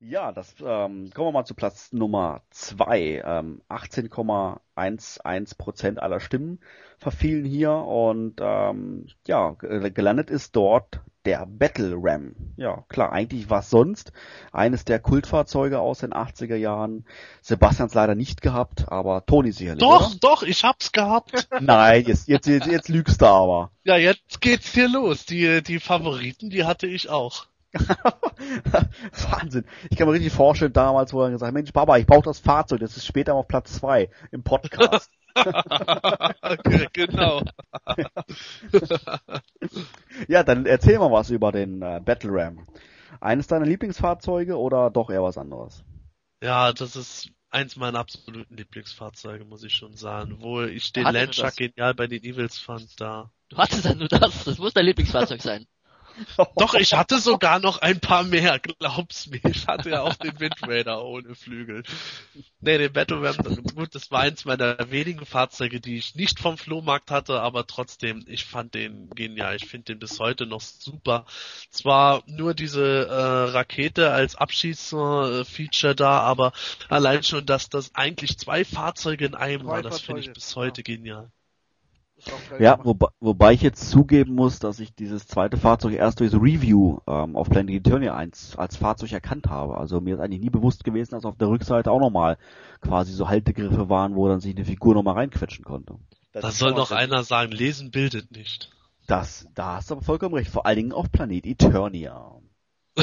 Ja, 0.01 0.31
das 0.31 0.55
ähm, 0.65 1.11
kommen 1.12 1.29
wir 1.29 1.33
mal 1.33 1.45
zu 1.45 1.55
Platz 1.55 1.93
Nummer 1.93 2.43
zwei. 2.51 3.20
Ähm, 3.25 3.62
18,11 3.69 5.59
Prozent 5.59 6.01
aller 6.01 6.20
Stimmen 6.20 6.61
verfielen 6.99 7.45
hier 7.45 7.73
und 7.73 8.37
ähm, 8.41 9.09
ja, 9.27 9.51
ge- 9.61 9.91
gelandet 9.91 10.31
ist 10.31 10.55
dort 10.55 11.01
der 11.25 11.47
Battle 11.47 11.97
Ram. 12.01 12.37
Ja, 12.57 12.85
klar, 12.89 13.12
eigentlich 13.12 13.51
was 13.51 13.70
sonst. 13.70 14.12
Eines 14.53 14.85
der 14.85 15.01
Kultfahrzeuge 15.01 15.81
aus 15.81 15.99
den 15.99 16.12
80er 16.12 16.55
Jahren. 16.55 17.05
Sebastians 17.43 17.93
leider 17.95 18.15
nicht 18.15 18.41
gehabt, 18.41 18.91
aber 18.91 19.27
Toni 19.27 19.51
sicherlich. 19.51 19.81
Doch, 19.81 20.11
oder? 20.11 20.19
doch, 20.20 20.43
ich 20.45 20.62
hab's 20.62 20.93
gehabt. 20.93 21.49
Nein, 21.61 22.05
jetzt, 22.07 22.29
jetzt, 22.29 22.47
jetzt, 22.47 22.69
jetzt 22.69 22.89
lügst 22.89 23.20
du 23.20 23.27
aber. 23.27 23.73
Ja, 23.83 23.97
jetzt 23.97 24.41
geht's 24.41 24.73
hier 24.73 24.89
los. 24.89 25.27
Die, 25.27 25.61
die 25.62 25.81
Favoriten, 25.81 26.51
die 26.51 26.65
hatte 26.65 26.87
ich 26.87 27.11
auch. 27.11 27.47
Wahnsinn. 29.31 29.65
Ich 29.90 29.97
kann 29.97 30.09
mir 30.09 30.15
richtig 30.15 30.32
vorstellen, 30.32 30.73
damals, 30.73 31.12
wo 31.12 31.23
er 31.23 31.31
gesagt 31.31 31.49
hat, 31.49 31.55
Mensch, 31.55 31.73
Baba, 31.73 31.99
ich 31.99 32.07
brauche 32.07 32.23
das 32.23 32.39
Fahrzeug, 32.39 32.81
das 32.81 32.97
ist 32.97 33.07
später 33.07 33.35
auf 33.35 33.47
Platz 33.49 33.74
zwei 33.74 34.11
im 34.31 34.43
Podcast. 34.43 35.11
genau. 36.93 37.43
ja, 40.28 40.43
dann 40.43 40.66
erzähl 40.66 40.99
mal 40.99 41.12
was 41.12 41.31
über 41.31 41.53
den 41.53 41.82
äh, 41.82 42.01
Battle 42.05 42.31
Ram. 42.32 42.66
Eines 43.20 43.47
deiner 43.47 43.66
Lieblingsfahrzeuge 43.66 44.57
oder 44.57 44.90
doch 44.90 45.11
eher 45.11 45.23
was 45.23 45.39
anderes? 45.39 45.85
Ja, 46.43 46.73
das 46.73 46.97
ist 46.97 47.31
eins 47.51 47.77
meiner 47.77 47.99
absoluten 47.99 48.57
Lieblingsfahrzeuge, 48.57 49.45
muss 49.45 49.65
ich 49.65 49.74
schon 49.74 49.97
sagen. 49.97 50.39
Wo 50.40 50.62
ich 50.62 50.93
den 50.93 51.05
Landshark 51.05 51.57
genial 51.57 51.95
bei 51.95 52.07
den 52.07 52.23
Evils 52.23 52.59
fand, 52.59 53.01
da. 53.01 53.31
Du 53.49 53.57
hattest 53.57 53.85
dann 53.85 53.99
nur 53.99 54.09
das. 54.09 54.45
Das 54.45 54.59
muss 54.59 54.74
dein 54.74 54.86
Lieblingsfahrzeug 54.86 55.43
sein. 55.43 55.66
Doch, 56.57 56.74
ich 56.74 56.95
hatte 56.95 57.19
sogar 57.19 57.59
noch 57.59 57.78
ein 57.78 58.01
paar 58.01 58.24
mehr, 58.24 58.59
glaub's 58.59 59.27
mir. 59.28 59.40
Ich 59.45 59.66
hatte 59.66 59.90
ja 59.90 60.03
auch 60.03 60.15
den 60.15 60.39
Wind 60.40 60.57
Raider 60.62 61.05
ohne 61.05 61.35
Flügel. 61.35 61.82
Nee, 62.61 62.78
den 62.78 62.93
Battle 62.93 63.23
Ram, 63.23 63.36
gut, 63.74 63.95
das 63.95 64.11
war 64.11 64.20
eins 64.20 64.45
meiner 64.45 64.77
wenigen 64.90 65.24
Fahrzeuge, 65.24 65.81
die 65.81 65.97
ich 65.97 66.15
nicht 66.15 66.40
vom 66.40 66.59
Flohmarkt 66.59 67.11
hatte, 67.11 67.40
aber 67.40 67.66
trotzdem, 67.66 68.24
ich 68.27 68.45
fand 68.45 68.74
den 68.74 69.11
genial. 69.11 69.57
Ich 69.57 69.66
finde 69.66 69.93
den 69.93 69.99
bis 69.99 70.19
heute 70.19 70.47
noch 70.47 70.61
super. 70.61 71.24
Zwar 71.70 72.23
nur 72.27 72.55
diese 72.55 73.07
äh, 73.07 73.51
Rakete 73.51 74.11
als 74.11 74.35
Abschiedsfeature 74.35 75.95
da, 75.95 76.20
aber 76.20 76.53
allein 76.89 77.23
schon, 77.23 77.47
dass 77.47 77.69
das 77.69 77.95
eigentlich 77.95 78.39
zwei 78.39 78.65
Fahrzeuge 78.65 79.27
in 79.27 79.35
einem 79.35 79.62
Zwei 79.62 79.69
war, 79.69 79.82
das 79.82 80.01
finde 80.01 80.20
ich 80.23 80.32
bis 80.32 80.55
ja. 80.55 80.57
heute 80.57 80.82
genial. 80.82 81.31
Ja, 82.59 82.81
wobei, 82.82 83.09
wobei 83.20 83.53
ich 83.53 83.62
jetzt 83.62 83.90
zugeben 83.90 84.35
muss, 84.35 84.59
dass 84.59 84.81
ich 84.81 84.95
dieses 84.95 85.27
zweite 85.27 85.57
Fahrzeug 85.57 85.95
erst 85.95 86.20
durch 86.20 86.31
das 86.31 86.40
Review 86.40 86.99
ähm, 87.07 87.36
auf 87.36 87.49
Planet 87.49 87.74
Eternia 87.74 88.16
1 88.16 88.57
als 88.57 88.77
Fahrzeug 88.77 89.12
erkannt 89.12 89.47
habe. 89.47 89.78
Also 89.78 90.01
mir 90.01 90.16
ist 90.16 90.20
eigentlich 90.20 90.40
nie 90.40 90.51
bewusst 90.51 90.85
gewesen, 90.85 91.12
dass 91.12 91.24
auf 91.24 91.36
der 91.39 91.49
Rückseite 91.49 91.90
auch 91.90 92.01
nochmal 92.01 92.36
quasi 92.81 93.12
so 93.12 93.28
Haltegriffe 93.28 93.89
waren, 93.89 94.16
wo 94.16 94.28
dann 94.28 94.40
sich 94.40 94.57
eine 94.57 94.65
Figur 94.65 94.95
nochmal 94.95 95.15
reinquetschen 95.15 95.65
konnte. 95.65 95.95
Da 96.32 96.51
soll 96.51 96.73
noch 96.73 96.90
einer 96.90 97.23
sagen, 97.23 97.53
lesen 97.53 97.90
bildet 97.90 98.32
nicht. 98.32 98.70
Das, 99.07 99.47
da 99.55 99.77
hast 99.77 99.90
du 99.90 99.95
aber 99.95 100.03
vollkommen 100.03 100.35
recht. 100.35 100.51
Vor 100.51 100.66
allen 100.66 100.77
Dingen 100.77 100.93
auf 100.93 101.11
Planet 101.11 101.47
Eternia. 101.47 102.32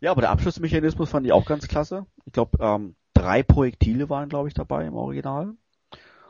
ja, 0.00 0.10
aber 0.10 0.20
der 0.20 0.30
Abschussmechanismus 0.30 1.08
fand 1.10 1.26
ich 1.26 1.32
auch 1.32 1.46
ganz 1.46 1.68
klasse. 1.68 2.06
Ich 2.26 2.32
glaube, 2.32 2.58
ähm, 2.60 2.96
drei 3.14 3.42
Projektile 3.42 4.10
waren, 4.10 4.28
glaube 4.28 4.48
ich, 4.48 4.54
dabei 4.54 4.84
im 4.86 4.94
Original. 4.94 5.54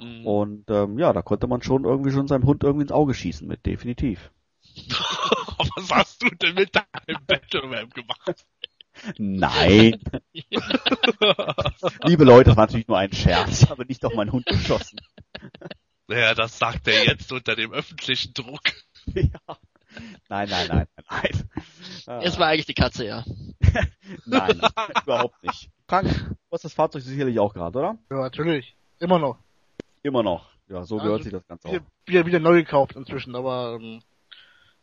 Mhm. 0.01 0.27
Und 0.27 0.71
ähm, 0.71 0.99
ja, 0.99 1.13
da 1.13 1.23
konnte 1.23 1.47
man 1.47 1.63
schon 1.63 1.85
irgendwie 1.85 2.13
schon 2.13 2.29
seinem 2.29 2.45
Hund 2.45 2.63
irgendwie 2.63 2.83
ins 2.83 2.93
Auge 2.93 3.15
schießen 3.15 3.47
mit, 3.47 3.65
definitiv. 3.67 4.31
Was 5.77 5.91
hast 5.91 6.23
du 6.23 6.29
denn 6.31 6.55
mit 6.55 6.75
deinem 6.75 7.25
Battle 7.27 7.63
Ram 7.63 7.91
gemacht? 7.91 8.45
Nein. 9.19 10.01
Liebe 12.05 12.25
Leute, 12.25 12.51
das 12.51 12.57
war 12.57 12.67
natürlich 12.67 12.89
nur 12.89 12.99
ein 12.99 13.13
Scherz, 13.13 13.71
aber 13.71 13.85
nicht 13.85 14.05
auf 14.05 14.15
meinen 14.15 14.33
Hund 14.33 14.47
geschossen. 14.47 15.01
Naja, 16.07 16.35
das 16.35 16.59
sagt 16.59 16.87
er 16.89 17.05
jetzt 17.05 17.33
unter 17.33 17.57
dem 17.57 17.73
öffentlichen 17.73 18.35
Druck. 18.35 18.63
ja. 19.15 19.29
Nein, 20.29 20.49
nein, 20.49 20.69
nein, 20.69 20.87
nein, 21.09 21.45
nein. 22.07 22.23
Es 22.23 22.39
war 22.39 22.49
eigentlich 22.49 22.67
die 22.67 22.75
Katze, 22.75 23.07
ja. 23.07 23.25
Nein, 24.27 24.61
überhaupt 25.03 25.43
nicht. 25.43 25.71
Frank, 25.89 26.09
du 26.09 26.37
hast 26.51 26.65
das 26.65 26.75
Fahrzeug 26.75 27.03
sicherlich 27.03 27.39
auch 27.39 27.55
gerade, 27.55 27.79
oder? 27.79 27.99
Ja, 28.11 28.17
natürlich. 28.17 28.75
Immer 28.99 29.19
noch. 29.19 29.39
Immer 30.05 30.23
noch. 30.23 30.51
Ja, 30.69 30.85
so 30.85 30.97
Also, 30.97 31.07
gehört 31.07 31.23
sich 31.25 31.33
das 31.33 31.47
Ganze 31.47 31.69
auch. 31.69 31.73
Wieder, 31.73 31.85
wieder, 32.07 32.27
wieder 32.27 32.39
neu 32.41 32.55
gekauft 32.63 32.95
inzwischen, 32.95 33.35
aber 33.35 33.79
ähm, 33.81 34.03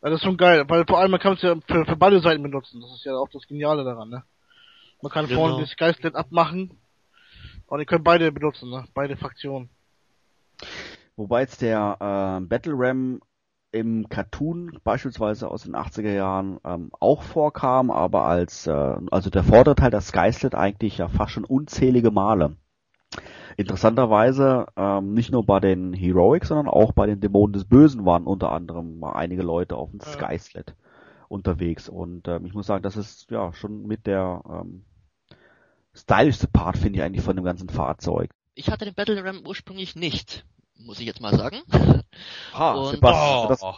ja, 0.02 0.10
das 0.10 0.20
ist 0.20 0.24
schon 0.24 0.36
geil, 0.36 0.64
weil 0.68 0.84
vor 0.84 0.98
allem 0.98 1.12
man 1.12 1.20
kann 1.20 1.34
es 1.34 1.42
ja 1.42 1.54
für, 1.66 1.86
für 1.86 1.96
beide 1.96 2.20
Seiten 2.20 2.42
benutzen. 2.42 2.80
Das 2.80 2.90
ist 2.92 3.04
ja 3.04 3.14
auch 3.14 3.28
das 3.28 3.46
Geniale 3.46 3.84
daran, 3.84 4.08
ne? 4.10 4.24
Man 5.00 5.10
kann 5.12 5.26
Genau. 5.26 5.40
vorne 5.40 5.60
das 5.60 5.76
Geistlet 5.76 6.14
abmachen 6.16 6.78
und 7.66 7.78
ihr 7.80 7.86
könnt 7.86 8.04
beide 8.04 8.30
benutzen, 8.32 8.68
ne? 8.70 8.84
Beide 8.94 9.16
Fraktionen. 9.16 9.70
Wobei 11.16 11.42
jetzt 11.42 11.62
der 11.62 11.96
äh, 12.00 12.44
Battle 12.46 12.74
Ram 12.76 13.20
im 13.70 14.08
Cartoon 14.08 14.78
beispielsweise 14.84 15.48
aus 15.48 15.62
den 15.62 15.74
80er 15.74 16.12
Jahren 16.12 16.58
ähm, 16.64 16.90
auch 17.00 17.22
vorkam, 17.22 17.90
aber 17.90 18.24
als 18.24 18.66
äh, 18.66 18.96
also 19.10 19.30
der 19.30 19.44
vordere 19.44 19.76
Teil, 19.76 19.90
das 19.90 20.08
Skyslet 20.08 20.54
eigentlich 20.54 20.98
ja 20.98 21.08
fast 21.08 21.32
schon 21.32 21.44
unzählige 21.44 22.10
Male. 22.10 22.56
Interessanterweise 23.56 24.66
ähm, 24.76 25.14
nicht 25.14 25.30
nur 25.32 25.44
bei 25.44 25.60
den 25.60 25.92
Heroics, 25.92 26.48
sondern 26.48 26.68
auch 26.68 26.92
bei 26.92 27.06
den 27.06 27.20
Dämonen 27.20 27.52
des 27.52 27.64
Bösen 27.64 28.04
waren 28.04 28.24
unter 28.26 28.52
anderem 28.52 28.98
mal 28.98 29.12
einige 29.12 29.42
Leute 29.42 29.76
auf 29.76 29.90
dem 29.90 30.00
Ja. 30.00 30.06
Skyslet 30.06 30.74
unterwegs 31.28 31.88
und 31.88 32.28
ähm, 32.28 32.44
ich 32.46 32.52
muss 32.54 32.66
sagen, 32.66 32.82
das 32.82 32.96
ist 32.96 33.30
ja 33.30 33.52
schon 33.54 33.86
mit 33.86 34.06
der 34.06 34.42
ähm, 34.48 34.84
stylischste 35.94 36.48
Part 36.48 36.76
finde 36.76 36.98
ich 36.98 37.04
eigentlich 37.04 37.24
von 37.24 37.36
dem 37.36 37.44
ganzen 37.44 37.68
Fahrzeug. 37.68 38.30
Ich 38.54 38.70
hatte 38.70 38.84
den 38.84 38.94
Battle 38.94 39.22
Ram 39.24 39.42
ursprünglich 39.46 39.96
nicht, 39.96 40.44
muss 40.78 41.00
ich 41.00 41.06
jetzt 41.06 41.20
mal 41.20 41.34
sagen. 41.34 41.58
Ha, 42.52 42.72
Und- 42.74 42.90
Sebastian, 42.94 43.48
das, 43.48 43.62
Oh. 43.62 43.74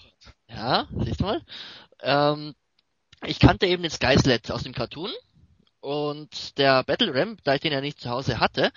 Ja, 0.49 0.87
siehst 1.05 1.21
du 1.21 1.25
mal. 1.25 1.43
Ähm, 2.01 2.55
ich 3.27 3.39
kannte 3.39 3.67
eben 3.67 3.83
den 3.83 3.91
Skyslet 3.91 4.51
aus 4.51 4.63
dem 4.65 4.73
Cartoon 4.75 5.11
und 5.81 6.59
der 6.59 6.83
Battle 6.85 7.15
Ram, 7.15 7.37
da 7.45 7.55
ich 7.55 7.61
den 7.61 7.73
ja 7.73 7.81
nicht 7.81 8.01
zu 8.01 8.11
Hause 8.11 8.41
hatte, 8.41 8.71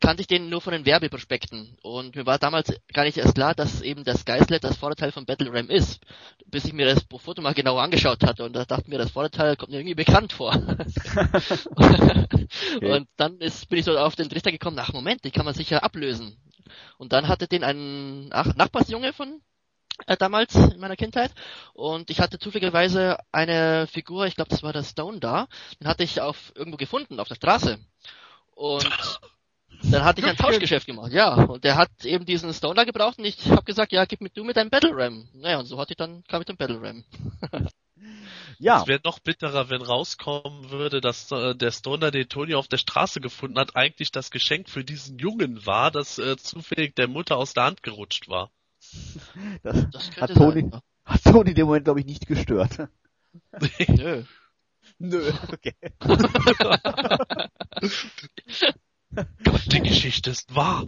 kannte 0.00 0.22
ich 0.22 0.26
den 0.26 0.48
nur 0.48 0.60
von 0.60 0.72
den 0.72 0.86
Werbeprospekten. 0.86 1.76
Und 1.82 2.16
mir 2.16 2.26
war 2.26 2.38
damals 2.38 2.72
gar 2.92 3.04
nicht 3.04 3.16
erst 3.16 3.34
klar, 3.34 3.54
dass 3.54 3.82
eben 3.82 4.04
der 4.04 4.16
Skyslet 4.16 4.64
das 4.64 4.76
Vorderteil 4.76 5.12
von 5.12 5.26
Battle 5.26 5.52
Ram 5.52 5.68
ist, 5.70 6.00
bis 6.46 6.64
ich 6.64 6.72
mir 6.72 6.86
das 6.86 7.04
Foto 7.20 7.42
mal 7.42 7.54
genauer 7.54 7.82
angeschaut 7.82 8.24
hatte. 8.24 8.44
Und 8.44 8.54
da 8.54 8.64
dachte 8.64 8.82
ich 8.82 8.88
mir, 8.88 8.98
das 8.98 9.10
Vorderteil 9.10 9.56
kommt 9.56 9.70
mir 9.70 9.78
irgendwie 9.78 9.94
bekannt 9.94 10.32
vor. 10.32 10.52
Und 12.80 13.08
dann 13.16 13.38
ist, 13.40 13.68
bin 13.68 13.78
ich 13.78 13.84
so 13.84 13.98
auf 13.98 14.16
den 14.16 14.28
Trichter 14.28 14.52
gekommen, 14.52 14.78
ach 14.78 14.92
Moment, 14.92 15.24
die 15.24 15.30
kann 15.30 15.44
man 15.44 15.54
sicher 15.54 15.82
ablösen. 15.82 16.36
Und 16.98 17.12
dann 17.12 17.28
hatte 17.28 17.48
den 17.48 17.64
ein 17.64 18.28
ach, 18.30 18.54
Nachbarsjunge 18.54 19.12
von 19.12 19.40
äh, 20.06 20.16
damals 20.16 20.54
in 20.54 20.78
meiner 20.78 20.96
Kindheit. 20.96 21.32
Und 21.74 22.10
ich 22.10 22.20
hatte 22.20 22.38
zufälligerweise 22.38 23.18
eine 23.32 23.86
Figur, 23.86 24.26
ich 24.26 24.36
glaube 24.36 24.50
das 24.50 24.62
war 24.62 24.72
der 24.72 24.84
Stone 24.84 25.18
da, 25.18 25.48
den 25.80 25.88
hatte 25.88 26.04
ich 26.04 26.20
auf 26.20 26.52
irgendwo 26.54 26.76
gefunden 26.76 27.20
auf 27.20 27.28
der 27.28 27.34
Straße. 27.36 27.78
Und 28.54 28.88
dann 29.82 30.04
hatte 30.04 30.20
ich 30.20 30.26
ein 30.26 30.36
Tauschgeschäft 30.36 30.86
gemacht, 30.86 31.12
ja, 31.12 31.34
und 31.34 31.64
der 31.64 31.76
hat 31.76 32.04
eben 32.04 32.24
diesen 32.24 32.52
Stone 32.52 32.74
da 32.74 32.84
gebraucht 32.84 33.18
und 33.18 33.24
ich 33.24 33.48
habe 33.50 33.62
gesagt, 33.62 33.92
ja, 33.92 34.04
gib 34.04 34.20
mir 34.20 34.30
du 34.30 34.44
mit 34.44 34.56
deinem 34.56 34.70
Battle 34.70 34.90
Ram. 34.92 35.28
Naja, 35.34 35.58
und 35.58 35.66
so 35.66 35.78
hatte 35.78 35.92
ich 35.92 35.96
dann 35.96 36.24
kam 36.24 36.40
ich 36.40 36.46
den 36.46 36.56
Battle 36.56 36.80
Ram. 36.80 37.04
ja, 38.58 38.82
Es 38.82 38.88
wäre 38.88 39.00
noch 39.04 39.20
bitterer, 39.20 39.70
wenn 39.70 39.82
rauskommen 39.82 40.70
würde, 40.70 41.00
dass 41.00 41.30
äh, 41.30 41.54
der 41.54 41.70
Stoner, 41.70 42.10
den 42.10 42.28
Tony 42.28 42.54
auf 42.54 42.68
der 42.68 42.78
Straße 42.78 43.20
gefunden 43.20 43.58
hat, 43.58 43.76
eigentlich 43.76 44.10
das 44.10 44.30
Geschenk 44.30 44.68
für 44.68 44.84
diesen 44.84 45.18
Jungen 45.18 45.64
war, 45.64 45.90
das 45.90 46.18
äh, 46.18 46.36
zufällig 46.36 46.96
der 46.96 47.08
Mutter 47.08 47.36
aus 47.36 47.54
der 47.54 47.64
Hand 47.64 47.82
gerutscht 47.82 48.28
war. 48.28 48.50
das 49.62 49.86
Das 49.90 50.10
hat 50.16 50.34
Toni, 50.34 50.68
sein. 50.70 50.80
hat 51.04 51.24
Toni 51.24 51.50
in 51.50 51.56
dem 51.56 51.66
Moment, 51.66 51.84
glaube 51.84 52.00
ich, 52.00 52.06
nicht 52.06 52.26
gestört. 52.26 52.88
Nö. 53.88 54.24
Nö, 54.98 55.32
okay. 55.52 55.74
Gott, 59.14 59.72
die 59.72 59.80
Geschichte 59.80 60.30
ist 60.30 60.54
wahr. 60.54 60.86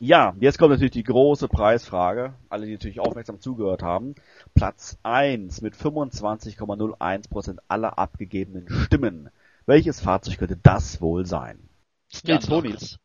Ja, 0.00 0.34
jetzt 0.38 0.58
kommt 0.58 0.72
natürlich 0.72 0.92
die 0.92 1.02
große 1.02 1.48
Preisfrage. 1.48 2.34
Alle, 2.48 2.66
die 2.66 2.72
natürlich 2.72 3.00
aufmerksam 3.00 3.40
zugehört 3.40 3.82
haben. 3.82 4.14
Platz 4.54 4.98
1 5.02 5.62
mit 5.62 5.74
25,01% 5.74 7.58
aller 7.68 7.98
abgegebenen 7.98 8.68
Stimmen. 8.68 9.30
Welches 9.66 10.00
Fahrzeug 10.00 10.38
könnte 10.38 10.58
das 10.62 11.00
wohl 11.00 11.24
sein? 11.24 11.68
Toni. 12.46 12.68
anderes. 12.68 12.98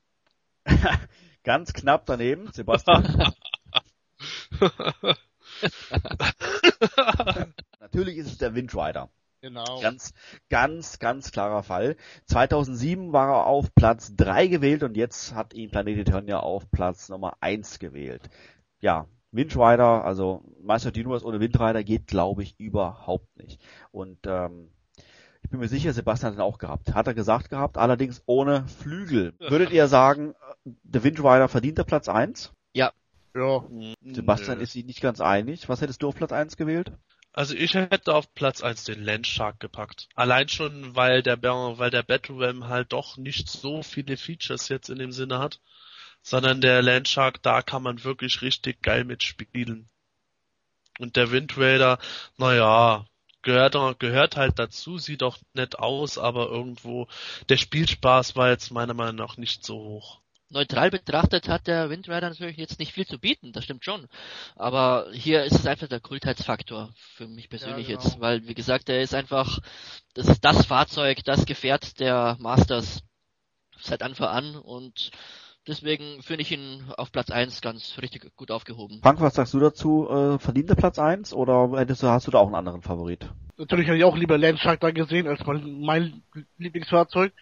Ganz 1.44 1.74
knapp 1.74 2.06
daneben, 2.06 2.52
Sebastian. 2.52 3.34
Natürlich 7.80 8.18
ist 8.18 8.28
es 8.28 8.38
der 8.38 8.54
Windrider. 8.56 9.10
Genau. 9.42 9.80
Ganz, 9.82 10.14
ganz, 10.50 11.00
ganz 11.00 11.32
klarer 11.32 11.64
Fall. 11.64 11.96
2007 12.26 13.14
war 13.14 13.30
er 13.30 13.46
auf 13.46 13.74
Platz 13.74 14.14
3 14.16 14.48
gewählt 14.48 14.84
und 14.84 14.98
jetzt 14.98 15.34
hat 15.34 15.54
ihn 15.54 15.72
Planet 15.72 15.98
Eternia 15.98 16.40
auf 16.40 16.70
Platz 16.72 17.10
Nummer 17.10 17.38
1 17.40 17.80
gewählt. 17.80 18.30
Ja, 18.82 19.08
Windrider, 19.32 20.04
also 20.04 20.44
Meister 20.62 20.90
Universe 20.90 21.26
ohne 21.26 21.40
Windrider 21.40 21.84
geht, 21.84 22.08
glaube 22.08 22.44
ich, 22.44 22.60
überhaupt 22.60 23.38
nicht. 23.38 23.62
Und 23.92 24.20
ähm, 24.26 24.72
ich 25.42 25.50
bin 25.50 25.60
mir 25.60 25.68
sicher, 25.68 25.94
Sebastian 25.94 26.34
hat 26.34 26.38
ihn 26.40 26.42
auch 26.42 26.58
gehabt. 26.58 26.94
Hat 26.94 27.08
er 27.08 27.14
gesagt 27.14 27.50
gehabt, 27.50 27.78
allerdings 27.78 28.22
ohne 28.26 28.68
Flügel. 28.68 29.34
Würdet 29.40 29.72
ihr 29.72 29.88
sagen, 29.88 30.34
äh, 30.66 30.72
der 30.84 31.04
Windrider 31.04 31.48
verdient 31.48 31.78
der 31.78 31.86
Platz 31.86 32.10
1? 32.10 32.52
Ja. 32.74 32.92
Sebastian 34.02 34.58
Nö. 34.58 34.64
ist 34.64 34.74
sich 34.74 34.86
nicht 34.86 35.02
ganz 35.02 35.22
einig. 35.22 35.70
Was 35.70 35.82
hättest 35.82 36.04
du 36.04 36.10
auf 36.10 36.16
Platz 36.16 36.32
1 36.32 36.58
gewählt? 36.58 36.92
Also 37.32 37.56
ich 37.56 37.76
hätte 37.76 38.16
auf 38.16 38.34
Platz 38.34 38.62
1 38.62 38.86
den 38.86 39.04
Landshark 39.04 39.60
gepackt. 39.60 40.10
Allein 40.16 40.50
schon, 40.50 40.96
weil 40.96 41.22
der, 41.22 41.42
weil 41.42 41.92
der 41.92 42.04
Battle 42.04 42.68
halt 42.68 42.92
doch 42.92 43.18
nicht 43.18 43.50
so 43.50 43.84
viele 43.84 44.18
Features 44.18 44.68
jetzt 44.70 44.90
in 44.90 45.00
dem 45.00 45.12
Sinne 45.12 45.40
hat, 45.40 45.60
sondern 46.22 46.62
der 46.62 46.82
Landshark, 46.82 47.42
da 47.42 47.62
kann 47.62 47.84
man 47.84 48.04
wirklich 48.04 48.42
richtig 48.42 48.82
geil 48.82 49.04
mitspielen. 49.06 49.90
Und 50.98 51.16
der 51.16 51.32
Wind 51.32 51.58
Raider, 51.58 51.98
naja, 52.38 53.06
gehört, 53.42 54.00
gehört 54.00 54.36
halt 54.36 54.60
dazu, 54.60 54.98
sieht 54.98 55.24
auch 55.24 55.38
nett 55.54 55.80
aus, 55.80 56.18
aber 56.18 56.50
irgendwo, 56.50 57.08
der 57.48 57.58
Spielspaß 57.58 58.36
war 58.36 58.50
jetzt 58.50 58.72
meiner 58.72 58.94
Meinung 58.94 59.16
nach 59.16 59.38
nicht 59.38 59.66
so 59.66 59.76
hoch. 59.76 60.22
Neutral 60.52 60.90
betrachtet 60.90 61.48
hat 61.48 61.68
der 61.68 61.90
Wind 61.90 62.08
Rider 62.08 62.30
natürlich 62.30 62.58
jetzt 62.58 62.80
nicht 62.80 62.94
viel 62.94 63.06
zu 63.06 63.20
bieten, 63.20 63.52
das 63.52 63.64
stimmt 63.64 63.86
schon. 63.86 64.08
Aber 64.56 65.08
hier 65.12 65.44
ist 65.44 65.60
es 65.60 65.68
einfach 65.68 65.88
der 65.88 66.00
Kultheitsfaktor 66.00 66.92
für 67.16 67.28
mich 67.28 67.50
persönlich 67.50 67.88
Ja, 67.88 67.98
genau. 67.98 68.04
jetzt, 68.04 68.20
weil 68.20 68.48
wie 68.48 68.56
gesagt, 68.56 68.90
er 68.90 69.02
ist 69.02 69.14
einfach, 69.14 69.60
das 70.16 70.28
ist 70.28 70.44
das 70.44 70.66
Fahrzeug, 70.66 71.24
das 71.24 71.46
Gefährt 71.46 72.00
der 72.00 72.36
Masters 72.40 73.04
seit 73.80 74.02
Anfang 74.02 74.28
an 74.28 74.56
und 74.56 75.12
deswegen 75.68 76.24
finde 76.24 76.42
ich 76.42 76.52
ihn 76.52 76.84
auf 76.98 77.12
Platz 77.12 77.30
1 77.30 77.62
ganz 77.62 77.98
richtig 78.02 78.36
gut 78.36 78.50
aufgehoben. 78.50 79.00
Frank, 79.04 79.22
was 79.22 79.36
sagst 79.36 79.54
du 79.54 79.60
dazu? 79.60 80.10
Äh, 80.10 80.40
verdient 80.40 80.70
der 80.70 80.76
Platz 80.76 80.98
1 80.98 81.32
oder 81.34 81.78
hättest 81.78 82.02
du, 82.02 82.08
hast 82.08 82.26
du 82.26 82.32
da 82.32 82.40
auch 82.40 82.48
einen 82.48 82.56
anderen 82.56 82.82
Favorit? 82.82 83.30
Natürlich 83.58 83.88
hätte 83.88 83.98
ich 83.98 84.04
auch 84.04 84.18
lieber 84.18 84.38
Landshark 84.38 84.80
da 84.80 84.90
gesehen 84.90 85.28
als 85.28 85.46
mein, 85.46 85.80
mein 85.82 86.24
Lieblingsfahrzeug. 86.58 87.34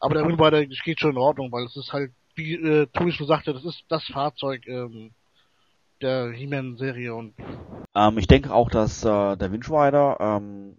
Aber 0.00 0.14
der 0.14 0.26
Windrider 0.26 0.64
geht 0.64 0.98
schon 0.98 1.12
in 1.12 1.18
Ordnung, 1.18 1.52
weil 1.52 1.64
es 1.64 1.76
ist 1.76 1.92
halt, 1.92 2.12
wie 2.40 2.54
äh, 2.54 2.86
Tobi 2.86 3.12
schon 3.12 3.26
sagte, 3.26 3.52
das 3.52 3.64
ist 3.64 3.84
das 3.88 4.04
Fahrzeug 4.04 4.66
ähm, 4.66 5.12
der 6.00 6.30
He-Man-Serie 6.30 7.14
Ähm, 7.94 8.18
ich 8.18 8.26
denke 8.26 8.54
auch, 8.54 8.70
dass 8.70 9.04
äh, 9.04 9.36
der 9.36 9.52
Winch 9.52 9.68
ähm, 9.70 10.76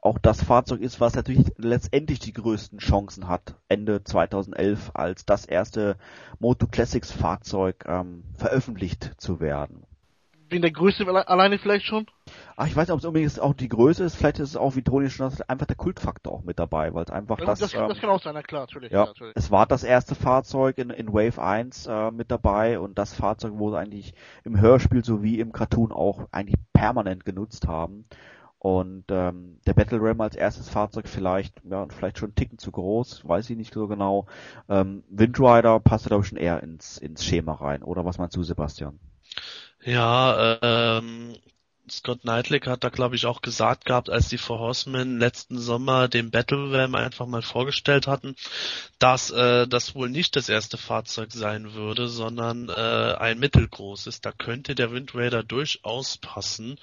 auch 0.00 0.18
das 0.18 0.42
Fahrzeug 0.42 0.80
ist, 0.80 1.00
was 1.00 1.14
natürlich 1.14 1.52
letztendlich 1.56 2.18
die 2.20 2.32
größten 2.32 2.78
Chancen 2.78 3.28
hat, 3.28 3.56
Ende 3.68 4.04
2011 4.04 4.92
als 4.94 5.24
das 5.24 5.46
erste 5.46 5.96
Moto 6.38 6.66
Classics 6.66 7.10
Fahrzeug 7.10 7.84
ähm, 7.86 8.24
veröffentlicht 8.36 9.12
zu 9.18 9.40
werden. 9.40 9.84
Wegen 10.48 10.62
der 10.62 10.70
Größe 10.70 11.06
alle- 11.06 11.28
alleine 11.28 11.58
vielleicht 11.58 11.86
schon. 11.86 12.06
Ach, 12.56 12.66
ich 12.66 12.74
weiß 12.74 12.88
nicht, 12.88 12.92
ob 12.94 13.00
es 13.00 13.04
unbedingt 13.04 13.40
auch 13.40 13.54
die 13.54 13.68
Größe 13.68 14.04
ist, 14.04 14.16
vielleicht 14.16 14.38
ist 14.38 14.50
es 14.50 14.56
auch, 14.56 14.76
wie 14.76 14.82
Toni 14.82 15.10
schon 15.10 15.30
sagt, 15.30 15.48
einfach 15.48 15.66
der 15.66 15.76
Kultfaktor 15.76 16.32
auch 16.32 16.42
mit 16.42 16.58
dabei, 16.58 16.92
weil 16.94 17.04
es 17.04 17.10
einfach 17.10 17.38
Ja, 17.38 17.46
das, 17.46 17.58
das, 17.60 17.74
ähm, 17.74 17.88
das 17.88 17.98
kann 17.98 18.10
auch 18.10 18.22
sein, 18.22 18.34
na 18.34 18.42
klar, 18.42 18.62
natürlich. 18.62 18.90
Ja, 18.92 19.06
natürlich. 19.06 19.34
es 19.36 19.50
war 19.50 19.66
das 19.66 19.84
erste 19.84 20.14
Fahrzeug 20.14 20.78
in, 20.78 20.90
in 20.90 21.12
Wave 21.12 21.40
1 21.42 21.86
äh, 21.86 22.10
mit 22.10 22.30
dabei 22.30 22.78
und 22.80 22.98
das 22.98 23.14
Fahrzeug, 23.14 23.52
wo 23.56 23.70
sie 23.70 23.78
eigentlich 23.78 24.14
im 24.44 24.58
Hörspiel 24.60 25.04
sowie 25.04 25.38
im 25.40 25.52
Cartoon 25.52 25.92
auch 25.92 26.26
eigentlich 26.32 26.56
permanent 26.72 27.24
genutzt 27.24 27.66
haben. 27.68 28.06
Und 28.58 29.04
ähm, 29.10 29.60
der 29.66 29.74
Battle 29.74 29.98
Ram 30.00 30.20
als 30.20 30.34
erstes 30.34 30.68
Fahrzeug 30.68 31.06
vielleicht, 31.08 31.60
ja, 31.64 31.86
vielleicht 31.88 32.18
schon 32.18 32.30
einen 32.30 32.34
Ticken 32.34 32.58
zu 32.58 32.72
groß, 32.72 33.28
weiß 33.28 33.50
ich 33.50 33.56
nicht 33.56 33.72
so 33.74 33.86
genau. 33.86 34.26
Ähm, 34.68 35.04
Windrider 35.08 35.78
passt 35.78 36.06
glaube 36.06 36.22
ich 36.22 36.28
schon 36.28 36.38
eher 36.38 36.62
ins, 36.62 36.98
ins 36.98 37.24
Schema 37.24 37.52
rein, 37.52 37.82
oder 37.82 38.04
was 38.04 38.18
meinst 38.18 38.34
du, 38.36 38.42
Sebastian? 38.42 38.98
Ja, 39.86 40.58
ähm, 40.62 41.36
Scott 41.88 42.22
Knightley 42.22 42.58
hat 42.58 42.82
da 42.82 42.88
glaube 42.88 43.14
ich 43.14 43.26
auch 43.26 43.40
gesagt 43.40 43.84
gehabt, 43.84 44.10
als 44.10 44.28
die 44.28 44.38
Four 44.38 44.58
Horsemen 44.58 45.20
letzten 45.20 45.58
Sommer 45.60 46.08
den 46.08 46.32
Battle 46.32 46.90
einfach 46.92 47.26
mal 47.26 47.42
vorgestellt 47.42 48.08
hatten, 48.08 48.34
dass 48.98 49.30
äh, 49.30 49.68
das 49.68 49.94
wohl 49.94 50.08
nicht 50.08 50.34
das 50.34 50.48
erste 50.48 50.76
Fahrzeug 50.76 51.30
sein 51.30 51.74
würde, 51.74 52.08
sondern 52.08 52.68
äh, 52.68 52.72
ein 52.72 53.38
mittelgroßes. 53.38 54.20
Da 54.20 54.32
könnte 54.32 54.74
der 54.74 54.90
Wind 54.90 55.14
Raider 55.14 55.44
durchaus 55.44 56.16
passen, 56.16 56.80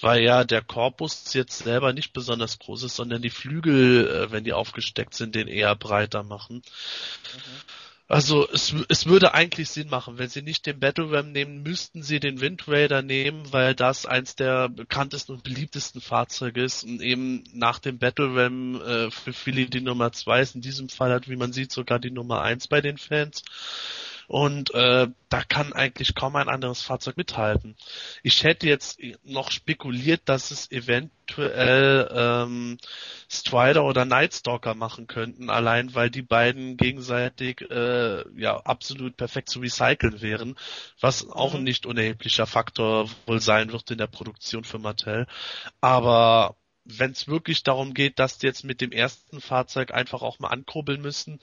weil 0.00 0.22
ja 0.22 0.44
der 0.44 0.62
Korpus 0.62 1.34
jetzt 1.34 1.58
selber 1.58 1.92
nicht 1.92 2.14
besonders 2.14 2.58
groß 2.58 2.84
ist, 2.84 2.96
sondern 2.96 3.20
die 3.20 3.28
Flügel, 3.28 4.08
äh, 4.08 4.32
wenn 4.32 4.44
die 4.44 4.54
aufgesteckt 4.54 5.12
sind, 5.12 5.34
den 5.34 5.48
eher 5.48 5.76
breiter 5.76 6.22
machen. 6.22 6.62
Also 8.10 8.48
es, 8.50 8.74
es 8.88 9.04
würde 9.04 9.34
eigentlich 9.34 9.68
Sinn 9.68 9.90
machen, 9.90 10.16
wenn 10.16 10.30
sie 10.30 10.40
nicht 10.40 10.64
den 10.64 10.80
Battle 10.80 11.12
Ram 11.12 11.30
nehmen, 11.30 11.62
müssten 11.62 12.02
sie 12.02 12.20
den 12.20 12.40
Wind 12.40 12.66
Raider 12.66 13.02
nehmen, 13.02 13.52
weil 13.52 13.74
das 13.74 14.06
eins 14.06 14.34
der 14.34 14.70
bekanntesten 14.70 15.32
und 15.32 15.42
beliebtesten 15.42 16.00
Fahrzeuge 16.00 16.64
ist 16.64 16.84
und 16.84 17.02
eben 17.02 17.44
nach 17.52 17.78
dem 17.78 17.98
Battle 17.98 18.34
Ram 18.34 18.80
äh, 18.80 19.10
für 19.10 19.34
viele 19.34 19.66
die 19.66 19.82
Nummer 19.82 20.10
zwei 20.12 20.40
ist. 20.40 20.54
In 20.54 20.62
diesem 20.62 20.88
Fall 20.88 21.12
hat, 21.12 21.28
wie 21.28 21.36
man 21.36 21.52
sieht, 21.52 21.70
sogar 21.70 21.98
die 21.98 22.10
Nummer 22.10 22.40
eins 22.40 22.66
bei 22.66 22.80
den 22.80 22.96
Fans. 22.96 23.42
Und 24.28 24.74
äh, 24.74 25.08
da 25.30 25.42
kann 25.42 25.72
eigentlich 25.72 26.14
kaum 26.14 26.36
ein 26.36 26.50
anderes 26.50 26.82
Fahrzeug 26.82 27.16
mithalten. 27.16 27.76
Ich 28.22 28.44
hätte 28.44 28.66
jetzt 28.66 29.00
noch 29.24 29.50
spekuliert, 29.50 30.20
dass 30.26 30.50
es 30.50 30.70
eventuell 30.70 32.10
ähm, 32.14 32.76
Strider 33.30 33.84
oder 33.84 34.04
Nightstalker 34.04 34.74
machen 34.74 35.06
könnten, 35.06 35.48
allein 35.48 35.94
weil 35.94 36.10
die 36.10 36.22
beiden 36.22 36.76
gegenseitig 36.76 37.62
äh, 37.70 38.22
ja 38.38 38.58
absolut 38.58 39.16
perfekt 39.16 39.48
zu 39.48 39.60
recyceln 39.60 40.20
wären, 40.20 40.56
was 41.00 41.30
auch 41.30 41.54
ein 41.54 41.64
nicht 41.64 41.86
unerheblicher 41.86 42.46
Faktor 42.46 43.08
wohl 43.24 43.40
sein 43.40 43.72
wird 43.72 43.90
in 43.90 43.98
der 43.98 44.08
Produktion 44.08 44.64
für 44.64 44.78
Mattel. 44.78 45.26
Aber 45.80 46.56
wenn 46.84 47.12
es 47.12 47.28
wirklich 47.28 47.62
darum 47.62 47.94
geht, 47.94 48.18
dass 48.18 48.36
die 48.36 48.46
jetzt 48.46 48.64
mit 48.64 48.82
dem 48.82 48.92
ersten 48.92 49.40
Fahrzeug 49.40 49.92
einfach 49.92 50.20
auch 50.20 50.38
mal 50.38 50.48
ankurbeln 50.48 51.00
müssen, 51.00 51.40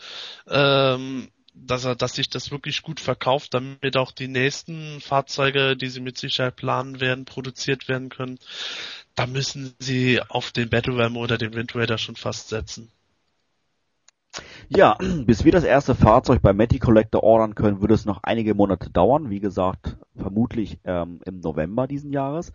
ähm, 0.48 1.32
dass 1.56 1.86
er, 1.86 1.96
dass 1.96 2.14
sich 2.14 2.30
das 2.30 2.52
wirklich 2.52 2.82
gut 2.82 3.00
verkauft, 3.00 3.54
damit 3.54 3.98
auch 3.98 4.12
die 4.12 4.28
nächsten 4.28 5.00
Fahrzeuge, 5.02 5.76
die 5.76 5.88
sie 5.88 6.02
mit 6.02 6.18
Sicherheit 6.18 6.56
planen 6.56 7.00
werden, 7.00 7.26
produziert 7.26 7.88
werden 7.88 8.10
können, 8.10 8.40
da 9.16 9.26
müssen 9.26 9.74
sie 9.80 10.22
auf 10.22 10.52
den 10.52 10.70
Battle 10.70 10.98
Ram 10.98 11.18
oder 11.18 11.38
den 11.38 11.54
Wind 11.54 11.76
Raider 11.76 11.98
schon 11.98 12.16
fast 12.16 12.50
setzen. 12.50 12.92
Ja, 14.68 14.98
bis 15.26 15.46
wir 15.46 15.52
das 15.52 15.64
erste 15.64 15.96
Fahrzeug 15.96 16.42
bei 16.42 16.52
Matty 16.52 16.80
Collector 16.80 17.24
ordern 17.24 17.56
können, 17.56 17.82
würde 17.82 17.94
es 17.94 18.06
noch 18.06 18.24
einige 18.24 18.54
Monate 18.54 18.90
dauern. 18.90 19.30
Wie 19.30 19.40
gesagt, 19.40 19.96
vermutlich 20.16 20.80
ähm, 20.84 21.22
im 21.26 21.40
November 21.40 21.88
diesen 21.88 22.12
Jahres. 22.12 22.52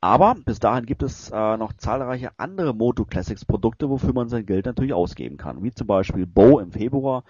Aber 0.00 0.36
bis 0.44 0.60
dahin 0.60 0.86
gibt 0.86 1.02
es 1.02 1.30
äh, 1.30 1.56
noch 1.56 1.72
zahlreiche 1.72 2.30
andere 2.36 2.74
Moto 2.74 3.04
Classics 3.04 3.44
Produkte, 3.44 3.88
wofür 3.88 4.12
man 4.12 4.28
sein 4.28 4.46
Geld 4.46 4.66
natürlich 4.66 4.92
ausgeben 4.92 5.36
kann. 5.36 5.62
Wie 5.64 5.72
zum 5.72 5.86
Beispiel 5.86 6.26
Bow 6.26 6.60
im 6.60 6.70
Februar 6.70 7.24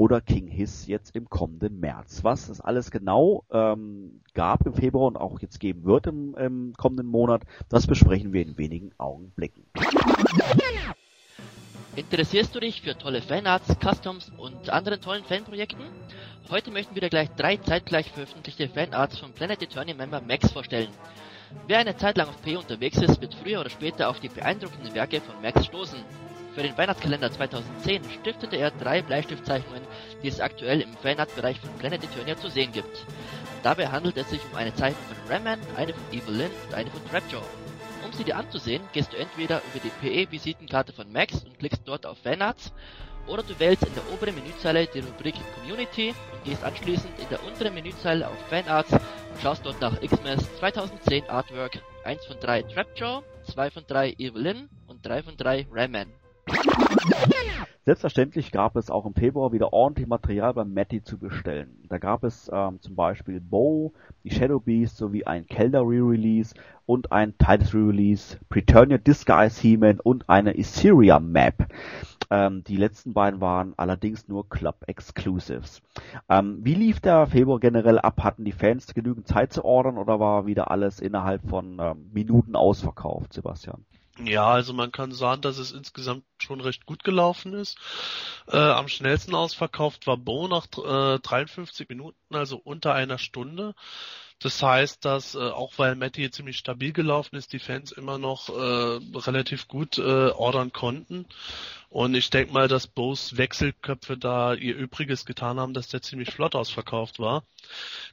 oder 0.00 0.22
King 0.22 0.48
Hiss 0.48 0.86
jetzt 0.86 1.14
im 1.14 1.28
kommenden 1.28 1.78
März. 1.78 2.24
Was 2.24 2.48
es 2.48 2.62
alles 2.62 2.90
genau 2.90 3.44
ähm, 3.52 4.22
gab 4.32 4.64
im 4.64 4.72
Februar 4.72 5.06
und 5.08 5.18
auch 5.18 5.40
jetzt 5.40 5.60
geben 5.60 5.84
wird 5.84 6.06
im, 6.06 6.34
im 6.36 6.72
kommenden 6.74 7.06
Monat, 7.06 7.42
das 7.68 7.86
besprechen 7.86 8.32
wir 8.32 8.40
in 8.40 8.56
wenigen 8.56 8.92
Augenblicken. 8.96 9.66
Interessierst 11.96 12.54
du 12.54 12.60
dich 12.60 12.80
für 12.80 12.96
tolle 12.96 13.20
Fanarts, 13.20 13.76
Customs 13.78 14.32
und 14.38 14.70
anderen 14.70 15.02
tollen 15.02 15.24
Fanprojekten? 15.24 15.84
Heute 16.48 16.70
möchten 16.70 16.94
wir 16.94 17.02
dir 17.02 17.10
gleich 17.10 17.28
drei 17.36 17.58
zeitgleich 17.58 18.10
veröffentlichte 18.10 18.70
Fanarts 18.70 19.18
von 19.18 19.32
Planet 19.32 19.60
Eternia 19.60 19.94
Member 19.94 20.22
Max 20.22 20.50
vorstellen. 20.50 20.88
Wer 21.66 21.80
eine 21.80 21.94
Zeit 21.98 22.16
lang 22.16 22.28
auf 22.28 22.40
P 22.40 22.56
unterwegs 22.56 22.96
ist, 23.02 23.20
wird 23.20 23.34
früher 23.34 23.60
oder 23.60 23.68
später 23.68 24.08
auf 24.08 24.18
die 24.18 24.30
beeindruckenden 24.30 24.94
Werke 24.94 25.20
von 25.20 25.42
Max 25.42 25.66
stoßen. 25.66 25.98
Für 26.54 26.62
den 26.62 26.76
Weihnachtskalender 26.76 27.30
2010 27.30 28.02
stiftete 28.20 28.56
er 28.56 28.72
drei 28.72 29.02
Bleistiftzeichnungen, 29.02 29.82
die 30.22 30.28
es 30.28 30.40
aktuell 30.40 30.80
im 30.80 30.96
Fanart-Bereich 30.96 31.60
von 31.60 31.70
Planet 31.78 32.04
Eternia 32.04 32.36
zu 32.36 32.48
sehen 32.48 32.72
gibt. 32.72 33.06
Dabei 33.62 33.88
handelt 33.88 34.16
es 34.16 34.30
sich 34.30 34.40
um 34.50 34.56
eine 34.56 34.74
Zeichnung 34.74 35.04
von 35.08 35.32
Ramman, 35.32 35.60
eine 35.76 35.92
von 35.92 36.02
Evil 36.12 36.34
Lynn 36.34 36.50
und 36.66 36.74
eine 36.74 36.90
von 36.90 37.04
Trapjaw. 37.10 37.44
Um 38.04 38.12
sie 38.12 38.24
dir 38.24 38.36
anzusehen, 38.36 38.82
gehst 38.92 39.12
du 39.12 39.18
entweder 39.18 39.62
über 39.72 39.84
die 39.84 40.24
PE-Visitenkarte 40.24 40.92
von 40.92 41.12
Max 41.12 41.44
und 41.44 41.58
klickst 41.58 41.82
dort 41.84 42.06
auf 42.06 42.18
Fanarts, 42.18 42.72
oder 43.26 43.42
du 43.42 43.58
wählst 43.58 43.84
in 43.84 43.94
der 43.94 44.12
oberen 44.12 44.34
Menüzeile 44.34 44.86
die 44.86 45.00
Rubrik 45.00 45.34
Community 45.54 46.14
und 46.32 46.44
gehst 46.44 46.64
anschließend 46.64 47.18
in 47.18 47.28
der 47.28 47.44
unteren 47.44 47.74
Menüzeile 47.74 48.26
auf 48.26 48.38
Fanarts 48.48 48.92
und 48.92 49.40
schaust 49.42 49.64
dort 49.64 49.80
nach 49.80 50.00
Xmas 50.00 50.42
2010 50.58 51.28
Artwork 51.28 51.78
1 52.04 52.24
von 52.26 52.40
3 52.40 52.62
Trapjaw, 52.62 53.22
2 53.44 53.70
von 53.70 53.86
3 53.86 54.14
Evelyn 54.18 54.68
und 54.86 55.04
3 55.06 55.22
von 55.22 55.36
3 55.36 55.66
Ramman. 55.70 56.19
Selbstverständlich 57.86 58.52
gab 58.52 58.76
es 58.76 58.90
auch 58.90 59.06
im 59.06 59.14
Februar 59.14 59.52
wieder 59.52 59.72
ordentlich 59.72 60.06
Material 60.06 60.54
beim 60.54 60.72
Matty 60.72 61.02
zu 61.02 61.18
bestellen. 61.18 61.82
Da 61.88 61.98
gab 61.98 62.24
es 62.24 62.50
ähm, 62.52 62.78
zum 62.80 62.94
Beispiel 62.94 63.40
Bow, 63.40 63.92
die 64.22 64.30
Shadow 64.30 64.60
Beast 64.60 64.96
sowie 64.98 65.24
ein 65.24 65.46
Kelder 65.46 65.80
Re-Release 65.80 66.54
und 66.86 67.10
ein 67.10 67.36
Titus 67.38 67.74
Re-Release, 67.74 68.38
Preternia 68.50 68.98
Disguise 68.98 69.60
He-Man 69.60 69.98
und 69.98 70.28
eine 70.28 70.56
Issyria 70.56 71.18
Map. 71.20 71.66
Ähm, 72.30 72.62
die 72.64 72.76
letzten 72.76 73.12
beiden 73.12 73.40
waren 73.40 73.74
allerdings 73.76 74.28
nur 74.28 74.48
Club 74.48 74.76
Exclusives. 74.86 75.82
Ähm, 76.28 76.58
wie 76.62 76.74
lief 76.74 77.00
der 77.00 77.26
Februar 77.26 77.58
generell 77.58 77.98
ab? 77.98 78.22
Hatten 78.22 78.44
die 78.44 78.52
Fans 78.52 78.94
genügend 78.94 79.26
Zeit 79.26 79.52
zu 79.52 79.64
ordern 79.64 79.98
oder 79.98 80.20
war 80.20 80.46
wieder 80.46 80.70
alles 80.70 81.00
innerhalb 81.00 81.48
von 81.48 81.78
ähm, 81.80 82.10
Minuten 82.12 82.54
ausverkauft, 82.54 83.32
Sebastian? 83.32 83.84
Ja, 84.24 84.48
also 84.48 84.72
man 84.74 84.92
kann 84.92 85.12
sagen, 85.12 85.40
dass 85.40 85.58
es 85.58 85.72
insgesamt 85.72 86.24
schon 86.38 86.60
recht 86.60 86.84
gut 86.84 87.04
gelaufen 87.04 87.54
ist. 87.54 87.78
Äh, 88.48 88.58
am 88.58 88.88
schnellsten 88.88 89.34
ausverkauft 89.34 90.06
war 90.06 90.18
Bo 90.18 90.46
nach 90.46 90.66
äh, 90.76 91.18
53 91.18 91.88
Minuten, 91.88 92.34
also 92.34 92.56
unter 92.58 92.94
einer 92.94 93.18
Stunde. 93.18 93.74
Das 94.42 94.62
heißt, 94.62 95.04
dass 95.04 95.34
äh, 95.34 95.38
auch 95.38 95.74
weil 95.76 95.96
Matty 95.96 96.30
ziemlich 96.30 96.56
stabil 96.56 96.92
gelaufen 96.92 97.36
ist, 97.36 97.52
die 97.52 97.58
Fans 97.58 97.92
immer 97.92 98.18
noch 98.18 98.48
äh, 98.48 99.00
relativ 99.18 99.68
gut 99.68 99.98
äh, 99.98 100.30
ordern 100.30 100.72
konnten. 100.72 101.26
Und 101.90 102.14
ich 102.14 102.30
denke 102.30 102.52
mal, 102.52 102.68
dass 102.68 102.86
Bose 102.86 103.36
Wechselköpfe 103.36 104.16
da 104.16 104.54
ihr 104.54 104.76
Übriges 104.76 105.26
getan 105.26 105.60
haben, 105.60 105.74
dass 105.74 105.88
der 105.88 106.02
ziemlich 106.02 106.30
flott 106.30 106.54
ausverkauft 106.54 107.18
war. 107.18 107.44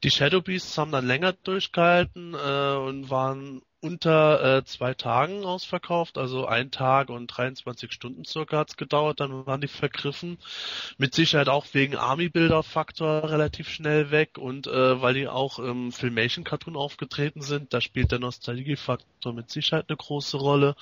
Die 0.03 0.11
Shadow 0.11 0.41
Beasts 0.41 0.77
haben 0.77 0.91
dann 0.91 1.07
länger 1.07 1.33
durchgehalten 1.33 2.33
äh, 2.33 2.75
und 2.75 3.09
waren 3.09 3.61
unter 3.79 4.57
äh, 4.57 4.65
zwei 4.65 4.93
Tagen 4.93 5.45
ausverkauft, 5.45 6.17
also 6.17 6.45
ein 6.45 6.71
Tag 6.71 7.09
und 7.09 7.27
23 7.27 7.91
Stunden 7.91 8.25
circa 8.25 8.57
hat's 8.57 8.77
gedauert, 8.77 9.19
dann 9.19 9.45
waren 9.45 9.61
die 9.61 9.67
vergriffen. 9.67 10.37
Mit 10.97 11.13
Sicherheit 11.13 11.49
auch 11.49 11.65
wegen 11.73 11.95
Army-Builder-Faktor 11.95 13.29
relativ 13.29 13.69
schnell 13.69 14.11
weg 14.11 14.37
und 14.37 14.67
äh, 14.67 15.01
weil 15.01 15.13
die 15.13 15.27
auch 15.27 15.59
im 15.59 15.91
Filmation-Cartoon 15.91 16.75
aufgetreten 16.75 17.41
sind, 17.41 17.73
da 17.73 17.81
spielt 17.81 18.11
der 18.11 18.19
Nostalgie-Faktor 18.19 19.33
mit 19.33 19.49
Sicherheit 19.51 19.85
eine 19.89 19.97
große 19.97 20.37
Rolle. 20.37 20.75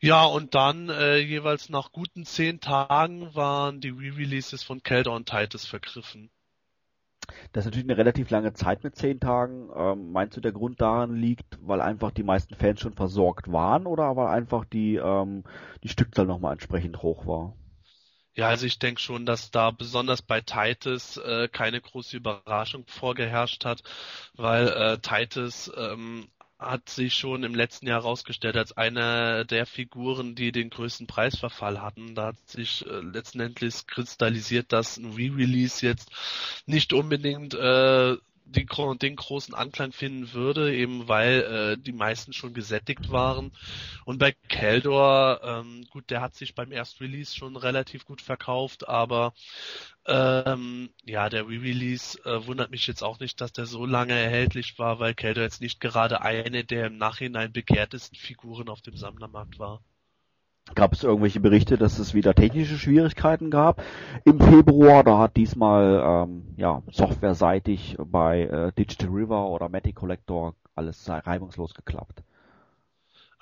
Ja, 0.00 0.24
und 0.24 0.54
dann 0.54 0.88
äh, 0.88 1.18
jeweils 1.18 1.68
nach 1.68 1.92
guten 1.92 2.26
zehn 2.26 2.60
Tagen 2.60 3.34
waren 3.34 3.80
die 3.80 3.90
Re-Releases 3.90 4.62
von 4.64 4.82
Kelder 4.82 5.12
und 5.12 5.28
Titus 5.28 5.64
vergriffen. 5.64 6.30
Das 7.52 7.64
ist 7.64 7.66
natürlich 7.66 7.86
eine 7.88 7.98
relativ 7.98 8.30
lange 8.30 8.52
Zeit 8.52 8.84
mit 8.84 8.96
zehn 8.96 9.20
Tagen. 9.20 9.70
Ähm, 9.74 10.12
meinst 10.12 10.36
du, 10.36 10.40
der 10.40 10.52
Grund 10.52 10.80
daran 10.80 11.14
liegt, 11.14 11.58
weil 11.60 11.80
einfach 11.80 12.10
die 12.10 12.22
meisten 12.22 12.54
Fans 12.54 12.80
schon 12.80 12.94
versorgt 12.94 13.50
waren 13.52 13.86
oder 13.86 14.16
weil 14.16 14.28
einfach 14.28 14.64
die, 14.64 14.96
ähm, 14.96 15.44
die 15.82 15.88
Stückzahl 15.88 16.26
nochmal 16.26 16.52
entsprechend 16.52 17.02
hoch 17.02 17.26
war? 17.26 17.54
Ja, 18.34 18.48
also 18.48 18.64
ich 18.64 18.78
denke 18.78 19.00
schon, 19.00 19.26
dass 19.26 19.50
da 19.50 19.70
besonders 19.70 20.22
bei 20.22 20.40
Titus 20.40 21.18
äh, 21.18 21.48
keine 21.48 21.80
große 21.82 22.16
Überraschung 22.16 22.86
vorgeherrscht 22.86 23.66
hat, 23.66 23.82
weil 24.34 24.68
äh, 24.68 24.98
Titus 24.98 25.70
ähm, 25.76 26.28
hat 26.62 26.88
sich 26.88 27.14
schon 27.14 27.44
im 27.44 27.54
letzten 27.54 27.86
Jahr 27.86 28.02
herausgestellt 28.02 28.56
als 28.56 28.76
einer 28.76 29.44
der 29.44 29.66
Figuren, 29.66 30.34
die 30.34 30.52
den 30.52 30.70
größten 30.70 31.06
Preisverfall 31.06 31.80
hatten. 31.82 32.14
Da 32.14 32.28
hat 32.28 32.48
sich 32.48 32.86
äh, 32.86 33.00
letzten 33.00 33.40
Endes 33.40 33.86
kristallisiert, 33.86 34.72
dass 34.72 34.96
ein 34.96 35.12
Re-Release 35.12 35.84
jetzt 35.84 36.10
nicht 36.66 36.92
unbedingt 36.92 37.54
äh, 37.54 38.16
die, 38.52 38.66
den 38.98 39.16
großen 39.16 39.54
Anklang 39.54 39.92
finden 39.92 40.32
würde, 40.32 40.74
eben 40.74 41.08
weil 41.08 41.40
äh, 41.42 41.82
die 41.82 41.92
meisten 41.92 42.32
schon 42.32 42.54
gesättigt 42.54 43.10
waren. 43.10 43.52
Und 44.04 44.18
bei 44.18 44.32
Keldor, 44.48 45.40
ähm, 45.42 45.86
gut, 45.90 46.10
der 46.10 46.20
hat 46.20 46.34
sich 46.34 46.54
beim 46.54 46.72
Erstrelease 46.72 47.36
schon 47.36 47.56
relativ 47.56 48.04
gut 48.04 48.20
verkauft, 48.20 48.88
aber 48.88 49.32
ähm, 50.06 50.90
ja, 51.04 51.28
der 51.28 51.46
Re-Release 51.46 52.18
äh, 52.24 52.46
wundert 52.46 52.70
mich 52.70 52.86
jetzt 52.86 53.02
auch 53.02 53.20
nicht, 53.20 53.40
dass 53.40 53.52
der 53.52 53.66
so 53.66 53.86
lange 53.86 54.14
erhältlich 54.14 54.78
war, 54.78 54.98
weil 54.98 55.14
Keldor 55.14 55.44
jetzt 55.44 55.60
nicht 55.60 55.80
gerade 55.80 56.22
eine 56.22 56.64
der 56.64 56.86
im 56.86 56.98
Nachhinein 56.98 57.52
begehrtesten 57.52 58.18
Figuren 58.18 58.68
auf 58.68 58.82
dem 58.82 58.96
Sammlermarkt 58.96 59.58
war. 59.58 59.82
Gab 60.74 60.92
es 60.92 61.02
irgendwelche 61.02 61.40
Berichte, 61.40 61.76
dass 61.76 61.98
es 61.98 62.14
wieder 62.14 62.34
technische 62.34 62.78
Schwierigkeiten 62.78 63.50
gab 63.50 63.82
im 64.24 64.40
Februar? 64.40 65.04
Da 65.04 65.18
hat 65.18 65.36
diesmal 65.36 66.26
ähm, 66.28 66.54
ja 66.56 66.82
softwareseitig 66.90 67.96
bei 67.98 68.42
äh, 68.42 68.72
Digital 68.72 69.08
River 69.08 69.48
oder 69.48 69.68
Matic 69.68 69.96
Collector 69.96 70.54
alles 70.74 71.08
reibungslos 71.08 71.74
geklappt. 71.74 72.22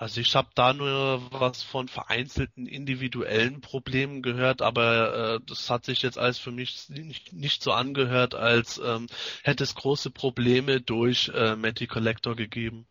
Also 0.00 0.22
ich 0.22 0.34
habe 0.34 0.48
da 0.54 0.72
nur 0.72 1.20
was 1.30 1.62
von 1.62 1.86
vereinzelten 1.86 2.66
individuellen 2.66 3.60
Problemen 3.60 4.22
gehört, 4.22 4.62
aber 4.62 5.34
äh, 5.34 5.40
das 5.46 5.68
hat 5.68 5.84
sich 5.84 6.00
jetzt 6.00 6.18
alles 6.18 6.38
für 6.38 6.52
mich 6.52 6.88
nicht, 6.88 7.34
nicht 7.34 7.62
so 7.62 7.72
angehört, 7.72 8.34
als 8.34 8.80
ähm, 8.82 9.08
hätte 9.42 9.62
es 9.62 9.74
große 9.74 10.10
Probleme 10.10 10.80
durch 10.80 11.30
äh, 11.34 11.54
Matic 11.54 11.90
Collector 11.90 12.34
gegeben. 12.34 12.86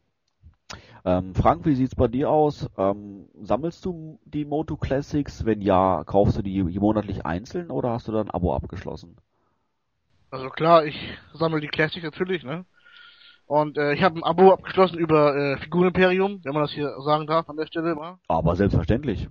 Ähm, 1.05 1.33
Frank, 1.33 1.65
wie 1.65 1.75
sieht's 1.75 1.95
bei 1.95 2.07
dir 2.07 2.29
aus? 2.29 2.69
Ähm, 2.77 3.27
sammelst 3.41 3.85
du 3.85 4.19
die 4.25 4.45
Moto 4.45 4.75
Classics? 4.77 5.45
Wenn 5.45 5.61
ja, 5.61 6.03
kaufst 6.05 6.37
du 6.37 6.41
die 6.41 6.61
monatlich 6.63 7.25
einzeln 7.25 7.71
oder 7.71 7.91
hast 7.91 8.07
du 8.07 8.11
da 8.11 8.21
ein 8.21 8.29
Abo 8.29 8.53
abgeschlossen? 8.53 9.15
Also 10.31 10.49
klar, 10.49 10.85
ich 10.85 11.17
sammle 11.33 11.61
die 11.61 11.67
Classics 11.67 12.03
natürlich, 12.03 12.43
ne? 12.43 12.65
Und 13.47 13.79
äh, 13.79 13.93
ich 13.93 14.03
habe 14.03 14.19
ein 14.19 14.23
Abo 14.23 14.53
abgeschlossen 14.53 14.99
über 14.99 15.35
äh, 15.35 15.57
Figuren 15.57 15.87
Imperium, 15.87 16.41
wenn 16.43 16.53
man 16.53 16.61
das 16.61 16.71
hier 16.71 16.93
sagen 17.01 17.25
darf 17.25 17.49
an 17.49 17.57
der 17.57 17.65
Stelle 17.65 17.95
mal. 17.95 18.19
Aber 18.27 18.55
selbstverständlich. 18.55 19.27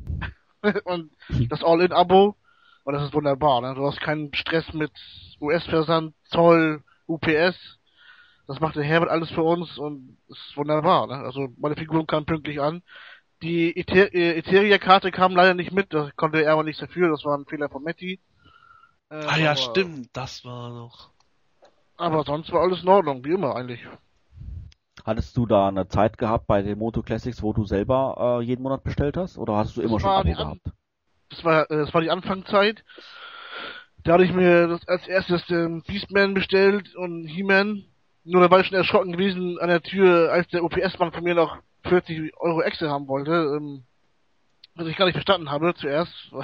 und 0.84 1.12
das 1.48 1.62
All-In-Abo. 1.62 2.34
Und 2.82 2.94
das 2.94 3.04
ist 3.04 3.14
wunderbar, 3.14 3.60
ne? 3.60 3.74
Du 3.74 3.86
hast 3.86 4.00
keinen 4.00 4.34
Stress 4.34 4.72
mit 4.72 4.90
US-Versand, 5.40 6.14
Zoll, 6.24 6.82
UPS 7.06 7.77
das 8.48 8.60
macht 8.60 8.76
der 8.76 8.82
Herbert 8.82 9.10
alles 9.10 9.30
für 9.30 9.42
uns 9.42 9.76
und 9.76 10.16
ist 10.28 10.56
wunderbar. 10.56 11.06
Ne? 11.06 11.14
Also 11.14 11.48
meine 11.58 11.76
Figuren 11.76 12.06
kamen 12.06 12.24
pünktlich 12.24 12.60
an. 12.60 12.82
Die 13.42 13.76
äh, 13.76 14.38
Eteria-Karte 14.38 15.12
kam 15.12 15.36
leider 15.36 15.54
nicht 15.54 15.70
mit, 15.70 15.92
da 15.92 16.10
konnte 16.16 16.42
er 16.42 16.54
aber 16.54 16.64
nichts 16.64 16.80
dafür, 16.80 17.10
das 17.10 17.24
war 17.24 17.36
ein 17.36 17.44
Fehler 17.44 17.68
von 17.68 17.84
Matty. 17.84 18.20
Äh, 19.10 19.14
ah 19.14 19.36
ja, 19.36 19.50
aber, 19.50 19.60
stimmt, 19.60 20.08
das 20.14 20.44
war 20.44 20.70
noch. 20.70 21.10
Aber 21.98 22.24
sonst 22.24 22.50
war 22.50 22.62
alles 22.62 22.82
in 22.82 22.88
Ordnung, 22.88 23.22
wie 23.24 23.32
immer 23.32 23.54
eigentlich. 23.54 23.86
Hattest 25.04 25.36
du 25.36 25.46
da 25.46 25.68
eine 25.68 25.86
Zeit 25.88 26.16
gehabt 26.16 26.46
bei 26.46 26.62
den 26.62 26.78
Moto 26.78 27.02
Classics, 27.02 27.42
wo 27.42 27.52
du 27.52 27.66
selber 27.66 28.40
äh, 28.40 28.44
jeden 28.44 28.62
Monat 28.62 28.82
bestellt 28.82 29.18
hast, 29.18 29.36
oder 29.36 29.56
hast 29.56 29.76
du 29.76 29.82
immer 29.82 29.96
das 29.96 30.02
schon 30.02 30.10
Abo 30.10 30.32
gehabt? 30.32 30.62
Das 31.28 31.44
war, 31.44 31.70
äh, 31.70 31.76
das 31.76 31.92
war 31.92 32.00
die 32.00 32.10
Anfangszeit. 32.10 32.82
Da 34.04 34.14
hatte 34.14 34.24
ich 34.24 34.32
mir 34.32 34.68
das 34.68 34.88
als 34.88 35.06
erstes 35.06 35.44
den 35.46 35.82
Beastman 35.82 36.32
bestellt 36.32 36.94
und 36.96 37.26
He-Man 37.26 37.84
nur 38.28 38.42
da 38.42 38.50
war 38.50 38.60
ich 38.60 38.66
schon 38.66 38.76
erschrocken 38.76 39.12
gewesen 39.12 39.58
an 39.58 39.68
der 39.68 39.82
Tür, 39.82 40.30
als 40.32 40.48
der 40.48 40.62
OPS-Mann 40.64 41.12
von 41.12 41.24
mir 41.24 41.34
noch 41.34 41.58
40 41.84 42.36
Euro 42.38 42.60
Excel 42.62 42.90
haben 42.90 43.08
wollte, 43.08 43.32
ähm, 43.32 43.84
was 44.74 44.86
ich 44.86 44.96
gar 44.96 45.06
nicht 45.06 45.14
verstanden 45.14 45.50
habe 45.50 45.74
zuerst. 45.74 46.12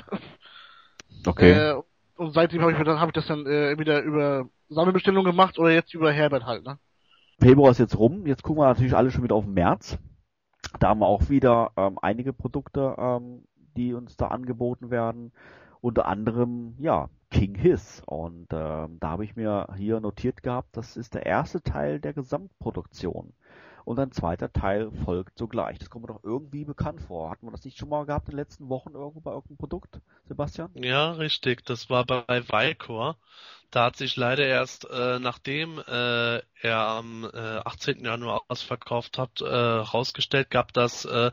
Okay. 1.27 1.53
Äh, 1.53 1.83
und 2.17 2.35
seitdem 2.35 2.61
habe 2.61 2.73
ich, 2.73 2.79
hab 2.79 3.09
ich 3.09 3.15
das 3.15 3.27
dann 3.27 3.47
äh, 3.47 3.79
wieder 3.79 4.03
über 4.03 4.49
Sammelbestellung 4.69 5.25
gemacht 5.25 5.59
oder 5.59 5.71
jetzt 5.71 5.95
über 5.95 6.13
Herbert 6.13 6.45
halt, 6.45 6.65
ne? 6.65 6.79
Februar 7.41 7.71
ist 7.71 7.79
jetzt 7.79 7.97
rum, 7.97 8.27
jetzt 8.27 8.43
gucken 8.43 8.63
wir 8.63 8.67
natürlich 8.67 8.97
alle 8.97 9.11
schon 9.11 9.23
wieder 9.23 9.37
auf 9.37 9.45
den 9.45 9.55
März. 9.55 9.99
Da 10.81 10.89
haben 10.89 11.01
wir 11.01 11.07
auch 11.07 11.29
wieder 11.29 11.71
ähm, 11.77 11.99
einige 12.03 12.33
Produkte, 12.33 12.95
ähm, 12.99 13.45
die 13.77 13.95
uns 13.95 14.17
da 14.17 14.29
angeboten 14.29 14.91
werden. 14.91 15.33
Unter 15.81 16.07
anderem, 16.07 16.75
ja, 16.79 17.09
King 17.35 17.57
His. 17.57 18.01
Und 18.07 18.53
äh, 18.53 18.57
da 18.57 18.89
habe 19.03 19.25
ich 19.25 19.35
mir 19.35 19.67
hier 19.77 20.01
notiert 20.01 20.43
gehabt, 20.45 20.77
das 20.77 20.97
ist 20.97 21.15
der 21.15 21.27
erste 21.27 21.61
Teil 21.61 21.99
der 21.99 22.13
Gesamtproduktion. 22.13 23.33
Und 23.85 23.99
ein 23.99 24.13
zweiter 24.13 24.53
Teil 24.53 24.91
folgt 25.05 25.37
sogleich. 25.37 25.79
Das 25.79 25.91
kommt 25.91 26.07
mir 26.07 26.15
doch 26.15 26.23
irgendwie 26.23 26.65
bekannt 26.65 27.03
vor. 27.03 27.31
Hatten 27.31 27.47
wir 27.47 27.51
das 27.51 27.65
nicht 27.65 27.77
schon 27.77 27.89
mal 27.91 28.07
gehabt 28.07 28.29
in 28.29 28.33
den 28.33 28.39
letzten 28.39 28.69
Wochen 28.69 28.95
irgendwo 28.95 29.21
bei 29.21 29.33
irgendeinem 29.33 29.59
Produkt, 29.59 30.01
Sebastian? 30.27 30.71
Ja, 30.75 31.13
richtig. 31.13 31.67
Das 31.67 31.91
war 31.91 32.07
bei 32.07 32.25
Vicor. 32.49 33.19
Da 33.71 33.87
hat 33.87 33.97
sich 33.97 34.17
leider 34.17 34.47
erst, 34.47 34.89
äh, 34.91 35.19
nachdem 35.19 35.79
äh, 35.79 36.41
er 36.65 36.79
am 36.79 37.25
äh, 37.25 37.59
18. 37.65 38.05
Januar 38.05 38.43
ausverkauft 38.49 39.19
hat, 39.19 39.41
äh, 39.41 39.45
rausgestellt 39.45 40.51
gab, 40.51 40.73
dass 40.73 41.05
äh, 41.05 41.31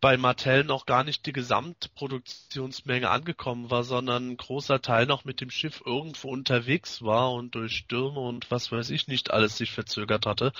bei 0.00 0.18
Mattel 0.18 0.64
noch 0.64 0.84
gar 0.84 1.04
nicht 1.04 1.24
die 1.24 1.32
Gesamtproduktionsmenge 1.32 3.08
angekommen 3.08 3.70
war, 3.70 3.82
sondern 3.82 4.28
ein 4.28 4.36
großer 4.36 4.82
Teil 4.82 5.06
noch 5.06 5.24
mit 5.24 5.40
dem 5.40 5.50
Schiff 5.50 5.82
irgendwo 5.86 6.28
unterwegs 6.28 7.02
war 7.02 7.32
und 7.32 7.54
durch 7.54 7.76
Stürme 7.76 8.20
und 8.20 8.50
was 8.50 8.70
weiß 8.70 8.90
ich 8.90 9.08
nicht 9.08 9.30
alles 9.30 9.56
sich 9.56 9.72
verzögert 9.72 10.26
hatte. 10.26 10.52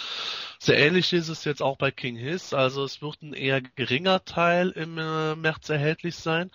Sehr 0.59 0.79
ähnlich 0.79 1.13
ist 1.13 1.29
es 1.29 1.45
jetzt 1.45 1.63
auch 1.63 1.77
bei 1.77 1.91
King 1.91 2.17
Hiss, 2.17 2.55
also 2.55 2.85
es 2.85 3.03
wird 3.03 3.23
ein 3.23 3.35
eher 3.35 3.61
geringer 3.61 4.25
Teil 4.25 4.71
im 4.71 4.97
äh, 4.97 5.37
März 5.37 5.69
erhältlich 5.69 6.17
sein 6.17 6.51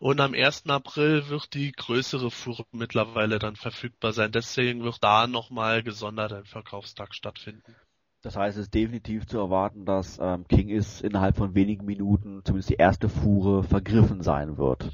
und 0.00 0.20
am 0.20 0.32
1. 0.32 0.68
April 0.68 1.28
wird 1.28 1.52
die 1.52 1.72
größere 1.72 2.30
Fuhre 2.30 2.64
mittlerweile 2.72 3.38
dann 3.38 3.56
verfügbar 3.56 4.11
sein. 4.12 4.32
Deswegen 4.32 4.82
wird 4.82 5.02
da 5.02 5.26
nochmal 5.26 5.82
gesondert 5.82 6.32
ein 6.32 6.44
Verkaufstag 6.44 7.14
stattfinden. 7.14 7.74
Das 8.22 8.36
heißt, 8.36 8.56
es 8.56 8.64
ist 8.64 8.74
definitiv 8.74 9.26
zu 9.26 9.38
erwarten, 9.38 9.84
dass 9.84 10.18
ähm, 10.20 10.46
King 10.46 10.68
ist 10.68 11.02
innerhalb 11.02 11.36
von 11.36 11.54
wenigen 11.54 11.84
Minuten 11.84 12.42
zumindest 12.44 12.70
die 12.70 12.76
erste 12.76 13.08
Fuhre 13.08 13.64
vergriffen 13.64 14.22
sein 14.22 14.58
wird. 14.58 14.90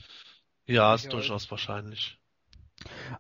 Ja, 0.67 0.95
ist 0.95 1.05
ja. 1.05 1.11
durchaus 1.11 1.51
wahrscheinlich. 1.51 2.19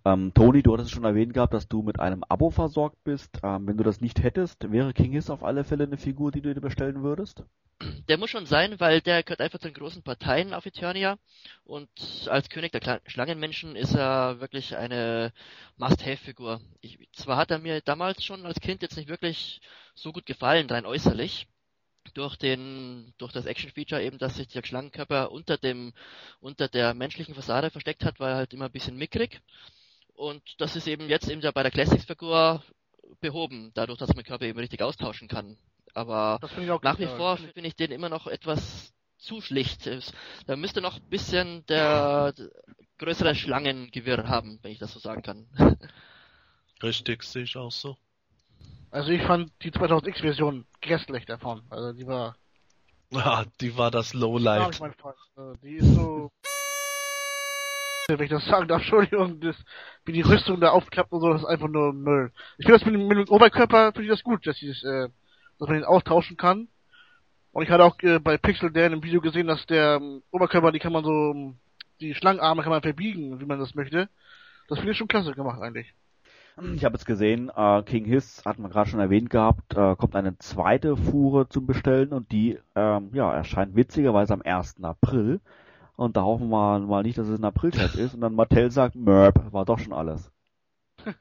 Ähm, 0.05 0.33
Toni, 0.35 0.63
du 0.63 0.73
hattest 0.73 0.93
schon 0.93 1.05
erwähnt 1.05 1.35
gehabt, 1.35 1.55
dass 1.55 1.69
du 1.69 1.83
mit 1.83 2.01
einem 2.01 2.25
Abo 2.29 2.51
versorgt 2.51 3.03
bist. 3.05 3.39
Ähm, 3.43 3.67
wenn 3.67 3.77
du 3.77 3.85
das 3.85 4.01
nicht 4.01 4.23
hättest, 4.23 4.71
wäre 4.71 4.93
King 4.93 5.13
Hiss 5.13 5.31
auf 5.31 5.43
alle 5.43 5.65
Fälle 5.65 5.85
eine 5.85 5.97
Figur, 5.97 6.31
die 6.31 6.43
du 6.43 6.55
dir 6.55 6.61
bestellen 6.61 7.03
würdest? 7.03 7.45
Der 8.09 8.19
muss 8.19 8.31
schon 8.31 8.47
sein, 8.47 8.81
weil 8.81 9.01
der 9.01 9.23
gehört 9.23 9.41
einfach 9.41 9.61
zu 9.61 9.69
den 9.69 9.75
großen 9.75 10.03
Parteien 10.03 10.53
auf 10.53 10.67
Eternia 10.67 11.17
und 11.63 11.89
als 12.29 12.49
König 12.49 12.73
der 12.73 13.01
Schlangenmenschen 13.07 13.77
ist 13.77 13.95
er 13.95 14.41
wirklich 14.41 14.77
eine 14.77 15.33
Must-Have-Figur. 15.77 16.61
Zwar 17.13 17.37
hat 17.37 17.53
er 17.53 17.61
mir 17.61 17.81
damals 17.81 18.25
schon 18.25 18.47
als 18.47 18.59
Kind 18.59 18.83
jetzt 18.83 18.97
nicht 18.97 19.09
wirklich 19.09 19.61
so 19.95 20.13
gut 20.13 20.27
gefallen, 20.27 20.69
rein 20.69 20.87
äußerlich, 20.87 21.47
durch 22.15 22.37
den 22.37 23.13
durch 23.19 23.33
das 23.33 23.47
Action 23.47 23.71
Feature 23.71 24.03
eben, 24.03 24.19
dass 24.19 24.37
sich 24.37 24.49
der 24.49 24.65
Schlangenkörper 24.65 25.31
unter 25.31 25.59
dem 25.59 25.93
unter 26.41 26.69
der 26.69 26.95
menschlichen 26.95 27.35
Fassade 27.35 27.71
versteckt 27.71 28.05
hat, 28.05 28.21
war 28.21 28.31
er 28.31 28.37
halt 28.37 28.55
immer 28.55 28.67
ein 28.67 28.73
bisschen 28.73 28.97
mickrig. 28.97 29.41
Und 30.15 30.43
das 30.59 30.77
ist 30.77 30.89
eben 30.89 31.09
jetzt 31.09 31.29
eben 31.29 31.41
ja 31.41 31.53
bei 31.53 31.63
der 31.63 31.71
Classics 31.71 32.05
Figur 32.05 32.63
behoben, 33.21 33.71
dadurch, 33.75 33.99
dass 33.99 34.15
man 34.15 34.25
Körper 34.25 34.47
eben 34.47 34.59
richtig 34.59 34.83
austauschen 34.83 35.29
kann. 35.29 35.57
Aber 35.95 36.39
nach 36.83 36.99
wie 36.99 37.07
vor 37.07 37.37
finde 37.37 37.69
ich 37.69 37.77
den 37.77 37.93
immer 37.93 38.09
noch 38.09 38.27
etwas 38.27 38.93
zu 39.19 39.41
schlicht. 39.41 39.89
Da 40.47 40.57
müsste 40.57 40.81
noch 40.81 40.97
ein 40.97 41.09
bisschen 41.09 41.65
der 41.67 42.35
größere 42.99 43.35
Schlangengewirr 43.35 44.29
haben, 44.29 44.59
wenn 44.63 44.73
ich 44.73 44.79
das 44.79 44.93
so 44.93 44.99
sagen 44.99 45.23
kann. 45.23 45.47
Richtig, 46.83 47.23
sehe 47.25 47.43
ich 47.45 47.57
auch 47.57 47.73
so. 47.73 47.97
Also 48.91 49.11
ich 49.11 49.23
fand 49.23 49.51
die 49.63 49.71
2000X-Version 49.71 50.67
grässlich 50.81 51.27
davon. 51.27 51.63
Also 51.71 51.93
die 51.93 52.07
war. 52.07 52.37
Ja, 53.11 53.45
die 53.61 53.77
war 53.77 53.91
das 53.91 54.15
Lowlight. 54.15 54.77
Fall. 54.77 54.95
Also 55.37 55.55
die 55.63 55.77
ist 55.77 55.95
so. 55.95 56.31
Wenn 58.09 58.23
ich 58.23 58.31
das 58.31 58.47
sagen 58.47 58.69
darf, 58.69 58.81
Entschuldigung, 58.83 59.41
das, 59.41 59.57
wie 60.07 60.13
die 60.13 60.23
Rüstung 60.23 60.61
da 60.61 60.71
aufklappt 60.71 61.13
und 61.13 61.21
so, 61.21 61.29
das 61.31 61.43
ist 61.43 61.49
einfach 61.49 61.69
nur 61.69 61.93
Müll. 61.93 62.33
Ich 62.57 62.65
finde 62.65 62.79
das 62.79 62.87
mit 62.87 62.95
dem, 62.95 63.07
mit 63.07 63.19
dem 63.19 63.29
Oberkörper, 63.29 63.93
finde 63.93 64.05
ich 64.05 64.11
das 64.11 64.23
gut, 64.23 64.47
dass, 64.47 64.57
dieses, 64.57 64.83
äh, 64.83 65.09
dass 65.59 65.69
man 65.69 65.75
den 65.77 65.85
austauschen 65.85 66.39
kann. 66.39 66.69
Und 67.53 67.65
ich 67.65 67.71
hatte 67.71 67.85
auch 67.85 67.99
äh, 68.01 68.19
bei 68.19 68.39
Pixel 68.39 68.71
Dan 68.71 68.95
im 68.95 69.03
Video 69.03 69.21
gesehen, 69.21 69.47
dass 69.47 69.67
der 69.67 69.97
ähm, 69.97 70.23
Oberkörper, 70.31 70.73
die 70.73 70.79
kann 70.79 70.93
man 70.93 71.05
so, 71.05 71.33
ähm, 71.33 71.59
die 72.01 72.15
Schlangenarme 72.15 72.63
kann 72.63 72.71
man 72.71 72.83
verbiegen, 72.83 73.41
wie 73.41 73.45
man 73.45 73.59
das 73.59 73.75
möchte. 73.75 74.09
Das 74.69 74.79
finde 74.79 74.93
ich 74.93 74.99
schon 74.99 75.09
klasse 75.09 75.33
gemacht 75.33 75.61
eigentlich. 75.61 75.93
Ich 76.75 76.85
habe 76.85 76.97
jetzt 76.97 77.07
gesehen, 77.07 77.51
äh, 77.55 77.83
King 77.83 78.05
Hiss, 78.05 78.43
hatten 78.45 78.63
wir 78.63 78.69
gerade 78.69 78.91
schon 78.91 79.01
erwähnt 79.01 79.31
gehabt, 79.31 79.75
äh, 79.75 79.95
kommt 79.97 80.17
eine 80.17 80.39
zweite 80.39 80.97
Fuhre 80.97 81.49
zum 81.49 81.67
Bestellen 81.67 82.13
und 82.13 82.33
die 82.33 82.59
ähm, 82.75 83.11
ja, 83.13 83.33
erscheint 83.33 83.77
witzigerweise 83.77 84.33
am 84.35 84.43
1. 84.43 84.83
April. 84.83 85.41
Und 85.97 86.17
da 86.17 86.23
hoffen 86.23 86.49
wir 86.49 86.79
mal 86.79 87.03
nicht, 87.03 87.19
dass 87.19 87.29
es 87.29 87.39
ein 87.39 87.45
April-Test 87.45 87.97
ist. 87.97 88.15
Und 88.15 88.21
dann 88.21 88.35
Mattel 88.35 88.71
sagt, 88.71 88.95
Merp, 88.95 89.53
war 89.53 89.65
doch 89.65 89.79
schon 89.79 89.93
alles. 89.93 90.31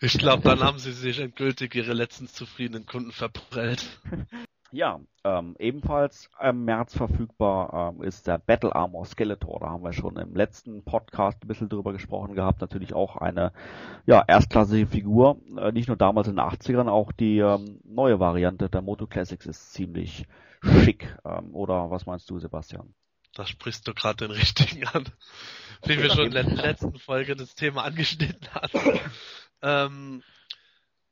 ich 0.00 0.18
glaube, 0.18 0.42
dann 0.42 0.60
haben 0.60 0.78
sie 0.78 0.92
sich 0.92 1.18
endgültig 1.18 1.74
ihre 1.74 1.92
letztens 1.92 2.32
zufriedenen 2.32 2.86
Kunden 2.86 3.12
verprellt. 3.12 4.00
Ja, 4.72 5.00
ähm, 5.24 5.56
ebenfalls 5.58 6.30
im 6.40 6.64
März 6.64 6.96
verfügbar 6.96 7.92
ähm, 7.94 8.02
ist 8.02 8.26
der 8.26 8.38
Battle 8.38 8.74
Armor 8.74 9.04
Skeletor. 9.04 9.60
Da 9.60 9.70
haben 9.70 9.82
wir 9.82 9.92
schon 9.92 10.16
im 10.16 10.34
letzten 10.34 10.84
Podcast 10.84 11.42
ein 11.42 11.48
bisschen 11.48 11.68
drüber 11.68 11.92
gesprochen 11.92 12.34
gehabt. 12.34 12.60
Natürlich 12.60 12.94
auch 12.94 13.16
eine 13.16 13.52
ja, 14.06 14.22
erstklassige 14.26 14.86
Figur. 14.86 15.40
Äh, 15.58 15.72
nicht 15.72 15.88
nur 15.88 15.96
damals 15.96 16.28
in 16.28 16.36
den 16.36 16.44
80ern, 16.44 16.88
auch 16.88 17.10
die 17.12 17.38
ähm, 17.38 17.80
neue 17.84 18.20
Variante 18.20 18.68
der 18.68 18.82
Moto 18.82 19.06
Classics 19.06 19.46
ist 19.46 19.72
ziemlich 19.72 20.26
schick. 20.62 21.16
Ähm, 21.24 21.54
oder 21.54 21.90
was 21.90 22.06
meinst 22.06 22.30
du, 22.30 22.38
Sebastian? 22.38 22.94
Da 23.34 23.46
sprichst 23.46 23.86
du 23.88 23.94
gerade 23.94 24.28
den 24.28 24.30
richtigen 24.30 24.86
an. 24.86 25.04
Wie 25.84 25.98
wir 25.98 26.10
schon 26.10 26.26
in 26.26 26.32
der 26.32 26.44
letzten 26.44 26.98
Folge 26.98 27.36
das 27.36 27.54
Thema 27.54 27.84
angeschnitten 27.84 28.48
hatten. 28.54 29.00
ähm, 29.62 30.22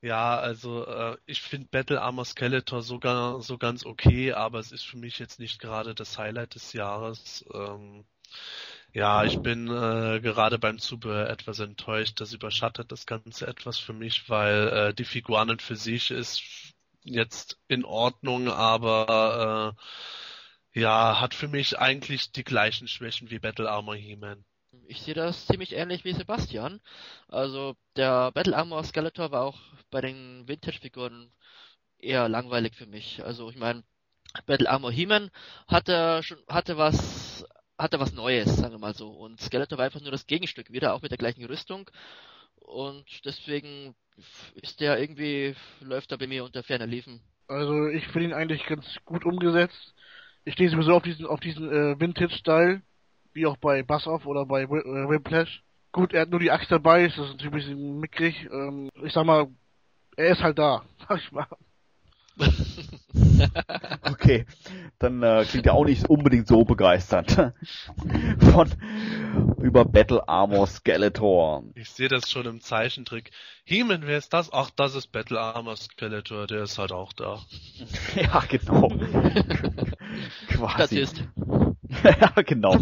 ja, 0.01 0.39
also 0.39 0.87
äh, 0.87 1.17
ich 1.27 1.43
finde 1.43 1.69
Battle 1.71 2.01
Armor 2.01 2.25
Skeletor 2.25 2.83
sogar 2.83 3.43
so 3.43 3.59
ganz 3.59 3.85
okay, 3.85 4.33
aber 4.33 4.59
es 4.61 4.73
ist 4.73 4.85
für 4.85 4.97
mich 4.97 5.19
jetzt 5.19 5.41
nicht 5.41 5.61
gerade 5.61 5.95
das 5.95 6.19
Highlight 6.19 6.55
des 6.55 6.73
Jahres. 6.73 7.45
Ähm, 7.53 8.05
ja, 8.93 9.25
ich 9.25 9.41
bin 9.43 9.69
äh, 9.69 10.21
gerade 10.21 10.59
beim 10.59 10.79
Zubehör 10.79 11.29
etwas 11.29 11.59
enttäuscht. 11.61 12.21
Das 12.21 12.33
überschattet 12.33 12.91
das 12.93 13.07
Ganze 13.07 13.47
etwas 13.47 13.79
für 13.79 13.93
mich, 13.93 14.29
weil 14.29 14.69
äh, 14.69 14.95
die 14.95 15.05
Figur 15.05 15.41
an 15.41 15.51
und 15.51 15.63
für 15.63 15.77
sich 15.77 16.11
ist 16.11 16.43
jetzt 17.03 17.59
in 17.69 17.85
Ordnung, 17.85 18.49
aber 18.49 19.75
äh, 20.75 20.81
ja, 20.81 21.21
hat 21.21 21.35
für 21.35 21.49
mich 21.49 21.79
eigentlich 21.79 22.33
die 22.33 22.45
gleichen 22.45 22.89
Schwächen 22.89 23.31
wie 23.31 23.39
Battle 23.39 23.71
Armor 23.71 23.97
He-Man. 23.97 24.45
Ich 24.89 25.03
sehe 25.03 25.13
das 25.13 25.47
ziemlich 25.47 25.75
ähnlich 25.75 26.05
wie 26.05 26.15
Sebastian. 26.15 26.81
Also 27.29 27.77
der 27.97 28.33
Battle 28.33 28.57
Armor 28.57 28.83
Skeletor 28.85 29.31
war 29.31 29.43
auch 29.43 29.61
bei 29.91 30.01
den 30.01 30.49
Vintage-Figuren 30.49 31.31
eher 31.99 32.27
langweilig 32.31 32.75
für 32.75 32.87
mich. 32.87 33.23
Also 33.23 33.51
ich 33.51 33.57
meine, 33.57 33.85
Battle 34.47 34.71
Armor 34.71 34.91
He-Man 34.91 35.31
hatte 35.67 36.23
schon 36.23 36.39
hatte 36.49 36.79
was 36.79 37.45
hatte 37.79 38.01
was 38.01 38.15
Neues, 38.15 38.57
sagen 38.57 38.73
wir 38.73 38.79
mal 38.79 38.95
so. 38.95 39.11
Und 39.11 39.41
Skeletor 39.43 39.77
war 39.77 39.85
einfach 39.85 40.01
nur 40.01 40.11
das 40.11 40.27
Gegenstück, 40.27 40.73
wieder 40.73 40.95
auch 40.95 41.03
mit 41.03 41.11
der 41.11 41.19
gleichen 41.19 41.45
Rüstung. 41.45 41.91
Und 42.57 43.05
deswegen 43.27 43.95
ist 44.55 44.81
der 44.81 44.99
irgendwie, 44.99 45.55
läuft 45.81 46.13
er 46.13 46.19
bei 46.19 46.27
mir 46.27 46.45
unter 46.45 46.63
ferner 46.63 46.87
Liefen. 46.87 47.21
Also 47.47 47.89
ich 47.89 48.07
finde 48.09 48.29
ihn 48.29 48.35
eigentlich 48.35 48.65
ganz 48.65 48.87
gut 49.05 49.27
umgesetzt. 49.27 49.95
Ich 50.45 50.55
stehe 50.55 50.71
sowieso 50.71 50.95
auf 50.95 51.03
diesen 51.03 51.27
auf 51.27 51.41
diesen 51.41 51.71
äh, 51.71 52.01
Vintage-Style, 52.01 52.81
wie 53.39 53.47
auch 53.47 53.57
bei 53.57 53.83
Bassoff 53.83 54.27
oder 54.27 54.45
bei 54.45 54.63
äh, 54.63 54.67
Whiplash. 54.67 55.63
Gut, 55.93 56.13
er 56.13 56.23
hat 56.23 56.31
nur 56.31 56.41
die 56.41 56.51
Axt 56.51 56.71
dabei, 56.71 57.05
das 57.07 57.17
ist 57.17 57.31
natürlich 57.33 57.47
ein 57.47 57.77
bisschen 57.77 58.01
mickrig. 58.01 58.49
Ähm, 58.53 58.91
ich 59.03 59.13
sag 59.13 59.25
mal, 59.25 59.47
er 60.17 60.33
ist 60.33 60.43
halt 60.43 60.59
da, 60.59 60.83
sag 61.09 61.19
ich 61.19 61.33
mal. 61.33 61.47
Okay, 64.03 64.47
dann 64.99 65.23
äh, 65.23 65.45
klingt 65.49 65.67
ja 65.67 65.73
auch 65.73 65.85
nicht 65.85 66.09
unbedingt 66.09 66.49
so 66.49 66.65
begeisternd 66.65 67.31
von 68.53 68.71
über 69.61 69.85
Battle 69.85 70.29
Armor 70.29 70.67
Skeletor. 70.67 71.65
Ich 71.75 71.91
sehe 71.91 72.09
das 72.09 72.31
schon 72.31 72.47
im 72.47 72.61
Zeichentrick. 72.61 73.31
He-Man, 73.65 74.07
wer 74.07 74.19
ist 74.19 74.33
das? 74.33 74.53
Ach, 74.53 74.71
das 74.71 74.95
ist 74.95 75.13
Battle 75.13 75.41
Armor 75.41 75.77
Skeletor, 75.77 76.47
der 76.47 76.63
ist 76.63 76.79
halt 76.79 76.93
auch 76.93 77.13
da. 77.13 77.43
Ja, 78.15 78.43
genau. 78.49 78.89
quasi. 80.49 81.07
Statist. 81.07 81.25
ja, 82.03 82.43
genau. 82.43 82.73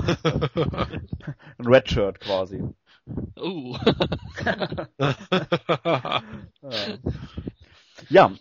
Ein 1.59 1.67
Redshirt 1.67 2.21
quasi. 2.21 2.63
Uh. 3.39 3.77
Ja, 4.99 6.23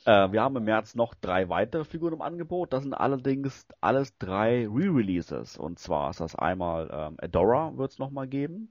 äh, 0.06 0.32
wir 0.32 0.42
haben 0.42 0.56
im 0.58 0.66
März 0.66 0.96
noch 0.96 1.14
drei 1.14 1.50
weitere 1.50 1.86
Figuren 1.86 2.14
im 2.14 2.22
Angebot. 2.22 2.74
Das 2.74 2.84
sind 2.84 2.94
allerdings 2.94 3.66
alles 3.82 4.18
drei 4.18 4.68
Re-Releases. 4.68 5.58
Und 5.58 5.80
zwar 5.80 6.10
ist 6.10 6.20
das 6.20 6.36
einmal 6.36 6.90
ähm, 6.92 7.18
Adora 7.20 7.78
wird 7.78 7.92
es 7.92 8.00
nochmal 8.00 8.28
geben. 8.28 8.70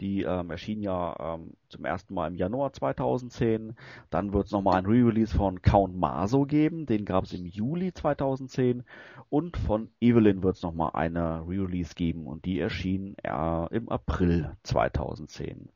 Die 0.00 0.22
ähm, 0.22 0.50
erschien 0.50 0.82
ja 0.82 1.14
ähm, 1.20 1.52
zum 1.68 1.84
ersten 1.84 2.14
Mal 2.14 2.28
im 2.28 2.34
Januar 2.34 2.72
2010. 2.72 3.76
Dann 4.10 4.32
wird 4.32 4.46
es 4.46 4.52
nochmal 4.52 4.78
ein 4.78 4.86
Re-Release 4.86 5.36
von 5.36 5.62
Count 5.62 5.96
Maso 5.96 6.46
geben. 6.46 6.86
Den 6.86 7.04
gab 7.04 7.24
es 7.24 7.32
im 7.32 7.46
Juli 7.46 7.92
2010. 7.92 8.82
Und 9.30 9.56
von 9.56 9.90
Evelyn 10.00 10.42
wird 10.42 10.56
es 10.56 10.62
nochmal 10.62 10.90
eine 10.94 11.44
Re-Release 11.46 11.94
geben. 11.94 12.26
Und 12.26 12.44
die 12.44 12.58
erschien 12.58 13.16
äh, 13.22 13.74
im 13.74 13.88
April 13.88 14.56
2010. 14.64 15.68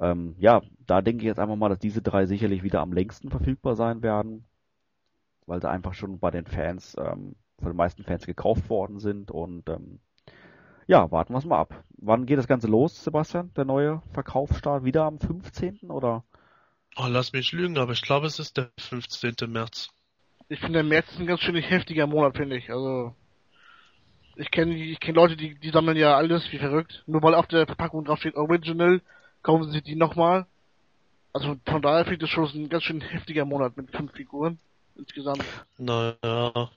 Ähm, 0.00 0.34
ja, 0.38 0.62
da 0.86 1.02
denke 1.02 1.22
ich 1.22 1.26
jetzt 1.26 1.38
einfach 1.38 1.56
mal, 1.56 1.68
dass 1.68 1.78
diese 1.78 2.02
drei 2.02 2.26
sicherlich 2.26 2.62
wieder 2.62 2.80
am 2.80 2.92
längsten 2.92 3.30
verfügbar 3.30 3.76
sein 3.76 4.02
werden, 4.02 4.46
weil 5.46 5.60
sie 5.60 5.68
einfach 5.68 5.94
schon 5.94 6.18
bei 6.18 6.30
den 6.30 6.46
Fans, 6.46 6.96
ähm, 6.98 7.36
von 7.58 7.72
den 7.72 7.76
meisten 7.76 8.04
Fans 8.04 8.26
gekauft 8.26 8.70
worden 8.70 8.98
sind 8.98 9.30
und 9.30 9.68
ähm, 9.68 10.00
ja, 10.86 11.10
warten 11.10 11.34
wir 11.34 11.38
es 11.38 11.44
mal 11.44 11.60
ab. 11.60 11.84
Wann 11.98 12.26
geht 12.26 12.38
das 12.38 12.48
Ganze 12.48 12.66
los, 12.66 13.04
Sebastian? 13.04 13.52
Der 13.54 13.64
neue 13.64 14.02
Verkaufsstart 14.12 14.82
wieder 14.82 15.04
am 15.04 15.20
15. 15.20 15.90
oder? 15.90 16.24
oh, 16.96 17.06
lass 17.08 17.32
mich 17.32 17.52
lügen, 17.52 17.78
aber 17.78 17.92
ich 17.92 18.02
glaube, 18.02 18.26
es 18.26 18.38
ist 18.38 18.56
der 18.56 18.70
15. 18.78 19.34
März. 19.48 19.90
Ich 20.48 20.60
finde, 20.60 20.80
der 20.80 20.84
März 20.84 21.10
ist 21.12 21.20
ein 21.20 21.26
ganz 21.26 21.40
schön 21.40 21.56
heftiger 21.56 22.06
Monat, 22.06 22.36
finde 22.36 22.56
ich. 22.56 22.70
Also, 22.70 23.14
ich 24.36 24.50
kenne 24.50 24.74
ich 24.74 24.98
kenn 25.00 25.14
Leute, 25.14 25.36
die, 25.36 25.54
die 25.58 25.70
sammeln 25.70 25.96
ja 25.96 26.16
alles 26.16 26.50
wie 26.52 26.58
verrückt. 26.58 27.04
Nur 27.06 27.22
weil 27.22 27.34
auf 27.34 27.46
der 27.46 27.66
Verpackung 27.66 28.04
drauf 28.04 28.18
steht 28.18 28.36
Original, 28.36 29.00
kaufen 29.42 29.70
sie 29.70 29.82
die 29.82 29.96
nochmal. 29.96 30.46
Also 31.32 31.56
von 31.64 31.82
daher 31.82 32.04
ich 32.14 32.18
das 32.18 32.30
schon 32.30 32.48
ein 32.54 32.68
ganz 32.68 32.84
schön 32.84 33.00
heftiger 33.00 33.44
Monat 33.44 33.76
mit 33.76 33.90
fünf 33.90 34.12
Figuren 34.12 34.58
insgesamt. 34.96 35.44
Naja. 35.78 36.70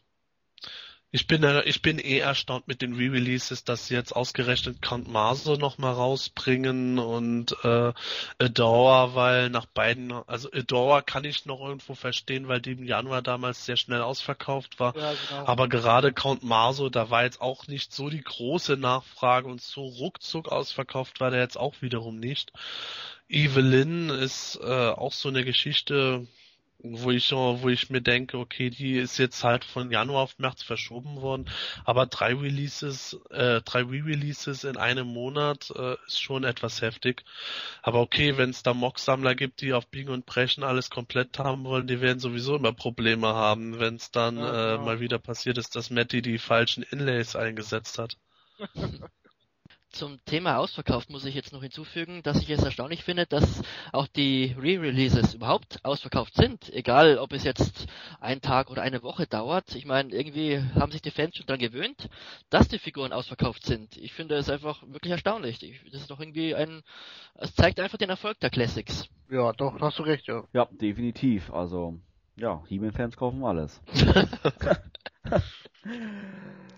Ich 1.16 1.28
bin, 1.28 1.44
äh, 1.44 1.62
ich 1.66 1.84
bin 1.84 2.00
eh 2.00 2.18
erstaunt 2.18 2.68
mit 2.68 2.82
den 2.82 2.96
Re-Releases, 2.96 3.64
dass 3.64 3.86
sie 3.86 3.94
jetzt 3.94 4.16
ausgerechnet 4.16 4.82
Count 4.82 5.08
Maso 5.08 5.58
nochmal 5.58 5.94
rausbringen 5.94 6.98
und 6.98 7.56
äh, 7.64 7.94
Adora, 8.40 9.14
weil 9.14 9.52
nach 9.52 9.68
beiden, 9.68 10.12
also 10.12 10.50
Adora 10.52 11.04
kann 11.04 11.24
ich 11.24 11.46
noch 11.46 11.62
irgendwo 11.62 11.94
verstehen, 11.94 12.48
weil 12.48 12.62
die 12.62 12.72
im 12.72 12.84
Januar 12.84 13.22
damals 13.22 13.64
sehr 13.64 13.78
schnell 13.78 14.02
ausverkauft 14.02 14.80
war. 14.80 14.98
Ja, 14.98 15.14
genau. 15.30 15.46
Aber 15.46 15.70
gerade 15.70 16.14
Count 16.14 16.42
Maso, 16.42 16.90
da 16.90 17.12
war 17.12 17.26
jetzt 17.26 17.42
auch 17.42 17.68
nicht 17.68 17.94
so 17.94 18.10
die 18.10 18.24
große 18.24 18.76
Nachfrage 18.76 19.48
und 19.48 19.62
so 19.62 19.86
ruckzuck 19.86 20.52
ausverkauft 20.52 21.20
war 21.20 21.30
der 21.30 21.42
jetzt 21.42 21.60
auch 21.60 21.76
wiederum 21.82 22.20
nicht. 22.20 22.52
Evelyn 23.30 24.10
ist 24.10 24.60
äh, 24.64 24.90
auch 24.90 25.14
so 25.14 25.30
eine 25.30 25.46
Geschichte, 25.46 26.26
wo 26.84 27.12
ich 27.12 27.32
wo 27.32 27.70
ich 27.70 27.90
mir 27.90 28.02
denke, 28.02 28.38
okay, 28.38 28.70
die 28.70 28.98
ist 28.98 29.18
jetzt 29.18 29.44
halt 29.44 29.64
von 29.66 29.90
Januar 29.92 30.24
auf 30.24 30.38
März 30.38 30.64
verschoben 30.64 31.22
worden, 31.22 31.50
aber 31.86 32.06
drei 32.08 32.34
Releases, 32.36 33.18
äh, 33.32 33.62
drei 33.62 33.82
Re-Releases 33.84 34.64
in 34.66 34.78
einem 34.78 35.08
Monat 35.08 35.72
äh, 35.76 35.96
ist 36.08 36.22
schon 36.22 36.44
etwas 36.44 36.82
heftig. 36.82 37.24
Aber 37.82 38.02
okay, 38.02 38.38
wenn 38.38 38.50
es 38.50 38.64
da 38.64 38.74
Mock-Sammler 38.74 39.36
gibt, 39.36 39.62
die 39.62 39.74
auf 39.74 39.88
Biegen 39.88 40.12
und 40.14 40.26
Brechen 40.26 40.64
alles 40.64 40.90
komplett 40.90 41.40
haben 41.40 41.64
wollen, 41.64 41.88
die 41.88 42.02
werden 42.02 42.20
sowieso 42.20 42.56
immer 42.58 42.74
Probleme 42.74 43.28
haben, 43.28 43.80
wenn 43.80 43.96
es 43.96 44.12
dann 44.12 44.38
Ja, 44.38 44.44
äh, 44.44 44.78
genau. 44.78 44.80
mal 44.80 45.00
wieder 45.00 45.20
passiert 45.20 45.58
ist, 45.58 45.76
dass 45.76 45.90
Matty 45.90 46.22
die 46.22 46.38
falschen 46.40 46.84
Inlays 46.84 47.36
eingesetzt 47.36 47.98
hat. 48.00 48.18
zum 49.94 50.24
Thema 50.26 50.58
ausverkauft 50.58 51.10
muss 51.10 51.26
ich 51.26 51.36
jetzt 51.36 51.54
noch 51.54 51.62
hinzufügen, 51.62 52.24
dass 52.24 52.42
ich 52.42 52.50
es 52.50 52.64
erstaunlich 52.64 53.04
finde, 53.04 53.26
dass 53.26 53.62
auch 53.92 54.08
die 54.08 54.56
Re-Releases 54.58 55.36
überhaupt 55.36 55.80
ausverkauft 55.84 56.36
sind. 56.36 56.74
Egal, 56.74 57.18
ob 57.18 57.32
es 57.32 57.44
jetzt 57.44 57.88
ein 58.20 58.42
Tag 58.42 58.70
oder 58.70 58.82
eine 58.82 59.04
Woche 59.04 59.28
dauert. 59.28 59.76
Ich 59.76 59.86
meine, 59.86 60.14
irgendwie 60.14 60.60
haben 60.76 60.92
sich 60.92 61.02
die 61.02 61.12
Fans 61.12 61.38
schon 61.38 61.46
daran 61.46 61.60
gewöhnt, 61.60 62.10
dass 62.50 62.68
die 62.68 62.80
Figuren 62.80 63.14
ausverkauft 63.14 63.66
sind. 63.66 63.96
Ich 63.98 64.14
finde 64.14 64.36
es 64.36 64.50
einfach 64.50 64.82
wirklich 64.88 65.12
erstaunlich. 65.12 65.62
Ich, 65.62 65.82
das 65.92 66.02
ist 66.02 66.12
doch 66.12 66.20
irgendwie 66.20 66.56
ein, 66.56 66.84
es 67.36 67.54
zeigt 67.56 67.80
einfach 67.80 67.98
den 67.98 68.10
Erfolg 68.10 68.40
der 68.40 68.50
Classics. 68.50 69.08
Ja, 69.30 69.54
doch, 69.54 69.80
hast 69.80 70.00
du 70.00 70.04
recht, 70.04 70.28
ja. 70.28 70.44
Ja, 70.54 70.68
definitiv. 70.72 71.52
Also, 71.52 72.00
ja, 72.36 72.64
He-Man-Fans 72.68 73.16
kaufen 73.18 73.44
alles. 73.46 73.82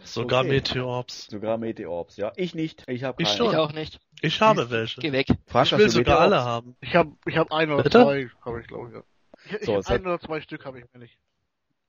Sogar 0.04 0.42
Okay. 0.42 0.50
Meteorops. 0.50 1.28
Sogar 1.28 1.58
Meteorops, 1.58 2.18
ja. 2.18 2.32
Ich 2.36 2.54
nicht. 2.54 2.84
Ich 2.88 3.04
habe 3.04 3.22
Ich. 3.24 3.34
Ich 3.34 3.42
auch 3.42 3.74
nicht. 3.74 4.00
Ich 4.22 4.40
habe 4.42 4.70
welche. 4.70 5.02
Geh 5.02 5.12
weg. 5.12 5.28
Frank, 5.48 5.72
Ich 5.72 5.78
will 5.78 5.90
sogar 5.90 6.20
Meteorops? 6.22 6.34
alle 6.34 6.44
haben. 6.44 6.76
Ich 6.82 6.96
hab, 6.96 7.08
ich 7.26 7.38
hab 7.38 7.52
ein 7.52 7.72
oder 7.72 7.84
Bitte? 7.84 8.04
zwei, 8.04 8.30
habe 8.44 8.62
ich 8.62 8.68
glaube 8.68 8.90
ich, 8.90 8.94
ja. 8.96 9.04
Ich, 9.46 9.54
ich 9.62 9.66
So, 9.66 9.74
hab 9.74 9.80
es 9.82 9.90
hat- 9.90 10.02
ein 10.02 10.06
oder 10.08 10.20
zwei 10.20 10.42
Stück 10.42 10.66
habe 10.66 10.80
ich 10.80 10.86
mir 10.94 11.00
nicht. 11.00 11.18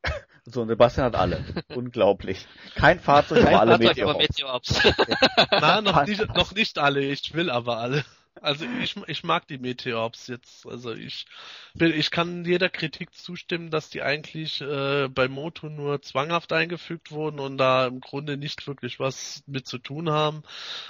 So, 0.48 0.62
und 0.62 0.68
Sebastian 0.68 1.06
hat 1.06 1.16
alle. 1.16 1.44
Unglaublich. 1.74 2.46
Kein 2.76 3.00
Fahrzeug, 3.00 3.38
aber 3.38 3.46
Kein 3.50 3.56
alle 3.68 3.78
Fahrzeug, 3.84 4.02
aber 4.04 4.18
Meteorops. 4.18 4.84
Meteorops. 4.84 5.50
Nein, 5.50 5.82
noch 5.84 6.06
nicht, 6.06 6.34
noch 6.36 6.54
nicht 6.54 6.78
alle. 6.78 7.00
Ich 7.00 7.34
will 7.34 7.50
aber 7.50 7.78
alle. 7.78 8.04
Also 8.42 8.66
ich, 8.82 8.96
ich 9.06 9.24
mag 9.24 9.46
die 9.48 9.58
Meteorops 9.58 10.26
jetzt. 10.26 10.66
Also 10.66 10.92
ich 10.92 11.26
bin, 11.74 11.92
ich 11.92 12.10
kann 12.10 12.44
jeder 12.44 12.68
Kritik 12.68 13.14
zustimmen, 13.14 13.70
dass 13.70 13.88
die 13.90 14.02
eigentlich 14.02 14.60
äh, 14.60 15.08
bei 15.08 15.28
Moto 15.28 15.68
nur 15.68 16.02
zwanghaft 16.02 16.52
eingefügt 16.52 17.10
wurden 17.10 17.40
und 17.40 17.58
da 17.58 17.86
im 17.86 18.00
Grunde 18.00 18.36
nicht 18.36 18.66
wirklich 18.66 19.00
was 19.00 19.42
mit 19.46 19.66
zu 19.66 19.78
tun 19.78 20.10
haben. 20.10 20.42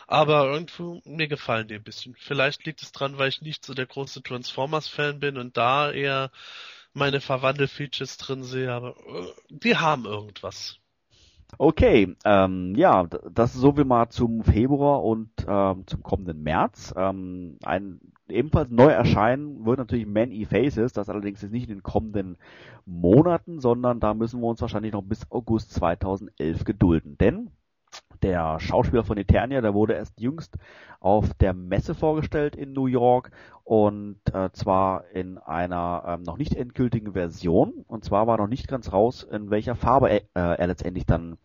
Aber 0.06 0.46
irgendwo 0.46 1.00
mir 1.04 1.28
gefallen 1.28 1.68
die 1.68 1.76
ein 1.76 1.84
bisschen. 1.84 2.16
Vielleicht 2.18 2.64
liegt 2.66 2.82
es 2.82 2.92
dran, 2.92 3.18
weil 3.18 3.28
ich 3.28 3.42
nicht 3.42 3.64
so 3.64 3.74
der 3.74 3.86
große 3.86 4.22
Transformers-Fan 4.22 5.20
bin 5.20 5.38
und 5.38 5.56
da 5.56 5.90
eher 5.92 6.30
meine 6.94 7.20
Verwandel-Features 7.20 8.16
drin 8.18 8.42
sehe. 8.42 8.72
Aber 8.72 8.96
äh, 9.08 9.32
die 9.50 9.76
haben 9.76 10.04
irgendwas. 10.04 10.78
Okay, 11.58 12.14
ähm, 12.24 12.74
ja, 12.76 13.04
das 13.04 13.54
ist 13.54 13.60
so 13.60 13.72
viel 13.72 13.84
mal 13.84 14.08
zum 14.08 14.42
Februar 14.42 15.02
und 15.04 15.30
ähm, 15.48 15.86
zum 15.86 16.02
kommenden 16.02 16.42
März. 16.42 16.92
Ähm, 16.96 17.58
ein 17.64 18.00
ebenfalls 18.28 18.70
neu 18.70 18.88
erscheinen 18.88 19.64
wird 19.64 19.78
natürlich 19.78 20.06
Man-E 20.06 20.44
Faces, 20.46 20.92
das 20.92 21.08
allerdings 21.08 21.42
jetzt 21.42 21.52
nicht 21.52 21.68
in 21.68 21.76
den 21.76 21.82
kommenden 21.82 22.36
Monaten, 22.84 23.60
sondern 23.60 24.00
da 24.00 24.14
müssen 24.14 24.40
wir 24.40 24.48
uns 24.48 24.60
wahrscheinlich 24.60 24.92
noch 24.92 25.02
bis 25.02 25.30
August 25.30 25.72
2011 25.72 26.64
gedulden. 26.64 27.16
Denn 27.18 27.50
der 28.22 28.60
Schauspieler 28.60 29.04
von 29.04 29.18
Eternia, 29.18 29.60
der 29.60 29.74
wurde 29.74 29.94
erst 29.94 30.20
jüngst 30.20 30.56
auf 31.00 31.34
der 31.34 31.52
Messe 31.54 31.94
vorgestellt 31.94 32.56
in 32.56 32.72
New 32.72 32.86
York 32.86 33.30
und 33.64 34.18
äh, 34.32 34.50
zwar 34.52 35.04
in 35.12 35.38
einer 35.38 36.04
ähm, 36.06 36.22
noch 36.22 36.38
nicht 36.38 36.54
endgültigen 36.54 37.14
Version. 37.14 37.84
Und 37.88 38.04
zwar 38.04 38.26
war 38.26 38.38
noch 38.38 38.46
nicht 38.46 38.68
ganz 38.68 38.92
raus, 38.92 39.24
in 39.24 39.50
welcher 39.50 39.74
Farbe 39.74 40.08
er, 40.08 40.20
äh, 40.34 40.58
er 40.58 40.66
letztendlich 40.68 41.06
dann 41.06 41.36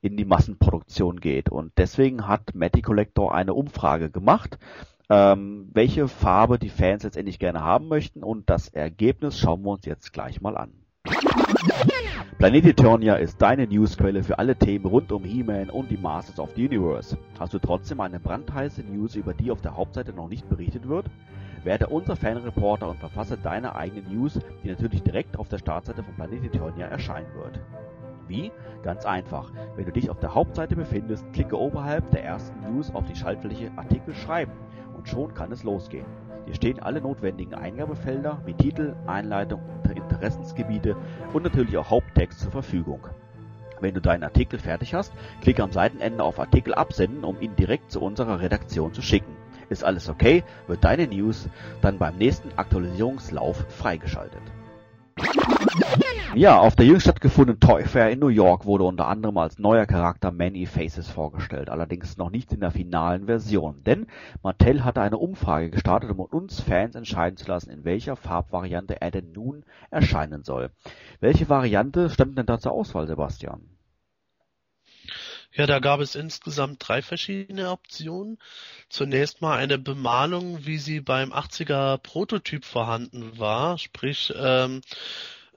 in 0.00 0.16
die 0.16 0.24
Massenproduktion 0.24 1.20
geht. 1.20 1.48
Und 1.48 1.72
deswegen 1.76 2.26
hat 2.26 2.54
Matty 2.54 2.82
Collector 2.82 3.34
eine 3.34 3.54
Umfrage 3.54 4.10
gemacht, 4.10 4.58
ähm, 5.08 5.68
welche 5.72 6.08
Farbe 6.08 6.58
die 6.58 6.70
Fans 6.70 7.04
letztendlich 7.04 7.38
gerne 7.38 7.62
haben 7.62 7.88
möchten. 7.88 8.22
Und 8.22 8.50
das 8.50 8.68
Ergebnis 8.68 9.38
schauen 9.38 9.62
wir 9.62 9.70
uns 9.70 9.84
jetzt 9.84 10.12
gleich 10.12 10.40
mal 10.40 10.56
an. 10.56 10.72
Planet 12.40 12.64
Eternia 12.64 13.16
ist 13.16 13.42
deine 13.42 13.66
Newsquelle 13.66 14.22
für 14.22 14.38
alle 14.38 14.56
Themen 14.56 14.86
rund 14.86 15.12
um 15.12 15.24
He-Man 15.24 15.68
und 15.68 15.90
die 15.90 15.98
Masters 15.98 16.40
of 16.40 16.48
the 16.56 16.66
Universe. 16.66 17.18
Hast 17.38 17.52
du 17.52 17.58
trotzdem 17.58 18.00
eine 18.00 18.18
brandheiße 18.18 18.80
News, 18.80 19.14
über 19.14 19.34
die 19.34 19.50
auf 19.50 19.60
der 19.60 19.76
Hauptseite 19.76 20.14
noch 20.14 20.30
nicht 20.30 20.48
berichtet 20.48 20.88
wird? 20.88 21.04
Werde 21.64 21.88
unser 21.88 22.16
Fanreporter 22.16 22.88
und 22.88 22.98
verfasse 22.98 23.36
deine 23.36 23.76
eigene 23.76 24.08
News, 24.08 24.40
die 24.64 24.70
natürlich 24.70 25.02
direkt 25.02 25.38
auf 25.38 25.50
der 25.50 25.58
Startseite 25.58 26.02
von 26.02 26.14
Planet 26.14 26.42
Eternia 26.42 26.86
erscheinen 26.86 27.28
wird. 27.34 27.60
Wie? 28.26 28.50
Ganz 28.82 29.04
einfach. 29.04 29.52
Wenn 29.76 29.84
du 29.84 29.92
dich 29.92 30.08
auf 30.08 30.20
der 30.20 30.34
Hauptseite 30.34 30.76
befindest, 30.76 31.30
klicke 31.34 31.60
oberhalb 31.60 32.10
der 32.10 32.24
ersten 32.24 32.58
News 32.72 32.90
auf 32.94 33.04
die 33.04 33.16
Schaltfläche 33.16 33.70
Artikel 33.76 34.14
schreiben 34.14 34.52
und 34.96 35.06
schon 35.06 35.34
kann 35.34 35.52
es 35.52 35.62
losgehen. 35.62 36.06
Hier 36.50 36.56
stehen 36.56 36.80
alle 36.80 37.00
notwendigen 37.00 37.54
Eingabefelder 37.54 38.42
wie 38.44 38.54
Titel, 38.54 38.96
Einleitung, 39.06 39.60
Interessensgebiete 39.94 40.96
und 41.32 41.44
natürlich 41.44 41.76
auch 41.76 41.90
Haupttext 41.90 42.40
zur 42.40 42.50
Verfügung. 42.50 43.06
Wenn 43.78 43.94
du 43.94 44.00
deinen 44.00 44.24
Artikel 44.24 44.58
fertig 44.58 44.92
hast, 44.92 45.12
klicke 45.42 45.62
am 45.62 45.70
Seitenende 45.70 46.24
auf 46.24 46.40
Artikel 46.40 46.74
absenden, 46.74 47.22
um 47.22 47.40
ihn 47.40 47.54
direkt 47.54 47.92
zu 47.92 48.00
unserer 48.00 48.40
Redaktion 48.40 48.92
zu 48.92 49.00
schicken. 49.00 49.36
Ist 49.68 49.84
alles 49.84 50.08
okay, 50.08 50.42
wird 50.66 50.82
deine 50.82 51.06
News 51.06 51.48
dann 51.82 51.98
beim 51.98 52.16
nächsten 52.16 52.50
Aktualisierungslauf 52.58 53.64
freigeschaltet. 53.68 54.42
Ja, 56.36 56.60
auf 56.60 56.76
der 56.76 56.86
jüngst 56.86 57.02
stattgefundenen 57.02 57.58
Toy 57.58 57.84
Fair 57.84 58.10
in 58.10 58.20
New 58.20 58.28
York 58.28 58.64
wurde 58.64 58.84
unter 58.84 59.08
anderem 59.08 59.36
als 59.36 59.58
neuer 59.58 59.84
Charakter 59.84 60.30
Many 60.30 60.64
Faces 60.64 61.08
vorgestellt, 61.08 61.68
allerdings 61.68 62.16
noch 62.18 62.30
nicht 62.30 62.52
in 62.52 62.60
der 62.60 62.70
finalen 62.70 63.26
Version. 63.26 63.82
Denn 63.82 64.06
Mattel 64.40 64.84
hatte 64.84 65.00
eine 65.00 65.18
Umfrage 65.18 65.70
gestartet, 65.70 66.10
um 66.10 66.20
uns 66.20 66.60
Fans 66.60 66.94
entscheiden 66.94 67.36
zu 67.36 67.48
lassen, 67.48 67.70
in 67.70 67.84
welcher 67.84 68.14
Farbvariante 68.14 69.00
er 69.00 69.10
denn 69.10 69.32
nun 69.32 69.64
erscheinen 69.90 70.44
soll. 70.44 70.70
Welche 71.18 71.48
Variante 71.48 72.10
stand 72.10 72.38
denn 72.38 72.46
da 72.46 72.60
zur 72.60 72.72
Auswahl, 72.72 73.08
Sebastian? 73.08 73.62
Ja, 75.52 75.66
da 75.66 75.80
gab 75.80 75.98
es 75.98 76.14
insgesamt 76.14 76.76
drei 76.86 77.02
verschiedene 77.02 77.70
Optionen. 77.70 78.38
Zunächst 78.88 79.42
mal 79.42 79.56
eine 79.56 79.78
Bemalung, 79.78 80.64
wie 80.64 80.78
sie 80.78 81.00
beim 81.00 81.32
80er 81.32 81.98
Prototyp 81.98 82.64
vorhanden 82.64 83.36
war, 83.36 83.78
sprich 83.78 84.32
ähm, 84.36 84.80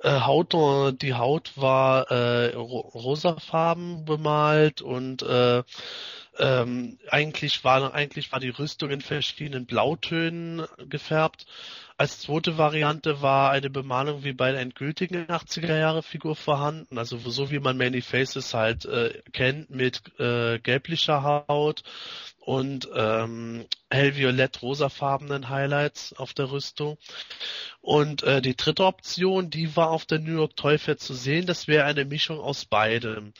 äh, 0.04 0.22
Haut, 0.22 0.54
die 1.02 1.14
Haut 1.14 1.54
war 1.56 2.12
äh, 2.12 2.54
ro 2.56 2.80
rosafarben 2.80 4.06
bemalt 4.06 4.82
und 4.82 5.24
äh, 5.24 5.64
ähm, 6.40 6.98
eigentlich 7.10 7.64
war 7.64 7.94
eigentlich 7.94 8.32
war 8.32 8.40
die 8.40 8.50
Rüstung 8.50 8.90
in 8.90 9.02
verschiedenen 9.02 9.66
Blautönen 9.66 10.66
gefärbt. 10.90 11.46
Als 11.98 12.22
zweite 12.22 12.57
Variante 12.57 13.22
war 13.22 13.52
eine 13.52 13.70
Bemalung 13.70 14.24
wie 14.24 14.34
bei 14.34 14.52
der 14.52 14.61
endgültigen 14.61 15.28
80er 15.28 15.78
Jahre 15.78 16.02
Figur 16.02 16.36
vorhanden, 16.36 16.98
also 16.98 17.18
so 17.18 17.52
wie 17.52 17.60
man 17.60 17.78
Many 17.78 18.02
Faces 18.02 18.53
halt 18.53 18.86
äh, 18.86 19.22
kennt 19.32 19.70
mit 19.70 20.02
äh, 20.20 20.60
gelblicher 20.60 21.45
Haut 21.48 21.84
und 22.45 22.90
ähm, 22.94 23.65
hellviolett-rosafarbenen 23.90 25.49
Highlights 25.49 26.14
auf 26.14 26.34
der 26.34 26.52
Rüstung. 26.52 26.98
Und 27.80 28.24
äh, 28.24 28.41
die 28.41 28.56
dritte 28.56 28.86
Option, 28.86 29.49
die 29.49 29.76
war 29.76 29.91
auf 29.91 30.06
der 30.06 30.20
New 30.20 30.36
York 30.36 30.56
Toy 30.57 30.78
Fair 30.78 30.98
zu 30.98 31.14
sehen, 31.14 31.45
das 31.45 31.68
wäre 31.68 31.86
eine 31.86 32.06
Mischung 32.06 32.40
aus 32.40 32.65
beidem. 32.65 33.34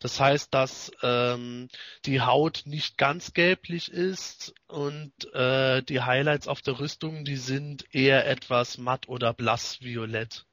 Das 0.00 0.18
heißt, 0.18 0.52
dass 0.52 0.90
ähm, 1.02 1.68
die 2.04 2.20
Haut 2.20 2.62
nicht 2.64 2.98
ganz 2.98 3.32
gelblich 3.32 3.92
ist 3.92 4.54
und 4.66 5.12
äh, 5.34 5.82
die 5.82 6.00
Highlights 6.00 6.48
auf 6.48 6.62
der 6.62 6.80
Rüstung, 6.80 7.24
die 7.24 7.36
sind 7.36 7.84
eher 7.98 8.26
etwas 8.26 8.78
matt 8.78 9.08
oder 9.08 9.34
blassviolett. 9.34 10.46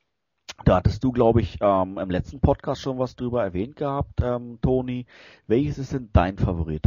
Da 0.63 0.77
hattest 0.77 1.03
du, 1.03 1.11
glaube 1.11 1.41
ich, 1.41 1.57
ähm, 1.61 1.99
im 1.99 2.09
letzten 2.09 2.39
Podcast 2.39 2.81
schon 2.81 2.97
was 2.97 3.15
drüber 3.15 3.43
erwähnt 3.43 3.75
gehabt, 3.75 4.21
ähm, 4.21 4.59
Toni. 4.61 5.05
Welches 5.45 5.77
ist 5.77 5.93
denn 5.93 6.09
dein 6.11 6.37
Favorit? 6.37 6.83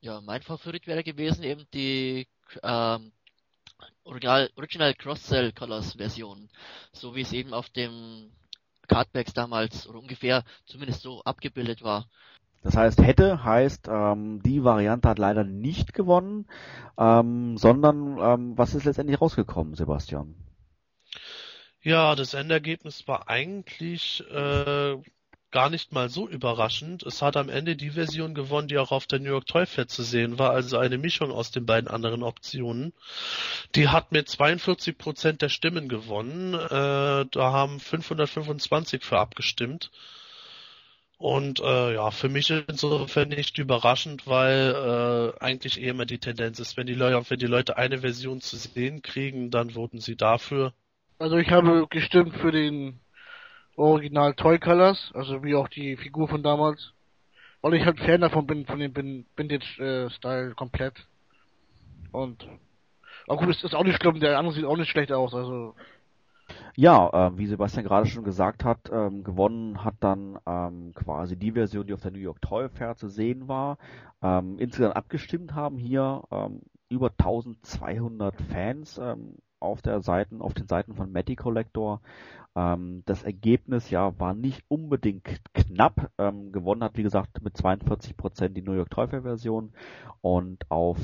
Ja, 0.00 0.20
mein 0.20 0.42
Favorit 0.42 0.86
wäre 0.86 1.02
gewesen 1.02 1.44
eben 1.44 1.66
die 1.72 2.26
ähm, 2.62 3.12
Original, 4.04 4.50
Original 4.56 4.94
Cross-Cell 4.94 5.52
Colors 5.52 5.94
Version. 5.94 6.50
So 6.92 7.14
wie 7.14 7.22
es 7.22 7.32
eben 7.32 7.54
auf 7.54 7.70
dem 7.70 8.32
Cardbacks 8.86 9.32
damals 9.32 9.86
oder 9.86 9.98
ungefähr 9.98 10.44
zumindest 10.66 11.02
so 11.02 11.22
abgebildet 11.22 11.82
war. 11.82 12.06
Das 12.62 12.76
heißt, 12.76 13.00
hätte 13.00 13.42
heißt, 13.42 13.88
ähm, 13.88 14.42
die 14.42 14.62
Variante 14.64 15.08
hat 15.08 15.18
leider 15.18 15.44
nicht 15.44 15.94
gewonnen, 15.94 16.46
ähm, 16.98 17.56
sondern 17.56 18.18
ähm, 18.20 18.58
was 18.58 18.74
ist 18.74 18.84
letztendlich 18.84 19.20
rausgekommen, 19.20 19.74
Sebastian? 19.74 20.34
Ja, 21.82 22.14
das 22.14 22.34
Endergebnis 22.34 23.08
war 23.08 23.28
eigentlich 23.30 24.22
äh, 24.30 24.96
gar 25.50 25.70
nicht 25.70 25.92
mal 25.92 26.08
so 26.08 26.28
überraschend. 26.28 27.02
Es 27.02 27.22
hat 27.22 27.36
am 27.36 27.48
Ende 27.48 27.76
die 27.76 27.90
Version 27.90 28.34
gewonnen, 28.34 28.68
die 28.68 28.78
auch 28.78 28.92
auf 28.92 29.06
der 29.06 29.18
New 29.18 29.30
York 29.30 29.46
Toy 29.46 29.66
Fair 29.66 29.88
zu 29.88 30.02
sehen 30.02 30.38
war, 30.38 30.50
also 30.50 30.78
eine 30.78 30.98
Mischung 30.98 31.30
aus 31.32 31.50
den 31.50 31.66
beiden 31.66 31.88
anderen 31.88 32.22
Optionen. 32.22 32.92
Die 33.74 33.88
hat 33.88 34.12
mit 34.12 34.28
42 34.28 34.96
Prozent 34.96 35.42
der 35.42 35.48
Stimmen 35.48 35.88
gewonnen. 35.88 36.54
Äh, 36.54 37.26
da 37.30 37.52
haben 37.52 37.80
525 37.80 39.02
für 39.02 39.18
abgestimmt. 39.18 39.90
Und 41.20 41.60
äh, 41.60 41.94
ja, 41.94 42.10
für 42.10 42.28
mich 42.28 42.50
insofern 42.50 43.28
nicht 43.28 43.58
überraschend, 43.58 44.26
weil 44.26 45.34
äh, 45.38 45.38
eigentlich 45.40 45.80
eher 45.80 45.92
immer 45.92 46.04
die 46.04 46.18
Tendenz 46.18 46.58
ist, 46.58 46.76
wenn 46.76 46.88
die 46.88 46.94
Leute, 46.94 47.30
wenn 47.30 47.38
die 47.38 47.46
Leute 47.46 47.76
eine 47.76 48.00
Version 48.00 48.40
zu 48.40 48.56
sehen 48.56 49.02
kriegen, 49.02 49.52
dann 49.52 49.70
voten 49.70 50.00
sie 50.00 50.16
dafür. 50.16 50.74
Also 51.20 51.36
ich 51.36 51.50
habe 51.52 51.86
gestimmt 51.88 52.34
für 52.38 52.50
den 52.50 52.98
Original 53.76 54.34
Toy 54.34 54.58
Colors, 54.58 55.12
also 55.14 55.44
wie 55.44 55.54
auch 55.56 55.68
die 55.68 55.96
Figur 55.96 56.28
von 56.28 56.42
damals. 56.42 56.92
weil 57.62 57.74
ich 57.74 57.84
halt 57.86 58.00
Fan 58.00 58.22
davon 58.22 58.46
bin, 58.46 58.66
von 58.66 58.80
dem 58.80 58.94
Vin- 58.94 59.26
Vintage-Style 59.36 60.54
komplett. 60.56 61.08
Und, 62.12 62.46
aber 63.28 63.38
gut, 63.38 63.50
es 63.56 63.64
ist 63.64 63.74
auch 63.74 63.84
nicht 63.84 64.02
schlimm, 64.02 64.20
der 64.20 64.38
andere 64.38 64.54
sieht 64.54 64.64
auch 64.66 64.76
nicht 64.76 64.90
schlecht 64.90 65.12
aus, 65.12 65.34
also, 65.34 65.76
Ja, 66.76 67.28
äh, 67.28 67.38
wie 67.38 67.46
Sebastian 67.46 67.84
gerade 67.84 68.06
schon 68.06 68.24
gesagt 68.24 68.64
hat, 68.64 68.90
ähm, 68.92 69.24
gewonnen 69.24 69.84
hat 69.84 69.96
dann 70.00 70.38
ähm, 70.46 70.92
quasi 70.94 71.36
die 71.36 71.52
Version, 71.52 71.86
die 71.86 71.94
auf 71.94 72.00
der 72.00 72.10
New 72.10 72.18
York 72.18 72.40
Toy 72.40 72.68
Fair 72.68 72.96
zu 72.96 73.08
sehen 73.08 73.48
war. 73.48 73.78
Ähm, 74.22 74.58
insgesamt 74.58 74.96
abgestimmt 74.96 75.54
haben 75.54 75.78
hier 75.78 76.22
ähm, 76.30 76.62
über 76.88 77.10
1200 77.18 78.40
Fans 78.42 78.98
ähm, 78.98 79.36
auf 79.58 79.82
der 79.82 80.00
Seiten, 80.00 80.40
auf 80.40 80.54
den 80.54 80.68
Seiten 80.68 80.94
von 80.94 81.12
Matty 81.12 81.36
Collector. 81.36 82.00
Ähm, 82.54 83.02
das 83.06 83.22
Ergebnis 83.24 83.90
ja 83.90 84.18
war 84.18 84.34
nicht 84.34 84.64
unbedingt 84.68 85.24
knapp. 85.54 86.10
Gewonnen 86.16 86.84
hat, 86.84 86.96
wie 86.96 87.02
gesagt, 87.02 87.42
mit 87.42 87.56
42 87.56 88.16
Prozent 88.16 88.56
die 88.56 88.62
New 88.62 88.72
York 88.72 88.90
Toy 88.90 89.08
Fair 89.08 89.22
Version 89.22 89.72
und 90.20 90.70
auf 90.70 90.98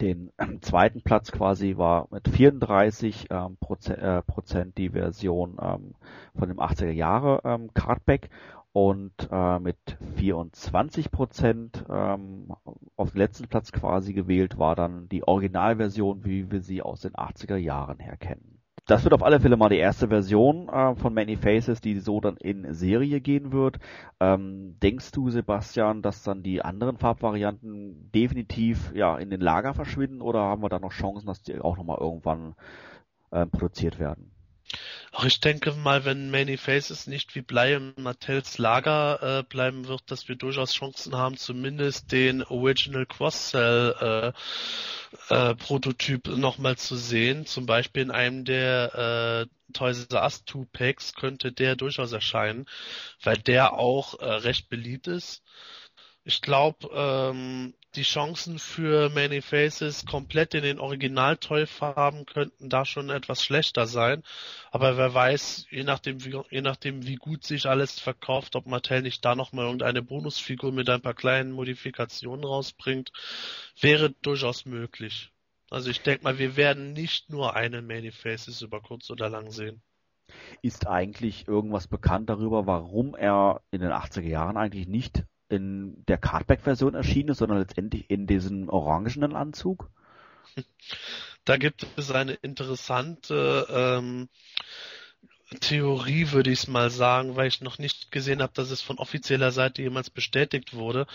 den 0.00 0.32
ähm, 0.38 0.62
zweiten 0.62 1.02
Platz 1.02 1.32
quasi 1.32 1.76
war 1.76 2.08
mit 2.10 2.28
34 2.28 3.26
ähm, 3.30 3.56
Proze 3.60 3.96
äh, 3.96 4.22
Prozent 4.22 4.78
die 4.78 4.90
Version 4.90 5.56
ähm, 5.60 5.94
von 6.36 6.48
dem 6.48 6.58
80er 6.58 6.90
Jahre 6.90 7.40
ähm, 7.44 7.72
Cardback 7.74 8.30
und 8.72 9.12
äh, 9.30 9.58
mit 9.58 9.98
24 10.16 11.10
Prozent 11.10 11.84
ähm, 11.90 12.52
auf 12.96 13.12
den 13.12 13.18
letzten 13.18 13.48
Platz 13.48 13.72
quasi 13.72 14.12
gewählt 14.12 14.58
war 14.58 14.76
dann 14.76 15.08
die 15.08 15.26
Originalversion, 15.26 16.24
wie 16.24 16.50
wir 16.50 16.60
sie 16.60 16.82
aus 16.82 17.00
den 17.00 17.14
80er 17.14 17.56
Jahren 17.56 17.98
her 17.98 18.16
kennen. 18.16 18.57
Das 18.88 19.04
wird 19.04 19.12
auf 19.12 19.22
alle 19.22 19.38
Fälle 19.38 19.58
mal 19.58 19.68
die 19.68 19.76
erste 19.76 20.08
Version 20.08 20.70
äh, 20.70 20.94
von 20.94 21.12
Many 21.12 21.36
Faces, 21.36 21.82
die 21.82 21.98
so 22.00 22.22
dann 22.22 22.38
in 22.38 22.72
Serie 22.72 23.20
gehen 23.20 23.52
wird. 23.52 23.78
Ähm, 24.18 24.78
denkst 24.82 25.12
du, 25.12 25.28
Sebastian, 25.28 26.00
dass 26.00 26.22
dann 26.22 26.42
die 26.42 26.62
anderen 26.62 26.96
Farbvarianten 26.96 28.10
definitiv 28.12 28.90
ja 28.94 29.18
in 29.18 29.28
den 29.28 29.42
Lager 29.42 29.74
verschwinden 29.74 30.22
oder 30.22 30.40
haben 30.40 30.62
wir 30.62 30.70
da 30.70 30.78
noch 30.78 30.92
Chancen, 30.92 31.26
dass 31.26 31.42
die 31.42 31.60
auch 31.60 31.76
nochmal 31.76 31.98
irgendwann 32.00 32.54
äh, 33.30 33.44
produziert 33.44 33.98
werden? 33.98 34.30
Auch 35.18 35.24
ich 35.24 35.40
denke 35.40 35.72
mal, 35.72 36.04
wenn 36.04 36.30
Many 36.30 36.56
Faces 36.56 37.08
nicht 37.08 37.34
wie 37.34 37.40
Blei 37.40 37.74
im 37.74 37.92
Mattels 37.96 38.56
Lager 38.56 39.40
äh, 39.40 39.42
bleiben 39.42 39.88
wird, 39.88 40.02
dass 40.12 40.28
wir 40.28 40.36
durchaus 40.36 40.72
Chancen 40.74 41.16
haben, 41.16 41.36
zumindest 41.36 42.12
den 42.12 42.44
Original 42.44 43.04
Cross-Cell 43.04 44.32
äh, 45.28 45.34
äh, 45.34 45.56
Prototyp 45.56 46.28
nochmal 46.28 46.76
zu 46.76 46.94
sehen. 46.94 47.46
Zum 47.46 47.66
Beispiel 47.66 48.02
in 48.02 48.10
einem 48.12 48.44
der 48.44 49.48
äh, 49.50 49.72
Toys 49.72 50.06
R 50.06 50.22
Us 50.22 50.44
Two 50.44 50.66
Packs 50.72 51.14
könnte 51.14 51.50
der 51.50 51.74
durchaus 51.74 52.12
erscheinen, 52.12 52.66
weil 53.20 53.38
der 53.38 53.72
auch 53.72 54.20
äh, 54.20 54.24
recht 54.24 54.68
beliebt 54.68 55.08
ist. 55.08 55.42
Ich 56.22 56.42
glaube, 56.42 56.90
ähm, 56.94 57.74
die 57.94 58.02
Chancen 58.02 58.58
für 58.58 59.08
Many 59.08 59.40
Faces 59.40 60.04
komplett 60.04 60.54
in 60.54 60.62
den 60.62 60.78
Original-Toy-Farben 60.78 62.26
könnten 62.26 62.68
da 62.68 62.84
schon 62.84 63.08
etwas 63.08 63.42
schlechter 63.42 63.86
sein. 63.86 64.22
Aber 64.70 64.96
wer 64.96 65.14
weiß, 65.14 65.66
je 65.70 65.84
nachdem, 65.84 66.24
wie, 66.24 66.38
je 66.50 66.60
nachdem, 66.60 67.06
wie 67.06 67.16
gut 67.16 67.44
sich 67.44 67.66
alles 67.66 67.98
verkauft, 67.98 68.56
ob 68.56 68.66
Mattel 68.66 69.02
nicht 69.02 69.24
da 69.24 69.34
nochmal 69.34 69.64
irgendeine 69.64 70.02
Bonusfigur 70.02 70.70
mit 70.70 70.90
ein 70.90 71.00
paar 71.00 71.14
kleinen 71.14 71.52
Modifikationen 71.52 72.44
rausbringt, 72.44 73.10
wäre 73.80 74.10
durchaus 74.22 74.66
möglich. 74.66 75.32
Also 75.70 75.90
ich 75.90 76.02
denke 76.02 76.24
mal, 76.24 76.38
wir 76.38 76.56
werden 76.56 76.92
nicht 76.92 77.30
nur 77.30 77.56
einen 77.56 77.86
Many 77.86 78.10
Faces 78.10 78.62
über 78.62 78.80
kurz 78.80 79.10
oder 79.10 79.28
lang 79.30 79.50
sehen. 79.50 79.82
Ist 80.60 80.86
eigentlich 80.86 81.48
irgendwas 81.48 81.88
bekannt 81.88 82.28
darüber, 82.28 82.66
warum 82.66 83.14
er 83.14 83.62
in 83.70 83.80
den 83.80 83.92
80er 83.92 84.28
Jahren 84.28 84.58
eigentlich 84.58 84.86
nicht 84.86 85.24
in 85.48 86.04
der 86.06 86.18
Cardback-Version 86.18 86.94
erschienen 86.94 87.30
ist, 87.30 87.38
sondern 87.38 87.58
letztendlich 87.58 88.08
in 88.10 88.26
diesem 88.26 88.68
orangenen 88.68 89.34
Anzug? 89.34 89.90
Da 91.44 91.56
gibt 91.56 91.86
es 91.96 92.10
eine 92.10 92.34
interessante 92.34 93.66
ähm, 93.70 94.28
Theorie, 95.60 96.32
würde 96.32 96.50
ich 96.50 96.60
es 96.60 96.68
mal 96.68 96.90
sagen, 96.90 97.36
weil 97.36 97.48
ich 97.48 97.62
noch 97.62 97.78
nicht 97.78 98.12
gesehen 98.12 98.42
habe, 98.42 98.52
dass 98.54 98.70
es 98.70 98.82
von 98.82 98.98
offizieller 98.98 99.50
Seite 99.50 99.80
jemals 99.80 100.10
bestätigt 100.10 100.74
wurde. 100.74 101.06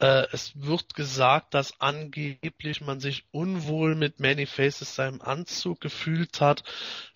Äh, 0.00 0.26
es 0.32 0.52
wird 0.54 0.94
gesagt, 0.94 1.52
dass 1.52 1.78
angeblich 1.78 2.80
man 2.80 3.00
sich 3.00 3.24
unwohl 3.32 3.94
mit 3.94 4.18
Many 4.18 4.46
Faces 4.46 4.94
seinem 4.94 5.20
Anzug 5.20 5.78
gefühlt 5.80 6.40
hat, 6.40 6.64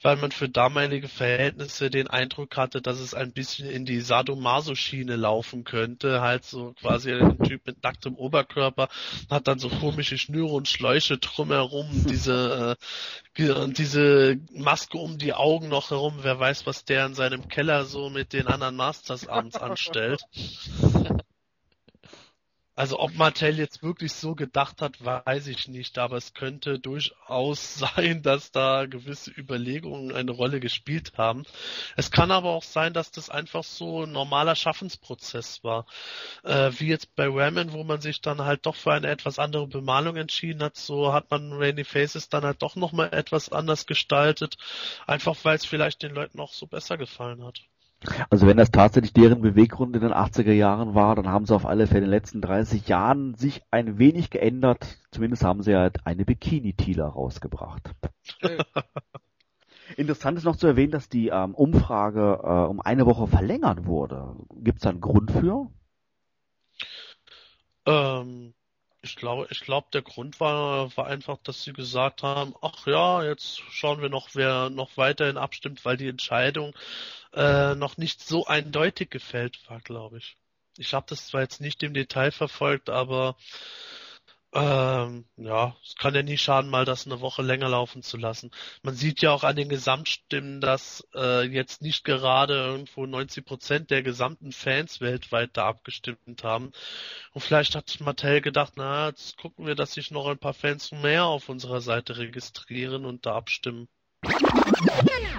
weil 0.02 0.16
man 0.16 0.32
für 0.32 0.50
damalige 0.50 1.08
Verhältnisse 1.08 1.88
den 1.88 2.08
Eindruck 2.08 2.58
hatte, 2.58 2.82
dass 2.82 3.00
es 3.00 3.14
ein 3.14 3.32
bisschen 3.32 3.70
in 3.70 3.86
die 3.86 4.00
Sadomaso-Schiene 4.00 5.16
laufen 5.16 5.64
könnte. 5.64 6.20
Halt 6.20 6.44
so 6.44 6.74
quasi 6.74 7.12
ein 7.12 7.38
Typ 7.42 7.66
mit 7.66 7.82
nacktem 7.82 8.16
Oberkörper, 8.16 8.90
hat 9.30 9.48
dann 9.48 9.58
so 9.58 9.70
komische 9.70 10.18
Schnüre 10.18 10.52
und 10.52 10.68
Schläuche 10.68 11.16
drumherum, 11.16 11.88
diese, 12.06 12.76
äh, 13.38 13.72
diese 13.72 14.36
Maske 14.52 14.98
um 14.98 15.16
die 15.16 15.32
Augen 15.32 15.68
noch 15.68 15.90
herum. 15.90 16.18
Wer 16.20 16.38
weiß, 16.38 16.66
was 16.66 16.84
der 16.84 17.06
in 17.06 17.14
seinem 17.14 17.48
Keller 17.48 17.86
so 17.86 18.10
mit 18.10 18.34
den 18.34 18.46
anderen 18.46 18.76
Masters 18.76 19.26
abends 19.26 19.56
anstellt. 19.56 20.20
Also 22.76 22.98
ob 22.98 23.14
Mattel 23.14 23.56
jetzt 23.56 23.84
wirklich 23.84 24.12
so 24.12 24.34
gedacht 24.34 24.82
hat, 24.82 25.04
weiß 25.04 25.46
ich 25.46 25.68
nicht, 25.68 25.96
aber 25.98 26.16
es 26.16 26.34
könnte 26.34 26.80
durchaus 26.80 27.74
sein, 27.78 28.22
dass 28.22 28.50
da 28.50 28.86
gewisse 28.86 29.30
Überlegungen 29.30 30.12
eine 30.12 30.32
Rolle 30.32 30.58
gespielt 30.58 31.12
haben. 31.16 31.44
Es 31.96 32.10
kann 32.10 32.32
aber 32.32 32.50
auch 32.50 32.64
sein, 32.64 32.92
dass 32.92 33.12
das 33.12 33.30
einfach 33.30 33.62
so 33.62 34.02
ein 34.02 34.12
normaler 34.12 34.56
Schaffensprozess 34.56 35.62
war. 35.62 35.86
Äh, 36.42 36.72
wie 36.78 36.88
jetzt 36.88 37.14
bei 37.14 37.28
Ramen, 37.28 37.72
wo 37.72 37.84
man 37.84 38.00
sich 38.00 38.20
dann 38.20 38.40
halt 38.40 38.66
doch 38.66 38.74
für 38.76 38.92
eine 38.92 39.08
etwas 39.08 39.38
andere 39.38 39.68
Bemalung 39.68 40.16
entschieden 40.16 40.62
hat, 40.62 40.76
so 40.76 41.12
hat 41.12 41.30
man 41.30 41.52
Rainy 41.52 41.84
Faces 41.84 42.28
dann 42.28 42.44
halt 42.44 42.62
doch 42.62 42.74
nochmal 42.74 43.10
etwas 43.12 43.50
anders 43.50 43.86
gestaltet, 43.86 44.56
einfach 45.06 45.36
weil 45.44 45.56
es 45.56 45.64
vielleicht 45.64 46.02
den 46.02 46.12
Leuten 46.14 46.40
auch 46.40 46.52
so 46.52 46.66
besser 46.66 46.96
gefallen 46.98 47.44
hat. 47.44 47.60
Also 48.30 48.46
wenn 48.46 48.56
das 48.56 48.70
tatsächlich 48.70 49.12
deren 49.12 49.40
Beweggrund 49.40 49.94
in 49.96 50.02
den 50.02 50.12
80er 50.12 50.52
Jahren 50.52 50.94
war, 50.94 51.14
dann 51.14 51.28
haben 51.28 51.46
sie 51.46 51.54
auf 51.54 51.66
alle 51.66 51.86
Fälle 51.86 52.00
in 52.00 52.04
den 52.04 52.10
letzten 52.10 52.40
30 52.40 52.88
Jahren 52.88 53.34
sich 53.34 53.62
ein 53.70 53.98
wenig 53.98 54.30
geändert. 54.30 54.98
Zumindest 55.10 55.44
haben 55.44 55.62
sie 55.62 55.74
halt 55.74 56.06
eine 56.06 56.24
Bikini-Tila 56.24 57.06
rausgebracht. 57.06 57.90
Interessant 59.96 60.38
ist 60.38 60.44
noch 60.44 60.56
zu 60.56 60.66
erwähnen, 60.66 60.92
dass 60.92 61.08
die 61.08 61.28
ähm, 61.28 61.54
Umfrage 61.54 62.40
äh, 62.42 62.68
um 62.68 62.80
eine 62.80 63.06
Woche 63.06 63.26
verlängert 63.26 63.86
wurde. 63.86 64.36
Gibt 64.56 64.78
es 64.78 64.82
da 64.82 64.90
einen 64.90 65.00
Grund 65.00 65.30
für? 65.30 65.70
Ähm, 67.86 68.54
ich 69.04 69.16
glaube, 69.16 69.46
ich 69.50 69.60
glaube, 69.60 69.88
der 69.92 70.02
Grund 70.02 70.40
war, 70.40 70.96
war 70.96 71.06
einfach, 71.06 71.36
dass 71.42 71.62
sie 71.62 71.74
gesagt 71.74 72.22
haben, 72.22 72.54
ach 72.62 72.86
ja, 72.86 73.22
jetzt 73.22 73.60
schauen 73.70 74.00
wir 74.00 74.08
noch, 74.08 74.30
wer 74.32 74.70
noch 74.70 74.96
weiterhin 74.96 75.36
abstimmt, 75.36 75.84
weil 75.84 75.98
die 75.98 76.08
Entscheidung 76.08 76.74
äh, 77.34 77.74
noch 77.74 77.98
nicht 77.98 78.22
so 78.26 78.46
eindeutig 78.46 79.10
gefällt 79.10 79.58
war, 79.68 79.80
glaube 79.80 80.18
ich. 80.18 80.36
Ich 80.78 80.94
habe 80.94 81.06
das 81.08 81.26
zwar 81.26 81.42
jetzt 81.42 81.60
nicht 81.60 81.82
im 81.82 81.92
Detail 81.94 82.32
verfolgt, 82.32 82.88
aber 82.88 83.36
ähm, 84.54 85.24
ja, 85.36 85.76
es 85.84 85.96
kann 85.96 86.14
ja 86.14 86.22
nie 86.22 86.38
schaden, 86.38 86.70
mal 86.70 86.84
das 86.84 87.06
eine 87.06 87.20
Woche 87.20 87.42
länger 87.42 87.68
laufen 87.68 88.02
zu 88.02 88.16
lassen. 88.16 88.52
Man 88.82 88.94
sieht 88.94 89.20
ja 89.20 89.32
auch 89.32 89.42
an 89.42 89.56
den 89.56 89.68
Gesamtstimmen, 89.68 90.60
dass 90.60 91.04
äh, 91.14 91.42
jetzt 91.42 91.82
nicht 91.82 92.04
gerade 92.04 92.54
irgendwo 92.54 93.04
90 93.04 93.44
Prozent 93.44 93.90
der 93.90 94.04
gesamten 94.04 94.52
Fans 94.52 95.00
weltweit 95.00 95.50
da 95.56 95.66
abgestimmt 95.66 96.44
haben. 96.44 96.70
Und 97.32 97.40
vielleicht 97.40 97.74
hat 97.74 97.98
Mattel 98.00 98.40
gedacht, 98.40 98.74
na, 98.76 99.08
jetzt 99.08 99.36
gucken 99.38 99.66
wir, 99.66 99.74
dass 99.74 99.94
sich 99.94 100.12
noch 100.12 100.26
ein 100.28 100.38
paar 100.38 100.54
Fans 100.54 100.92
mehr 100.92 101.24
auf 101.24 101.48
unserer 101.48 101.80
Seite 101.80 102.16
registrieren 102.18 103.06
und 103.06 103.26
da 103.26 103.34
abstimmen. 103.34 103.88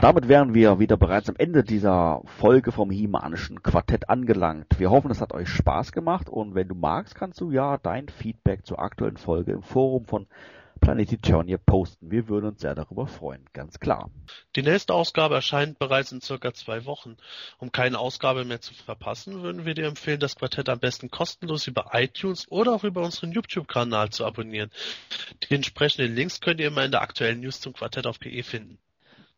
Damit 0.01 0.27
wären 0.27 0.53
wir 0.53 0.79
wieder 0.79 0.97
bereits 0.97 1.29
am 1.29 1.35
Ende 1.37 1.63
dieser 1.63 2.21
Folge 2.25 2.71
vom 2.71 2.91
Himanischen 2.91 3.63
Quartett 3.63 4.09
angelangt. 4.09 4.79
Wir 4.79 4.91
hoffen, 4.91 5.09
es 5.09 5.21
hat 5.21 5.33
euch 5.33 5.49
Spaß 5.49 5.91
gemacht 5.91 6.29
und 6.29 6.53
wenn 6.53 6.67
du 6.67 6.75
magst, 6.75 7.15
kannst 7.15 7.41
du 7.41 7.51
ja 7.51 7.77
dein 7.77 8.09
Feedback 8.09 8.65
zur 8.65 8.79
aktuellen 8.79 9.17
Folge 9.17 9.53
im 9.53 9.63
Forum 9.63 10.05
von 10.05 10.27
Planet 10.81 11.13
Eternia 11.13 11.57
posten. 11.57 12.11
Wir 12.11 12.27
würden 12.27 12.47
uns 12.47 12.61
sehr 12.61 12.75
darüber 12.75 13.07
freuen, 13.07 13.45
ganz 13.53 13.79
klar. 13.79 14.11
Die 14.55 14.61
nächste 14.61 14.93
Ausgabe 14.93 15.35
erscheint 15.35 15.79
bereits 15.79 16.11
in 16.11 16.21
circa 16.21 16.53
zwei 16.53 16.85
Wochen. 16.85 17.17
Um 17.57 17.71
keine 17.71 17.97
Ausgabe 17.97 18.45
mehr 18.45 18.61
zu 18.61 18.73
verpassen, 18.73 19.41
würden 19.41 19.65
wir 19.65 19.73
dir 19.73 19.87
empfehlen, 19.87 20.19
das 20.19 20.35
Quartett 20.35 20.69
am 20.69 20.79
besten 20.79 21.09
kostenlos 21.09 21.67
über 21.67 21.91
iTunes 21.93 22.51
oder 22.51 22.73
auch 22.73 22.83
über 22.83 23.01
unseren 23.01 23.31
YouTube-Kanal 23.31 24.09
zu 24.09 24.25
abonnieren. 24.25 24.69
Die 25.49 25.55
entsprechenden 25.55 26.13
Links 26.13 26.41
könnt 26.41 26.59
ihr 26.59 26.67
immer 26.67 26.85
in 26.85 26.91
der 26.91 27.01
aktuellen 27.01 27.39
News 27.39 27.61
zum 27.61 27.73
Quartett 27.73 28.05
auf 28.05 28.19
PE 28.19 28.43
finden. 28.43 28.77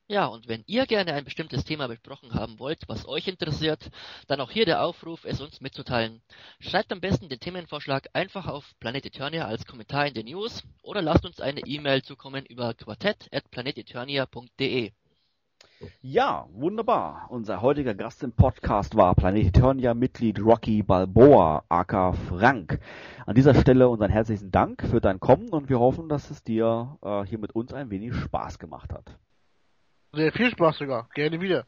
Ja, 0.10 0.28
und 0.28 0.48
wenn 0.48 0.64
ihr 0.68 0.86
gerne 0.86 1.12
ein 1.14 1.26
bestimmtes 1.26 1.66
Thema 1.66 1.88
besprochen 1.88 2.34
haben 2.34 2.60
wollt, 2.60 2.88
was 2.88 3.06
euch 3.06 3.28
interessiert, 3.28 3.90
dann 4.28 4.40
auch 4.40 4.50
hier 4.50 4.66
der 4.66 4.82
Aufruf, 4.82 5.26
es 5.26 5.42
uns 5.42 5.60
mitzuteilen. 5.60 6.22
Schreibt 6.62 6.94
am 6.94 7.02
besten 7.02 7.28
den 7.28 7.42
Themenvorschlag 7.42 8.08
einfach 8.14 8.48
auf 8.48 8.74
Planet 8.80 9.06
Eternia 9.06 9.48
als 9.48 9.66
Kommentar 9.66 10.08
in 10.08 10.14
den 10.14 10.28
News 10.28 10.64
oder 10.82 11.02
lasst 11.02 11.26
uns 11.26 11.42
eine 11.42 11.60
E-Mail 11.66 12.04
zukommen 12.04 12.46
über 12.46 12.74
quartett.planeteternia.de. 12.74 14.94
Ja, 16.00 16.48
wunderbar. 16.54 17.28
Unser 17.30 17.62
heutiger 17.62 17.94
Gast 17.94 18.24
im 18.24 18.32
Podcast 18.32 18.96
war 18.96 19.14
Planet 19.14 19.48
Eternia-Mitglied 19.48 20.40
Rocky 20.40 20.84
Balboa, 20.84 21.66
aka 21.68 22.14
Frank. 22.14 22.80
An 23.26 23.36
dieser 23.36 23.56
Stelle 23.56 23.90
unseren 23.90 24.12
herzlichen 24.12 24.52
Dank 24.52 24.84
für 24.84 25.02
dein 25.02 25.20
Kommen 25.20 25.50
und 25.50 25.68
wir 25.68 25.80
hoffen, 25.80 26.08
dass 26.08 26.32
es 26.32 26.44
dir 26.44 26.98
äh, 27.02 27.26
hier 27.26 27.40
mit 27.40 27.54
uns 27.54 27.74
ein 27.74 27.90
wenig 27.90 28.16
Spaß 28.16 28.58
gemacht 28.58 28.94
hat. 28.94 29.18
Sehr 30.14 30.32
viel 30.32 30.52
Spaß 30.52 30.78
sogar. 30.78 31.10
Gerne 31.14 31.40
wieder. 31.42 31.66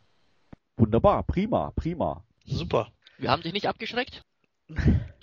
Wunderbar, 0.78 1.24
prima, 1.24 1.72
prima. 1.76 2.24
Super. 2.46 2.92
Wir 3.18 3.30
haben 3.32 3.42
dich 3.44 3.54
nicht 3.54 3.68
abgeschreckt? 3.68 4.24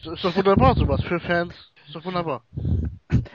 So 0.02 0.12
ist 0.12 0.24
doch 0.24 0.36
wunderbar 0.36 0.74
sowas. 0.76 1.02
Für 1.02 1.18
Fans 1.20 1.55
ist 1.86 1.94
doch 1.94 2.05
wunderbar. 2.05 2.44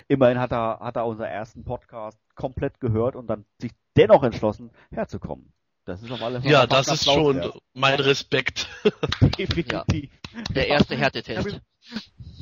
Immerhin 0.07 0.39
hat 0.39 0.51
er, 0.51 0.79
hat 0.81 0.95
er 0.97 1.05
unseren 1.05 1.29
ersten 1.29 1.63
Podcast 1.63 2.19
komplett 2.35 2.79
gehört 2.79 3.15
und 3.15 3.27
dann 3.27 3.45
sich 3.59 3.71
dennoch 3.97 4.23
entschlossen, 4.23 4.71
herzukommen. 4.91 5.51
Das 5.85 6.03
ist 6.03 6.11
auf 6.11 6.21
alle 6.21 6.41
Fälle 6.41 6.53
Ja, 6.53 6.67
das 6.67 6.87
ist 6.89 7.05
schon 7.05 7.37
lauswert. 7.37 7.61
mein 7.73 7.99
Respekt. 7.99 8.67
Definitiv. 9.37 10.11
Der 10.51 10.67
erste 10.67 10.93
Ich 10.93 10.99
Härtetest. 10.99 11.47
ihn, 11.47 11.59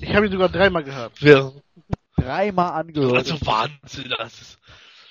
ich 0.02 0.14
hab 0.14 0.24
ihn 0.24 0.32
sogar 0.32 0.50
dreimal 0.50 0.84
gehört. 0.84 1.18
Ja, 1.22 1.52
Dreimal 2.18 2.74
angehört 2.74 3.16
also 3.16 3.40
Wahnsinn. 3.46 4.14
Das 4.18 4.42
ist, 4.42 4.60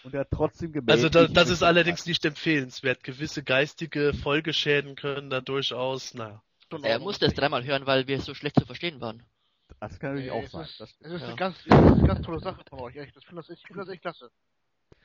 und 0.08 0.14
er 0.14 0.20
hat 0.20 0.30
trotzdem 0.30 0.72
gemeldet. 0.72 1.04
also 1.04 1.08
da, 1.08 1.32
das 1.32 1.50
ist 1.50 1.62
allerdings 1.62 2.06
nicht 2.06 2.24
empfehlenswert. 2.24 3.04
Gewisse 3.04 3.42
geistige 3.42 4.12
Folgeschäden 4.14 4.96
können 4.96 5.30
da 5.30 5.40
durchaus, 5.40 6.14
naja. 6.14 6.42
Schon 6.70 6.84
Er 6.84 6.96
es 7.00 7.06
richtig. 7.06 7.34
dreimal 7.34 7.64
hören, 7.64 7.86
weil 7.86 8.06
wir 8.08 8.20
so 8.20 8.34
schlecht 8.34 8.58
zu 8.58 8.66
verstehen 8.66 9.00
waren. 9.00 9.22
Das 9.80 9.98
kann 9.98 10.14
natürlich 10.14 10.32
Äh, 10.32 10.44
auch 10.44 10.48
sein. 10.48 10.64
Ist, 10.64 10.80
Das, 10.80 10.94
es 11.00 11.12
ist 11.12 11.20
ja. 11.20 11.26
eine 11.28 11.36
ganz, 11.36 11.56
ist 11.64 11.72
eine 11.72 12.06
ganz 12.06 12.22
tolle 12.22 12.40
Sache 12.40 12.62
von 12.68 12.80
euch. 12.80 12.96
Ich 12.96 13.12
finde 13.26 13.42
das, 13.42 13.48
echt- 13.50 13.60
ich 13.60 13.66
finde 13.66 13.80
das 13.84 13.88
echt 13.88 14.02
klasse. 14.02 14.30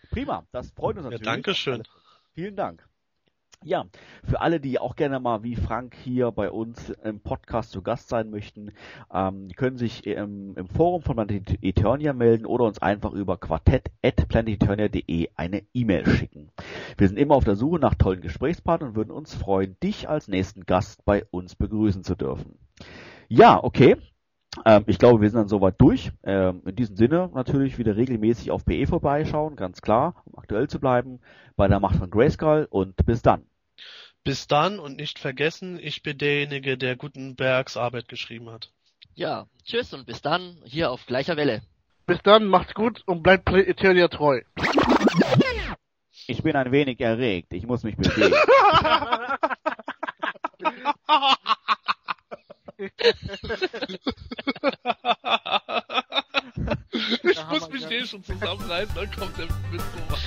prima, 0.09 0.45
das 0.51 0.71
freut 0.71 0.95
uns 0.97 1.05
Ja, 1.05 1.11
natürlich. 1.11 1.25
danke 1.25 1.55
schön. 1.55 1.83
Vielen 2.33 2.55
Dank. 2.55 2.83
Ja, 3.65 3.85
für 4.23 4.41
alle, 4.41 4.59
die 4.59 4.79
auch 4.79 4.95
gerne 4.95 5.19
mal 5.19 5.43
wie 5.43 5.55
Frank 5.55 5.95
hier 5.95 6.31
bei 6.31 6.51
uns 6.51 6.89
im 7.03 7.21
Podcast 7.21 7.71
zu 7.71 7.81
Gast 7.81 8.09
sein 8.09 8.29
möchten, 8.29 8.71
ähm, 9.13 9.49
können 9.55 9.77
sich 9.77 10.05
im, 10.05 10.55
im 10.57 10.67
Forum 10.67 11.01
von 11.01 11.15
Planet 11.15 11.59
Eternia 11.61 12.13
melden 12.13 12.45
oder 12.45 12.65
uns 12.65 12.81
einfach 12.81 13.13
über 13.13 13.37
quartett.planeteternia.de 13.37 15.29
eine 15.35 15.63
E-Mail 15.73 16.05
schicken. 16.07 16.51
Wir 16.97 17.07
sind 17.07 17.17
immer 17.17 17.35
auf 17.35 17.45
der 17.45 17.55
Suche 17.55 17.79
nach 17.79 17.95
tollen 17.95 18.21
Gesprächspartnern 18.21 18.89
und 18.89 18.95
würden 18.95 19.11
uns 19.11 19.33
freuen, 19.33 19.77
dich 19.81 20.09
als 20.09 20.27
nächsten 20.27 20.65
Gast 20.65 21.05
bei 21.05 21.25
uns 21.31 21.55
begrüßen 21.55 22.03
zu 22.03 22.15
dürfen. 22.15 22.57
Ja, 23.29 23.63
okay. 23.63 23.95
Ähm, 24.65 24.83
ich 24.85 24.99
glaube, 24.99 25.21
wir 25.21 25.29
sind 25.29 25.39
dann 25.39 25.47
soweit 25.47 25.75
durch. 25.79 26.11
Ähm, 26.23 26.61
in 26.65 26.75
diesem 26.75 26.95
Sinne 26.95 27.29
natürlich 27.33 27.77
wieder 27.77 27.95
regelmäßig 27.95 28.51
auf 28.51 28.65
PE 28.65 28.85
vorbeischauen, 28.87 29.55
ganz 29.55 29.81
klar, 29.81 30.23
um 30.25 30.37
aktuell 30.37 30.67
zu 30.67 30.79
bleiben, 30.79 31.19
bei 31.55 31.67
der 31.67 31.79
Macht 31.79 31.95
von 31.95 32.09
Grayskull 32.09 32.67
und 32.69 32.95
bis 33.05 33.21
dann. 33.21 33.43
Bis 34.23 34.47
dann 34.47 34.79
und 34.79 34.95
nicht 34.95 35.19
vergessen, 35.19 35.77
ich 35.81 36.01
bin 36.01 36.17
derjenige, 36.17 36.77
der 36.77 36.95
Gutenbergs 36.95 37.75
Arbeit 37.75 38.07
geschrieben 38.07 38.49
hat. 38.49 38.71
Ja, 39.15 39.47
tschüss 39.65 39.93
und 39.93 40.05
bis 40.05 40.21
dann, 40.21 40.61
hier 40.65 40.91
auf 40.91 41.05
gleicher 41.05 41.35
Welle. 41.35 41.61
Bis 42.05 42.19
dann, 42.23 42.45
macht's 42.45 42.73
gut 42.73 43.03
und 43.05 43.21
bleibt 43.21 43.49
Eternia 43.49 44.07
treu. 44.07 44.41
Ich 46.27 46.41
bin 46.41 46.55
ein 46.55 46.71
wenig 46.71 47.01
erregt, 47.01 47.51
ich 47.51 47.65
muss 47.67 47.83
mich 47.83 47.97
bewegen. 47.97 48.33
ich 57.23 57.45
muss 57.49 57.69
mich 57.69 57.81
ja- 57.83 57.89
eh 57.91 58.05
schon 58.05 58.23
zusammenreißen, 58.23 58.95
dann 58.95 59.11
kommt 59.11 59.37
er 59.39 59.47
mit 59.71 59.81
sowas. 59.81 60.21